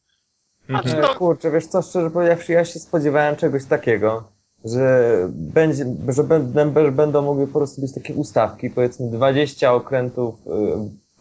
Znaczy, 0.69 0.99
E, 0.99 1.01
no, 1.01 1.15
Kurczę, 1.15 1.51
wiesz 1.51 1.67
co, 1.67 1.83
szczerze 1.83 2.11
powiedziawszy, 2.11 2.53
ja 2.53 2.65
się 2.65 2.79
spodziewałem 2.79 3.37
czegoś 3.37 3.65
takiego, 3.65 4.33
że, 4.65 5.17
będzie, 5.31 5.85
że 6.09 6.25
będą, 6.25 6.91
będą 6.93 7.23
mogły 7.23 7.47
po 7.47 7.59
prostu 7.59 7.81
być 7.81 7.95
takie 7.95 8.15
ustawki, 8.15 8.71
powiedzmy 8.71 9.11
20 9.11 9.73
okrętów 9.73 10.35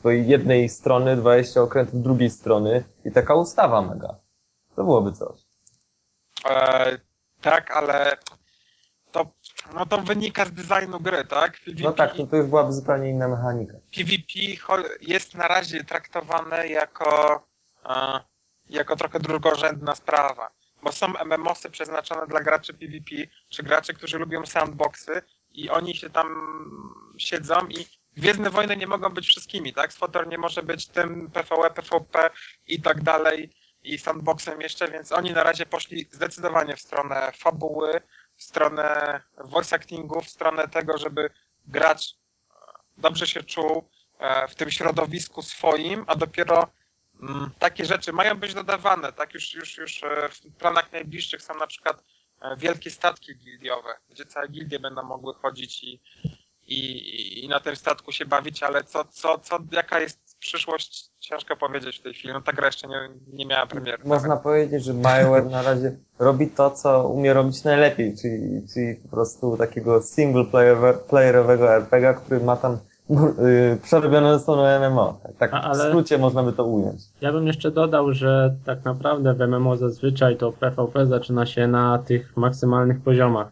y, 0.06 0.18
jednej 0.18 0.70
strony, 0.70 1.15
20 1.15 1.61
okrętów 1.61 2.02
drugiej 2.02 2.30
strony 2.30 2.84
i 3.06 3.11
taka 3.11 3.36
ustawa 3.36 3.82
mega. 3.82 4.15
To 4.76 4.84
byłoby 4.84 5.11
coś. 5.11 5.41
E, 6.49 6.98
tak, 7.41 7.72
ale 7.72 8.18
to, 9.11 9.26
no 9.74 9.86
to 9.86 9.98
wynika 9.98 10.45
z 10.45 10.52
designu 10.52 10.99
gry, 10.99 11.26
tak? 11.26 11.60
PvP, 11.60 11.84
No 11.84 11.91
tak, 11.91 12.15
to, 12.15 12.28
to 12.28 12.36
już 12.36 12.48
byłaby 12.48 12.74
zupełnie 12.74 13.10
inna 13.10 13.28
mechanika. 13.28 13.74
PvP 13.95 14.34
jest 15.02 15.36
na 15.36 15.48
razie 15.48 15.84
traktowane 15.84 16.68
jako, 16.68 17.44
e, 17.86 18.20
jako 18.70 18.95
trochę 18.95 19.20
drugorzędna 19.20 19.95
sprawa, 19.95 20.52
bo 20.84 20.91
są 20.91 21.14
MMOsy 21.26 21.69
przeznaczone 21.69 22.27
dla 22.27 22.39
graczy 22.39 22.73
PvP, 22.73 23.15
czy 23.49 23.64
graczy, 23.64 23.93
którzy 23.93 24.19
lubią 24.19 24.45
sandboxy 24.45 25.22
i 25.51 25.69
oni 25.69 25.95
się 25.95 26.10
tam 26.10 26.27
siedzą 27.18 27.68
i 27.68 27.85
Gwiezdne 28.18 28.49
Wojny 28.49 28.77
nie 28.77 28.88
mogą 28.88 29.10
być 29.10 29.27
wszystkimi, 29.27 29.73
tak? 29.73 29.93
Swotor 29.93 30.27
nie 30.27 30.38
może 30.38 30.64
być 30.64 30.88
tym 30.88 31.31
PvE, 31.31 31.69
PvP 31.69 32.30
i 32.68 32.81
tak 32.81 33.01
dalej 33.01 33.49
i 33.84 33.97
sandboxem 33.97 34.61
jeszcze, 34.61 34.88
więc 34.88 35.11
oni 35.11 35.31
na 35.31 35.43
razie 35.43 35.65
poszli 35.65 36.07
zdecydowanie 36.11 36.76
w 36.76 36.81
stronę 36.81 37.31
fabuły, 37.38 38.01
w 38.35 38.43
stronę 38.43 39.22
voice 39.38 39.76
actingu, 39.76 40.22
w 40.22 40.30
stronę 40.30 40.68
tego, 40.68 40.97
żeby 40.97 41.30
gracz 41.65 42.05
e, 42.05 42.15
dobrze 42.97 43.27
się 43.27 43.43
czuł 43.43 43.89
e, 44.19 44.47
w 44.47 44.55
tym 44.55 44.72
środowisku 44.72 45.41
swoim, 45.41 46.03
a 46.07 46.15
dopiero 46.15 46.72
takie 47.60 47.86
rzeczy 47.86 48.14
mają 48.14 48.36
być 48.36 48.54
dodawane, 48.54 49.14
tak? 49.14 49.34
Już, 49.34 49.54
już, 49.54 49.78
już 49.78 50.04
e, 50.04 50.30
w 50.30 50.56
planach 50.58 50.91
najbliższych 50.91 51.41
są 51.41 51.56
na 51.56 51.68
przykład 51.68 52.04
e, 52.41 52.58
wielkie 52.58 52.91
statki 52.91 53.36
gildiowe, 53.36 53.94
gdzie 54.10 54.26
całe 54.26 54.48
gildie 54.48 54.80
będą 54.80 55.04
mogły 55.04 55.34
chodzić 55.34 55.84
i, 55.84 56.02
i, 56.68 57.45
i 57.45 57.48
na 57.48 57.60
tym 57.60 57.76
statku 57.76 58.12
się 58.12 58.26
bawić, 58.26 58.64
ale 58.64 58.84
co, 58.84 59.06
co, 59.06 59.40
co, 59.40 59.60
jaka 59.72 60.00
jest 60.00 60.38
przyszłość, 60.40 61.10
ciężko 61.20 61.58
powiedzieć 61.58 62.00
w 62.00 62.04
tej 62.04 62.14
chwili. 62.14 62.34
No 62.34 62.41
ta 62.41 62.54
gra 62.54 62.66
jeszcze 62.66 62.88
nie, 62.88 63.10
nie 63.34 63.45
miała 63.45 63.66
premiery. 63.66 64.04
Można 64.06 64.38
powiedzieć, 64.38 64.84
że 64.84 64.94
BioWare 64.94 65.45
na 65.45 65.62
razie 65.62 65.98
robi 66.20 66.48
to, 66.48 66.72
co 66.72 67.08
umie 67.08 67.34
robić 67.34 67.64
najlepiej, 67.64 68.18
czyli, 68.22 68.68
czyli 68.74 68.95
po 68.95 69.10
prostu 69.10 69.58
takiego 69.58 70.02
single 70.02 70.45
player, 70.45 71.02
playerowego 71.10 71.76
RPG, 71.76 72.14
który 72.14 72.40
ma 72.40 72.58
tam 72.58 72.80
yy, 73.14 73.77
przerobione 73.84 74.34
zostaną 74.34 74.90
MMO. 74.90 75.19
Tak, 75.40 75.52
A, 75.53 75.73
w 75.73 75.77
skrócie 75.77 76.18
można 76.18 76.44
by 76.44 76.53
to 76.53 76.64
ująć. 76.65 77.02
Ja 77.22 77.31
bym 77.31 77.48
jeszcze 77.48 77.72
dodał, 77.72 78.14
że 78.14 78.56
tak 78.65 78.85
naprawdę 78.85 79.34
w 79.34 79.48
MMO 79.48 79.77
zazwyczaj 79.77 80.38
to 80.38 80.52
PvP 80.52 81.06
zaczyna 81.06 81.45
się 81.45 81.68
na 81.68 81.98
tych 81.98 82.38
maksymalnych 82.38 83.02
poziomach, 83.02 83.48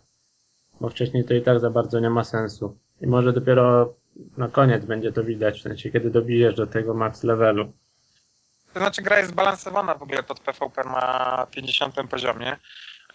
bo 0.82 0.90
wcześniej 0.90 1.26
to 1.26 1.34
i 1.34 1.42
tak 1.42 1.60
za 1.60 1.70
bardzo 1.70 2.00
nie 2.00 2.10
ma 2.10 2.24
sensu. 2.24 2.78
I 3.02 3.08
może 3.08 3.34
dopiero 3.34 3.94
na 4.38 4.48
koniec 4.48 4.86
będzie 4.86 5.12
to 5.12 5.24
widać, 5.24 5.60
w 5.60 5.64
sensie 5.64 5.92
kiedy 5.92 6.10
dobijesz 6.10 6.56
do 6.56 6.68
tego 6.68 6.94
max 6.94 7.24
levelu. 7.24 7.72
To 8.74 8.80
znaczy 8.80 9.02
gra 9.02 9.18
jest 9.18 9.32
zbalansowana 9.32 9.96
w 9.96 10.02
ogóle 10.02 10.24
pod 10.24 10.40
PvP 10.40 10.84
na 10.84 11.48
50 11.52 11.96
poziomie 12.10 12.58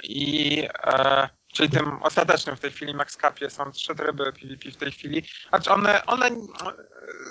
i 0.02 0.62
e, 0.84 1.28
czyli 1.56 1.70
tym 1.70 2.02
ostatecznym 2.02 2.56
w 2.56 2.60
tej 2.60 2.70
chwili 2.70 2.94
max 2.94 3.16
capie 3.16 3.50
są 3.50 3.72
trzy 3.72 3.94
tryby 3.94 4.32
PvP 4.32 4.70
w 4.70 4.76
tej 4.76 4.92
chwili. 4.92 5.22
Znaczy 5.48 5.70
one, 5.70 6.06
one 6.06 6.26
e, 6.26 6.32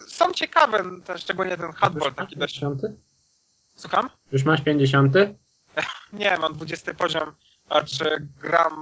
są 0.08 0.34
ciekawe, 0.34 0.84
szczególnie 1.18 1.58
ten 1.58 1.72
hardball 1.72 2.14
taki 2.14 2.38
dość... 2.38 2.60
50? 2.60 2.82
Słucham? 3.76 4.10
Już 4.32 4.44
masz 4.44 4.62
50? 4.62 5.16
Nie, 6.14 6.38
mam 6.38 6.54
20 6.54 6.94
poziom, 6.94 7.36
znaczy 7.68 8.28
gram, 8.42 8.74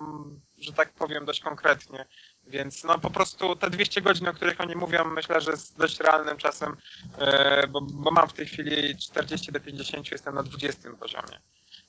że 0.59 0.73
tak 0.73 0.93
powiem, 0.93 1.25
dość 1.25 1.39
konkretnie. 1.41 2.05
Więc 2.47 2.83
no 2.83 2.99
po 2.99 3.09
prostu 3.09 3.55
te 3.55 3.69
200 3.69 4.01
godzin, 4.01 4.27
o 4.27 4.33
których 4.33 4.61
oni 4.61 4.75
mówią, 4.75 5.05
myślę, 5.05 5.41
że 5.41 5.51
jest 5.51 5.77
dość 5.77 5.99
realnym 5.99 6.37
czasem, 6.37 6.77
e, 7.17 7.67
bo, 7.67 7.81
bo 7.81 8.11
mam 8.11 8.27
w 8.27 8.33
tej 8.33 8.45
chwili 8.45 8.97
40 8.97 9.51
do 9.51 9.59
50, 9.59 10.11
jestem 10.11 10.35
na 10.35 10.43
20 10.43 10.89
poziomie. 10.99 11.39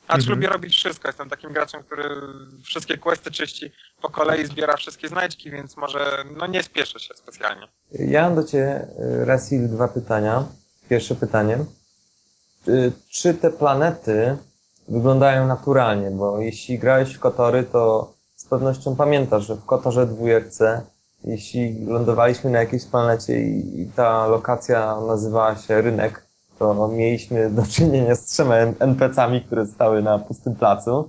Znaczy 0.07 0.21
Mhm. 0.21 0.37
lubię 0.39 0.49
robić 0.49 0.75
wszystko, 0.77 1.09
jestem 1.09 1.31
takim 1.31 1.53
graczem, 1.53 1.83
który 1.83 2.05
wszystkie 2.65 2.99
questy 2.99 3.31
czyści 3.31 3.73
po 4.03 4.11
kolei, 4.11 4.47
zbiera 4.47 4.77
wszystkie 4.77 5.09
znajdźki, 5.09 5.51
więc 5.51 5.77
może 5.77 6.25
no 6.37 6.47
nie 6.47 6.63
spieszę 6.63 7.01
się 7.01 7.15
specjalnie. 7.15 7.69
Ja 7.93 8.23
mam 8.23 8.35
do 8.35 8.45
Ciebie, 8.45 8.87
y, 9.23 9.25
Rasil, 9.25 9.69
dwa 9.69 9.89
pytania. 9.89 10.45
Pierwsze 10.89 11.15
pytanie. 11.15 11.59
Czy 13.11 13.35
te 13.35 13.51
planety 13.51 14.37
wyglądają 14.89 15.47
naturalnie? 15.47 16.11
Bo 16.11 16.41
jeśli 16.41 16.79
grałeś 16.79 17.15
w 17.15 17.21
Kotory, 17.21 17.65
to 17.65 18.13
z 18.37 18.45
pewnością 18.45 18.97
pamiętasz, 18.97 19.47
że 19.47 19.55
w 19.55 19.65
Kotorze 19.65 20.07
dwójce, 20.07 20.83
jeśli 21.25 21.85
lądowaliśmy 21.87 22.51
na 22.51 22.59
jakiejś 22.59 22.85
planecie 22.85 23.41
i 23.41 23.91
ta 23.97 24.27
lokacja 24.27 25.01
nazywała 25.01 25.57
się 25.57 25.83
Rynek, 25.83 26.24
to 26.59 26.89
mieliśmy 26.89 27.51
do 27.51 27.63
czynienia 27.63 28.15
z 28.15 28.25
trzema 28.25 28.55
NPC-ami, 28.79 29.41
które 29.41 29.67
stały 29.67 30.03
na 30.03 30.19
pustym 30.19 30.55
placu. 30.55 31.09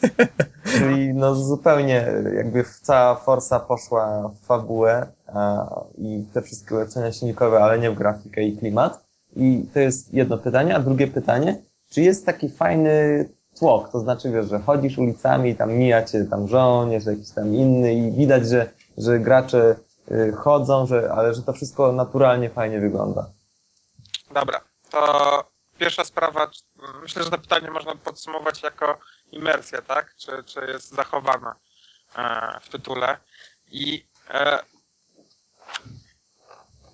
Czyli 0.72 1.14
no 1.14 1.34
zupełnie 1.34 2.06
jakby 2.36 2.64
cała 2.82 3.14
forsa 3.14 3.60
poszła 3.60 4.28
w 4.28 4.46
fabułę 4.46 5.06
a, 5.26 5.66
i 5.98 6.24
te 6.32 6.42
wszystkie 6.42 6.74
ulepszenia 6.74 7.12
silnikowe, 7.12 7.60
ale 7.60 7.78
nie 7.78 7.90
w 7.90 7.94
grafikę 7.94 8.42
i 8.42 8.56
klimat. 8.56 9.06
I 9.36 9.66
to 9.74 9.80
jest 9.80 10.14
jedno 10.14 10.38
pytanie, 10.38 10.76
a 10.76 10.80
drugie 10.80 11.06
pytanie, 11.06 11.62
czy 11.90 12.02
jest 12.02 12.26
taki 12.26 12.48
fajny 12.48 13.28
tłok, 13.58 13.92
to 13.92 14.00
znaczy, 14.00 14.30
wiesz, 14.30 14.48
że 14.48 14.58
chodzisz 14.58 14.98
ulicami, 14.98 15.56
tam 15.56 15.72
mija 15.72 16.02
cię 16.02 16.24
tam 16.24 16.48
żołnierz, 16.48 17.06
jakiś 17.06 17.30
tam 17.30 17.54
inny 17.54 17.94
i 17.94 18.12
widać, 18.12 18.48
że, 18.48 18.68
że 18.98 19.18
gracze 19.18 19.76
y, 20.10 20.32
chodzą, 20.32 20.86
że, 20.86 21.12
ale 21.12 21.34
że 21.34 21.42
to 21.42 21.52
wszystko 21.52 21.92
naturalnie 21.92 22.50
fajnie 22.50 22.80
wygląda. 22.80 23.26
Dobra, 24.34 24.60
to 24.90 25.50
pierwsza 25.78 26.04
sprawa, 26.04 26.50
myślę, 27.02 27.24
że 27.24 27.30
to 27.30 27.38
pytanie 27.38 27.70
można 27.70 27.96
podsumować 27.96 28.62
jako 28.62 28.98
imersja, 29.32 29.82
tak? 29.82 30.14
Czy, 30.16 30.44
czy 30.44 30.60
jest 30.60 30.88
zachowana 30.88 31.56
e, 32.16 32.60
w 32.60 32.68
tytule. 32.68 33.18
I, 33.70 34.08
e, 34.30 34.58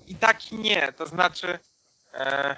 I 0.07 0.17
tak 0.17 0.53
i 0.53 0.59
nie, 0.59 0.93
to 0.93 1.07
znaczy 1.07 1.59
e, 2.15 2.57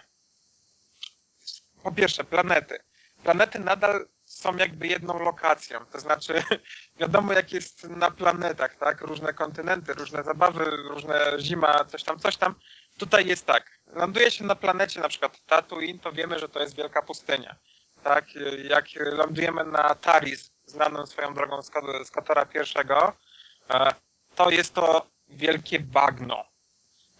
po 1.82 1.92
pierwsze 1.92 2.24
planety. 2.24 2.78
Planety 3.22 3.58
nadal 3.58 4.08
są 4.24 4.56
jakby 4.56 4.86
jedną 4.86 5.18
lokacją, 5.18 5.86
to 5.86 6.00
znaczy 6.00 6.42
wiadomo 7.00 7.32
jak 7.32 7.52
jest 7.52 7.84
na 7.84 8.10
planetach, 8.10 8.76
tak? 8.76 9.00
Różne 9.00 9.32
kontynenty, 9.32 9.92
różne 9.92 10.22
zabawy, 10.22 10.64
różne 10.64 11.36
zima, 11.38 11.84
coś 11.84 12.02
tam, 12.02 12.18
coś 12.18 12.36
tam. 12.36 12.54
Tutaj 12.98 13.26
jest 13.26 13.46
tak, 13.46 13.78
ląduje 13.86 14.30
się 14.30 14.44
na 14.44 14.54
planecie 14.54 15.00
na 15.00 15.08
przykład 15.08 15.40
Tatooine, 15.46 15.98
to 15.98 16.12
wiemy, 16.12 16.38
że 16.38 16.48
to 16.48 16.60
jest 16.60 16.76
wielka 16.76 17.02
pustynia. 17.02 17.56
Tak, 18.02 18.24
jak 18.64 18.84
lądujemy 18.96 19.64
na 19.64 19.94
Taris, 19.94 20.52
znaną 20.66 21.06
swoją 21.06 21.34
drogą 21.34 21.62
z 21.62 21.70
z 22.04 22.10
Kotora 22.10 22.46
pierwszego, 22.46 23.12
e, 23.70 23.94
to 24.34 24.50
jest 24.50 24.74
to 24.74 25.06
wielkie 25.28 25.80
bagno, 25.80 26.44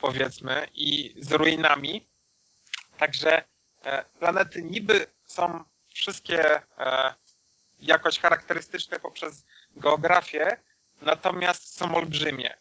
powiedzmy, 0.01 0.69
i 0.75 1.15
z 1.21 1.33
ruinami. 1.33 2.09
Także 2.99 3.45
e, 3.83 4.05
planety 4.19 4.63
niby 4.63 5.07
są 5.27 5.65
wszystkie 5.89 6.63
e, 6.79 7.15
jakoś 7.81 8.19
charakterystyczne 8.19 9.01
poprzez 9.01 9.45
geografię, 9.77 10.57
natomiast 11.03 11.77
są 11.77 11.95
olbrzymie. 11.95 12.57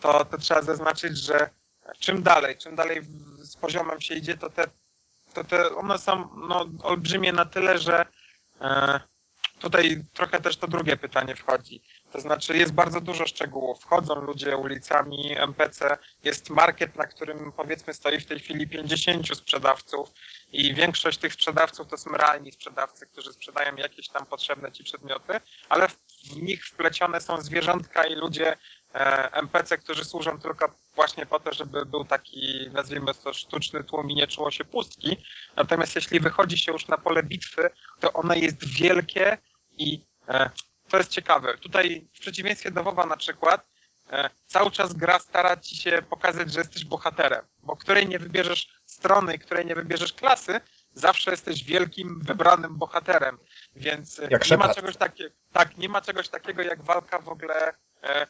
To, 0.00 0.24
to 0.24 0.38
trzeba 0.38 0.62
zaznaczyć, 0.62 1.18
że 1.18 1.50
czym 1.98 2.22
dalej, 2.22 2.56
czym 2.56 2.76
dalej 2.76 3.02
z 3.38 3.56
poziomem 3.56 4.00
się 4.00 4.14
idzie, 4.14 4.36
to 4.36 4.50
te, 4.50 4.64
to 5.34 5.44
te 5.44 5.76
one 5.76 5.98
są 5.98 6.28
no, 6.48 6.66
olbrzymie 6.82 7.32
na 7.32 7.44
tyle, 7.44 7.78
że 7.78 8.06
e, 8.60 9.00
tutaj 9.60 10.04
trochę 10.12 10.40
też 10.40 10.56
to 10.56 10.68
drugie 10.68 10.96
pytanie 10.96 11.36
wchodzi. 11.36 11.82
To 12.12 12.20
znaczy 12.20 12.56
jest 12.56 12.72
bardzo 12.72 13.00
dużo 13.00 13.26
szczegółów. 13.26 13.80
Wchodzą 13.80 14.14
ludzie 14.14 14.56
ulicami, 14.56 15.38
MPC, 15.38 15.96
jest 16.24 16.50
market, 16.50 16.96
na 16.96 17.06
którym 17.06 17.52
powiedzmy 17.52 17.94
stoi 17.94 18.20
w 18.20 18.26
tej 18.26 18.40
chwili 18.40 18.68
50 18.68 19.36
sprzedawców 19.36 20.08
i 20.52 20.74
większość 20.74 21.18
tych 21.18 21.32
sprzedawców 21.32 21.88
to 21.88 21.96
są 21.96 22.10
realni 22.10 22.52
sprzedawcy, 22.52 23.06
którzy 23.06 23.32
sprzedają 23.32 23.76
jakieś 23.76 24.08
tam 24.08 24.26
potrzebne 24.26 24.72
ci 24.72 24.84
przedmioty, 24.84 25.32
ale 25.68 25.88
w 25.88 26.42
nich 26.42 26.66
wplecione 26.66 27.20
są 27.20 27.40
zwierzątka 27.40 28.06
i 28.06 28.14
ludzie 28.14 28.56
NPC, 29.32 29.78
którzy 29.78 30.04
służą 30.04 30.40
tylko 30.40 30.74
właśnie 30.94 31.26
po 31.26 31.40
to, 31.40 31.52
żeby 31.52 31.86
był 31.86 32.04
taki, 32.04 32.70
nazwijmy 32.72 33.14
to, 33.14 33.32
sztuczny 33.32 33.84
tłum 33.84 34.10
i 34.10 34.14
nie 34.14 34.26
czuło 34.26 34.50
się 34.50 34.64
pustki. 34.64 35.16
Natomiast 35.56 35.96
jeśli 35.96 36.20
wychodzi 36.20 36.58
się 36.58 36.72
już 36.72 36.88
na 36.88 36.98
pole 36.98 37.22
bitwy, 37.22 37.70
to 38.00 38.12
ono 38.12 38.34
jest 38.34 38.68
wielkie 38.68 39.38
i 39.70 40.04
e, 40.28 40.50
to 40.88 40.98
jest 40.98 41.10
ciekawe. 41.10 41.58
Tutaj 41.58 42.08
w 42.14 42.20
przeciwieństwie 42.20 42.70
do 42.70 42.82
WoWa 42.82 43.06
na 43.06 43.16
przykład, 43.16 43.66
e, 44.10 44.30
cały 44.46 44.70
czas 44.70 44.92
gra 44.92 45.18
stara 45.18 45.56
ci 45.56 45.76
się 45.76 46.02
pokazać, 46.10 46.52
że 46.52 46.60
jesteś 46.60 46.84
bohaterem, 46.84 47.44
bo 47.58 47.76
której 47.76 48.08
nie 48.08 48.18
wybierzesz 48.18 48.68
strony, 48.86 49.38
której 49.38 49.66
nie 49.66 49.74
wybierzesz 49.74 50.12
klasy, 50.12 50.60
zawsze 50.94 51.30
jesteś 51.30 51.64
wielkim, 51.64 52.20
wybranym 52.20 52.78
bohaterem. 52.78 53.38
Więc 53.76 54.18
e, 54.18 54.28
Jak 54.30 54.50
nie 54.50 54.56
ma 54.56 54.74
czegoś 54.74 54.96
takiego, 54.96 55.34
tak, 55.52 55.76
nie 55.76 55.88
ma 55.88 56.00
czegoś 56.00 56.28
takiego 56.28 56.62
jak 56.62 56.82
walka 56.82 57.18
w 57.18 57.28
ogóle 57.28 57.74
e, 58.02 58.26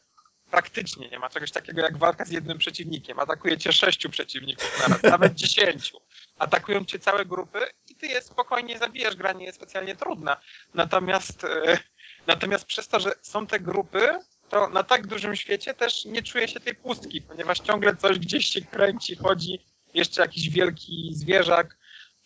praktycznie, 0.50 1.08
nie 1.08 1.18
ma 1.18 1.28
czegoś 1.28 1.50
takiego 1.50 1.80
jak 1.80 1.98
walka 1.98 2.24
z 2.24 2.30
jednym 2.30 2.58
przeciwnikiem. 2.58 3.18
Atakuje 3.18 3.58
cię 3.58 3.72
sześciu 3.72 4.10
przeciwników 4.10 4.78
naraz, 4.88 5.02
nawet 5.02 5.34
dziesięciu. 5.42 6.00
Atakują 6.38 6.84
cię 6.84 6.98
całe 6.98 7.24
grupy 7.24 7.58
i 7.88 7.94
ty 7.94 8.06
je 8.06 8.22
spokojnie 8.22 8.78
zabijesz, 8.78 9.16
gra 9.16 9.32
nie 9.32 9.44
jest 9.44 9.58
specjalnie 9.58 9.96
trudna. 9.96 10.36
Natomiast, 10.74 11.44
e, 11.44 11.78
natomiast 12.26 12.64
przez 12.64 12.88
to, 12.88 13.00
że 13.00 13.12
są 13.22 13.46
te 13.46 13.60
grupy, 13.60 14.18
to 14.48 14.68
na 14.68 14.82
tak 14.82 15.06
dużym 15.06 15.36
świecie 15.36 15.74
też 15.74 16.04
nie 16.04 16.22
czuje 16.22 16.48
się 16.48 16.60
tej 16.60 16.74
pustki, 16.74 17.22
ponieważ 17.22 17.60
ciągle 17.60 17.96
coś 17.96 18.18
gdzieś 18.18 18.46
się 18.46 18.60
kręci, 18.60 19.16
chodzi, 19.16 19.66
jeszcze 19.94 20.22
jakiś 20.22 20.50
wielki 20.50 21.10
zwierzak 21.14 21.76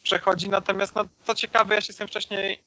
przechodzi. 0.03 0.49
Natomiast 0.49 0.95
no, 0.95 1.05
co 1.25 1.35
ciekawe, 1.35 1.75
ja 1.75 1.81
się 1.81 1.93
z 1.93 1.97
tym 1.97 2.09
wcześniej 2.09 2.65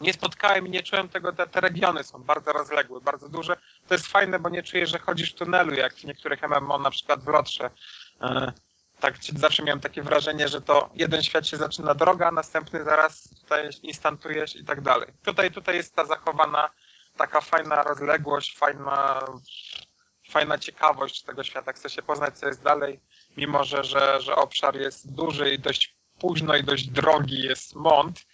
nie 0.00 0.12
spotkałem 0.12 0.66
i 0.66 0.70
nie 0.70 0.82
czułem 0.82 1.08
tego, 1.08 1.32
te, 1.32 1.46
te 1.46 1.60
regiony 1.60 2.04
są 2.04 2.22
bardzo 2.22 2.52
rozległe, 2.52 3.00
bardzo 3.00 3.28
duże. 3.28 3.56
To 3.88 3.94
jest 3.94 4.06
fajne, 4.06 4.38
bo 4.38 4.48
nie 4.48 4.62
czujesz, 4.62 4.90
że 4.90 4.98
chodzisz 4.98 5.32
w 5.32 5.34
tunelu, 5.34 5.74
jak 5.74 5.94
w 5.94 6.04
niektórych 6.04 6.42
MMO, 6.42 6.78
na 6.78 6.90
przykład 6.90 7.24
w 7.24 7.28
Lotrze. 7.28 7.70
E, 8.20 8.52
Tak, 9.00 9.14
zawsze 9.36 9.62
miałem 9.62 9.80
takie 9.80 10.02
wrażenie, 10.02 10.48
że 10.48 10.60
to 10.60 10.90
jeden 10.94 11.22
świat 11.22 11.46
się 11.46 11.56
zaczyna 11.56 11.94
droga, 11.94 12.30
następny 12.30 12.84
zaraz 12.84 13.28
tutaj 13.40 13.70
instantujesz 13.82 14.56
i 14.56 14.64
tak 14.64 14.80
dalej. 14.80 15.12
Tutaj, 15.24 15.50
tutaj 15.50 15.76
jest 15.76 15.94
ta 15.96 16.04
zachowana 16.04 16.70
taka 17.16 17.40
fajna 17.40 17.82
rozległość, 17.82 18.56
fajna, 18.58 19.24
fajna 20.30 20.58
ciekawość 20.58 21.22
tego 21.22 21.44
świata. 21.44 21.72
Chce 21.72 21.90
się 21.90 22.02
poznać, 22.02 22.38
co 22.38 22.46
jest 22.46 22.62
dalej, 22.62 23.00
mimo 23.36 23.64
że, 23.64 23.84
że, 23.84 24.20
że 24.20 24.36
obszar 24.36 24.76
jest 24.76 25.14
duży 25.14 25.50
i 25.50 25.58
dość 25.58 25.96
późno 26.18 26.56
i 26.56 26.64
dość 26.64 26.88
drogi 26.88 27.42
jest 27.42 27.74
mont, 27.74 28.26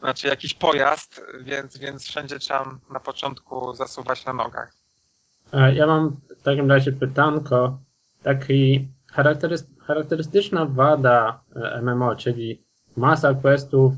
znaczy 0.00 0.26
jakiś 0.28 0.54
pojazd, 0.54 1.20
więc, 1.40 1.78
więc 1.78 2.04
wszędzie 2.04 2.38
trzeba 2.38 2.78
na 2.92 3.00
początku 3.00 3.74
zasuwać 3.74 4.24
na 4.24 4.32
nogach. 4.32 4.72
E, 5.52 5.74
Ja 5.74 5.86
mam 5.86 6.16
w 6.38 6.42
takim 6.42 6.70
razie 6.70 6.92
pytanko. 6.92 7.78
Taki 8.22 8.88
charakterys- 9.14 9.64
charakterystyczna 9.86 10.66
wada 10.66 11.40
e, 11.56 11.82
MMO, 11.82 12.16
czyli 12.16 12.62
masa 12.96 13.34
questów, 13.34 13.92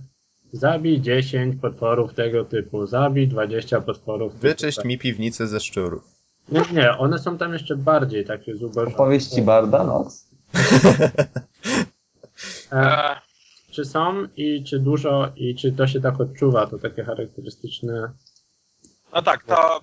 zabij 0.52 1.00
10 1.00 1.60
potworów 1.60 2.14
tego 2.14 2.44
typu, 2.44 2.86
zabij 2.86 3.28
20 3.28 3.80
potworów. 3.80 4.34
Wyczyść 4.40 4.84
mi 4.84 4.98
piwnicę 4.98 5.46
ze 5.46 5.60
szczurów. 5.60 6.04
Nie, 6.48 6.62
nie, 6.72 6.98
one 6.98 7.18
są 7.18 7.38
tam 7.38 7.52
jeszcze 7.52 7.76
bardziej 7.76 8.24
takie 8.24 8.56
zubożone. 8.56 8.94
Opowieści 8.94 9.42
Barda, 9.42 9.84
Nox. 9.84 10.30
E, 10.54 11.16
E, 12.76 13.16
czy 13.76 13.84
są 13.84 14.28
i 14.36 14.64
czy 14.64 14.78
dużo 14.78 15.32
i 15.36 15.54
czy 15.54 15.72
to 15.72 15.86
się 15.86 16.00
tak 16.00 16.20
odczuwa, 16.20 16.66
to 16.66 16.78
takie 16.78 17.04
charakterystyczne. 17.04 18.12
No 19.12 19.22
tak, 19.22 19.44
to 19.44 19.80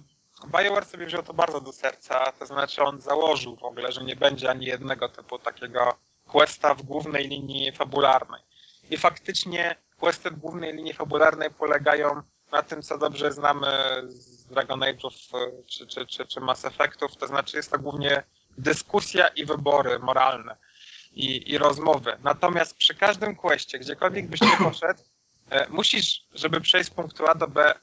BioWare 0.47 0.85
sobie 0.85 1.05
wziął 1.05 1.23
to 1.23 1.33
bardzo 1.33 1.61
do 1.61 1.71
serca, 1.71 2.31
to 2.39 2.45
znaczy 2.45 2.83
on 2.83 3.01
założył 3.01 3.55
w 3.55 3.63
ogóle, 3.63 3.91
że 3.91 4.03
nie 4.03 4.15
będzie 4.15 4.49
ani 4.49 4.65
jednego 4.65 5.09
typu 5.09 5.39
takiego 5.39 5.95
questa 6.27 6.75
w 6.75 6.83
głównej 6.83 7.27
linii 7.27 7.71
fabularnej. 7.71 8.41
I 8.89 8.97
faktycznie 8.97 9.75
questy 9.99 10.31
w 10.31 10.39
głównej 10.39 10.73
linii 10.73 10.93
fabularnej 10.93 11.49
polegają 11.51 12.21
na 12.51 12.63
tym, 12.63 12.81
co 12.81 12.97
dobrze 12.97 13.31
znamy 13.31 13.67
z 14.07 14.45
Dragon 14.45 14.79
Age'ów 14.79 15.13
y, 15.37 15.63
czy, 15.67 15.87
czy, 15.87 16.05
czy, 16.05 16.25
czy 16.25 16.39
Mass 16.39 16.65
Effectów, 16.65 17.17
to 17.17 17.27
znaczy 17.27 17.57
jest 17.57 17.71
to 17.71 17.79
głównie 17.79 18.23
dyskusja 18.57 19.27
i 19.27 19.45
wybory 19.45 19.99
moralne 19.99 20.57
i, 21.15 21.51
i 21.51 21.57
rozmowy. 21.57 22.17
Natomiast 22.23 22.77
przy 22.77 22.95
każdym 22.95 23.35
questie, 23.35 23.79
gdziekolwiek 23.79 24.27
byś 24.27 24.41
nie 24.41 24.57
poszedł, 24.57 24.99
e, 25.49 25.69
musisz, 25.69 26.25
żeby 26.33 26.61
przejść 26.61 26.89
z 26.89 26.93
punktu 26.93 27.27
A 27.27 27.35
do 27.35 27.47
B, 27.47 27.73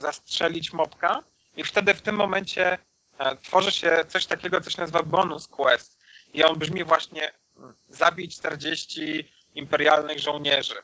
zastrzelić 0.00 0.72
mopka 0.72 1.22
i 1.56 1.64
wtedy 1.64 1.94
w 1.94 2.02
tym 2.02 2.16
momencie 2.16 2.78
e, 3.18 3.36
tworzy 3.36 3.72
się 3.72 4.04
coś 4.08 4.26
takiego, 4.26 4.60
co 4.60 4.70
się 4.70 4.80
nazywa 4.80 5.02
bonus 5.02 5.48
quest. 5.48 5.98
I 6.34 6.44
on 6.44 6.58
brzmi 6.58 6.84
właśnie 6.84 7.32
mm, 7.56 7.74
zabij 7.88 8.28
40 8.28 9.28
imperialnych 9.54 10.18
żołnierzy. 10.18 10.74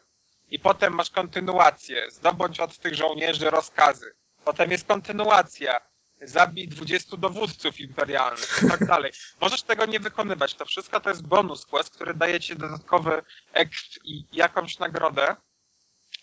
I 0.50 0.58
potem 0.58 0.94
masz 0.94 1.10
kontynuację, 1.10 2.10
zdobądź 2.10 2.60
od 2.60 2.78
tych 2.78 2.94
żołnierzy 2.94 3.50
rozkazy. 3.50 4.14
Potem 4.44 4.70
jest 4.70 4.86
kontynuacja, 4.86 5.80
zabij 6.22 6.68
20 6.68 7.16
dowódców 7.16 7.80
imperialnych 7.80 8.60
i 8.64 8.68
tak 8.68 8.86
dalej. 8.86 9.12
Możesz 9.40 9.62
tego 9.62 9.86
nie 9.86 10.00
wykonywać. 10.00 10.54
To 10.54 10.64
wszystko 10.64 11.00
to 11.00 11.10
jest 11.10 11.26
bonus 11.26 11.66
quest, 11.66 11.90
który 11.94 12.14
daje 12.14 12.40
ci 12.40 12.56
dodatkowy 12.56 13.22
exp 13.52 13.96
i 14.04 14.24
jakąś 14.32 14.78
nagrodę. 14.78 15.36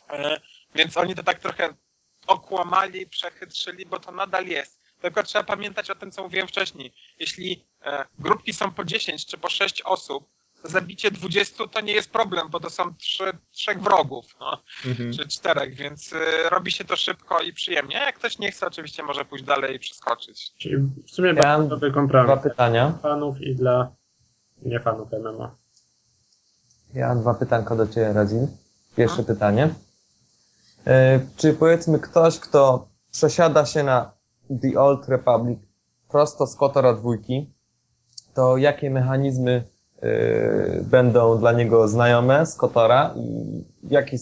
E, 0.10 0.42
Więc 0.76 0.98
oni 0.98 1.16
to 1.16 1.24
tak 1.24 1.40
trochę 1.40 1.74
okłamali, 2.28 3.08
przechytrzyli, 3.08 3.86
bo 3.86 4.00
to 4.00 4.12
nadal 4.12 4.48
jest. 4.48 4.82
Tylko 5.02 5.24
trzeba 5.24 5.44
pamiętać 5.44 5.90
o 5.90 5.96
tym, 5.96 6.12
co 6.12 6.24
mówiłem 6.24 6.48
wcześniej. 6.48 6.94
Jeśli 7.20 7.66
e, 7.82 8.06
grupki 8.20 8.54
są 8.54 8.72
po 8.72 8.86
10 8.86 9.26
czy 9.26 9.38
po 9.38 9.50
6 9.50 9.82
osób, 9.82 10.30
zabicie 10.68 11.12
20 11.12 11.68
to 11.68 11.82
nie 11.82 11.94
jest 11.94 12.10
problem, 12.12 12.50
bo 12.50 12.60
to 12.60 12.70
są 12.70 12.94
trzy, 12.96 13.24
trzech 13.52 13.82
wrogów, 13.82 14.26
no, 14.40 14.62
Mhm. 14.86 15.14
czy 15.14 15.28
czterech, 15.28 15.76
więc 15.76 16.14
e, 16.14 16.50
robi 16.50 16.72
się 16.72 16.86
to 16.86 16.96
szybko 16.96 17.42
i 17.42 17.54
przyjemnie. 17.54 17.96
Jak 17.96 18.16
ktoś 18.16 18.40
nie 18.40 18.52
chce, 18.52 18.68
oczywiście 18.68 19.04
może 19.04 19.26
pójść 19.26 19.46
dalej 19.46 19.76
i 19.76 19.80
przeskoczyć. 19.80 20.52
Czyli 20.58 20.76
w 20.78 21.12
sumie 21.12 21.28
Ja 21.30 21.36
bardzo 21.36 21.60
mam 21.60 21.68
dobry 21.70 21.92
Dwa 21.92 22.00
kompromis. 22.02 22.44
pytania. 22.44 22.90
Dla 22.90 23.00
fanów 23.00 23.42
i 23.42 23.56
dla 23.56 23.92
nie 24.62 24.80
fanów 24.80 25.10
MMO. 25.12 25.52
Ja 26.94 27.08
mam 27.08 27.22
dwa 27.22 27.34
pytanka 27.34 27.76
do 27.76 27.88
Ciebie, 27.88 28.14
Razin. 28.14 28.48
Pierwsze 28.96 29.24
pytanie. 29.24 29.70
E, 30.88 31.20
Czy 31.38 31.54
powiedzmy 31.54 32.00
ktoś, 32.00 32.40
kto 32.40 32.88
przesiada 33.12 33.66
się 33.66 33.84
na 33.84 34.12
The 34.62 34.80
Old 34.80 35.10
Republic 35.10 35.60
prosto 36.10 36.48
z 36.48 36.56
Kotora 36.56 36.94
dwójki, 36.94 37.54
to 38.34 38.58
jakie 38.58 38.90
mechanizmy 38.90 39.64
będą 40.84 41.40
dla 41.40 41.52
niego 41.52 41.88
znajome 41.88 42.46
z 42.46 42.56
Kotora 42.56 43.14
i 43.16 43.64
jaki, 43.90 44.18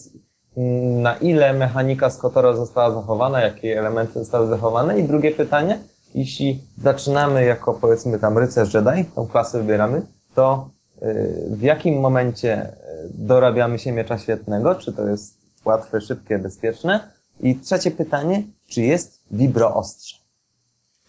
na 1.02 1.18
ile 1.18 1.54
mechanika 1.54 2.10
z 2.10 2.18
Kotora 2.18 2.54
została 2.54 2.92
zachowana, 2.92 3.42
jakie 3.42 3.80
elementy 3.80 4.20
zostały 4.20 4.48
zachowane? 4.48 5.00
I 5.00 5.04
drugie 5.04 5.32
pytanie, 5.32 5.80
jeśli 6.16 6.64
zaczynamy 6.78 7.46
jako 7.46 7.74
powiedzmy 7.74 8.20
tam 8.20 8.38
rycerz 8.38 8.74
Jedi, 8.74 9.06
tą 9.16 9.28
klasę 9.28 9.62
wybieramy, 9.62 10.02
to 10.36 10.70
y, 11.04 11.46
w 11.50 11.62
jakim 11.62 12.00
momencie 12.00 12.68
y, 12.68 12.72
dorabiamy 13.14 13.80
się 13.80 13.92
miecza 13.92 14.18
świetnego? 14.18 14.76
Czy 14.76 14.94
to 14.94 15.08
jest 15.08 15.38
łatwe, 15.66 16.02
szybkie, 16.02 16.40
bezpieczne? 16.40 17.10
I 17.40 17.56
trzecie 17.56 17.92
pytanie, 17.92 18.44
czy 18.70 18.82
jest 18.82 19.20
vibro 19.32 19.76
ostrze? 19.76 20.25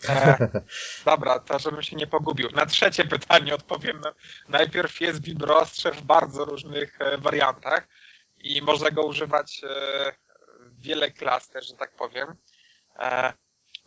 E, 0.08 0.48
dobra, 1.04 1.38
to 1.38 1.58
żebym 1.58 1.82
się 1.82 1.96
nie 1.96 2.06
pogubił. 2.06 2.48
Na 2.50 2.66
trzecie 2.66 3.04
pytanie 3.04 3.54
odpowiem. 3.54 4.02
Najpierw 4.48 5.00
jest 5.00 5.22
wibroostrze 5.22 5.92
w 5.92 6.02
bardzo 6.02 6.44
różnych 6.44 7.00
e, 7.00 7.18
wariantach 7.18 7.88
i 8.38 8.62
można 8.62 8.90
go 8.90 9.02
używać 9.02 9.60
e, 9.64 10.12
w 10.60 10.82
wiele 10.82 11.10
klas 11.10 11.48
też, 11.48 11.66
że 11.66 11.74
tak 11.74 11.92
powiem. 11.92 12.34
E, 12.98 13.32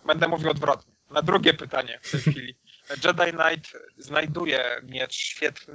Będę 0.05 0.27
mówił 0.27 0.51
odwrotnie. 0.51 0.93
Na 1.09 1.21
drugie 1.21 1.53
pytanie 1.53 1.99
w 2.01 2.11
tej 2.11 2.21
chwili. 2.33 2.55
Jedi 2.89 3.31
Knight 3.37 3.77
znajduje 3.97 4.81
miecz 4.83 5.15
świetny, 5.15 5.73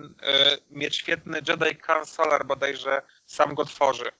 miecz 0.70 0.94
świetny 0.94 1.40
Jedi 1.48 1.77
Consoler 1.77 2.47
bodajże 2.47 3.02
sam 3.27 3.55
go 3.55 3.65
tworzy. 3.65 4.11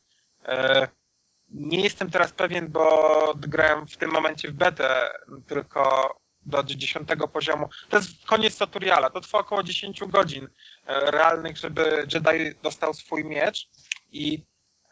Nie 1.55 1.81
jestem 1.81 2.11
teraz 2.11 2.33
pewien, 2.33 2.69
bo 2.69 3.35
grałem 3.37 3.87
w 3.87 3.97
tym 3.97 4.11
momencie 4.11 4.49
w 4.49 4.53
betę 4.53 5.11
tylko 5.47 6.11
do 6.47 6.65
10 6.65 7.09
poziomu. 7.33 7.69
To 7.89 7.97
jest 7.97 8.27
koniec 8.27 8.59
tutoriala. 8.59 9.11
To 9.11 9.21
trwa 9.21 9.39
około 9.39 9.63
10 9.63 10.01
godzin 10.01 10.49
e, 10.87 11.11
realnych, 11.11 11.57
żeby 11.57 12.07
Jedi 12.15 12.55
dostał 12.63 12.95
swój 12.95 13.25
miecz 13.25 13.69
i 14.13 14.45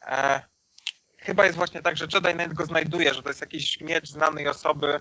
e, 0.02 0.42
chyba 1.18 1.44
jest 1.44 1.56
właśnie 1.56 1.82
tak, 1.82 1.96
że 1.96 2.06
Jedi 2.14 2.32
Knight 2.32 2.52
go 2.52 2.66
znajduje, 2.66 3.14
że 3.14 3.22
to 3.22 3.28
jest 3.28 3.40
jakiś 3.40 3.80
miecz 3.80 4.08
znanej 4.08 4.48
osoby 4.48 5.00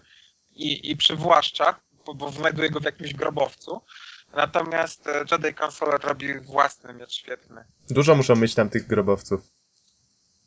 i, 0.52 0.92
i 0.92 0.98
przywłaszcza, 0.98 1.80
bo, 2.06 2.14
bo 2.14 2.32
znajduje 2.32 2.70
go 2.70 2.80
w 2.80 2.84
jakimś 2.84 3.14
grobowcu. 3.14 3.82
Natomiast 4.34 5.08
e, 5.08 5.26
Jedi 5.32 5.54
Consoler 5.64 6.02
robi 6.02 6.40
własny 6.40 6.94
miecz 6.94 7.14
świetny. 7.14 7.66
Dużo 7.90 8.16
muszą 8.16 8.36
mieć 8.36 8.56
tam 8.56 8.70
tych 8.70 8.88
grobowców. 8.88 9.61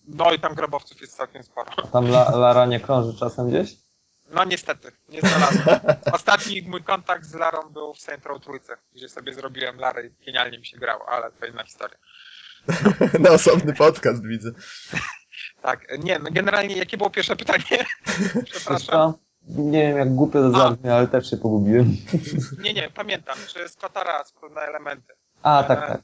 No 0.09 0.33
i 0.33 0.39
tam 0.39 0.55
grobowców 0.55 1.01
jest 1.01 1.17
całkiem 1.17 1.43
sporo. 1.43 1.71
A 1.77 1.87
tam 1.87 2.07
la, 2.07 2.37
Lara 2.37 2.67
nie 2.67 2.81
krąży 2.81 3.19
czasem 3.19 3.49
gdzieś? 3.49 3.77
No 4.31 4.45
niestety, 4.45 4.93
nie 5.09 5.21
znalazłem. 5.21 5.81
Ostatni 6.13 6.63
mój 6.63 6.83
kontakt 6.83 7.25
z 7.25 7.35
Larą 7.35 7.71
był 7.71 7.95
w 7.95 8.27
Row 8.27 8.43
Trójce, 8.43 8.77
gdzie 8.93 9.09
sobie 9.09 9.35
zrobiłem 9.35 9.77
Larę 9.77 10.07
i 10.07 10.11
genialnie 10.27 10.59
mi 10.59 10.67
się 10.67 10.79
grało, 10.79 11.09
ale 11.09 11.33
to 11.33 11.47
inna 11.47 11.65
historia. 11.65 11.99
Na 13.25 13.31
osobny 13.31 13.75
podcast 13.75 14.27
widzę. 14.27 14.51
Tak, 15.63 15.87
nie, 15.99 16.19
no 16.19 16.31
generalnie 16.33 16.77
jakie 16.77 16.97
było 16.97 17.11
pierwsze 17.11 17.37
pytanie? 17.37 17.85
Przepraszam. 18.45 19.15
Nie 19.49 19.89
wiem 19.89 19.99
jak 19.99 20.15
głupio 20.15 20.43
to 20.43 20.51
zabrzmi, 20.51 20.91
ale 20.91 21.09
też 21.09 21.31
się 21.31 21.37
pogubiłem. 21.37 21.97
Nie, 22.63 22.75
nie, 22.75 22.91
pamiętam, 22.91 23.39
czy 23.49 23.69
z 23.69 23.77
Kotara 23.77 24.25
wspólne 24.25 24.61
elementy. 24.61 25.13
A, 25.43 25.65
tak, 25.69 25.89
tak. 25.89 26.03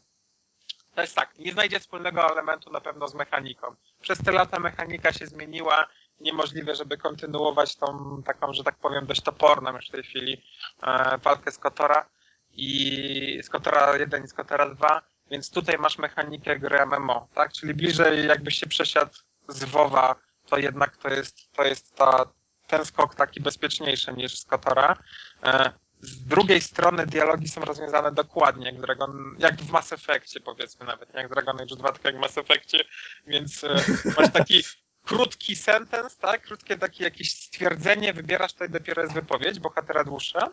To 1.01 1.05
jest 1.05 1.17
tak, 1.17 1.39
nie 1.39 1.53
znajdzie 1.53 1.81
wspólnego 1.81 2.33
elementu 2.33 2.73
na 2.73 2.81
pewno 2.81 3.09
z 3.09 3.15
mechaniką. 3.15 3.75
Przez 4.01 4.19
te 4.19 4.33
lata 4.33 4.59
mechanika 4.59 5.13
się 5.13 5.27
zmieniła, 5.27 5.87
niemożliwe, 6.21 6.75
żeby 6.75 6.99
kontynuować 6.99 7.77
tą 7.77 8.23
taką, 8.23 8.53
że 8.53 8.65
tak 8.65 8.77
powiem, 8.77 9.07
dość 9.07 9.21
toporną 9.21 9.77
już 9.77 9.89
w 9.89 9.91
tej 9.91 10.03
chwili 10.03 10.43
e, 10.83 11.19
walkę 11.19 11.53
z 11.53 11.59
Kotora 11.59 12.07
i 12.53 13.41
z 13.43 13.49
Kotora 13.49 13.97
1 13.97 14.25
i 14.25 14.29
z 14.29 14.33
Kotora 14.33 14.75
2, 14.75 15.03
więc 15.31 15.51
tutaj 15.51 15.79
masz 15.79 15.99
mechanikę 15.99 16.59
gry 16.59 16.87
MMO, 16.87 17.29
tak? 17.35 17.53
Czyli 17.53 17.75
bliżej 17.75 18.27
jakbyś 18.27 18.59
się 18.59 18.67
przesiadł 18.67 19.13
z 19.49 19.65
WoWa, 19.65 20.15
to 20.47 20.59
jednak 20.59 20.97
to 20.97 21.09
jest, 21.09 21.53
to 21.53 21.65
jest 21.65 21.97
ta, 21.97 22.25
ten 22.67 22.85
skok 22.85 23.15
taki 23.15 23.41
bezpieczniejszy 23.41 24.13
niż 24.13 24.39
z 24.39 24.45
Kotora. 24.45 24.97
E, 25.45 25.73
z 26.03 26.25
drugiej 26.25 26.61
strony 26.61 27.07
dialogi 27.07 27.49
są 27.49 27.61
rozwiązane 27.61 28.13
dokładnie, 28.13 28.67
jak, 28.67 28.81
Dragon, 28.81 29.37
jak 29.39 29.57
w 29.57 29.71
Mass 29.71 29.93
Effectie 29.93 30.41
powiedzmy 30.41 30.87
nawet, 30.87 31.15
nie 31.15 31.21
jak 31.21 31.31
Dragon 31.31 31.61
Age 31.61 31.77
2, 31.77 31.93
tylko 31.93 32.09
jak 32.09 32.17
w 32.17 32.21
Mass 32.21 32.39
Effectie, 32.39 32.79
więc 33.27 33.65
e, 33.65 33.75
masz 34.19 34.33
taki 34.33 34.63
krótki 35.07 35.57
sentence, 35.57 36.17
tak? 36.21 36.43
Krótkie 36.43 36.79
takie 36.79 37.05
jakieś 37.05 37.33
stwierdzenie, 37.33 38.13
wybierasz 38.13 38.53
tutaj 38.53 38.71
dopiero 38.71 39.03
jest 39.03 39.15
wypowiedź, 39.15 39.61
bohatera 39.61 40.05
dłuższa. 40.05 40.49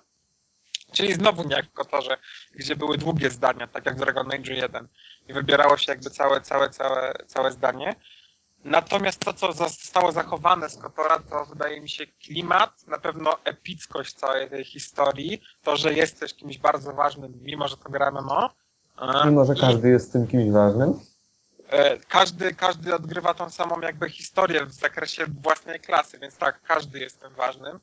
Czyli 0.91 1.14
znowu 1.14 1.44
nie 1.44 1.56
jak 1.56 1.65
w 1.65 1.74
Kotorze, 1.74 2.18
gdzie 2.56 2.76
były 2.76 2.98
długie 2.98 3.30
zdania, 3.30 3.68
tak 3.68 3.86
jak 3.86 3.95
w 3.95 3.99
Dragon 3.99 4.32
Age 4.32 4.53
1 4.53 4.88
i 5.28 5.34
wybierało 5.34 5.78
się 5.78 5.91
jakby 5.91 6.10
całe, 6.10 6.41
całe, 6.41 6.69
całe, 6.69 7.14
całe 7.28 7.52
zdanie. 7.52 7.95
Natomiast 8.66 9.20
to, 9.26 9.34
co 9.34 9.54
zostało 9.54 10.12
zachowane 10.12 10.70
z 10.70 10.78
Kotora, 10.78 11.20
to 11.30 11.46
wydaje 11.46 11.82
mi 11.82 11.90
się 11.90 12.08
klimat, 12.08 12.88
na 12.88 12.98
pewno 13.00 13.38
epickość 13.44 14.14
całej 14.14 14.50
tej 14.50 14.64
historii, 14.66 15.42
to, 15.64 15.78
że 15.78 15.94
jesteś 15.94 16.34
kimś 16.34 16.58
bardzo 16.58 16.94
ważnym, 16.94 17.34
mimo 17.42 17.68
że 17.68 17.78
to 17.78 17.90
gra 17.90 18.12
MMO. 18.12 18.50
Mimo, 19.26 19.46
że 19.46 19.54
i- 19.54 19.60
każdy 19.60 19.90
jest 19.90 20.12
tym 20.14 20.28
kimś 20.28 20.52
ważnym. 20.52 21.00
E, 21.70 21.98
każdy, 21.98 22.54
każdy 22.56 22.96
odgrywa 22.96 23.34
tą 23.34 23.50
samą 23.50 23.82
jakby 23.82 24.10
historię 24.10 24.66
w 24.66 24.74
zakresie 24.74 25.26
własnej 25.42 25.80
klasy, 25.80 26.20
więc 26.20 26.38
tak, 26.38 26.62
każdy 26.62 27.00
jest 27.00 27.22
tym 27.22 27.34
ważnym. 27.34 27.80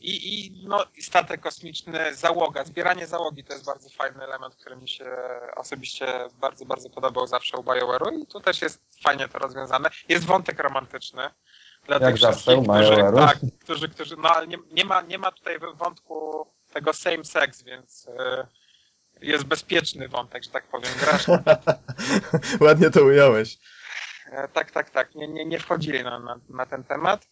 I, 0.00 0.46
i, 0.46 0.64
no, 0.68 0.86
statek 1.00 1.40
kosmiczny, 1.40 2.14
załoga, 2.14 2.64
zbieranie 2.64 3.06
załogi 3.06 3.44
to 3.44 3.52
jest 3.52 3.64
bardzo 3.64 3.90
fajny 3.90 4.24
element, 4.24 4.54
który 4.54 4.76
mi 4.76 4.88
się 4.88 5.06
osobiście 5.56 6.06
bardzo, 6.40 6.64
bardzo 6.64 6.90
podobał 6.90 7.26
zawsze 7.26 7.56
u 7.56 7.62
BioWare'u 7.62 8.22
i 8.22 8.26
tu 8.26 8.40
też 8.40 8.62
jest 8.62 8.82
fajnie 9.02 9.28
to 9.28 9.38
rozwiązane. 9.38 9.90
Jest 10.08 10.24
wątek 10.24 10.58
romantyczny. 10.58 11.22
Dla 11.86 11.98
Jak 11.98 12.04
tych 12.04 12.20
zawsze 12.20 12.62
którzy, 12.62 12.96
tak, 13.16 13.38
którzy, 13.60 13.88
którzy, 13.88 14.16
no 14.16 14.28
ale 14.28 14.46
nie, 14.46 14.56
nie, 14.72 14.84
ma, 14.84 15.02
nie 15.02 15.18
ma 15.18 15.32
tutaj 15.32 15.58
wątku 15.74 16.46
tego 16.72 16.92
same 16.92 17.24
sex, 17.24 17.62
więc 17.62 18.08
e, 18.18 18.46
jest 19.20 19.44
bezpieczny 19.44 20.08
wątek, 20.08 20.44
że 20.44 20.50
tak 20.50 20.64
powiem. 20.68 20.90
Grasz 21.00 21.26
Ładnie 22.66 22.90
to 22.90 23.04
ująłeś. 23.04 23.58
E, 24.32 24.48
Tak, 24.48 24.70
tak, 24.70 24.90
tak. 24.90 25.14
Nie, 25.14 25.28
nie, 25.28 25.44
nie 25.44 25.58
wchodzili 25.58 26.04
na, 26.04 26.18
na, 26.18 26.40
na 26.48 26.66
ten 26.66 26.84
temat. 26.84 27.28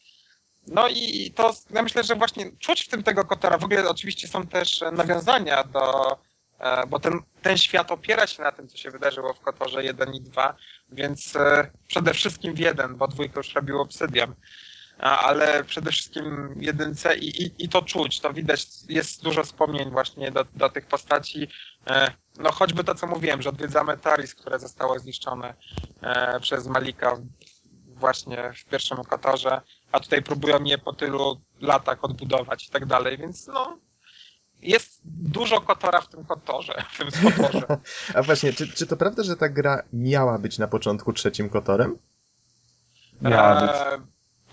No 0.67 0.89
i 0.89 1.33
to 1.37 1.55
ja 1.71 1.83
myślę, 1.83 2.05
że 2.05 2.17
właśnie 2.17 2.51
czuć 2.59 2.85
w 2.85 2.89
tym 2.89 3.03
tego 3.03 3.25
Kotora. 3.25 3.59
W 3.59 3.65
ogóle 3.65 3.89
oczywiście 3.89 4.29
są 4.29 4.47
też 4.47 4.83
e, 4.83 4.91
nawiązania 4.91 5.65
do, 5.65 6.17
e, 6.59 6.87
bo 6.87 7.01
ten, 7.01 7.21
ten 7.43 7.59
świat 7.59 7.91
opiera 7.91 8.27
się 8.27 8.43
na 8.43 8.53
tym, 8.53 8.69
co 8.69 8.77
się 8.77 8.91
wydarzyło 8.91 9.35
w 9.35 9.41
Kotorze 9.41 9.85
1 9.85 10.15
i 10.15 10.21
2, 10.21 10.55
więc 10.93 11.37
e, 11.37 11.71
przede 11.87 12.15
wszystkim 12.15 12.55
w 12.55 12.59
1, 12.59 12.97
bo 12.97 13.09
dwójkę 13.09 13.35
już 13.37 13.55
robił 13.55 13.81
Obsydian. 13.81 14.35
Ale 14.99 15.65
przede 15.65 15.91
wszystkim 15.93 16.55
jedynce 16.61 17.17
i, 17.17 17.43
i, 17.43 17.65
i 17.65 17.69
to 17.69 17.83
czuć, 17.83 18.21
to 18.21 18.33
widać, 18.33 18.67
jest 18.89 19.23
dużo 19.23 19.45
wspomnień 19.45 19.91
właśnie 19.91 20.31
do, 20.31 20.45
do 20.55 20.69
tych 20.69 20.87
postaci. 20.87 21.49
No 22.39 22.53
choćby 22.53 22.85
to, 22.85 22.95
co 22.95 23.07
mówiłem, 23.07 23.43
że 23.43 23.49
odwiedzamy 23.49 23.99
Taris, 23.99 24.35
które 24.35 24.59
zostało 24.59 24.99
zniszczone 24.99 25.55
przez 26.41 26.67
Malika 26.67 27.17
właśnie 27.95 28.53
w 28.57 28.65
pierwszym 28.65 29.05
Kotorze, 29.05 29.61
a 29.95 30.01
tutaj 30.01 30.23
próbują 30.23 30.65
je 30.65 30.79
po 30.79 30.93
tylu 30.93 31.41
latach 31.61 32.05
odbudować 32.05 32.67
i 32.67 32.71
tak 32.71 32.87
dalej, 32.87 33.19
więc 33.19 33.47
no 33.47 33.79
jest 34.63 35.01
dużo 35.05 35.61
Kotora 35.61 36.01
w 36.01 36.09
tym 36.09 36.25
Kotorze, 36.25 36.85
w 36.93 36.99
tym 36.99 37.33
Kotorze. 37.33 37.67
A 38.17 38.23
właśnie, 38.23 38.53
czy, 38.53 38.69
czy 38.69 38.87
to 38.87 38.97
prawda, 38.97 39.23
że 39.23 39.37
ta 39.37 39.49
gra 39.49 39.83
miała 39.93 40.39
być 40.39 40.59
na 40.59 40.69
początku 40.69 41.13
trzecim 41.13 41.49
Kotorem? 41.49 41.99
Miała 43.23 43.61
być. 43.61 43.71
E, 43.71 43.99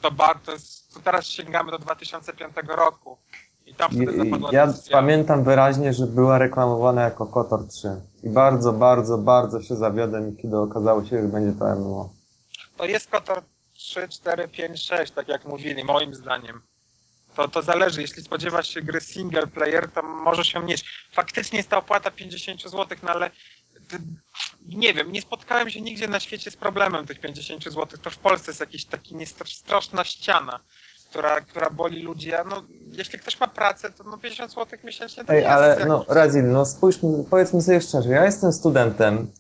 to, 0.01 0.11
bar, 0.11 0.39
to, 0.39 0.51
jest, 0.51 0.93
to 0.93 0.99
teraz 0.99 1.25
sięgamy 1.25 1.71
do 1.71 1.79
2005 1.79 2.55
roku 2.67 3.17
i 3.65 3.73
tam 3.73 3.91
wtedy 3.91 4.17
zapadła 4.17 4.49
Ja 4.51 4.67
decyzja. 4.67 4.91
pamiętam 4.97 5.43
wyraźnie, 5.43 5.93
że 5.93 6.07
była 6.07 6.37
reklamowana 6.37 7.01
jako 7.01 7.25
Kotor 7.25 7.67
3. 7.67 8.01
I 8.23 8.29
bardzo, 8.29 8.73
bardzo, 8.73 9.17
bardzo 9.17 9.61
się 9.61 9.75
zawiodłem, 9.75 10.37
kiedy 10.37 10.57
okazało 10.57 11.05
się, 11.05 11.21
że 11.21 11.27
będzie 11.27 11.59
to 11.59 11.75
MMO. 11.75 12.09
To 12.77 12.85
jest 12.85 13.09
Kotor 13.09 13.43
3, 13.91 14.07
4, 14.09 14.47
5, 14.47 14.83
6, 14.83 15.11
tak 15.13 15.27
jak 15.27 15.45
mówili, 15.45 15.83
moim 15.83 16.15
zdaniem. 16.15 16.61
To, 17.35 17.47
to 17.47 17.61
zależy, 17.61 18.01
jeśli 18.01 18.23
spodziewasz 18.23 18.67
się 18.67 18.81
gry 18.81 19.01
single 19.01 19.47
player, 19.47 19.91
to 19.91 20.01
możesz 20.03 20.53
ją 20.53 20.61
mieć. 20.63 20.85
Faktycznie 21.11 21.57
jest 21.57 21.69
ta 21.69 21.77
opłata 21.77 22.11
50 22.11 22.61
zł, 22.61 22.97
no 23.03 23.09
ale 23.09 23.31
nie 24.67 24.93
wiem, 24.93 25.11
nie 25.11 25.21
spotkałem 25.21 25.69
się 25.69 25.81
nigdzie 25.81 26.07
na 26.07 26.19
świecie 26.19 26.51
z 26.51 26.55
problemem 26.55 27.05
tych 27.07 27.19
50 27.19 27.63
zł. 27.63 27.87
To 28.01 28.09
w 28.09 28.17
Polsce 28.17 28.51
jest 28.51 28.59
jakiś 28.59 28.85
taki 28.85 29.15
straszna 29.45 30.03
ściana, 30.03 30.59
która, 31.09 31.41
która 31.41 31.69
boli 31.69 32.03
ludzi. 32.03 32.33
A 32.33 32.43
no, 32.43 32.63
jeśli 32.91 33.19
ktoś 33.19 33.39
ma 33.39 33.47
pracę, 33.47 33.91
to 33.91 34.03
no 34.03 34.17
50 34.17 34.51
zł 34.51 34.79
miesięcznie 34.83 35.25
to 35.25 35.33
Ej, 35.33 35.37
nie 35.37 35.41
jest 35.43 35.51
ale 35.51 35.67
jakiś- 35.67 35.85
no, 35.87 36.05
Razil, 36.07 36.51
no 36.51 36.65
spójrzmy, 36.65 37.23
powiedzmy 37.29 37.61
sobie 37.61 37.81
szczerze, 37.81 38.09
ja 38.09 38.25
jestem 38.25 38.53
studentem, 38.53 39.31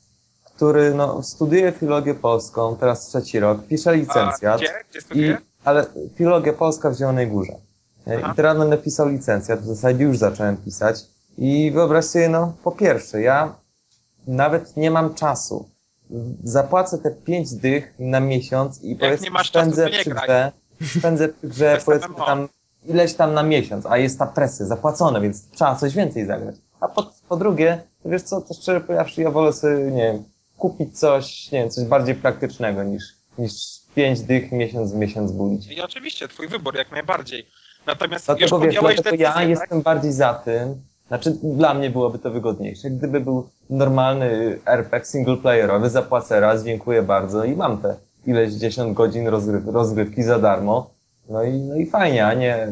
który 0.61 0.93
no, 0.93 1.23
studiuje 1.23 1.71
filologię 1.71 2.15
polską, 2.15 2.75
teraz 2.75 3.07
trzeci 3.07 3.39
rok, 3.39 3.67
pisze 3.67 3.89
A 3.89 3.93
licencjat, 3.93 4.61
Gdzie? 4.61 4.73
Gdzie 4.91 5.27
i, 5.27 5.35
ale 5.63 5.85
filologia 6.15 6.53
polska 6.53 6.89
w 6.89 6.97
Zielonej 6.97 7.27
Górze. 7.27 7.53
Aha. 8.07 8.31
I 8.33 8.35
teraz 8.35 8.57
będę 8.57 8.77
pisał 8.77 9.09
licencjat, 9.09 9.61
w 9.61 9.65
zasadzie 9.65 10.03
już 10.03 10.17
zacząłem 10.17 10.57
pisać 10.57 11.05
i 11.37 11.71
wyobraź 11.71 12.05
sobie, 12.05 12.29
no 12.29 12.53
po 12.63 12.71
pierwsze, 12.71 13.21
ja 13.21 13.55
nawet 14.27 14.77
nie 14.77 14.91
mam 14.91 15.13
czasu. 15.13 15.69
Zapłacę 16.43 16.97
te 16.97 17.11
pięć 17.11 17.53
dych 17.53 17.93
na 17.99 18.19
miesiąc 18.19 18.83
i 18.83 18.95
powiedzmy 18.95 19.29
masz 19.29 19.51
czasu, 19.51 19.71
spędzę 19.71 19.85
nie 19.85 19.99
przy 19.99 20.09
grze, 20.09 20.51
spędzę 20.99 21.29
przy 21.29 21.47
grze 21.47 21.77
powiedzmy 21.85 22.15
tam 22.15 22.47
ileś 22.85 23.13
tam 23.13 23.33
na 23.33 23.43
miesiąc, 23.43 23.85
a 23.85 23.97
jest 23.97 24.19
ta 24.19 24.25
presja 24.25 24.65
zapłacone, 24.65 25.21
więc 25.21 25.49
trzeba 25.49 25.75
coś 25.75 25.95
więcej 25.95 26.25
zagrać. 26.25 26.55
A 26.79 26.87
po, 26.87 27.11
po 27.29 27.37
drugie, 27.37 27.83
to 28.03 28.09
wiesz 28.09 28.21
co, 28.21 28.41
to 28.41 28.53
szczerze 28.53 28.81
powiedziawszy, 28.81 29.21
ja 29.21 29.31
wolę 29.31 29.53
sobie, 29.53 29.77
nie 29.77 30.13
wiem, 30.13 30.23
kupić 30.61 30.99
coś, 30.99 31.51
nie 31.51 31.59
wiem, 31.59 31.69
coś 31.69 31.85
bardziej 31.85 32.15
praktycznego 32.15 32.83
niż, 32.83 33.03
niż 33.37 33.51
pięć 33.95 34.21
dych 34.21 34.51
miesiąc 34.51 34.93
w 34.93 34.95
miesiąc 34.95 35.31
bulić. 35.31 35.67
I 35.67 35.81
oczywiście, 35.81 36.27
twój 36.27 36.47
wybór 36.47 36.75
jak 36.75 36.91
najbardziej. 36.91 37.47
Natomiast 37.85 38.25
Dlatego 38.25 38.55
już 38.57 38.65
wiesz, 38.65 38.81
dlatego 38.81 39.03
decyzję, 39.03 39.23
ja 39.23 39.33
tak? 39.33 39.49
jestem 39.49 39.81
bardziej 39.81 40.11
za 40.11 40.33
tym, 40.33 40.81
znaczy 41.07 41.31
dla 41.43 41.73
mnie 41.73 41.89
byłoby 41.89 42.19
to 42.19 42.31
wygodniejsze, 42.31 42.89
gdyby 42.89 43.19
był 43.19 43.49
normalny 43.69 44.59
RPG 44.65 45.05
singleplayerowy, 45.05 45.89
zapłacę 45.89 46.39
raz, 46.39 46.65
dziękuję 46.65 47.01
bardzo 47.01 47.43
i 47.43 47.55
mam 47.55 47.81
te 47.81 47.95
ileś 48.25 48.53
dziesiąt 48.53 48.93
godzin 48.93 49.27
rozgryw 49.27 49.63
rozgrywki 49.67 50.23
za 50.23 50.39
darmo, 50.39 50.89
no 51.29 51.43
i, 51.43 51.53
no 51.53 51.75
i 51.75 51.85
fajnie, 51.85 52.25
a 52.25 52.33
nie 52.33 52.67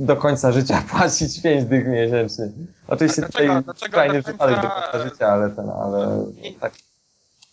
do 0.00 0.16
końca 0.16 0.52
życia 0.52 0.84
płacić 0.90 1.42
pięć 1.42 1.64
dych 1.64 1.86
miesięcznie. 1.86 2.48
Oczywiście 2.88 3.22
dlaczego- 3.22 3.54
tutaj 3.62 3.62
dlaczego 3.64 3.96
końca- 3.98 4.22
przypadek 4.28 4.60
do 4.62 4.68
końca 4.70 5.08
życia, 5.08 5.26
ale 5.28 5.50
ten, 5.50 5.70
ale 5.70 6.24
tak. 6.60 6.72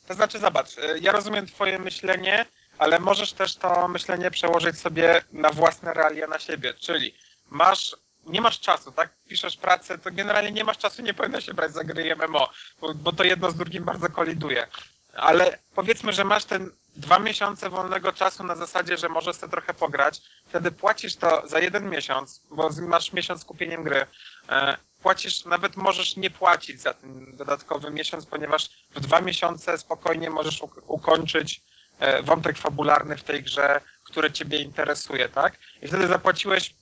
To 0.07 0.13
znaczy, 0.13 0.39
zobacz, 0.39 0.77
y, 0.77 0.99
ja 1.01 1.11
rozumiem 1.11 1.47
twoje 1.47 1.79
myślenie, 1.79 2.45
ale 2.77 2.99
możesz 2.99 3.33
też 3.33 3.55
to 3.55 3.87
myślenie 3.87 4.31
przełożyć 4.31 4.79
sobie 4.79 5.21
na 5.33 5.49
własne 5.49 5.93
realia 5.93 6.27
na 6.27 6.39
siebie, 6.39 6.73
czyli 6.73 7.13
masz, 7.49 7.95
nie 8.25 8.41
masz 8.41 8.59
czasu, 8.59 8.91
tak? 8.91 9.09
Piszesz 9.27 9.57
pracę, 9.57 9.97
to 9.97 10.11
generalnie 10.11 10.51
nie 10.51 10.63
masz 10.63 10.77
czasu, 10.77 11.01
nie 11.01 11.13
powinno 11.13 11.41
się 11.41 11.53
brać 11.53 11.73
za 11.73 11.83
gry 11.83 12.15
MMO, 12.15 12.49
bo, 12.81 12.93
bo 12.93 13.13
to 13.13 13.23
jedno 13.23 13.51
z 13.51 13.55
drugim 13.55 13.83
bardzo 13.83 14.09
koliduje. 14.09 14.67
Ale 15.13 15.57
powiedzmy, 15.75 16.13
że 16.13 16.23
masz 16.23 16.45
ten 16.45 16.71
dwa 16.97 17.19
miesiące 17.19 17.69
wolnego 17.69 18.13
czasu 18.13 18.43
na 18.43 18.55
zasadzie, 18.55 18.97
że 18.97 19.09
możesz 19.09 19.35
sobie 19.35 19.51
trochę 19.51 19.73
pograć, 19.73 20.21
wtedy 20.47 20.71
płacisz 20.71 21.15
to 21.15 21.47
za 21.47 21.59
jeden 21.59 21.89
miesiąc, 21.89 22.41
bo 22.51 22.69
masz 22.81 23.13
miesiąc 23.13 23.41
z 23.41 23.45
kupieniem 23.45 23.83
gry. 23.83 24.05
E, 24.49 24.77
płacisz, 25.01 25.45
nawet 25.45 25.77
możesz 25.77 26.15
nie 26.15 26.29
płacić 26.29 26.81
za 26.81 26.93
ten 26.93 27.35
dodatkowy 27.35 27.91
miesiąc, 27.91 28.25
ponieważ 28.25 28.69
w 28.95 28.99
dwa 28.99 29.21
miesiące 29.21 29.77
spokojnie 29.77 30.29
możesz 30.29 30.61
uk- 30.61 30.81
ukończyć 30.87 31.61
e, 31.99 32.23
wątek 32.23 32.57
fabularny 32.57 33.17
w 33.17 33.23
tej 33.23 33.43
grze, 33.43 33.81
który 34.03 34.31
ciebie 34.31 34.57
interesuje, 34.57 35.29
tak? 35.29 35.57
I 35.81 35.87
wtedy 35.87 36.07
zapłaciłeś, 36.07 36.75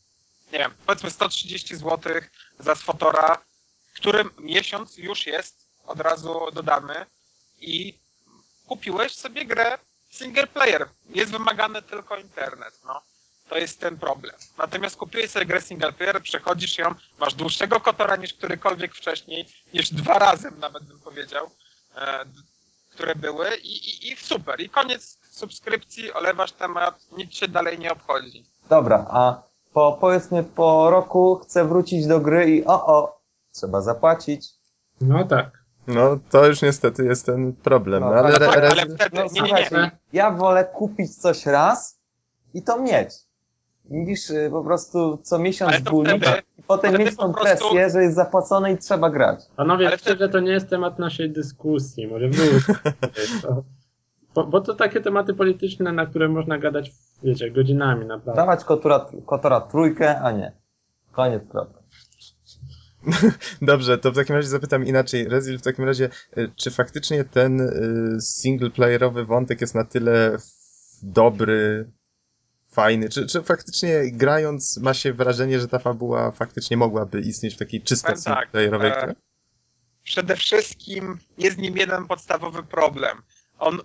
nie 0.52 0.60
wiem, 0.60 0.72
powiedzmy 0.86 1.12
130 1.12 1.76
zł 1.76 2.14
za 2.60 2.76
Sfotora, 2.76 3.38
którym 3.96 4.30
miesiąc 4.40 4.98
już 4.98 5.28
jest, 5.28 5.66
od 5.86 6.00
razu 6.00 6.40
dodany 6.54 7.06
i 7.60 8.00
kupiłeś 8.68 9.16
sobie 9.16 9.46
grę 9.46 9.78
single 10.16 10.48
player. 10.48 10.88
Jest 11.10 11.32
wymagany 11.32 11.82
tylko 11.82 12.18
internet, 12.18 12.80
no. 12.86 13.02
To 13.50 13.58
jest 13.58 13.80
ten 13.80 13.98
problem. 13.98 14.36
Natomiast 14.58 14.96
kupiłeś 14.96 15.32
sobie 15.32 15.46
grę 15.46 15.62
single 15.62 15.94
player, 15.94 16.22
przechodzisz 16.22 16.78
ją, 16.78 16.96
masz 17.20 17.34
dłuższego 17.34 17.80
kotora 17.80 18.16
niż 18.16 18.34
którykolwiek 18.34 18.96
wcześniej, 18.96 19.46
niż 19.74 19.90
dwa 19.90 20.20
razy 20.20 20.52
nawet 20.60 20.84
bym 20.84 21.00
powiedział, 21.00 21.50
e, 21.96 22.26
które 22.92 23.16
były 23.16 23.56
i, 23.56 23.90
i, 23.90 24.12
i 24.12 24.16
super. 24.18 24.62
I 24.62 24.70
koniec 24.70 25.18
subskrypcji, 25.32 26.14
olewasz 26.14 26.52
temat, 26.52 27.00
nic 27.18 27.34
się 27.34 27.48
dalej 27.48 27.80
nie 27.80 27.92
obchodzi. 27.92 28.46
Dobra, 28.70 29.06
a 29.10 29.44
po, 29.74 29.98
powiedzmy 30.02 30.44
po 30.44 30.90
roku 30.90 31.36
chcę 31.44 31.66
wrócić 31.66 32.08
do 32.08 32.20
gry 32.20 32.50
i 32.50 32.66
o, 32.66 32.86
o, 32.88 33.22
trzeba 33.52 33.82
zapłacić. 33.82 34.48
No 35.02 35.24
tak. 35.24 35.65
No, 35.88 36.20
to 36.30 36.48
już 36.48 36.62
niestety 36.62 37.06
jest 37.06 37.26
ten 37.26 37.54
problem. 37.54 38.02
No, 38.04 38.10
No, 38.10 38.16
ale, 38.16 38.28
Ale, 38.28 38.38
re, 38.38 38.48
ale, 38.48 38.68
ale 38.70 38.82
wtedy, 38.96 39.10
No 39.14 39.24
nie, 39.24 39.28
nie, 39.30 39.42
nie. 39.42 39.48
słuchajcie, 39.48 39.92
ja 40.14 40.32
wolę 40.32 40.66
kupić 40.74 41.16
coś 41.16 41.46
raz 41.46 42.00
i 42.54 42.64
to 42.64 42.80
mieć. 42.82 43.10
Niż 43.90 44.30
y, 44.30 44.50
po 44.52 44.64
prostu 44.64 45.18
co 45.24 45.40
miesiąc 45.40 45.80
bulić 45.80 46.24
i 46.58 46.64
potem 46.64 46.90
wtedy 46.92 47.04
mieć 47.04 47.16
tą 47.18 47.34
prostu- 47.34 47.42
presję, 47.70 47.90
że 47.90 48.04
jest 48.04 48.16
zapłacone 48.16 48.72
i 48.72 48.78
trzeba 48.78 49.10
grać. 49.10 49.40
Panowie, 49.56 49.88
Ale 49.88 49.98
szczerze, 49.98 50.30
to 50.30 50.40
nie 50.40 50.52
jest 50.52 50.70
temat 50.70 51.00
naszej 51.00 51.32
dyskusji. 51.32 52.08
Może 52.08 52.28
wróćmy. 52.30 52.76
to, 53.42 53.64
bo, 54.36 54.44
bo 54.46 54.62
to 54.62 54.74
takie 54.74 55.02
tematy 55.02 55.34
polityczne, 55.34 55.92
na 55.92 56.06
które 56.06 56.30
można 56.30 56.58
gadać, 56.58 56.92
wiecie, 57.24 57.52
godzinami 57.52 58.06
naprawdę. 58.06 58.42
Dawać 58.42 58.64
kotora, 58.64 59.06
kotora 59.26 59.62
trójkę, 59.62 60.20
a 60.22 60.32
nie. 60.32 60.52
Koniec 61.12 61.44
kropka. 61.50 61.80
Dobrze, 63.62 63.98
to 63.98 64.12
w 64.12 64.16
takim 64.16 64.36
razie 64.36 64.48
zapytam 64.48 64.86
inaczej. 64.86 65.30
Rezil, 65.30 65.60
w 65.60 65.62
takim 65.62 65.86
razie, 65.86 66.10
y, 66.38 66.52
czy 66.56 66.72
faktycznie 66.72 67.24
ten 67.24 67.62
y, 67.62 68.22
singleplayerowy 68.22 69.26
wątek 69.26 69.62
jest 69.62 69.76
na 69.76 69.84
tyle 69.84 70.38
dobry, 71.04 71.92
fajny? 72.72 73.10
Czy, 73.10 73.28
czy 73.28 73.44
faktycznie 73.44 74.12
grając 74.12 74.78
ma 74.78 74.94
się 74.94 75.14
wrażenie, 75.14 75.60
że 75.60 75.68
ta 75.68 75.80
fabuła 75.80 76.32
faktycznie 76.32 76.78
mogłaby 76.78 77.22
istnieć 77.22 77.56
w 77.56 77.58
takiej 77.58 77.82
czysto 77.82 78.08
tak, 78.08 78.20
singleplayerowej 78.20 78.92
e, 78.92 78.94
grze? 78.94 79.16
Przede 80.04 80.36
wszystkim 80.36 81.20
jest 81.38 81.58
nim 81.58 81.78
jeden 81.78 82.08
podstawowy 82.08 82.64
problem. 82.64 83.22
On 83.60 83.80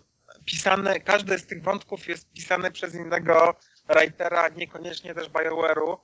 pisany, 0.45 1.01
każdy 1.01 1.39
z 1.39 1.47
tych 1.47 1.63
wątków 1.63 2.09
jest 2.09 2.33
pisany 2.33 2.71
przez 2.71 2.95
innego 2.95 3.55
writera, 3.89 4.49
niekoniecznie 4.49 5.15
też 5.15 5.29
BioWare'u. 5.29 5.97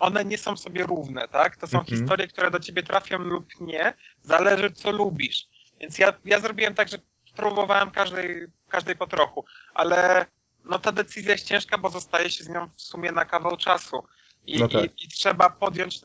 One 0.00 0.24
nie 0.24 0.38
są 0.38 0.56
sobie 0.56 0.82
równe, 0.84 1.28
tak? 1.28 1.56
To 1.56 1.66
są 1.66 1.78
Mhm. 1.78 1.98
historie, 1.98 2.28
które 2.28 2.50
do 2.50 2.60
ciebie 2.60 2.82
trafią 2.82 3.18
lub 3.18 3.60
nie, 3.60 3.94
zależy 4.22 4.70
co 4.70 4.90
lubisz. 4.90 5.48
Więc 5.80 5.98
ja, 5.98 6.12
ja 6.24 6.40
zrobiłem 6.40 6.74
tak, 6.74 6.88
że 6.88 6.98
próbowałem 7.36 7.90
każdej, 7.90 8.46
każdej 8.68 8.96
po 8.96 9.06
trochu, 9.06 9.44
ale 9.74 10.26
no 10.64 10.78
ta 10.78 10.92
decyzja 10.92 11.32
jest 11.32 11.46
ciężka, 11.46 11.78
bo 11.78 11.88
zostaje 11.88 12.30
się 12.30 12.44
z 12.44 12.48
nią 12.48 12.68
w 12.76 12.82
sumie 12.82 13.12
na 13.12 13.24
kawał 13.24 13.56
czasu. 13.56 14.02
I, 14.46 14.58
No 14.60 14.68
tak. 14.68 14.84
i, 14.84 15.04
i 15.04 15.08
trzeba 15.08 15.50
podjąć. 15.50 16.00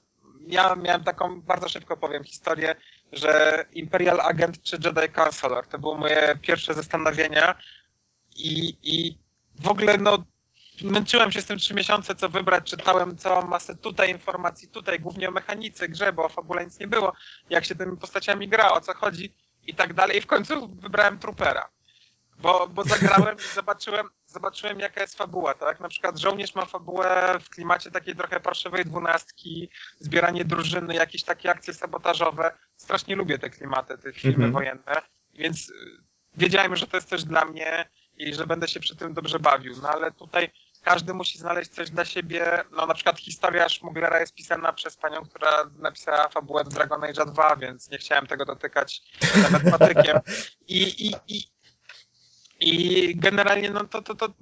Ja 0.47 0.75
miałem 0.75 1.03
taką, 1.03 1.41
bardzo 1.41 1.69
szybko 1.69 1.97
powiem, 1.97 2.23
historię, 2.23 2.75
że 3.11 3.65
Imperial 3.73 4.21
Agent 4.21 4.61
czy 4.63 4.77
Jedi 4.85 5.09
Counselor 5.13 5.67
to 5.67 5.79
były 5.79 5.97
moje 5.97 6.39
pierwsze 6.41 6.73
zastanowienia 6.73 7.55
i, 8.35 8.77
i 8.83 9.17
w 9.59 9.67
ogóle 9.67 9.97
no 9.97 10.23
męczyłem 10.81 11.31
się 11.31 11.41
z 11.41 11.45
tym 11.45 11.57
trzy 11.59 11.73
miesiące, 11.73 12.15
co 12.15 12.29
wybrać, 12.29 12.69
czytałem 12.69 13.17
całą 13.17 13.41
masę 13.47 13.75
tutaj 13.75 14.11
informacji, 14.11 14.67
tutaj 14.67 14.99
głównie 14.99 15.29
o 15.29 15.31
mechanice, 15.31 15.89
grze, 15.89 16.13
bo 16.13 16.25
o 16.25 16.29
fabule 16.29 16.65
nic 16.65 16.79
nie 16.79 16.87
było, 16.87 17.13
jak 17.49 17.65
się 17.65 17.75
tymi 17.75 17.97
postaciami 17.97 18.47
gra, 18.47 18.71
o 18.71 18.81
co 18.81 18.93
chodzi 18.93 19.33
i 19.67 19.75
tak 19.75 19.93
dalej 19.93 20.17
i 20.17 20.21
w 20.21 20.27
końcu 20.27 20.67
wybrałem 20.67 21.19
Troopera. 21.19 21.69
Bo, 22.37 22.67
bo 22.67 22.83
zagrałem 22.83 23.37
i 23.37 23.55
zobaczyłem, 23.55 24.09
zobaczyłem 24.27 24.79
jaka 24.79 25.01
jest 25.01 25.17
fabuła, 25.17 25.53
tak? 25.53 25.79
Na 25.79 25.89
przykład 25.89 26.19
żołnierz 26.19 26.55
ma 26.55 26.65
fabułę 26.65 27.37
w 27.41 27.49
klimacie 27.49 27.91
takiej 27.91 28.15
trochę 28.15 28.39
parszywej 28.39 28.85
dwunastki, 28.85 29.69
zbieranie 29.99 30.45
drużyny, 30.45 30.95
jakieś 30.95 31.23
takie 31.23 31.51
akcje 31.51 31.73
sabotażowe. 31.73 32.51
Strasznie 32.77 33.15
lubię 33.15 33.39
te 33.39 33.49
klimaty, 33.49 33.97
te 33.97 34.13
filmy 34.13 34.45
Mhm. 34.45 34.51
wojenne, 34.51 35.01
więc 35.33 35.69
y, 35.69 35.73
wiedziałem, 36.37 36.75
że 36.75 36.87
to 36.87 36.97
jest 36.97 37.09
coś 37.09 37.23
dla 37.23 37.45
mnie 37.45 37.89
i 38.17 38.33
że 38.33 38.47
będę 38.47 38.67
się 38.67 38.79
przy 38.79 38.95
tym 38.95 39.13
dobrze 39.13 39.39
bawił. 39.39 39.73
No 39.81 39.89
ale 39.89 40.11
tutaj 40.11 40.49
każdy 40.85 41.13
musi 41.13 41.37
znaleźć 41.37 41.71
coś 41.71 41.89
dla 41.89 42.05
siebie. 42.05 42.63
No 42.71 42.85
na 42.85 42.93
przykład 42.93 43.19
historia 43.19 43.69
Szmuglera 43.69 44.19
jest 44.19 44.33
pisana 44.33 44.73
przez 44.73 44.97
panią, 44.97 45.25
która 45.25 45.69
napisała 45.79 46.29
fabułę 46.29 46.63
Dragon 46.63 47.03
Age 47.03 47.25
2, 47.25 47.55
więc 47.55 47.89
nie 47.89 47.97
chciałem 47.97 48.27
tego 48.27 48.45
dotykać 48.45 49.01
nawet 49.51 49.77
patykiem. 49.77 50.19
I, 50.67 51.07
i, 51.07 51.15
i, 51.27 51.43
i 52.59 53.15
generalnie 53.15 53.69
no 53.69 53.83
to, 53.83 54.01
to, 54.01 54.15
to 54.15 54.33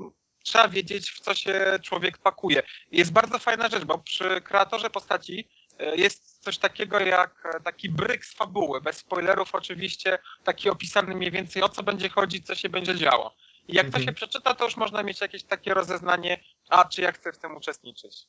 trzeba 0.43 0.67
wiedzieć, 0.67 1.11
w 1.11 1.19
co 1.19 1.35
się 1.35 1.79
człowiek 1.81 2.17
pakuje. 2.17 2.63
Jest 2.91 3.11
bardzo 3.11 3.39
fajna 3.39 3.69
rzecz, 3.69 3.83
bo 3.83 3.97
przy 3.97 4.41
kreatorze 4.41 4.89
postaci 4.89 5.49
e, 5.79 5.95
jest 5.95 6.43
coś 6.43 6.57
takiego 6.57 6.99
jak 6.99 7.45
e, 7.45 7.59
taki 7.59 7.89
bryk 7.89 8.25
z 8.25 8.33
fabuły, 8.33 8.81
bez 8.81 8.97
spoilerów 8.97 9.55
oczywiście, 9.55 10.19
taki 10.43 10.69
opisany 10.69 11.15
mniej 11.15 11.31
więcej 11.31 11.63
o 11.63 11.69
co 11.69 11.83
będzie 11.83 12.09
chodzić, 12.09 12.45
co 12.45 12.55
się 12.55 12.69
będzie 12.69 12.95
działo. 12.95 13.35
I 13.67 13.75
jak 13.75 13.85
Mhm. 13.85 14.03
to 14.03 14.09
się 14.09 14.15
przeczyta, 14.15 14.53
to 14.53 14.65
już 14.65 14.77
można 14.77 15.03
mieć 15.03 15.21
jakieś 15.21 15.43
takie 15.43 15.73
rozeznanie, 15.73 16.39
a 16.69 16.85
czy 16.85 17.01
ja 17.01 17.11
chcę 17.11 17.31
w 17.31 17.37
tym 17.37 17.55
uczestniczyć. 17.55 18.27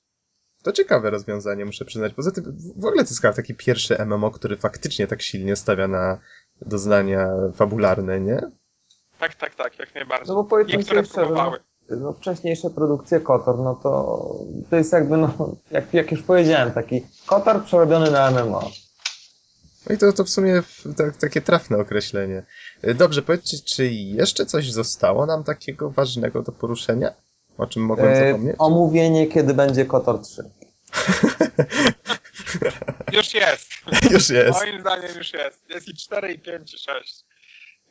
To 0.62 0.72
ciekawe 0.72 1.10
rozwiązanie, 1.10 1.64
muszę 1.64 1.84
przyznać. 1.84 2.14
Poza 2.14 2.30
tym, 2.30 2.44
w 2.76 2.84
ogóle 2.86 3.04
to 3.04 3.10
jest 3.10 3.36
taki 3.36 3.54
pierwszy 3.54 3.96
MMO, 4.06 4.30
który 4.30 4.56
faktycznie 4.56 5.06
tak 5.06 5.22
silnie 5.22 5.56
stawia 5.56 5.88
na 5.88 6.18
doznania 6.62 7.28
fabularne, 7.54 8.20
nie? 8.20 8.40
Tak, 9.18 9.34
tak, 9.34 9.54
tak, 9.54 9.78
jak 9.78 9.94
najbardziej. 9.94 10.28
No 10.28 10.34
bo 10.34 10.44
powiedzmy 10.44 10.76
Niektóre 10.78 11.04
sobie 11.04 11.26
szczerze, 11.26 11.34
no, 11.90 11.96
no 12.00 12.12
wcześniejsze 12.12 12.70
produkcje 12.70 13.20
Kotor, 13.20 13.58
no 13.58 13.74
to 13.82 14.20
to 14.70 14.76
jest 14.76 14.92
jakby, 14.92 15.16
no, 15.16 15.56
jak, 15.70 15.94
jak 15.94 16.12
już 16.12 16.22
powiedziałem, 16.22 16.72
taki 16.72 17.02
Kotor 17.26 17.64
przerobiony 17.64 18.10
na 18.10 18.30
MMO. 18.30 18.70
No 19.88 19.94
i 19.94 19.98
to, 19.98 20.12
to 20.12 20.24
w 20.24 20.28
sumie 20.30 20.62
tak, 20.96 21.16
takie 21.16 21.40
trafne 21.40 21.78
określenie. 21.78 22.42
Dobrze, 22.94 23.22
powiedzcie, 23.22 23.56
czy 23.64 23.86
jeszcze 23.90 24.46
coś 24.46 24.72
zostało 24.72 25.26
nam 25.26 25.44
takiego 25.44 25.90
ważnego 25.90 26.42
do 26.42 26.52
poruszenia? 26.52 27.10
O 27.58 27.66
czym 27.66 27.82
mogłem 27.82 28.08
E, 28.08 28.26
zapomnieć? 28.26 28.56
omówienie, 28.58 29.26
kiedy 29.26 29.54
będzie 29.54 29.84
Kotor 29.86 30.20
3. 30.20 30.42
Już 33.12 33.34
jest. 33.34 33.68
Już 34.10 34.30
jest. 34.30 34.60
Moim 34.60 34.80
zdaniem 34.80 35.18
już 35.18 35.32
jest. 35.32 35.60
Jest 35.70 35.88
i 35.88 35.94
4, 35.94 36.32
i 36.32 36.38
5, 36.38 36.74
i 36.74 36.78
6. 36.78 37.24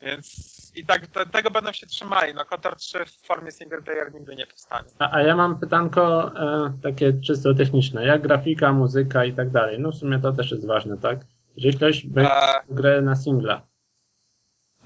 Więc 0.01 0.27
i 0.75 0.85
tak 0.85 1.07
te, 1.07 1.25
tego 1.25 1.51
będą 1.51 1.71
się 1.71 1.87
trzymali. 1.87 2.33
No 2.33 2.45
Kotor 2.45 2.75
3 2.75 3.05
w 3.05 3.27
formie 3.27 3.51
single 3.51 3.81
player 3.81 4.13
nigdy 4.13 4.35
nie 4.35 4.47
powstanie. 4.47 4.89
A, 4.99 5.11
a 5.15 5.21
ja 5.21 5.35
mam 5.35 5.59
pytanko 5.59 6.31
e, 6.35 6.73
takie 6.83 7.13
czysto 7.13 7.53
techniczne. 7.53 8.05
Jak 8.05 8.21
grafika, 8.21 8.73
muzyka 8.73 9.25
i 9.25 9.33
tak 9.33 9.49
dalej? 9.49 9.79
No 9.79 9.91
w 9.91 9.95
sumie 9.95 10.19
to 10.19 10.31
też 10.33 10.51
jest 10.51 10.67
ważne, 10.67 10.97
tak? 10.97 11.19
Jeżeli 11.55 11.77
ktoś 11.77 12.05
będzie 12.05 12.31
E, 12.31 12.63
grę 12.69 13.01
na 13.01 13.15
singla, 13.15 13.67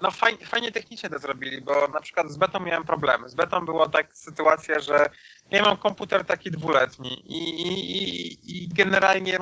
no 0.01 0.11
fajnie, 0.11 0.45
fajnie 0.45 0.71
technicznie 0.71 1.09
to 1.09 1.19
zrobili, 1.19 1.61
bo 1.61 1.87
na 1.87 2.01
przykład 2.01 2.31
z 2.31 2.37
betą 2.37 2.59
miałem 2.59 2.83
problemy. 2.83 3.29
Z 3.29 3.35
betą 3.35 3.65
była 3.65 3.89
tak 3.89 4.17
sytuacja, 4.17 4.79
że 4.79 5.09
ja 5.51 5.63
mam 5.63 5.77
komputer 5.77 6.25
taki 6.25 6.51
dwuletni 6.51 7.31
i, 7.31 7.61
i, 7.61 7.97
i, 7.97 8.63
i 8.63 8.69
generalnie 8.69 9.37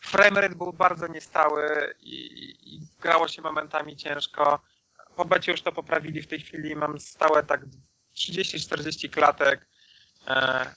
framerate 0.00 0.54
był 0.54 0.72
bardzo 0.72 1.06
niestały 1.06 1.94
i, 2.00 2.80
grało 3.00 3.28
się 3.28 3.42
momentami 3.42 3.96
ciężko. 3.96 4.60
Po 5.16 5.24
becie 5.24 5.52
już 5.52 5.62
to 5.62 5.72
poprawili 5.72 6.22
w 6.22 6.26
tej 6.26 6.40
chwili, 6.40 6.76
mam 6.76 7.00
stałe 7.00 7.42
tak 7.42 7.60
30-40 8.16 9.10
klatek, 9.10 9.68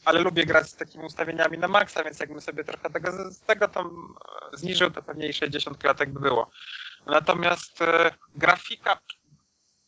ale 0.06 0.20
lubię 0.22 0.46
grać 0.46 0.70
z 0.70 0.76
takimi 0.76 1.06
ustawieniami 1.06 1.58
na 1.58 1.68
maksa, 1.68 2.04
więc 2.04 2.20
jakbym 2.20 2.42
sobie 2.42 2.64
trochę 2.64 2.90
tego, 2.90 3.32
z 3.32 3.40
tego 3.40 3.68
tam 3.68 4.16
e, 4.54 4.58
zniżył, 4.58 4.92
to 4.92 5.02
pewnie 5.02 5.28
i 5.28 5.34
60 5.34 5.78
klatek 5.78 6.10
by 6.10 6.20
było. 6.20 6.52
Natomiast 7.06 7.82
e, 7.82 8.12
grafika, 8.36 9.00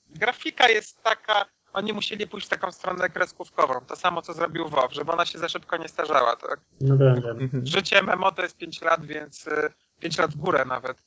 grafika 0.09 0.69
jest 0.69 1.03
taka, 1.03 1.45
oni 1.73 1.93
musieli 1.93 2.27
pójść 2.27 2.47
w 2.47 2.49
taką 2.49 2.71
stronę 2.71 3.09
kreskówkową. 3.09 3.85
To 3.87 3.95
samo, 3.95 4.21
co 4.21 4.33
zrobił 4.33 4.69
WoW, 4.69 4.93
żeby 4.93 5.11
ona 5.11 5.25
się 5.25 5.39
za 5.39 5.49
szybko 5.49 5.77
nie 5.77 5.87
starzała. 5.87 6.35
Tak? 6.35 6.59
no 6.81 6.97
wiem. 6.97 7.41
Mhm. 7.41 7.65
Życie 7.65 8.01
MMO 8.01 8.31
to 8.31 8.41
jest 8.41 8.57
5 8.57 8.81
lat, 8.81 9.05
więc 9.05 9.47
y, 9.47 9.73
5 9.99 10.17
lat 10.17 10.31
w 10.31 10.37
górę 10.37 10.65
nawet 10.65 10.97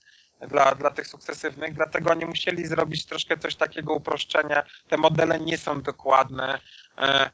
dla, 0.49 0.75
dla 0.75 0.91
tych 0.91 1.07
sukcesywnych, 1.07 1.75
dlatego 1.75 2.11
oni 2.11 2.27
musieli 2.27 2.67
zrobić 2.67 3.07
troszkę 3.07 3.39
coś 3.39 3.57
takiego 3.57 3.95
uproszczenia. 3.95 4.63
Te 4.89 4.97
modele 4.97 5.41
nie 5.41 5.59
są 5.59 5.83
dokładne, 5.83 6.61
e, 6.99 7.31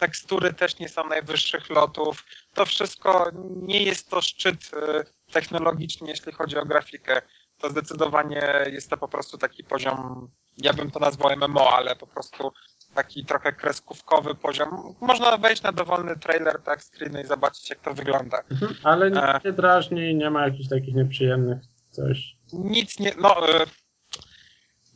tekstury 0.00 0.52
też 0.52 0.78
nie 0.78 0.88
są 0.88 1.06
najwyższych 1.06 1.70
lotów. 1.70 2.24
To 2.54 2.66
wszystko 2.66 3.30
nie 3.62 3.82
jest 3.82 4.10
to 4.10 4.22
szczyt 4.22 4.70
e, 4.74 5.04
technologiczny, 5.32 6.08
jeśli 6.08 6.32
chodzi 6.32 6.58
o 6.58 6.64
grafikę. 6.64 7.22
To 7.58 7.70
zdecydowanie 7.70 8.64
jest 8.72 8.90
to 8.90 8.96
po 8.96 9.08
prostu 9.08 9.38
taki 9.38 9.64
poziom, 9.64 10.30
ja 10.58 10.72
bym 10.72 10.90
to 10.90 11.00
nazwał 11.00 11.36
MMO, 11.36 11.72
ale 11.76 11.96
po 11.96 12.06
prostu 12.06 12.52
taki 12.94 13.24
trochę 13.24 13.52
kreskówkowy 13.52 14.34
poziom. 14.34 14.94
Można 15.00 15.36
wejść 15.38 15.62
na 15.62 15.72
dowolny 15.72 16.18
trailer, 16.18 16.62
tak, 16.62 16.82
screeny 16.84 17.22
i 17.22 17.26
zobaczyć, 17.26 17.70
jak 17.70 17.80
to 17.80 17.94
wygląda. 17.94 18.42
Mhm, 18.50 18.74
Ale 18.82 19.06
E. 19.06 19.10
nic 19.10 19.44
nie 19.44 19.52
drażni, 19.52 20.14
nie 20.14 20.30
ma 20.30 20.44
jakichś 20.44 20.68
takich 20.68 20.94
nieprzyjemnych 20.94 21.58
coś. 21.90 22.36
Nic 22.52 22.98
nie, 22.98 23.12
no, 23.18 23.48
y, 23.60 23.66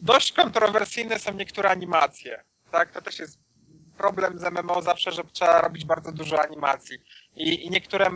dość 0.00 0.32
kontrowersyjne 0.32 1.18
są 1.18 1.34
niektóre 1.34 1.70
animacje, 1.70 2.44
tak, 2.70 2.92
to 2.92 3.02
też 3.02 3.18
jest 3.18 3.43
problem 3.96 4.38
z 4.38 4.42
MMO 4.42 4.82
zawsze, 4.82 5.12
że 5.12 5.24
trzeba 5.24 5.60
robić 5.60 5.84
bardzo 5.84 6.12
dużo 6.12 6.42
animacji. 6.42 6.98
I, 7.36 7.66
i 7.66 7.70
niektóre, 7.70 8.10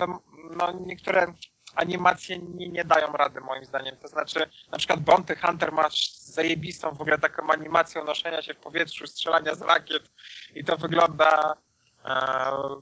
no, 0.57 0.73
niektóre 0.87 1.35
animacje 1.75 2.39
nie, 2.39 2.69
nie 2.69 2.85
dają 2.85 3.13
rady 3.13 3.41
moim 3.41 3.65
zdaniem, 3.65 3.97
to 3.97 4.09
znaczy 4.09 4.51
na 4.73 4.79
przykład 4.79 5.01
Bounty 5.01 5.37
Hunter 5.37 5.73
ma 5.73 5.89
zajebistą 6.23 6.95
w 6.95 7.01
ogóle 7.01 7.19
taką 7.19 7.51
animację 7.51 8.03
unoszenia 8.03 8.43
się 8.43 8.55
w 8.55 8.59
powietrzu, 8.59 9.07
strzelania 9.07 9.55
z 9.55 9.63
rakiet 9.63 10.03
i 10.55 10.65
to 10.65 10.77
wygląda 10.77 11.55
e, 12.05 12.11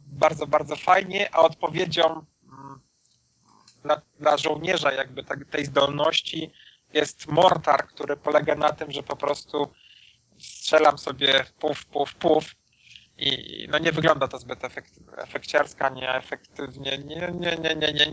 bardzo, 0.07 0.47
bardzo 0.47 0.77
fajnie, 0.77 1.35
a 1.35 1.39
odpowiedzią 1.39 2.05
mm, 2.05 2.81
dla, 3.83 4.03
dla 4.21 4.37
żołnierza 4.37 4.93
jakby 4.93 5.25
tak, 5.25 5.45
tej 5.51 5.65
zdolności 5.65 6.53
jest 6.93 7.27
mortar, 7.27 7.87
który 7.87 8.17
polega 8.17 8.55
na 8.55 8.73
tym, 8.73 8.93
że 8.93 9.03
po 9.03 9.17
prostu 9.17 9.69
strzelam 10.39 10.99
sobie 10.99 11.45
w 11.45 11.53
puf, 11.53 11.87
puf, 11.87 12.15
puf 12.15 12.55
i 13.19 13.69
no 13.71 13.79
nie 13.79 13.93
wygląda 13.93 14.29
to 14.29 14.39
zbyt 14.39 14.65
efekt, 14.65 14.93
efekciarsko, 15.17 15.89
nie 15.89 16.15
efektywnie. 16.15 16.99
Nie, 16.99 17.29
nie, 17.33 17.57
nie, 17.57 17.75
nie, 17.77 17.93
nie. 17.93 18.07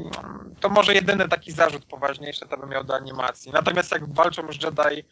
To 0.60 0.70
może 0.70 0.94
jedyny 0.94 1.30
taki 1.30 1.52
zarzut 1.52 1.86
poważniejszy 1.86 2.46
to 2.48 2.58
bym 2.58 2.70
miał 2.70 2.84
do 2.84 2.96
animacji. 2.96 3.52
Natomiast 3.52 3.92
jak 3.92 4.14
walczą 4.14 4.48
już 4.48 4.64
Jedi, 4.64 5.04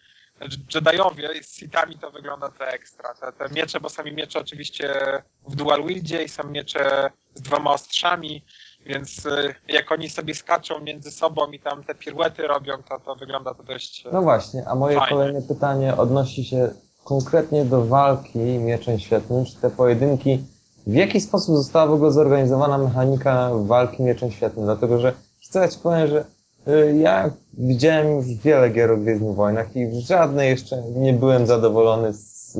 Jediowie 0.75 1.43
z 1.43 1.57
sitami, 1.57 1.99
to 1.99 2.11
wygląda 2.11 2.49
to 2.49 2.67
ekstra. 2.67 3.13
Te, 3.13 3.31
te 3.31 3.53
miecze, 3.53 3.79
bo 3.79 3.89
sami 3.89 4.11
miecze 4.11 4.39
oczywiście 4.39 4.93
w 5.47 5.55
dual 5.55 5.83
wieldzie 5.83 6.23
i 6.23 6.29
są 6.29 6.43
miecze 6.43 7.11
z 7.35 7.41
dwoma 7.41 7.71
ostrzami, 7.71 8.43
więc 8.85 9.25
y, 9.25 9.55
jak 9.67 9.91
oni 9.91 10.09
sobie 10.09 10.35
skaczą 10.35 10.79
między 10.79 11.11
sobą 11.11 11.51
i 11.51 11.59
tam 11.59 11.83
te 11.83 11.95
piruety 11.95 12.47
robią, 12.47 12.83
to, 12.89 12.99
to 12.99 13.15
wygląda 13.15 13.53
to 13.53 13.63
dość... 13.63 14.05
No 14.11 14.21
właśnie, 14.21 14.63
a 14.67 14.75
moje 14.75 14.99
kolejne 15.09 15.41
pytanie 15.41 15.95
odnosi 15.95 16.45
się 16.45 16.73
konkretnie 17.03 17.65
do 17.65 17.85
walki 17.85 18.39
mieczem 18.39 18.99
świetnym, 18.99 19.45
czy 19.45 19.55
te 19.61 19.69
pojedynki, 19.69 20.43
w 20.87 20.93
jaki 20.93 21.21
sposób 21.21 21.55
została 21.57 21.85
w 21.87 21.93
ogóle 21.93 22.11
zorganizowana 22.11 22.77
mechanika 22.77 23.49
walki 23.53 24.03
mieczem 24.03 24.31
świetnym, 24.31 24.65
dlatego 24.65 24.99
że 24.99 25.13
co 25.49 25.59
ja 25.59 25.67
ci 25.67 25.79
powiem, 25.79 26.07
że 26.07 26.25
y, 26.67 26.97
ja 26.97 27.29
widziałem 27.53 28.15
już 28.15 28.25
wiele 28.25 28.69
gier 28.69 28.91
o 28.91 28.97
Gwiezdnych 28.97 29.35
Wojnach 29.35 29.75
i 29.75 29.87
w 29.87 29.93
żadnej 29.93 30.49
jeszcze 30.49 30.81
nie 30.95 31.13
byłem 31.13 31.47
zadowolony 31.47 32.13
z, 32.13 32.51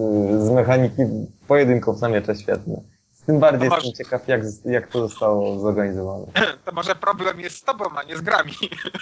z 0.45 0.49
mechaniki 0.49 1.01
pojedynków 1.47 2.01
na 2.01 2.09
miecze 2.09 2.35
świetne. 2.35 2.81
Tym 3.25 3.39
bardziej 3.39 3.69
To 3.69 3.75
jestem 3.75 3.89
masz- 3.91 3.97
ciekaw, 3.97 4.27
jak, 4.27 4.41
jak 4.65 4.87
to 4.87 5.07
zostało 5.07 5.59
zorganizowane. 5.59 6.25
To 6.65 6.71
może 6.71 6.95
problem 6.95 7.39
jest 7.39 7.55
z 7.57 7.63
tobą, 7.63 7.85
a 7.95 8.03
nie 8.03 8.17
z 8.17 8.21
grami. 8.21 8.51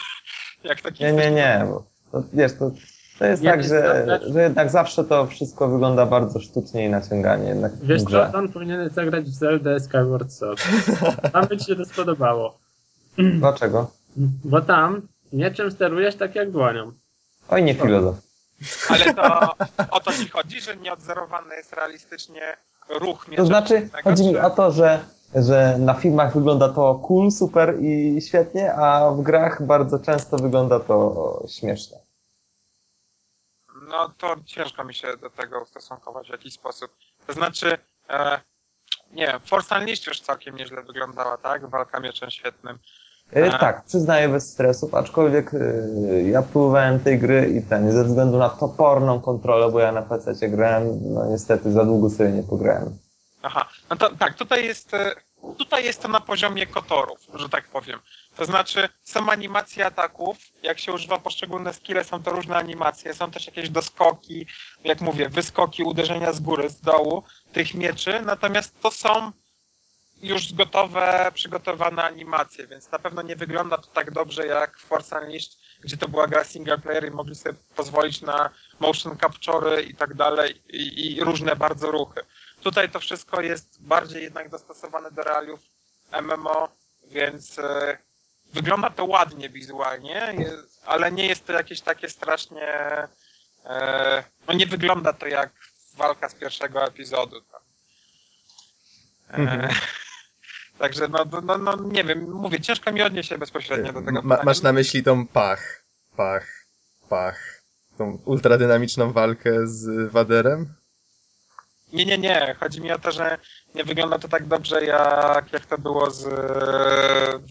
jak 0.63 0.81
taki 0.81 1.03
Nie, 1.03 1.13
nie, 1.13 1.31
nie, 1.31 1.65
bo 1.69 1.83
to, 2.11 2.23
wiesz, 2.33 2.51
to, 2.59 2.71
to 3.19 3.25
jest 3.25 3.43
Nie, 3.43 3.49
tak, 3.49 3.61
nie, 3.61 3.67
że, 3.67 4.05
dobra. 4.07 4.33
że 4.33 4.41
jednak 4.41 4.71
zawsze 4.71 5.03
to 5.03 5.27
wszystko 5.27 5.67
wygląda 5.67 6.05
bardzo 6.05 6.39
sztucznie 6.39 6.85
i 6.85 6.89
naciąganie 6.89 7.49
jednak 7.49 7.71
Wiesz 7.81 8.03
co. 8.03 8.25
Don 8.31 8.49
powinien 8.49 8.89
zagrać 8.89 9.25
w 9.25 9.33
Zelda 9.33 9.79
Skyward 9.79 10.31
Sword. 10.31 10.63
Tam 11.33 11.47
by 11.47 11.57
ci 11.57 11.65
się 11.65 11.75
to 11.75 11.85
spodobało. 11.85 12.57
Dlaczego? 13.17 13.91
Bo 14.43 14.61
tam 14.61 15.01
mieczem 15.33 15.71
sterujesz 15.71 16.15
tak 16.15 16.35
jak 16.35 16.51
dłonią. 16.51 16.91
Oj, 17.49 17.63
nie 17.63 17.73
filozof. 17.73 18.15
Ale 18.89 19.13
to 19.13 19.53
o 19.91 19.99
to 19.99 20.13
ci 20.13 20.29
chodzi, 20.29 20.61
że 20.61 20.77
nieodzorowany 20.77 21.55
jest 21.55 21.73
realistycznie 21.73 22.41
ruch 22.89 23.27
miecza 23.27 23.41
To 23.41 23.47
znaczy, 23.47 23.89
chodzi 24.03 24.27
mi 24.27 24.37
o 24.37 24.49
to, 24.49 24.71
że, 24.71 24.99
że 25.35 25.75
na 25.79 25.93
filmach 25.93 26.33
wygląda 26.33 26.69
to 26.69 26.95
cool, 27.07 27.31
super 27.31 27.75
i 27.81 28.21
świetnie, 28.21 28.73
a 28.73 29.11
w 29.11 29.21
grach 29.21 29.65
bardzo 29.65 29.99
często 29.99 30.37
wygląda 30.37 30.79
to 30.79 31.43
śmiesznie. 31.47 31.97
No 33.89 34.09
to 34.17 34.35
ciężko 34.45 34.83
mi 34.83 34.93
się 34.93 35.17
do 35.17 35.29
tego 35.29 35.61
ustosunkować 35.61 36.27
w 36.27 36.31
jakiś 36.31 36.53
sposób. 36.53 36.91
To 37.27 37.33
znaczy, 37.33 37.77
e, 38.09 38.41
nie 39.11 39.27
wiem, 39.27 39.39
Force 39.45 39.75
Unleashed 39.75 40.07
już 40.07 40.21
całkiem 40.21 40.55
nieźle 40.55 40.83
wyglądała, 40.83 41.37
tak? 41.37 41.69
Walka 41.69 41.99
mieczem 41.99 42.31
świetnym. 42.31 42.79
E, 43.35 43.53
A. 43.53 43.57
tak, 43.57 43.85
przyznaję 43.85 44.29
bez 44.29 44.53
stresów, 44.53 44.95
aczkolwiek 44.95 45.51
e, 45.53 46.23
ja 46.23 46.41
próbowałem 46.41 46.99
tej 46.99 47.19
gry 47.19 47.53
i 47.57 47.69
ten, 47.69 47.91
ze 47.91 48.03
względu 48.03 48.37
na 48.37 48.49
toporną 48.49 49.21
kontrolę, 49.21 49.71
bo 49.71 49.79
ja 49.79 49.91
na 49.91 50.01
PC 50.01 50.49
grałem, 50.49 51.13
no 51.13 51.25
niestety 51.25 51.71
za 51.71 51.85
długo 51.85 52.09
sobie 52.09 52.31
nie 52.31 52.43
pograłem. 52.43 52.97
Aha, 53.41 53.69
no 53.89 53.95
to 53.95 54.15
tak, 54.15 54.33
tutaj 54.33 54.65
jest, 54.65 54.93
e, 54.93 55.15
tutaj 55.57 55.85
jest 55.85 56.01
to 56.01 56.07
na 56.07 56.19
poziomie 56.19 56.67
kotorów, 56.67 57.19
że 57.33 57.49
tak 57.49 57.67
powiem. 57.67 57.99
To 58.39 58.45
znaczy, 58.45 58.89
są 59.03 59.29
animacje 59.31 59.85
ataków, 59.85 60.37
jak 60.63 60.79
się 60.79 60.93
używa 60.93 61.19
poszczególne 61.19 61.73
skille, 61.73 62.03
są 62.03 62.23
to 62.23 62.31
różne 62.31 62.55
animacje, 62.55 63.13
są 63.13 63.31
też 63.31 63.47
jakieś 63.47 63.69
doskoki, 63.69 64.45
jak 64.83 65.01
mówię, 65.01 65.29
wyskoki, 65.29 65.83
uderzenia 65.83 66.33
z 66.33 66.39
góry, 66.39 66.69
z 66.69 66.81
dołu 66.81 67.23
tych 67.53 67.73
mieczy, 67.73 68.21
natomiast 68.25 68.81
to 68.81 68.91
są 68.91 69.31
już 70.21 70.53
gotowe, 70.53 71.31
przygotowane 71.33 72.03
animacje, 72.03 72.67
więc 72.67 72.91
na 72.91 72.99
pewno 72.99 73.21
nie 73.21 73.35
wygląda 73.35 73.77
to 73.77 73.87
tak 73.87 74.11
dobrze 74.11 74.47
jak 74.47 74.77
w 74.77 74.85
Force 74.85 75.19
Unleashed, 75.19 75.59
gdzie 75.81 75.97
to 75.97 76.07
była 76.07 76.27
gra 76.27 76.43
single 76.43 76.77
player 76.77 77.07
i 77.07 77.11
mogli 77.11 77.35
sobie 77.35 77.57
pozwolić 77.75 78.21
na 78.21 78.49
motion 78.79 79.13
capture'y 79.13 79.89
i 79.89 79.95
tak 79.95 80.13
dalej 80.13 80.61
i, 80.69 81.15
i 81.15 81.23
różne 81.23 81.55
bardzo 81.55 81.91
ruchy. 81.91 82.21
Tutaj 82.61 82.89
to 82.89 82.99
wszystko 82.99 83.41
jest 83.41 83.81
bardziej 83.81 84.23
jednak 84.23 84.49
dostosowane 84.49 85.11
do 85.11 85.23
realiów 85.23 85.59
MMO, 86.21 86.69
więc 87.11 87.59
e, 87.59 88.08
wygląda 88.53 88.89
to 88.89 89.05
ładnie 89.05 89.49
wizualnie, 89.49 90.33
jest, 90.37 90.81
ale 90.85 91.11
nie 91.11 91.25
jest 91.27 91.45
to 91.45 91.53
jakieś 91.53 91.81
takie 91.81 92.09
strasznie. 92.09 92.67
E, 93.65 94.23
no 94.47 94.53
nie 94.53 94.65
wygląda 94.65 95.13
to 95.13 95.27
jak 95.27 95.51
walka 95.95 96.29
z 96.29 96.33
pierwszego 96.35 96.87
epizodu. 96.87 97.41
tak. 97.41 97.61
E, 99.29 99.37
Mhm. 99.41 99.69
Także 100.79 101.07
no, 101.07 101.25
no, 101.31 101.41
no, 101.41 101.57
no 101.57 101.75
nie 101.91 102.03
wiem, 102.03 102.31
mówię, 102.31 102.61
ciężko 102.61 102.91
mi 102.91 103.01
odnieść 103.01 103.29
się 103.29 103.37
bezpośrednio 103.37 103.93
do 103.93 104.01
tego 104.01 104.21
Ma, 104.21 104.43
masz 104.43 104.61
na 104.61 104.73
myśli 104.73 105.03
tą 105.03 105.27
pach, 105.27 105.83
pach, 106.15 106.65
pach. 107.09 107.61
Tą 107.97 108.21
ultradynamiczną 108.25 109.11
walkę 109.11 109.67
z 109.67 110.11
Waderem? 110.11 110.73
Nie, 111.93 112.05
nie, 112.05 112.17
nie. 112.17 112.55
Chodzi 112.59 112.81
mi 112.81 112.91
o 112.91 112.99
to, 112.99 113.11
że 113.11 113.37
nie 113.75 113.83
wygląda 113.83 114.19
to 114.19 114.27
tak 114.27 114.47
dobrze, 114.47 114.85
jak, 114.85 115.53
jak 115.53 115.65
to 115.65 115.77
było 115.77 116.11
z, 116.11 116.21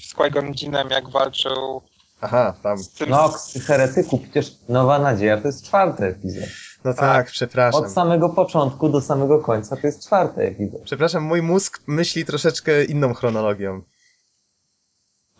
z 0.05 0.15
Qui-Gon 0.15 0.53
Jinnem, 0.63 0.91
jak 0.91 1.11
walczył 1.11 1.83
Aha, 2.21 2.55
tam. 2.63 2.79
z 2.79 2.91
tym... 2.91 3.11
No, 3.11 3.35
ty 3.53 3.61
heretyku, 3.61 4.19
przecież 4.19 4.53
Nowa 4.69 4.99
Nadzieja 4.99 5.41
to 5.41 5.47
jest 5.49 5.67
czwarty 5.67 6.05
epizod. 6.05 6.49
No 6.85 6.95
tak, 6.95 7.01
Tak. 7.01 7.27
przepraszam. 7.27 7.85
Od 7.85 7.93
samego 7.93 8.29
początku 8.29 8.89
do 8.89 9.01
samego 9.01 9.39
końca 9.39 9.77
to 9.77 9.87
jest 9.87 10.07
czwarty 10.07 10.41
epizod. 10.43 10.81
Przepraszam, 10.85 11.23
mój 11.23 11.43
mózg 11.43 11.81
myśli 11.87 12.25
troszeczkę 12.25 12.85
inną 12.85 13.15
chronologią. 13.15 13.83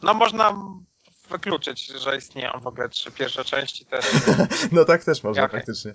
No 0.03 0.15
można 0.15 0.55
wykluczyć, 1.31 1.87
że 1.87 2.17
istnieją 2.17 2.53
w 2.61 2.67
ogóle 2.67 2.89
trzy 2.89 3.11
pierwsze 3.11 3.45
części 3.45 3.85
też. 3.87 4.05
No 4.73 4.85
tak 4.85 5.05
też 5.05 5.23
można 5.23 5.45
Okej. 5.45 5.59
faktycznie. 5.61 5.95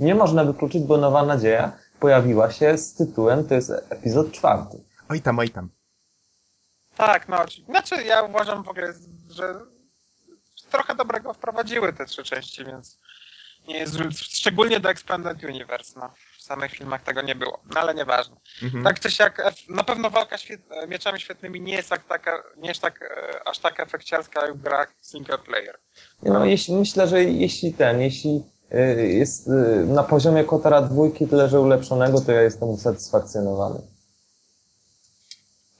Nie 0.00 0.14
można 0.14 0.44
wykluczyć, 0.44 0.82
bo 0.82 0.96
Nowa 0.96 1.22
Nadzieja 1.22 1.72
pojawiła 2.00 2.50
się 2.50 2.78
z 2.78 2.94
tytułem, 2.94 3.48
to 3.48 3.54
jest 3.54 3.72
epizod 3.90 4.32
czwarty. 4.32 4.84
Oj 5.08 5.20
tam, 5.20 5.38
oj 5.38 5.50
tam. 5.50 5.68
tak, 6.96 7.28
no 7.28 7.44
znaczy 7.68 8.02
ja 8.02 8.22
uważam 8.22 8.62
w 8.62 8.68
ogóle, 8.68 8.94
że 9.30 9.54
trochę 10.70 10.94
dobrego 10.94 11.34
wprowadziły 11.34 11.92
te 11.92 12.06
trzy 12.06 12.22
części, 12.24 12.64
więc 12.64 12.98
nie 13.68 13.78
jest. 13.78 13.98
Szczególnie 14.18 14.80
do 14.80 14.90
Expanded 14.90 15.44
Universe, 15.44 16.00
no. 16.00 16.10
W 16.38 16.42
samych 16.42 16.72
filmach 16.72 17.02
tego 17.02 17.22
nie 17.22 17.34
było, 17.34 17.60
no 17.74 17.80
ale 17.80 17.94
nieważne. 17.94 18.36
Mhm. 18.62 18.84
Tak 18.84 19.00
czy 19.00 19.10
siak, 19.10 19.42
na 19.68 19.84
pewno 19.84 20.10
walka 20.10 20.38
świet, 20.38 20.60
mieczami 20.88 21.20
świetnymi 21.20 21.60
nie 21.60 21.74
jest 21.74 21.88
tak 21.88 22.04
taka, 22.04 22.42
nie 22.56 22.68
jest 22.68 22.80
tak, 22.80 23.02
e, 23.02 23.48
aż 23.48 23.58
tak 23.58 23.80
efekciarska 23.80 24.46
jak 24.46 24.56
w 24.56 24.62
grach 24.62 24.94
single 25.00 25.38
player. 25.38 25.78
Nie 26.22 26.30
No, 26.30 26.44
jeśli, 26.44 26.74
myślę, 26.74 27.08
że 27.08 27.24
jeśli 27.24 27.72
ten, 27.72 28.00
jeśli 28.00 28.44
jest 28.96 29.48
y, 29.48 29.86
na 29.86 30.02
poziomie 30.02 30.44
Kotara 30.44 30.82
dwójki 30.82 31.26
tyle, 31.26 31.48
że 31.48 31.60
ulepszonego, 31.60 32.20
to 32.20 32.32
ja 32.32 32.42
jestem 32.42 32.68
usatysfakcjonowany. 32.68 33.80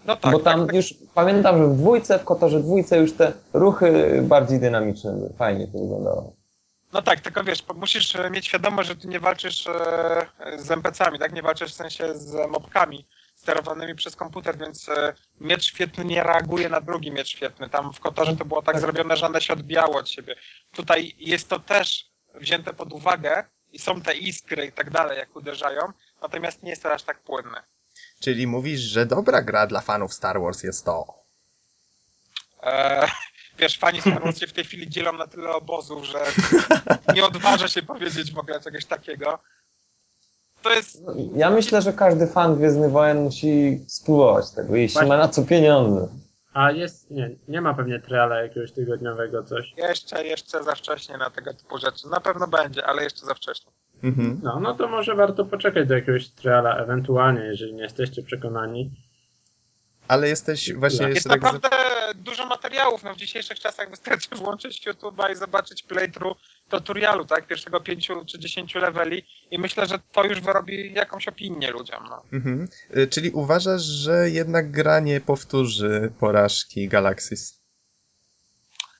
No 0.07 0.17
tak, 0.17 0.33
Bo 0.33 0.39
tam 0.39 0.61
tak, 0.61 0.67
tak. 0.67 0.77
już 0.77 0.95
pamiętam, 1.15 1.59
że 1.59 1.69
w 1.69 1.77
dwójce, 1.77 2.19
w 2.19 2.25
Kotorze 2.25 2.61
dwójce 2.61 2.99
już 2.99 3.13
te 3.13 3.33
ruchy 3.53 4.21
bardziej 4.23 4.61
dynamiczne 4.61 5.13
były. 5.13 5.31
Fajnie 5.39 5.67
to 5.67 5.79
wyglądało. 5.79 6.33
No 6.93 7.03
tak, 7.03 7.21
tylko 7.21 7.45
wiesz, 7.45 7.65
musisz 7.75 8.17
e, 8.17 8.31
mieć 8.31 8.47
świadomość, 8.47 8.89
że 8.89 8.97
ty 8.97 9.09
nie 9.09 9.21
walczysz 9.21 9.67
e, 9.67 10.27
z 10.59 10.71
NPC-ami, 10.71 11.19
tak? 11.19 11.33
Nie 11.33 11.43
walczysz 11.43 11.73
w 11.73 11.75
sensie 11.75 12.15
z 12.15 12.51
mobkami 12.51 13.07
sterowanymi 13.35 13.95
przez 13.95 14.17
komputer, 14.17 14.59
więc 14.59 14.89
e, 14.89 15.13
miecz 15.41 15.65
świetny 15.65 16.05
nie 16.05 16.23
reaguje 16.23 16.69
na 16.69 16.81
drugi 16.81 17.13
miecz 17.13 17.29
świetny. 17.29 17.69
Tam 17.69 17.93
w 17.93 18.01
Kotorze 18.01 18.37
to 18.37 18.45
było 18.45 18.63
tak 18.63 18.81
zrobione, 18.81 19.17
że 19.17 19.27
one 19.27 19.41
się 19.41 19.53
odbijały 19.53 19.97
od 19.97 20.09
siebie. 20.09 20.35
Tutaj 20.73 21.15
jest 21.19 21.49
to 21.49 21.59
też 21.59 22.08
wzięte 22.35 22.73
pod 22.73 22.93
uwagę 22.93 23.45
i 23.73 23.79
są 23.79 24.01
te 24.01 24.15
iskry 24.15 24.67
i 24.67 24.73
tak 24.73 24.91
dalej, 24.91 25.19
jak 25.19 25.37
uderzają, 25.37 25.81
natomiast 26.23 26.63
nie 26.63 26.71
jest 26.71 26.83
to 26.83 26.93
aż 26.93 27.03
tak 27.03 27.23
płynne. 27.23 27.63
Czyli 28.21 28.47
mówisz, 28.47 28.81
że 28.81 29.07
dobra 29.07 29.43
gra 29.43 29.67
dla 29.67 29.81
fanów 29.81 30.15
Star 30.15 30.41
Wars 30.41 30.63
jest 30.63 30.85
to. 30.85 31.25
Eee, 32.63 33.09
wiesz, 33.59 33.79
fani 33.79 34.01
Star 34.01 34.23
Wars 34.23 34.39
się 34.39 34.47
w 34.47 34.53
tej 34.53 34.65
chwili 34.65 34.89
dzielą 34.89 35.13
na 35.13 35.27
tyle 35.27 35.51
obozów, 35.51 36.05
że 36.05 36.25
nie 37.15 37.25
odważę 37.25 37.69
się 37.69 37.83
powiedzieć 37.83 38.33
w 38.33 38.39
ogóle 38.39 38.61
czegoś 38.61 38.85
takiego. 38.85 39.39
To 40.63 40.73
jest... 40.73 41.03
Ja 41.37 41.51
myślę, 41.51 41.83
że 41.83 41.93
każdy 41.93 42.27
fan 42.27 42.57
Gwiezdnych 42.57 42.91
Wojen 42.91 43.23
musi 43.23 43.85
spróbować 43.89 44.51
tego, 44.51 44.77
jeśli 44.77 44.95
Właśnie. 44.95 45.09
ma 45.09 45.17
na 45.17 45.29
co 45.29 45.43
pieniądze. 45.43 46.09
A 46.59 46.71
jest, 46.71 47.11
nie, 47.11 47.31
nie 47.49 47.61
ma 47.61 47.75
pewnie 47.75 48.01
triala 48.01 48.43
jakiegoś 48.43 48.73
tygodniowego 48.73 49.45
coś. 49.45 49.75
Jeszcze, 49.77 50.25
jeszcze 50.25 50.65
za 50.65 50.75
wcześnie 50.75 51.17
na 51.17 51.31
tego 51.31 51.55
typu 51.55 51.79
rzeczy. 51.79 52.09
Na 52.09 52.21
pewno 52.21 52.47
będzie, 52.49 52.87
ale 52.87 53.03
jeszcze 53.05 53.27
za 53.27 53.35
wcześnie. 53.35 53.73
Mhm. 54.03 54.41
No, 54.43 54.61
no 54.61 54.75
to 54.75 54.89
może 54.89 55.15
warto 55.15 55.45
poczekać 55.45 55.89
do 55.89 55.95
jakiegoś 55.95 56.29
triala 56.29 56.77
ewentualnie, 56.77 57.41
jeżeli 57.41 57.75
nie 57.75 57.83
jesteście 57.83 58.23
przekonani. 58.23 58.91
Ale 60.09 60.29
jesteś 60.29 60.75
właśnie 60.75 61.09
Jest 61.09 61.29
tak... 61.29 61.43
naprawdę 61.43 61.69
dużo 62.15 62.47
materiałów. 62.47 63.05
No, 63.05 63.15
w 63.15 63.17
dzisiejszych 63.17 63.59
czasach 63.61 63.91
wystarczy 63.91 64.29
włączyć 64.35 64.89
YouTube'a 64.89 65.33
i 65.33 65.37
zobaczyć 65.37 65.83
playthrough 65.83 66.39
tutorialu, 66.69 67.25
tak? 67.25 67.47
Pierwszego 67.47 67.81
pięciu 67.81 68.25
czy 68.25 68.39
dziesięciu 68.39 68.79
leveli 68.79 69.27
i 69.51 69.59
myślę, 69.59 69.87
że 69.87 69.99
to 70.13 70.25
już 70.25 70.41
wyrobi 70.41 70.93
jakąś 70.93 71.29
opinię 71.29 71.71
ludziom. 71.71 72.05
No. 72.11 72.23
Mhm. 72.33 72.69
Y, 72.97 73.07
Czyli 73.07 73.31
uważasz, 73.31 73.83
że 73.83 74.31
jednak 74.31 74.71
gra 74.71 75.01
nie 75.01 75.21
powtórzy 75.21 76.13
porażki 76.21 76.89
Galaxys? 76.89 77.59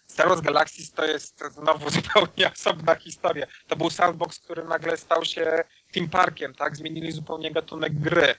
Star 0.07 0.29
Wars 0.29 0.41
Galaxies 0.41 0.93
to 0.93 1.05
jest 1.05 1.45
znowu 1.51 1.91
zupełnie 2.01 2.53
osobna 2.53 2.95
historia. 2.95 3.47
To 3.69 3.77
był 3.77 3.91
sandbox, 3.91 4.39
który 4.39 4.65
nagle 4.65 4.97
stał 4.97 5.25
się 5.25 5.65
theme 5.95 6.09
parkiem, 6.09 6.55
tak? 6.55 6.77
Zmienili 6.77 7.13
zupełnie 7.13 7.53
gatunek 7.53 7.95
gry 8.01 8.35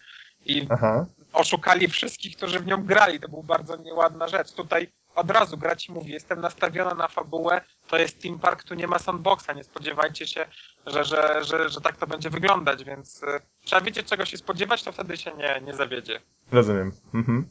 i 0.46 0.68
Aha. 0.70 1.06
oszukali 1.34 1.88
wszystkich, 1.88 2.38
którzy 2.38 2.60
w 2.60 2.66
nią 2.66 2.86
grali. 2.86 3.20
To 3.20 3.30
była 3.30 3.44
bardzo 3.44 3.76
nieładna 3.76 4.28
rzecz. 4.28 4.52
Tutaj 4.52 4.92
od 5.16 5.32
razu 5.32 5.58
gra 5.58 5.76
ci 5.76 5.92
mówi, 5.92 6.12
jestem 6.12 6.42
nastawiona 6.42 6.94
na 6.94 7.08
fabułę, 7.08 7.62
to 7.88 7.98
jest 7.98 8.22
theme 8.22 8.40
park, 8.40 8.64
tu 8.64 8.76
nie 8.76 8.88
ma 8.88 9.00
sandboxa, 9.00 9.54
nie 9.56 9.64
spodziewajcie 9.64 10.28
się, 10.28 10.46
że, 10.88 11.04
że, 11.04 11.44
że, 11.44 11.70
że 11.70 11.82
tak 11.82 11.98
to 11.98 12.08
będzie 12.08 12.30
wyglądać, 12.30 12.84
więc 12.84 13.24
y, 13.24 13.26
trzeba 13.66 13.82
wiedzieć 13.82 14.08
czego 14.08 14.26
się 14.26 14.38
spodziewać, 14.38 14.84
to 14.84 14.92
wtedy 14.92 15.18
się 15.18 15.32
nie, 15.38 15.62
nie 15.66 15.74
zawiedzie. 15.74 16.20
Rozumiem. 16.52 16.92
Mhm. 17.14 17.50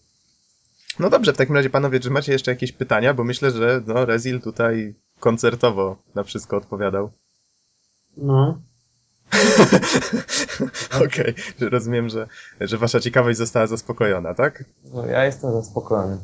No 0.99 1.11
dobrze, 1.11 1.33
w 1.33 1.37
takim 1.37 1.57
razie 1.57 1.71
panowie, 1.71 2.01
czy 2.01 2.11
macie 2.11 2.33
jeszcze 2.33 2.51
jakieś 2.51 2.73
pytania? 2.73 3.15
Bo 3.15 3.25
myślę, 3.25 3.51
że 3.51 3.83
no, 3.87 4.05
Rezil 4.05 4.41
tutaj 4.41 4.95
koncertowo 5.21 6.03
na 6.15 6.23
wszystko 6.23 6.57
odpowiadał. 6.57 7.13
No, 8.17 8.59
Okej, 11.07 11.35
że 11.61 11.69
rozumiem, 11.69 12.09
że, 12.09 12.27
że 12.61 12.79
wasza 12.79 13.01
ciekawość 13.01 13.39
została 13.39 13.67
zaspokojona, 13.67 14.35
tak? 14.35 14.65
No, 14.85 15.07
ja 15.07 15.25
jestem 15.25 15.53
zaspokojony. 15.53 16.19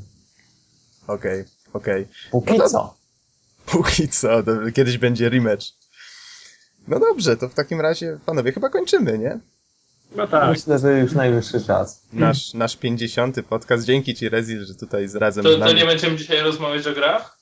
Okej, 1.06 1.44
okej. 1.72 2.06
Póki 2.30 2.52
No 2.52 2.58
to- 2.64 2.70
co. 2.70 2.94
Póki 3.66 4.08
co, 4.08 4.42
to 4.42 4.52
kiedyś 4.74 4.98
będzie 4.98 5.28
rematch. 5.28 5.66
No 6.88 6.98
dobrze, 7.00 7.36
to 7.36 7.48
w 7.48 7.54
takim 7.54 7.80
razie, 7.80 8.18
panowie, 8.26 8.52
chyba 8.52 8.68
kończymy, 8.68 9.18
nie? 9.18 9.38
no 10.16 10.26
tak. 10.26 10.50
Myślę, 10.50 10.78
że 10.78 10.98
już 10.98 11.12
najwyższy 11.12 11.64
czas. 11.64 12.02
Nasz, 12.12 12.54
nasz 12.54 12.76
50. 12.76 13.36
podcast. 13.48 13.84
Dzięki 13.84 14.14
ci, 14.14 14.28
Rezil, 14.28 14.64
że 14.66 14.74
tutaj 14.74 15.08
z 15.08 15.14
razem 15.14 15.44
To, 15.44 15.50
z 15.50 15.52
to 15.52 15.58
nami. 15.58 15.74
nie 15.74 15.84
będziemy 15.86 16.16
dzisiaj 16.16 16.40
rozmawiać 16.40 16.86
o 16.86 16.92
grach? 16.92 17.38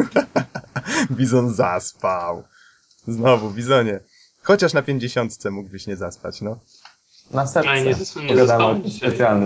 Bizon 1.10 1.54
zaspał. 1.54 2.42
Znowu, 3.08 3.50
Bizonie. 3.50 4.00
Chociaż 4.42 4.72
na 4.72 4.82
50 4.82 5.44
mógłbyś 5.50 5.86
nie 5.86 5.96
zaspać, 5.96 6.40
no. 6.40 6.58
Na 7.30 7.46
serce. 7.46 7.70
Ale 7.70 7.82
nie, 7.82 7.94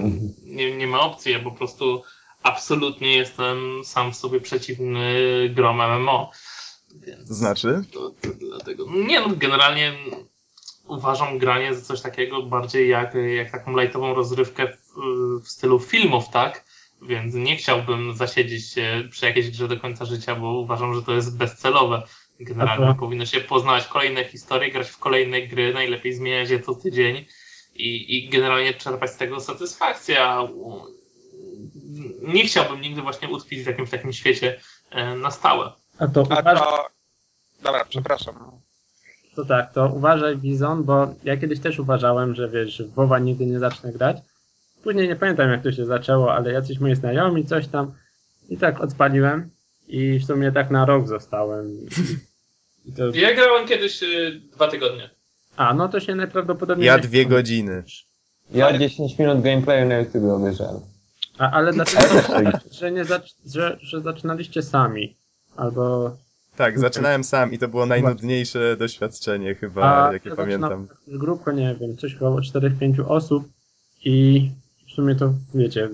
nie. 0.03 0.11
Nie, 0.45 0.77
nie 0.77 0.87
ma 0.87 1.01
opcji, 1.01 1.33
ja 1.33 1.41
po 1.41 1.53
prostu 1.53 2.03
absolutnie 2.45 3.17
jestem 3.17 3.85
sam 3.85 4.15
sobie 4.15 4.41
przeciwny 4.41 5.15
grom 5.55 5.77
MMO. 5.77 6.31
Więc 6.95 7.29
znaczy? 7.29 7.83
to, 7.93 8.11
to 8.11 8.29
dlatego. 8.41 8.87
Nie 8.91 9.21
no, 9.21 9.29
generalnie 9.37 9.93
uważam 10.87 11.39
granie 11.39 11.75
za 11.75 11.83
coś 11.83 12.01
takiego 12.01 12.43
bardziej 12.43 12.89
jak, 12.89 13.15
jak 13.37 13.53
taką 13.53 13.79
lightową 13.81 14.15
rozrywkę 14.15 14.67
w, 14.67 14.95
w 15.43 15.49
stylu 15.49 15.81
filmów, 15.81 16.29
tak? 16.29 16.65
Więc 17.03 17.35
nie 17.35 17.57
chciałbym 17.57 18.17
zasiedzieć 18.17 18.71
się 18.71 19.09
przy 19.11 19.27
jakiejś 19.27 19.51
grze 19.51 19.69
do 19.69 19.81
końca 19.81 20.05
życia, 20.05 20.37
bo 20.37 20.59
uważam, 20.59 20.95
że 20.95 21.03
to 21.03 21.13
jest 21.13 21.37
bezcelowe. 21.37 22.03
Generalnie 22.41 22.87
Aha. 22.87 22.97
powinno 23.01 23.27
się 23.27 23.41
poznawać 23.41 23.87
kolejne 23.87 24.25
historie, 24.25 24.71
grać 24.71 24.89
w 24.89 24.99
kolejne 24.99 25.43
gry, 25.43 25.75
najlepiej 25.75 26.15
zmieniać 26.15 26.51
je 26.51 26.61
co 26.61 26.75
tydzień 26.75 27.25
i, 27.75 28.17
i 28.17 28.29
generalnie 28.29 28.75
czerpać 28.75 29.11
z 29.11 29.17
tego 29.17 29.41
satysfakcję. 29.41 30.19
A 32.29 32.33
nie 32.33 32.45
chciałbym 32.45 32.81
nigdy 32.81 33.03
właśnie 33.03 33.29
utkwić 33.29 33.63
w 33.63 33.67
jakimś 33.67 33.91
takim 33.91 34.13
świecie 34.13 34.61
e, 34.91 35.15
na 35.15 35.31
stałe. 35.31 35.73
A 35.99 36.09
to 36.09 36.21
A 36.21 36.41
uważaj, 36.41 36.57
to... 36.57 36.87
Dobra, 37.63 37.85
przepraszam. 37.85 38.35
to 39.37 39.45
tak, 39.45 39.73
to 39.73 39.87
uważaj 39.87 40.37
Bizon, 40.37 40.85
bo 40.85 41.15
ja 41.25 41.37
kiedyś 41.37 41.61
też 41.61 41.79
uważałem, 41.79 42.35
że 42.35 42.49
wiesz, 42.49 42.83
w 42.83 42.95
WoWa 42.95 43.19
nigdy 43.19 43.47
nie 43.47 43.59
zacznę 43.59 43.93
grać. 43.93 44.17
Później 44.83 45.09
nie 45.09 45.17
pamiętam 45.17 45.51
jak 45.51 45.63
to 45.63 45.73
się 45.73 45.87
zaczęło, 45.87 46.35
ale 46.35 46.53
jacyś 46.53 46.79
moi 46.79 46.95
znajomi 46.95 47.45
coś 47.45 47.69
tam 47.69 47.93
i 48.49 48.57
tak 48.59 48.81
odpaliłem 48.81 49.51
i 49.89 50.19
w 50.19 50.25
sumie 50.25 50.53
tak 50.53 50.71
na 50.71 50.85
rok 50.87 51.09
zostałem. 51.09 51.87
I 52.87 52.93
to... 52.93 53.07
Ja 53.15 53.35
grałem 53.35 53.69
kiedyś 53.69 54.03
y, 54.03 54.41
dwa 54.53 54.69
tygodnie. 54.69 55.11
A, 55.57 55.75
no 55.75 55.89
to 55.89 56.01
się 56.01 56.15
najprawdopodobniej... 56.15 56.87
Ja 56.87 56.99
dwie 56.99 57.27
godziny. 57.27 57.85
Ja 58.51 58.79
10 58.79 59.19
minut 59.19 59.43
gameplayu 59.43 59.89
na 59.89 59.99
YouTube 59.99 60.25
obejrzałem. 60.25 60.81
A, 61.39 61.51
ale 61.51 61.73
dlaczego, 61.79 62.05
że, 62.71 62.93
nie 62.93 63.05
zac- 63.05 63.35
że, 63.47 63.79
że 63.81 64.01
zaczynaliście 64.01 64.63
sami? 64.63 65.17
Albo... 65.57 66.17
Tak, 66.57 66.79
zaczynałem 66.79 67.25
sam 67.25 67.53
i 67.53 67.59
to 67.59 67.69
było 67.69 67.87
najnudniejsze 67.87 68.77
doświadczenie 68.77 69.55
chyba, 69.55 70.09
A 70.09 70.13
jakie 70.13 70.31
ja 70.31 70.37
pamiętam. 70.37 70.89
Grupko, 71.09 71.53
nie 71.53 71.75
wiem, 71.81 71.97
coś 71.97 72.15
około 72.15 72.41
4-5 72.41 73.05
osób 73.09 73.49
i 74.05 74.51
w 74.89 74.91
sumie 74.93 75.15
to, 75.15 75.35
wiecie, 75.55 75.89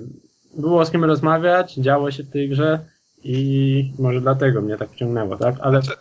było 0.57 0.85
z 0.87 0.91
kim 0.91 1.05
rozmawiać, 1.05 1.75
działo 1.75 2.11
się 2.11 2.23
w 2.23 2.31
tej 2.31 2.49
grze 2.49 2.85
i 3.23 3.93
może 3.99 4.21
dlatego 4.21 4.61
mnie 4.61 4.77
tak 4.77 4.91
wciągnęło, 4.91 5.37
tak? 5.37 5.55
Ale 5.61 5.83
Znaczy, 5.83 6.01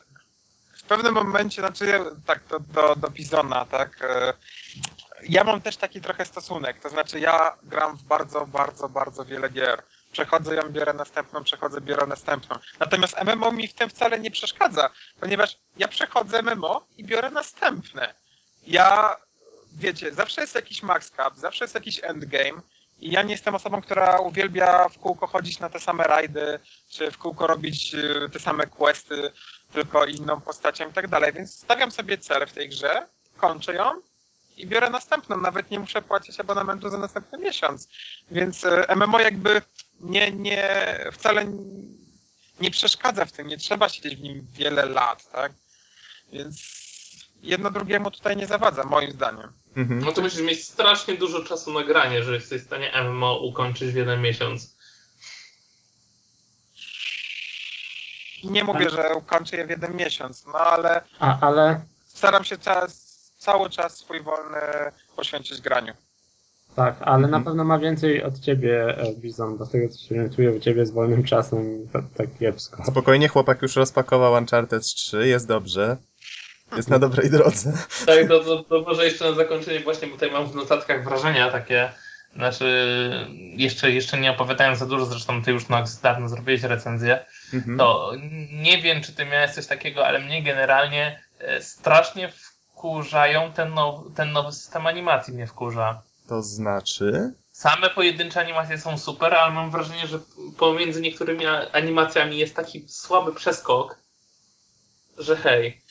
w 0.73 0.83
pewnym 0.83 1.13
momencie, 1.13 1.61
znaczy 1.61 1.85
tak, 2.25 2.43
do, 2.49 2.59
do, 2.59 2.95
do 2.95 3.09
Bizona, 3.09 3.65
tak, 3.65 4.01
e, 4.01 4.33
ja 5.23 5.43
mam 5.43 5.61
też 5.61 5.77
taki 5.77 6.01
trochę 6.01 6.25
stosunek, 6.25 6.79
to 6.79 6.89
znaczy 6.89 7.19
ja 7.19 7.57
gram 7.63 7.97
w 7.97 8.03
bardzo, 8.03 8.45
bardzo, 8.45 8.89
bardzo 8.89 9.25
wiele 9.25 9.49
gier. 9.49 9.83
Przechodzę 10.11 10.55
ją, 10.55 10.69
biorę 10.69 10.93
następną, 10.93 11.43
przechodzę, 11.43 11.81
biorę 11.81 12.07
następną. 12.07 12.55
Natomiast 12.79 13.15
MMO 13.23 13.51
mi 13.51 13.67
w 13.67 13.73
tym 13.73 13.89
wcale 13.89 14.19
nie 14.19 14.31
przeszkadza, 14.31 14.89
ponieważ 15.19 15.57
ja 15.77 15.87
przechodzę 15.87 16.41
MMO 16.41 16.87
i 16.97 17.03
biorę 17.03 17.29
następne. 17.29 18.13
Ja, 18.67 19.15
wiecie, 19.71 20.13
zawsze 20.13 20.41
jest 20.41 20.55
jakiś 20.55 20.83
max 20.83 21.11
cap, 21.11 21.37
zawsze 21.37 21.63
jest 21.63 21.75
jakiś 21.75 21.99
endgame 22.03 22.61
i 22.99 23.11
ja 23.11 23.21
nie 23.21 23.31
jestem 23.31 23.55
osobą, 23.55 23.81
która 23.81 24.17
uwielbia 24.17 24.89
w 24.89 24.99
kółko 24.99 25.27
chodzić 25.27 25.59
na 25.59 25.69
te 25.69 25.79
same 25.79 26.03
rajdy, 26.03 26.59
czy 26.89 27.11
w 27.11 27.17
kółko 27.17 27.47
robić 27.47 27.95
e, 27.95 28.29
te 28.29 28.39
same 28.39 28.67
questy, 28.67 29.31
tylko 29.73 30.05
inną 30.05 30.41
postacią 30.41 30.89
i 30.89 30.93
tak 30.93 31.07
dalej. 31.07 31.33
Więc 31.33 31.55
stawiam 31.55 31.91
sobie 31.91 32.17
cel 32.17 32.47
w 32.47 32.53
tej 32.53 32.69
grze, 32.69 33.07
kończę 33.37 33.73
ją 33.73 34.01
i 34.59 34.67
biorę 34.67 34.89
następną. 34.89 35.37
Nawet 35.37 35.71
nie 35.71 35.79
muszę 35.79 36.01
płacić 36.01 36.39
abonamentu 36.39 36.89
za 36.89 36.97
następny 36.97 37.37
miesiąc. 37.37 37.87
Więc 38.31 38.65
e, 38.65 38.95
MMO 38.95 39.19
jakby 39.19 39.61
nie, 39.99 40.31
nie, 40.31 40.95
wcale 41.11 41.45
nie 42.61 42.71
przeszkadza 42.71 43.25
w 43.25 43.31
tym. 43.31 43.47
Nie 43.47 43.57
trzeba 43.57 43.89
siedzieć 43.89 44.15
w 44.15 44.21
nim 44.21 44.47
wiele 44.53 44.85
lat, 44.85 45.31
tak? 45.31 45.51
Więc 46.33 46.79
jedno 47.41 47.71
drugiemu 47.71 48.11
tutaj 48.11 48.37
nie 48.37 48.47
zawadza, 48.47 48.83
moim 48.83 49.11
zdaniem. 49.11 49.51
Mhm. 49.75 49.99
No 49.99 50.11
to 50.11 50.21
musisz 50.21 50.41
mieć 50.41 50.63
strasznie 50.63 51.13
dużo 51.13 51.43
czasu 51.43 51.73
na 51.73 51.83
granie, 51.83 52.23
że 52.23 52.33
jesteś 52.33 52.61
w 52.61 52.65
stanie 52.65 52.91
MMO 53.03 53.39
ukończyć 53.39 53.91
w 53.91 53.95
jeden 53.95 54.21
miesiąc. 54.21 54.79
Nie 58.43 58.63
mówię, 58.63 58.89
że 58.89 59.15
ukończę 59.15 59.57
je 59.57 59.67
w 59.67 59.69
jeden 59.69 59.95
miesiąc, 59.95 60.45
no 60.45 60.53
ale 60.53 61.01
A, 61.19 61.39
ale 61.39 61.81
staram 62.07 62.43
się 62.43 62.57
czas, 62.57 63.08
cały 63.39 63.69
czas 63.69 63.97
swój 63.97 64.21
wolny 64.21 64.57
poświęcić 65.15 65.61
graniu. 65.61 65.93
tak, 66.75 66.95
ale 67.01 67.23
Mhm. 67.23 67.31
na 67.31 67.39
pewno 67.41 67.63
ma 67.63 67.79
więcej 67.79 68.23
od 68.23 68.39
ciebie 68.39 68.97
e, 68.97 69.13
Bizon, 69.15 69.57
bo 69.57 69.65
z 69.65 69.71
tego 69.71 69.89
co 69.89 69.97
się 69.99 70.15
orientuję 70.15 70.51
u 70.51 70.59
ciebie 70.59 70.85
z 70.85 70.91
wolnym 70.91 71.23
czasem 71.23 71.87
to 71.93 71.99
tak 72.17 72.27
kiepsko. 72.39 72.83
Spokojnie, 72.85 73.27
chłopak 73.27 73.61
już 73.61 73.75
rozpakował 73.75 74.33
Uncharted 74.33 74.83
3, 74.83 75.27
jest 75.27 75.47
dobrze. 75.47 75.97
Jest 76.77 76.89
na 76.89 76.99
dobrej 76.99 77.29
drodze. 77.29 77.73
Tak, 78.05 78.27
to, 78.27 78.39
to, 78.43 78.63
to 78.63 78.81
może 78.81 79.05
jeszcze 79.05 79.25
na 79.29 79.35
zakończenie 79.35 79.79
właśnie, 79.79 80.07
bo 80.07 80.13
tutaj 80.13 80.31
mam 80.31 80.47
w 80.51 80.55
notatkach 80.55 81.03
wrażenia 81.03 81.51
takie, 81.51 81.91
znaczy 82.35 82.65
jeszcze, 83.55 83.91
jeszcze 83.91 84.19
nie 84.19 84.31
opowiadałem 84.31 84.75
za 84.75 84.85
dużo, 84.85 85.05
zresztą 85.05 85.43
ty 85.43 85.51
już 85.51 85.69
Nox 85.69 86.01
dawno 86.01 86.29
zrobiłeś 86.29 86.63
recenzję, 86.63 87.25
Mhm. 87.53 87.75
No. 87.77 87.83
To 87.85 88.11
nie 88.51 88.81
wiem, 88.81 89.01
czy 89.03 89.13
ty 89.13 89.25
miałeś 89.25 89.51
coś 89.51 89.67
takiego, 89.67 90.05
ale 90.07 90.19
mnie 90.19 90.43
generalnie 90.43 91.23
e, 91.39 91.61
strasznie 91.61 92.31
wkurzają, 92.79 93.53
ten, 93.53 93.73
now, 93.73 94.01
ten 94.15 94.31
nowy 94.31 94.51
system 94.51 94.87
animacji 94.87 95.33
mnie 95.33 95.47
wkurza. 95.47 96.01
To 96.27 96.41
znaczy... 96.41 97.33
Same 97.51 97.89
pojedyncze 97.89 98.39
animacje 98.39 98.77
są 98.77 98.97
super, 98.97 99.33
ale 99.33 99.53
mam 99.53 99.71
wrażenie, 99.71 100.07
że 100.07 100.19
pomiędzy 100.57 101.01
niektórymi 101.01 101.45
animacjami 101.73 102.37
jest 102.37 102.55
taki 102.55 102.89
słaby 102.89 103.33
przeskok, 103.33 103.97
że 105.17 105.35
hej. 105.35 105.81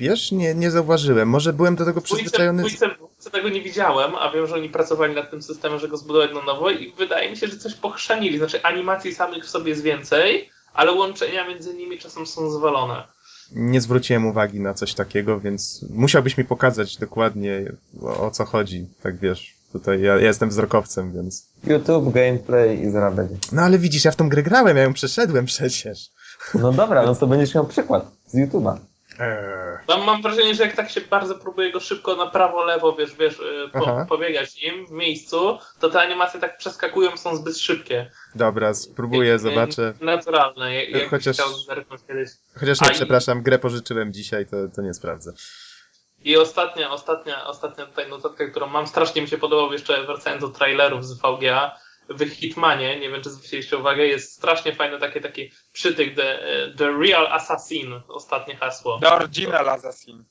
Wiesz, 0.00 0.32
nie, 0.32 0.54
nie 0.54 0.70
zauważyłem. 0.70 1.28
Może 1.28 1.52
byłem 1.52 1.76
do 1.76 1.84
tego 1.84 2.00
przyzwyczajony... 2.00 2.62
Dwójce, 2.62 2.88
dwójce 2.88 3.30
tego 3.30 3.48
nie 3.48 3.60
widziałem, 3.60 4.14
a 4.14 4.30
wiem, 4.30 4.46
że 4.46 4.54
oni 4.54 4.68
pracowali 4.68 5.14
nad 5.14 5.30
tym 5.30 5.42
systemem, 5.42 5.78
że 5.78 5.88
go 5.88 5.96
zbudować 5.96 6.32
na 6.34 6.42
nowo 6.42 6.70
i 6.70 6.92
wydaje 6.92 7.30
mi 7.30 7.36
się, 7.36 7.46
że 7.46 7.56
coś 7.56 7.74
pochrzanili. 7.74 8.38
Znaczy 8.38 8.62
animacji 8.62 9.14
samych 9.14 9.44
w 9.44 9.50
sobie 9.50 9.70
jest 9.70 9.82
więcej, 9.82 10.50
ale 10.72 10.92
łączenia 10.92 11.48
między 11.48 11.74
nimi 11.74 11.98
czasem 11.98 12.26
są 12.26 12.50
zwalone. 12.50 13.13
Nie 13.52 13.80
zwróciłem 13.80 14.26
uwagi 14.26 14.60
na 14.60 14.74
coś 14.74 14.94
takiego, 14.94 15.40
więc 15.40 15.84
musiałbyś 15.90 16.38
mi 16.38 16.44
pokazać 16.44 16.96
dokładnie 16.96 17.72
o, 18.02 18.26
o 18.26 18.30
co 18.30 18.44
chodzi. 18.44 18.86
Tak 19.02 19.16
wiesz, 19.16 19.54
tutaj 19.72 20.00
ja, 20.00 20.14
ja 20.14 20.26
jestem 20.26 20.48
wzrokowcem, 20.48 21.12
więc... 21.12 21.46
YouTube, 21.66 22.14
gameplay 22.14 22.82
i 22.82 22.90
zaraz 22.90 23.14
będzie. 23.14 23.36
No 23.52 23.62
ale 23.62 23.78
widzisz, 23.78 24.04
ja 24.04 24.10
w 24.10 24.16
tą 24.16 24.28
grę 24.28 24.42
grałem, 24.42 24.76
ja 24.76 24.82
ją 24.82 24.92
przeszedłem 24.92 25.44
przecież. 25.44 26.10
No 26.54 26.72
dobra, 26.72 27.06
no 27.06 27.14
to 27.14 27.26
będziesz 27.36 27.54
miał 27.54 27.66
przykład 27.66 28.10
z 28.26 28.34
YouTube'a. 28.34 28.76
Eee. 29.20 29.78
Mam, 29.88 30.04
mam 30.04 30.22
wrażenie, 30.22 30.54
że 30.54 30.62
jak 30.66 30.76
tak 30.76 30.90
się 30.90 31.00
bardzo 31.00 31.34
próbuje 31.34 31.72
go 31.72 31.80
szybko 31.80 32.16
na 32.16 32.26
prawo, 32.26 32.64
lewo, 32.64 32.92
wiesz, 32.92 33.14
wiesz, 33.14 33.40
Aha. 33.74 34.06
po, 34.08 34.16
pobiegać 34.16 34.62
nim 34.62 34.86
w 34.86 34.90
miejscu, 34.90 35.58
to 35.80 35.88
te 35.90 36.00
animacje 36.00 36.40
tak 36.40 36.58
przeskakują, 36.58 37.16
są 37.16 37.36
zbyt 37.36 37.58
szybkie. 37.58 38.10
Dobra, 38.34 38.74
spróbuję, 38.74 39.34
Y, 39.34 39.38
zobaczę. 39.38 39.94
Naturalne, 40.00 40.84
jak, 40.84 41.10
Chociaż- 41.10 41.36
kiedyś. 42.08 42.30
Chociaż 42.60 42.80
nie, 42.80 42.88
A 42.88 42.90
i- 42.90 42.94
przepraszam, 42.94 43.42
grę 43.42 43.58
pożyczyłem 43.58 44.12
dzisiaj, 44.12 44.46
to, 44.46 44.56
to 44.76 44.82
nie 44.82 44.94
sprawdzę. 44.94 45.32
I 46.24 46.36
ostatnia, 46.36 46.90
ostatnia, 46.90 47.46
ostatnia 47.46 47.86
tutaj 47.86 48.08
notatka, 48.08 48.46
którą 48.46 48.66
mam, 48.66 48.86
strasznie 48.86 49.22
mi 49.22 49.28
się 49.28 49.38
podobał, 49.38 49.72
jeszcze 49.72 50.06
wracając 50.06 50.40
do 50.42 50.48
trailerów 50.48 51.04
z 51.06 51.12
VGA, 51.20 51.76
w 52.08 52.28
Hitmanie, 52.28 53.00
nie 53.00 53.10
wiem 53.10 53.22
czy 53.22 53.30
zwróciliście 53.30 53.78
uwagę, 53.78 54.06
jest 54.06 54.32
strasznie 54.32 54.74
fajny 54.74 54.98
taki, 54.98 55.20
taki 55.20 55.50
przytyk, 55.72 56.16
the, 56.16 56.38
the 56.78 56.92
Real 56.92 57.26
Assassin, 57.26 58.00
ostatnie 58.08 58.56
hasło. 58.56 58.98
The 59.00 59.12
Original 59.12 59.68
Assassin. 59.68 60.24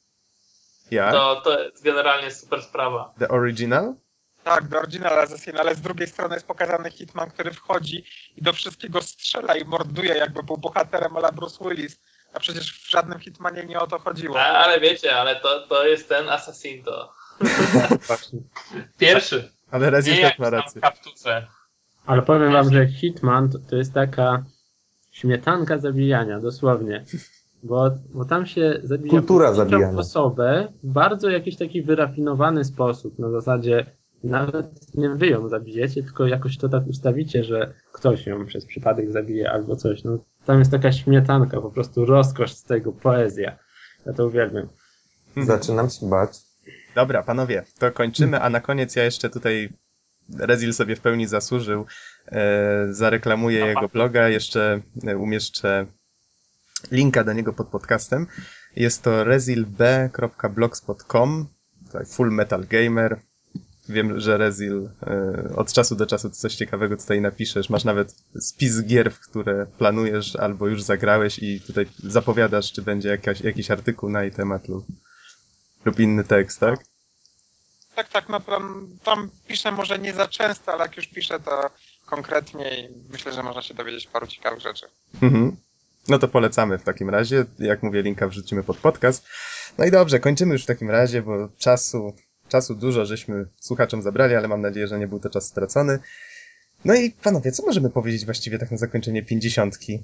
Ja? 0.91 1.11
To, 1.11 1.41
to 1.41 1.59
jest 1.59 1.83
generalnie 1.83 2.31
super 2.31 2.63
sprawa. 2.63 3.13
The 3.19 3.27
Original? 3.27 3.95
Tak, 4.43 4.67
The 4.67 4.79
Original 4.79 5.19
Assassin, 5.19 5.57
ale 5.57 5.75
z 5.75 5.81
drugiej 5.81 6.07
strony 6.07 6.35
jest 6.35 6.47
pokazany 6.47 6.91
Hitman, 6.91 7.31
który 7.31 7.51
wchodzi 7.51 8.05
i 8.35 8.41
do 8.41 8.53
wszystkiego 8.53 9.01
strzela 9.01 9.55
i 9.55 9.65
morduje, 9.65 10.13
jakby 10.13 10.43
był 10.43 10.57
bohaterem 10.57 11.17
ala 11.17 11.31
Bruce 11.31 11.69
Willis. 11.69 11.99
A 12.33 12.39
przecież 12.39 12.73
w 12.73 12.91
żadnym 12.91 13.19
Hitmanie 13.19 13.65
nie 13.65 13.79
o 13.79 13.87
to 13.87 13.99
chodziło. 13.99 14.41
A, 14.41 14.45
ale 14.45 14.79
wiecie, 14.79 15.15
ale 15.15 15.35
to, 15.35 15.67
to 15.67 15.87
jest 15.87 16.09
ten 16.09 16.29
Assassin 16.29 16.83
to. 16.83 17.13
Pierwszy. 18.99 19.51
Ale 19.71 20.01
jak 20.01 20.39
ma 20.39 20.51
tam 20.51 20.53
rację. 20.53 20.81
Ale 22.05 22.21
powiem 22.21 22.51
wam, 22.51 22.71
że 22.73 22.88
Hitman 22.88 23.49
to, 23.49 23.59
to 23.59 23.75
jest 23.75 23.93
taka 23.93 24.43
śmietanka 25.11 25.77
zabijania, 25.77 26.39
dosłownie. 26.39 27.05
Bo, 27.63 27.91
bo 28.13 28.25
tam 28.25 28.45
się 28.45 28.80
zabija 28.84 29.11
Kultura 29.11 29.53
zabijania. 29.53 29.97
osobę 29.97 30.73
w 30.84 30.91
bardzo 30.91 31.30
jakiś 31.30 31.57
taki 31.57 31.81
wyrafinowany 31.84 32.65
sposób. 32.65 33.19
Na 33.19 33.30
zasadzie 33.30 33.85
nawet 34.23 34.95
nie 34.95 35.09
wy 35.09 35.27
ją 35.27 35.49
zabijecie, 35.49 36.03
tylko 36.03 36.27
jakoś 36.27 36.57
to 36.57 36.69
tak 36.69 36.88
ustawicie, 36.88 37.43
że 37.43 37.73
ktoś 37.91 38.25
ją 38.27 38.45
przez 38.45 38.65
przypadek 38.65 39.11
zabije 39.11 39.51
albo 39.51 39.75
coś. 39.75 40.03
No, 40.03 40.17
tam 40.45 40.59
jest 40.59 40.71
taka 40.71 40.91
śmietanka, 40.91 41.61
po 41.61 41.71
prostu 41.71 42.05
rozkosz 42.05 42.51
z 42.51 42.63
tego, 42.63 42.91
poezja. 42.91 43.57
Ja 44.05 44.13
to 44.13 44.27
uwielbiam. 44.27 44.67
Zaczynam 45.38 45.89
się 45.89 46.09
bać. 46.09 46.38
Dobra, 46.95 47.23
panowie, 47.23 47.63
to 47.80 47.91
kończymy, 47.91 48.41
a 48.41 48.49
na 48.49 48.59
koniec 48.59 48.95
ja 48.95 49.03
jeszcze 49.03 49.30
tutaj 49.30 49.69
Rezil 50.37 50.73
sobie 50.73 50.95
w 50.95 51.01
pełni 51.01 51.27
zasłużył. 51.27 51.85
E, 52.27 52.87
zareklamuję 52.89 53.59
Dobra. 53.59 53.73
jego 53.73 53.87
bloga, 53.93 54.29
jeszcze 54.29 54.81
e, 55.07 55.17
umieszczę 55.17 55.85
linka 56.91 57.23
do 57.23 57.33
niego 57.33 57.53
pod 57.53 57.67
podcastem. 57.67 58.27
Jest 58.75 59.01
to 59.01 59.23
rezilb.blogspot.com 59.23 61.47
tutaj 61.93 62.05
Full 62.05 62.31
Metal 62.31 62.67
Gamer. 62.67 63.21
Wiem, 63.89 64.19
że 64.19 64.37
Rezil 64.37 64.89
e, 65.07 65.55
od 65.55 65.73
czasu 65.73 65.95
do 65.95 66.05
czasu 66.05 66.29
coś 66.29 66.55
ciekawego 66.55 66.97
tutaj 66.97 67.21
napiszesz. 67.21 67.69
Masz 67.69 67.83
nawet 67.83 68.15
spis 68.39 68.83
gier, 68.83 69.11
w 69.11 69.19
które 69.19 69.67
planujesz 69.77 70.35
albo 70.35 70.67
już 70.67 70.83
zagrałeś 70.83 71.39
i 71.39 71.61
tutaj 71.61 71.85
zapowiadasz, 72.03 72.71
czy 72.71 72.81
będzie 72.81 73.09
jakaś, 73.09 73.41
jakiś 73.41 73.71
artykuł 73.71 74.09
na 74.09 74.21
jej 74.21 74.31
temat 74.31 74.67
lub, 74.67 74.85
lub 75.85 75.99
inny 75.99 76.23
tekst, 76.23 76.59
tak? 76.59 76.79
Tak, 77.95 78.09
tak, 78.09 78.29
no 78.29 78.39
tam, 78.39 78.87
tam 79.03 79.29
piszę 79.47 79.71
może 79.71 79.99
nie 79.99 80.13
za 80.13 80.27
często, 80.27 80.73
ale 80.73 80.81
jak 80.81 80.97
już 80.97 81.07
piszę, 81.07 81.39
to 81.39 81.69
konkretnie 82.05 82.79
i 82.79 82.89
myślę, 83.09 83.33
że 83.33 83.43
można 83.43 83.61
się 83.61 83.73
dowiedzieć 83.73 84.07
paru 84.07 84.27
ciekawych 84.27 84.59
rzeczy. 84.59 84.85
Mhm. 85.21 85.55
No 86.07 86.19
to 86.19 86.27
polecamy 86.27 86.77
w 86.77 86.83
takim 86.83 87.09
razie. 87.09 87.45
Jak 87.59 87.83
mówię, 87.83 88.01
linka 88.01 88.27
wrzucimy 88.27 88.63
pod 88.63 88.77
podcast. 88.77 89.25
No 89.77 89.85
i 89.85 89.91
dobrze, 89.91 90.19
kończymy 90.19 90.53
już 90.53 90.63
w 90.63 90.67
takim 90.67 90.89
razie, 90.89 91.21
bo 91.21 91.49
czasu, 91.57 92.13
czasu 92.47 92.75
dużo 92.75 93.05
żeśmy 93.05 93.45
słuchaczom 93.59 94.01
zabrali, 94.01 94.35
ale 94.35 94.47
mam 94.47 94.61
nadzieję, 94.61 94.87
że 94.87 94.99
nie 94.99 95.07
był 95.07 95.19
to 95.19 95.29
czas 95.29 95.45
stracony. 95.45 95.99
No 96.85 96.95
i 96.95 97.11
panowie, 97.11 97.51
co 97.51 97.65
możemy 97.65 97.89
powiedzieć 97.89 98.25
właściwie 98.25 98.59
tak 98.59 98.71
na 98.71 98.77
zakończenie 98.77 99.23
pięćdziesiątki? 99.23 100.03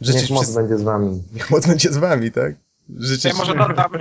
Niech 0.00 0.30
moc 0.30 0.54
będzie 0.54 0.78
z 0.78 0.82
wami. 0.82 1.22
Niech 1.32 1.50
moc 1.50 1.66
będzie 1.66 1.92
z 1.92 1.96
wami, 1.96 2.32
tak? 2.32 2.54
Życzyć... 2.88 3.24
Ja 3.24 3.34
może 3.34 3.54
dodam, 3.54 3.92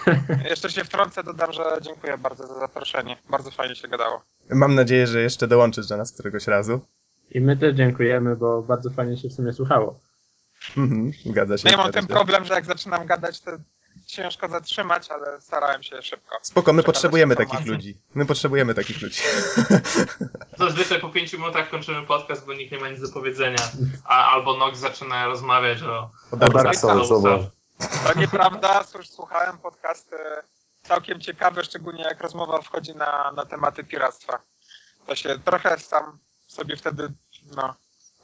jeszcze 0.50 0.70
się 0.70 0.84
wtrącę, 0.84 1.24
dodam, 1.24 1.52
że 1.52 1.78
dziękuję 1.82 2.18
bardzo 2.18 2.46
za 2.46 2.58
zaproszenie. 2.58 3.16
Bardzo 3.30 3.50
fajnie 3.50 3.76
się 3.76 3.88
gadało. 3.88 4.22
Mam 4.50 4.74
nadzieję, 4.74 5.06
że 5.06 5.22
jeszcze 5.22 5.48
dołączysz 5.48 5.86
do 5.86 5.96
nas 5.96 6.12
któregoś 6.12 6.46
razu. 6.46 6.80
I 7.30 7.40
my 7.40 7.56
też 7.56 7.74
dziękujemy, 7.74 8.36
bo 8.36 8.62
bardzo 8.62 8.90
fajnie 8.90 9.16
się 9.16 9.28
w 9.28 9.32
sumie 9.32 9.52
słuchało. 9.52 10.00
Mhm, 10.76 11.12
zgadza 11.26 11.58
się. 11.58 11.64
No 11.64 11.70
ja 11.70 11.76
mam 11.76 11.92
ten 11.92 12.06
problem, 12.06 12.44
że 12.44 12.54
jak 12.54 12.64
zaczynam 12.64 13.06
gadać, 13.06 13.40
to 13.40 13.50
ciężko 14.06 14.48
zatrzymać, 14.48 15.10
ale 15.10 15.40
starałem 15.40 15.82
się 15.82 16.02
szybko. 16.02 16.38
Spoko, 16.42 16.72
my 16.72 16.82
potrzebujemy 16.82 17.36
takich 17.36 17.66
ludzi. 17.66 17.98
My 18.14 18.26
potrzebujemy 18.26 18.74
takich 18.74 19.02
ludzi. 19.02 19.20
Zazwyczaj 20.58 21.00
po 21.00 21.08
pięciu 21.08 21.38
minutach 21.38 21.70
kończymy 21.70 22.06
podcast, 22.06 22.46
bo 22.46 22.54
nikt 22.54 22.72
nie 22.72 22.78
ma 22.78 22.88
nic 22.88 23.00
do 23.00 23.08
powiedzenia. 23.08 23.58
A, 24.04 24.30
albo 24.30 24.56
Nox 24.56 24.78
zaczyna 24.78 25.26
rozmawiać 25.26 25.82
o... 25.82 26.10
O 26.30 26.36
Dark 26.36 26.54
Dark 26.54 26.76
To 28.04 28.18
nieprawda, 28.18 28.84
cóż, 28.84 29.08
słuchałem 29.08 29.58
podcasty 29.58 30.16
całkiem 30.82 31.20
ciekawe, 31.20 31.64
szczególnie 31.64 32.02
jak 32.02 32.20
rozmowa 32.20 32.62
wchodzi 32.62 32.94
na, 32.96 33.32
na 33.36 33.46
tematy 33.46 33.84
piractwa. 33.84 34.38
To 35.06 35.16
się 35.16 35.38
trochę 35.44 35.78
sam 35.78 36.18
sobie 36.46 36.76
wtedy, 36.76 37.08
no, 37.56 37.74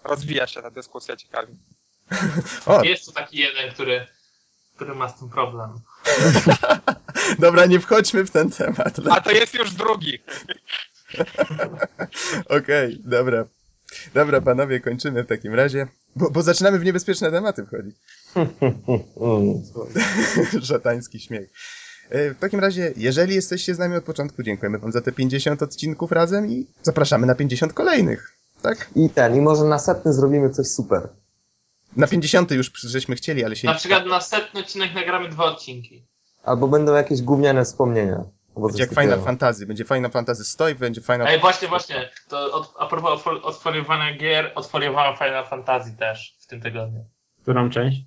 rozwija 0.05 0.47
się 0.47 0.63
ta 0.63 0.71
dyskusja 0.71 1.17
ciekawie. 1.17 1.55
O, 2.67 2.85
Jest 2.85 3.07
tu 3.07 3.13
taki 3.13 3.39
jeden, 3.39 3.73
który, 3.73 4.07
który 4.77 4.95
ma 4.95 5.09
z 5.09 5.19
tym 5.19 5.29
problem. 5.31 5.81
dobra, 7.39 7.67
nie 7.67 7.81
wchodźmy 7.81 8.25
w 8.25 8.31
ten 8.31 8.51
temat. 8.51 8.95
A 9.11 9.21
to 9.21 9.31
jest 9.31 9.55
już 9.55 9.71
drugi. 9.71 10.19
Okej, 12.59 13.01
dobra. 13.05 13.45
Dobra, 14.15 14.41
panowie, 14.41 14.81
kończymy 14.81 15.23
w 15.23 15.27
takim 15.27 15.55
razie, 15.55 15.87
bo, 16.17 16.31
bo 16.31 16.43
zaczynamy 16.43 16.79
w 16.79 16.85
niebezpieczne 16.85 17.31
tematy 17.31 17.67
wchodzić. 17.67 17.97
Szatański 20.69 21.21
śmiech. 21.21 21.51
E, 22.11 22.35
W 22.35 22.39
takim 22.39 22.61
razie, 22.61 22.93
jeżeli 22.97 23.35
jesteście 23.35 23.75
z 23.75 23.79
nami 23.79 23.97
od 23.97 24.05
początku, 24.05 24.43
dziękujemy 24.43 24.79
wam 24.79 24.93
za 24.93 25.01
te 25.01 25.13
50 25.13 25.63
odcinków 25.63 26.13
razem 26.13 26.51
i 26.51 26.67
zapraszamy 26.83 27.27
na 27.27 27.35
50 27.35 27.73
kolejnych. 27.73 28.33
Tak? 28.63 28.91
I 28.97 29.11
ten, 29.11 29.37
i 29.37 29.41
może 29.41 29.65
na 29.65 29.79
setny 29.79 30.13
zrobimy 30.13 30.51
coś 30.51 30.67
super. 30.67 31.09
Na 31.97 32.07
50 32.07 32.51
już 32.51 32.73
żeśmy 32.75 33.17
chcieli, 33.17 33.45
ale 33.45 33.57
się 33.57 33.69
Na 33.69 33.75
przykład 33.75 34.07
na 34.07 34.21
setny 34.21 34.61
odcinek 34.61 34.95
nagramy 34.95 35.29
dwa 35.29 35.45
odcinki. 35.45 36.07
Albo 36.45 36.69
będą 36.69 36.95
jakieś 36.95 37.23
gówniane 37.23 37.65
wspomnienia. 37.65 38.25
Będzie 38.57 38.83
jak. 38.83 38.91
Final 38.91 39.23
Fantasy. 39.23 39.67
Będzie 39.67 39.85
Final 39.85 40.11
Fantasy 40.11 40.45
100 40.45 40.69
i 40.69 40.75
będzie 40.75 41.01
Final 41.01 41.27
Ej, 41.27 41.41
właśnie, 41.41 41.69
właśnie. 41.69 42.11
To 42.29 42.53
od, 42.53 42.75
a 42.79 42.87
propos 42.87 43.23
otworiowania 43.43 44.17
gier, 44.17 44.53
otworiowałem 44.55 45.17
Final 45.17 45.47
Fantasy 45.47 45.97
też 45.97 46.37
w 46.41 46.47
tym 46.47 46.61
tygodniu. 46.61 47.05
Którą 47.43 47.71
część? 47.71 48.01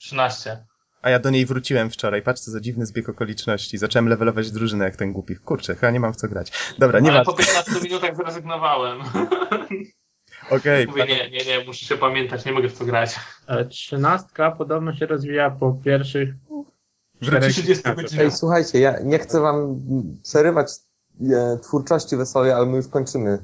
13. 0.00 0.66
A 1.02 1.10
ja 1.10 1.18
do 1.18 1.30
niej 1.30 1.46
wróciłem 1.46 1.90
wczoraj. 1.90 2.22
Patrz, 2.22 2.40
co 2.42 2.50
za 2.50 2.60
dziwny 2.60 2.86
zbieg 2.86 3.08
okoliczności. 3.08 3.78
Zacząłem 3.78 4.08
levelować 4.08 4.50
drużynę 4.50 4.84
jak 4.84 4.96
ten 4.96 5.12
głupi. 5.12 5.36
Kurczę, 5.36 5.74
chyba 5.74 5.90
nie 5.92 6.00
mam 6.00 6.12
w 6.12 6.16
co 6.16 6.28
grać. 6.28 6.52
Dobra, 6.78 7.00
nie 7.00 7.10
Ale 7.10 7.18
ma. 7.18 7.24
po 7.24 7.32
15 7.32 7.72
minutach 7.82 8.16
zrezygnowałem. 8.16 8.98
Okej, 10.50 10.86
Mówię, 10.86 11.06
nie, 11.06 11.30
nie, 11.30 11.44
nie, 11.44 11.64
muszę 11.66 11.86
się 11.86 11.96
pamiętać, 11.96 12.44
nie 12.44 12.52
mogę 12.52 12.68
w 12.68 12.78
to 12.78 12.84
grać. 12.84 13.16
E, 13.46 13.64
Trzynastka 13.64 14.50
podobno 14.50 14.94
się 14.94 15.06
rozwija 15.06 15.50
po 15.50 15.72
pierwszych 15.84 16.28
Wrócisz- 17.22 17.52
30 17.52 17.84
Ej, 18.18 18.30
słuchajcie, 18.32 18.80
ja 18.80 19.00
nie 19.04 19.18
chcę 19.18 19.40
wam 19.40 19.80
przerywać 20.22 20.70
e, 21.32 21.58
twórczości 21.62 22.16
wesołej, 22.16 22.52
ale 22.52 22.66
my 22.66 22.76
już 22.76 22.88
kończymy 22.88 23.38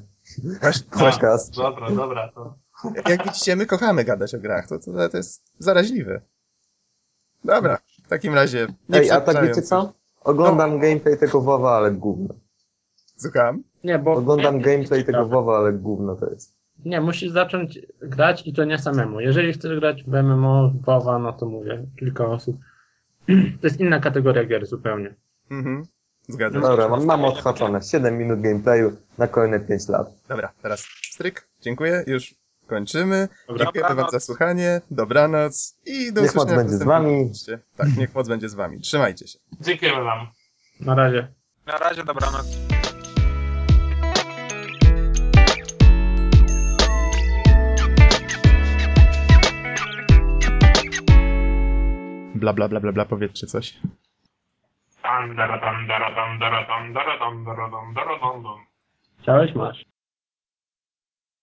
Właśnie, 0.61 0.87
podcast. 0.99 1.55
Dobra, 1.55 1.91
dobra. 1.91 2.31
To... 2.35 2.55
Jak 3.09 3.23
widzicie, 3.23 3.55
my 3.55 3.65
kochamy 3.65 4.03
gadać 4.03 4.35
o 4.35 4.39
grach. 4.39 4.67
To, 4.67 4.79
to, 4.79 5.09
to 5.09 5.17
jest 5.17 5.43
zaraźliwe. 5.59 6.21
Dobra, 7.47 7.77
w 8.03 8.07
takim 8.07 8.33
razie. 8.33 8.67
Nie 8.89 8.99
Ej, 8.99 9.11
a 9.11 9.21
tak 9.21 9.47
wiecie 9.47 9.61
co? 9.61 9.93
Oglądam 10.23 10.79
gameplay 10.79 11.17
tego 11.17 11.41
WoWa, 11.41 11.77
ale 11.77 11.91
gówno. 11.91 12.33
Słucham? 13.17 13.63
Nie, 13.83 13.99
bo... 13.99 14.13
Oglądam 14.13 14.61
gameplay 14.61 15.05
tego. 15.05 15.25
WoWa, 15.25 15.57
ale 15.57 15.73
gówno 15.73 16.15
to 16.15 16.29
jest. 16.29 16.55
Nie, 16.85 17.01
musisz 17.01 17.31
zacząć 17.31 17.79
grać 18.01 18.47
i 18.47 18.53
to 18.53 18.63
nie 18.63 18.77
samemu. 18.77 19.19
Jeżeli 19.19 19.53
chcesz 19.53 19.79
grać 19.79 20.03
w 20.03 20.23
MMO, 20.23 20.73
WoWa, 20.85 21.19
no 21.19 21.33
to 21.33 21.45
mówię, 21.45 21.83
kilka 21.99 22.25
osób. 22.25 22.57
To 23.61 23.67
jest 23.67 23.79
inna 23.79 23.99
kategoria 23.99 24.45
gier 24.45 24.65
zupełnie. 24.65 25.15
Mhm. 25.51 25.83
Zgadzam 26.27 26.61
się. 26.61 26.67
Dobra, 26.67 26.89
mam, 26.89 27.05
mam 27.05 27.25
odhaczone. 27.25 27.81
7 27.81 28.17
minut 28.17 28.41
gameplayu 28.41 28.91
na 29.17 29.27
kolejne 29.27 29.59
5 29.59 29.87
lat. 29.89 30.07
Dobra, 30.29 30.51
teraz 30.61 30.87
stryk. 31.01 31.47
Dziękuję, 31.61 32.03
już 32.07 32.35
kończymy. 32.67 33.27
Dobra. 33.47 33.65
Dziękujemy 33.65 33.95
wam 33.95 34.11
za 34.11 34.19
słuchanie. 34.19 34.81
Dobranoc 34.91 35.77
i 35.85 36.13
do 36.13 36.21
Niech 36.21 36.35
moc 36.35 36.45
usłyszenia 36.45 36.63
w 36.63 36.65
będzie 36.65 36.77
z 36.77 36.83
wami. 36.83 37.31
Tak, 37.77 37.97
niech 37.97 38.15
moc 38.15 38.27
będzie 38.27 38.49
z 38.49 38.53
wami. 38.53 38.81
Trzymajcie 38.81 39.27
się. 39.27 39.39
Dziękujemy 39.61 40.03
wam. 40.03 40.27
Na 40.79 40.95
razie. 40.95 41.27
Na 41.65 41.77
razie, 41.77 42.03
dobranoc. 42.03 42.45
Bla, 52.35 52.53
bla, 52.53 52.67
bla, 52.67 52.79
bla, 52.79 52.91
bla, 52.91 53.05
powiedzcie 53.05 53.47
coś. 53.47 53.77
Chciałeś? 59.21 59.55
Masz. 59.55 59.96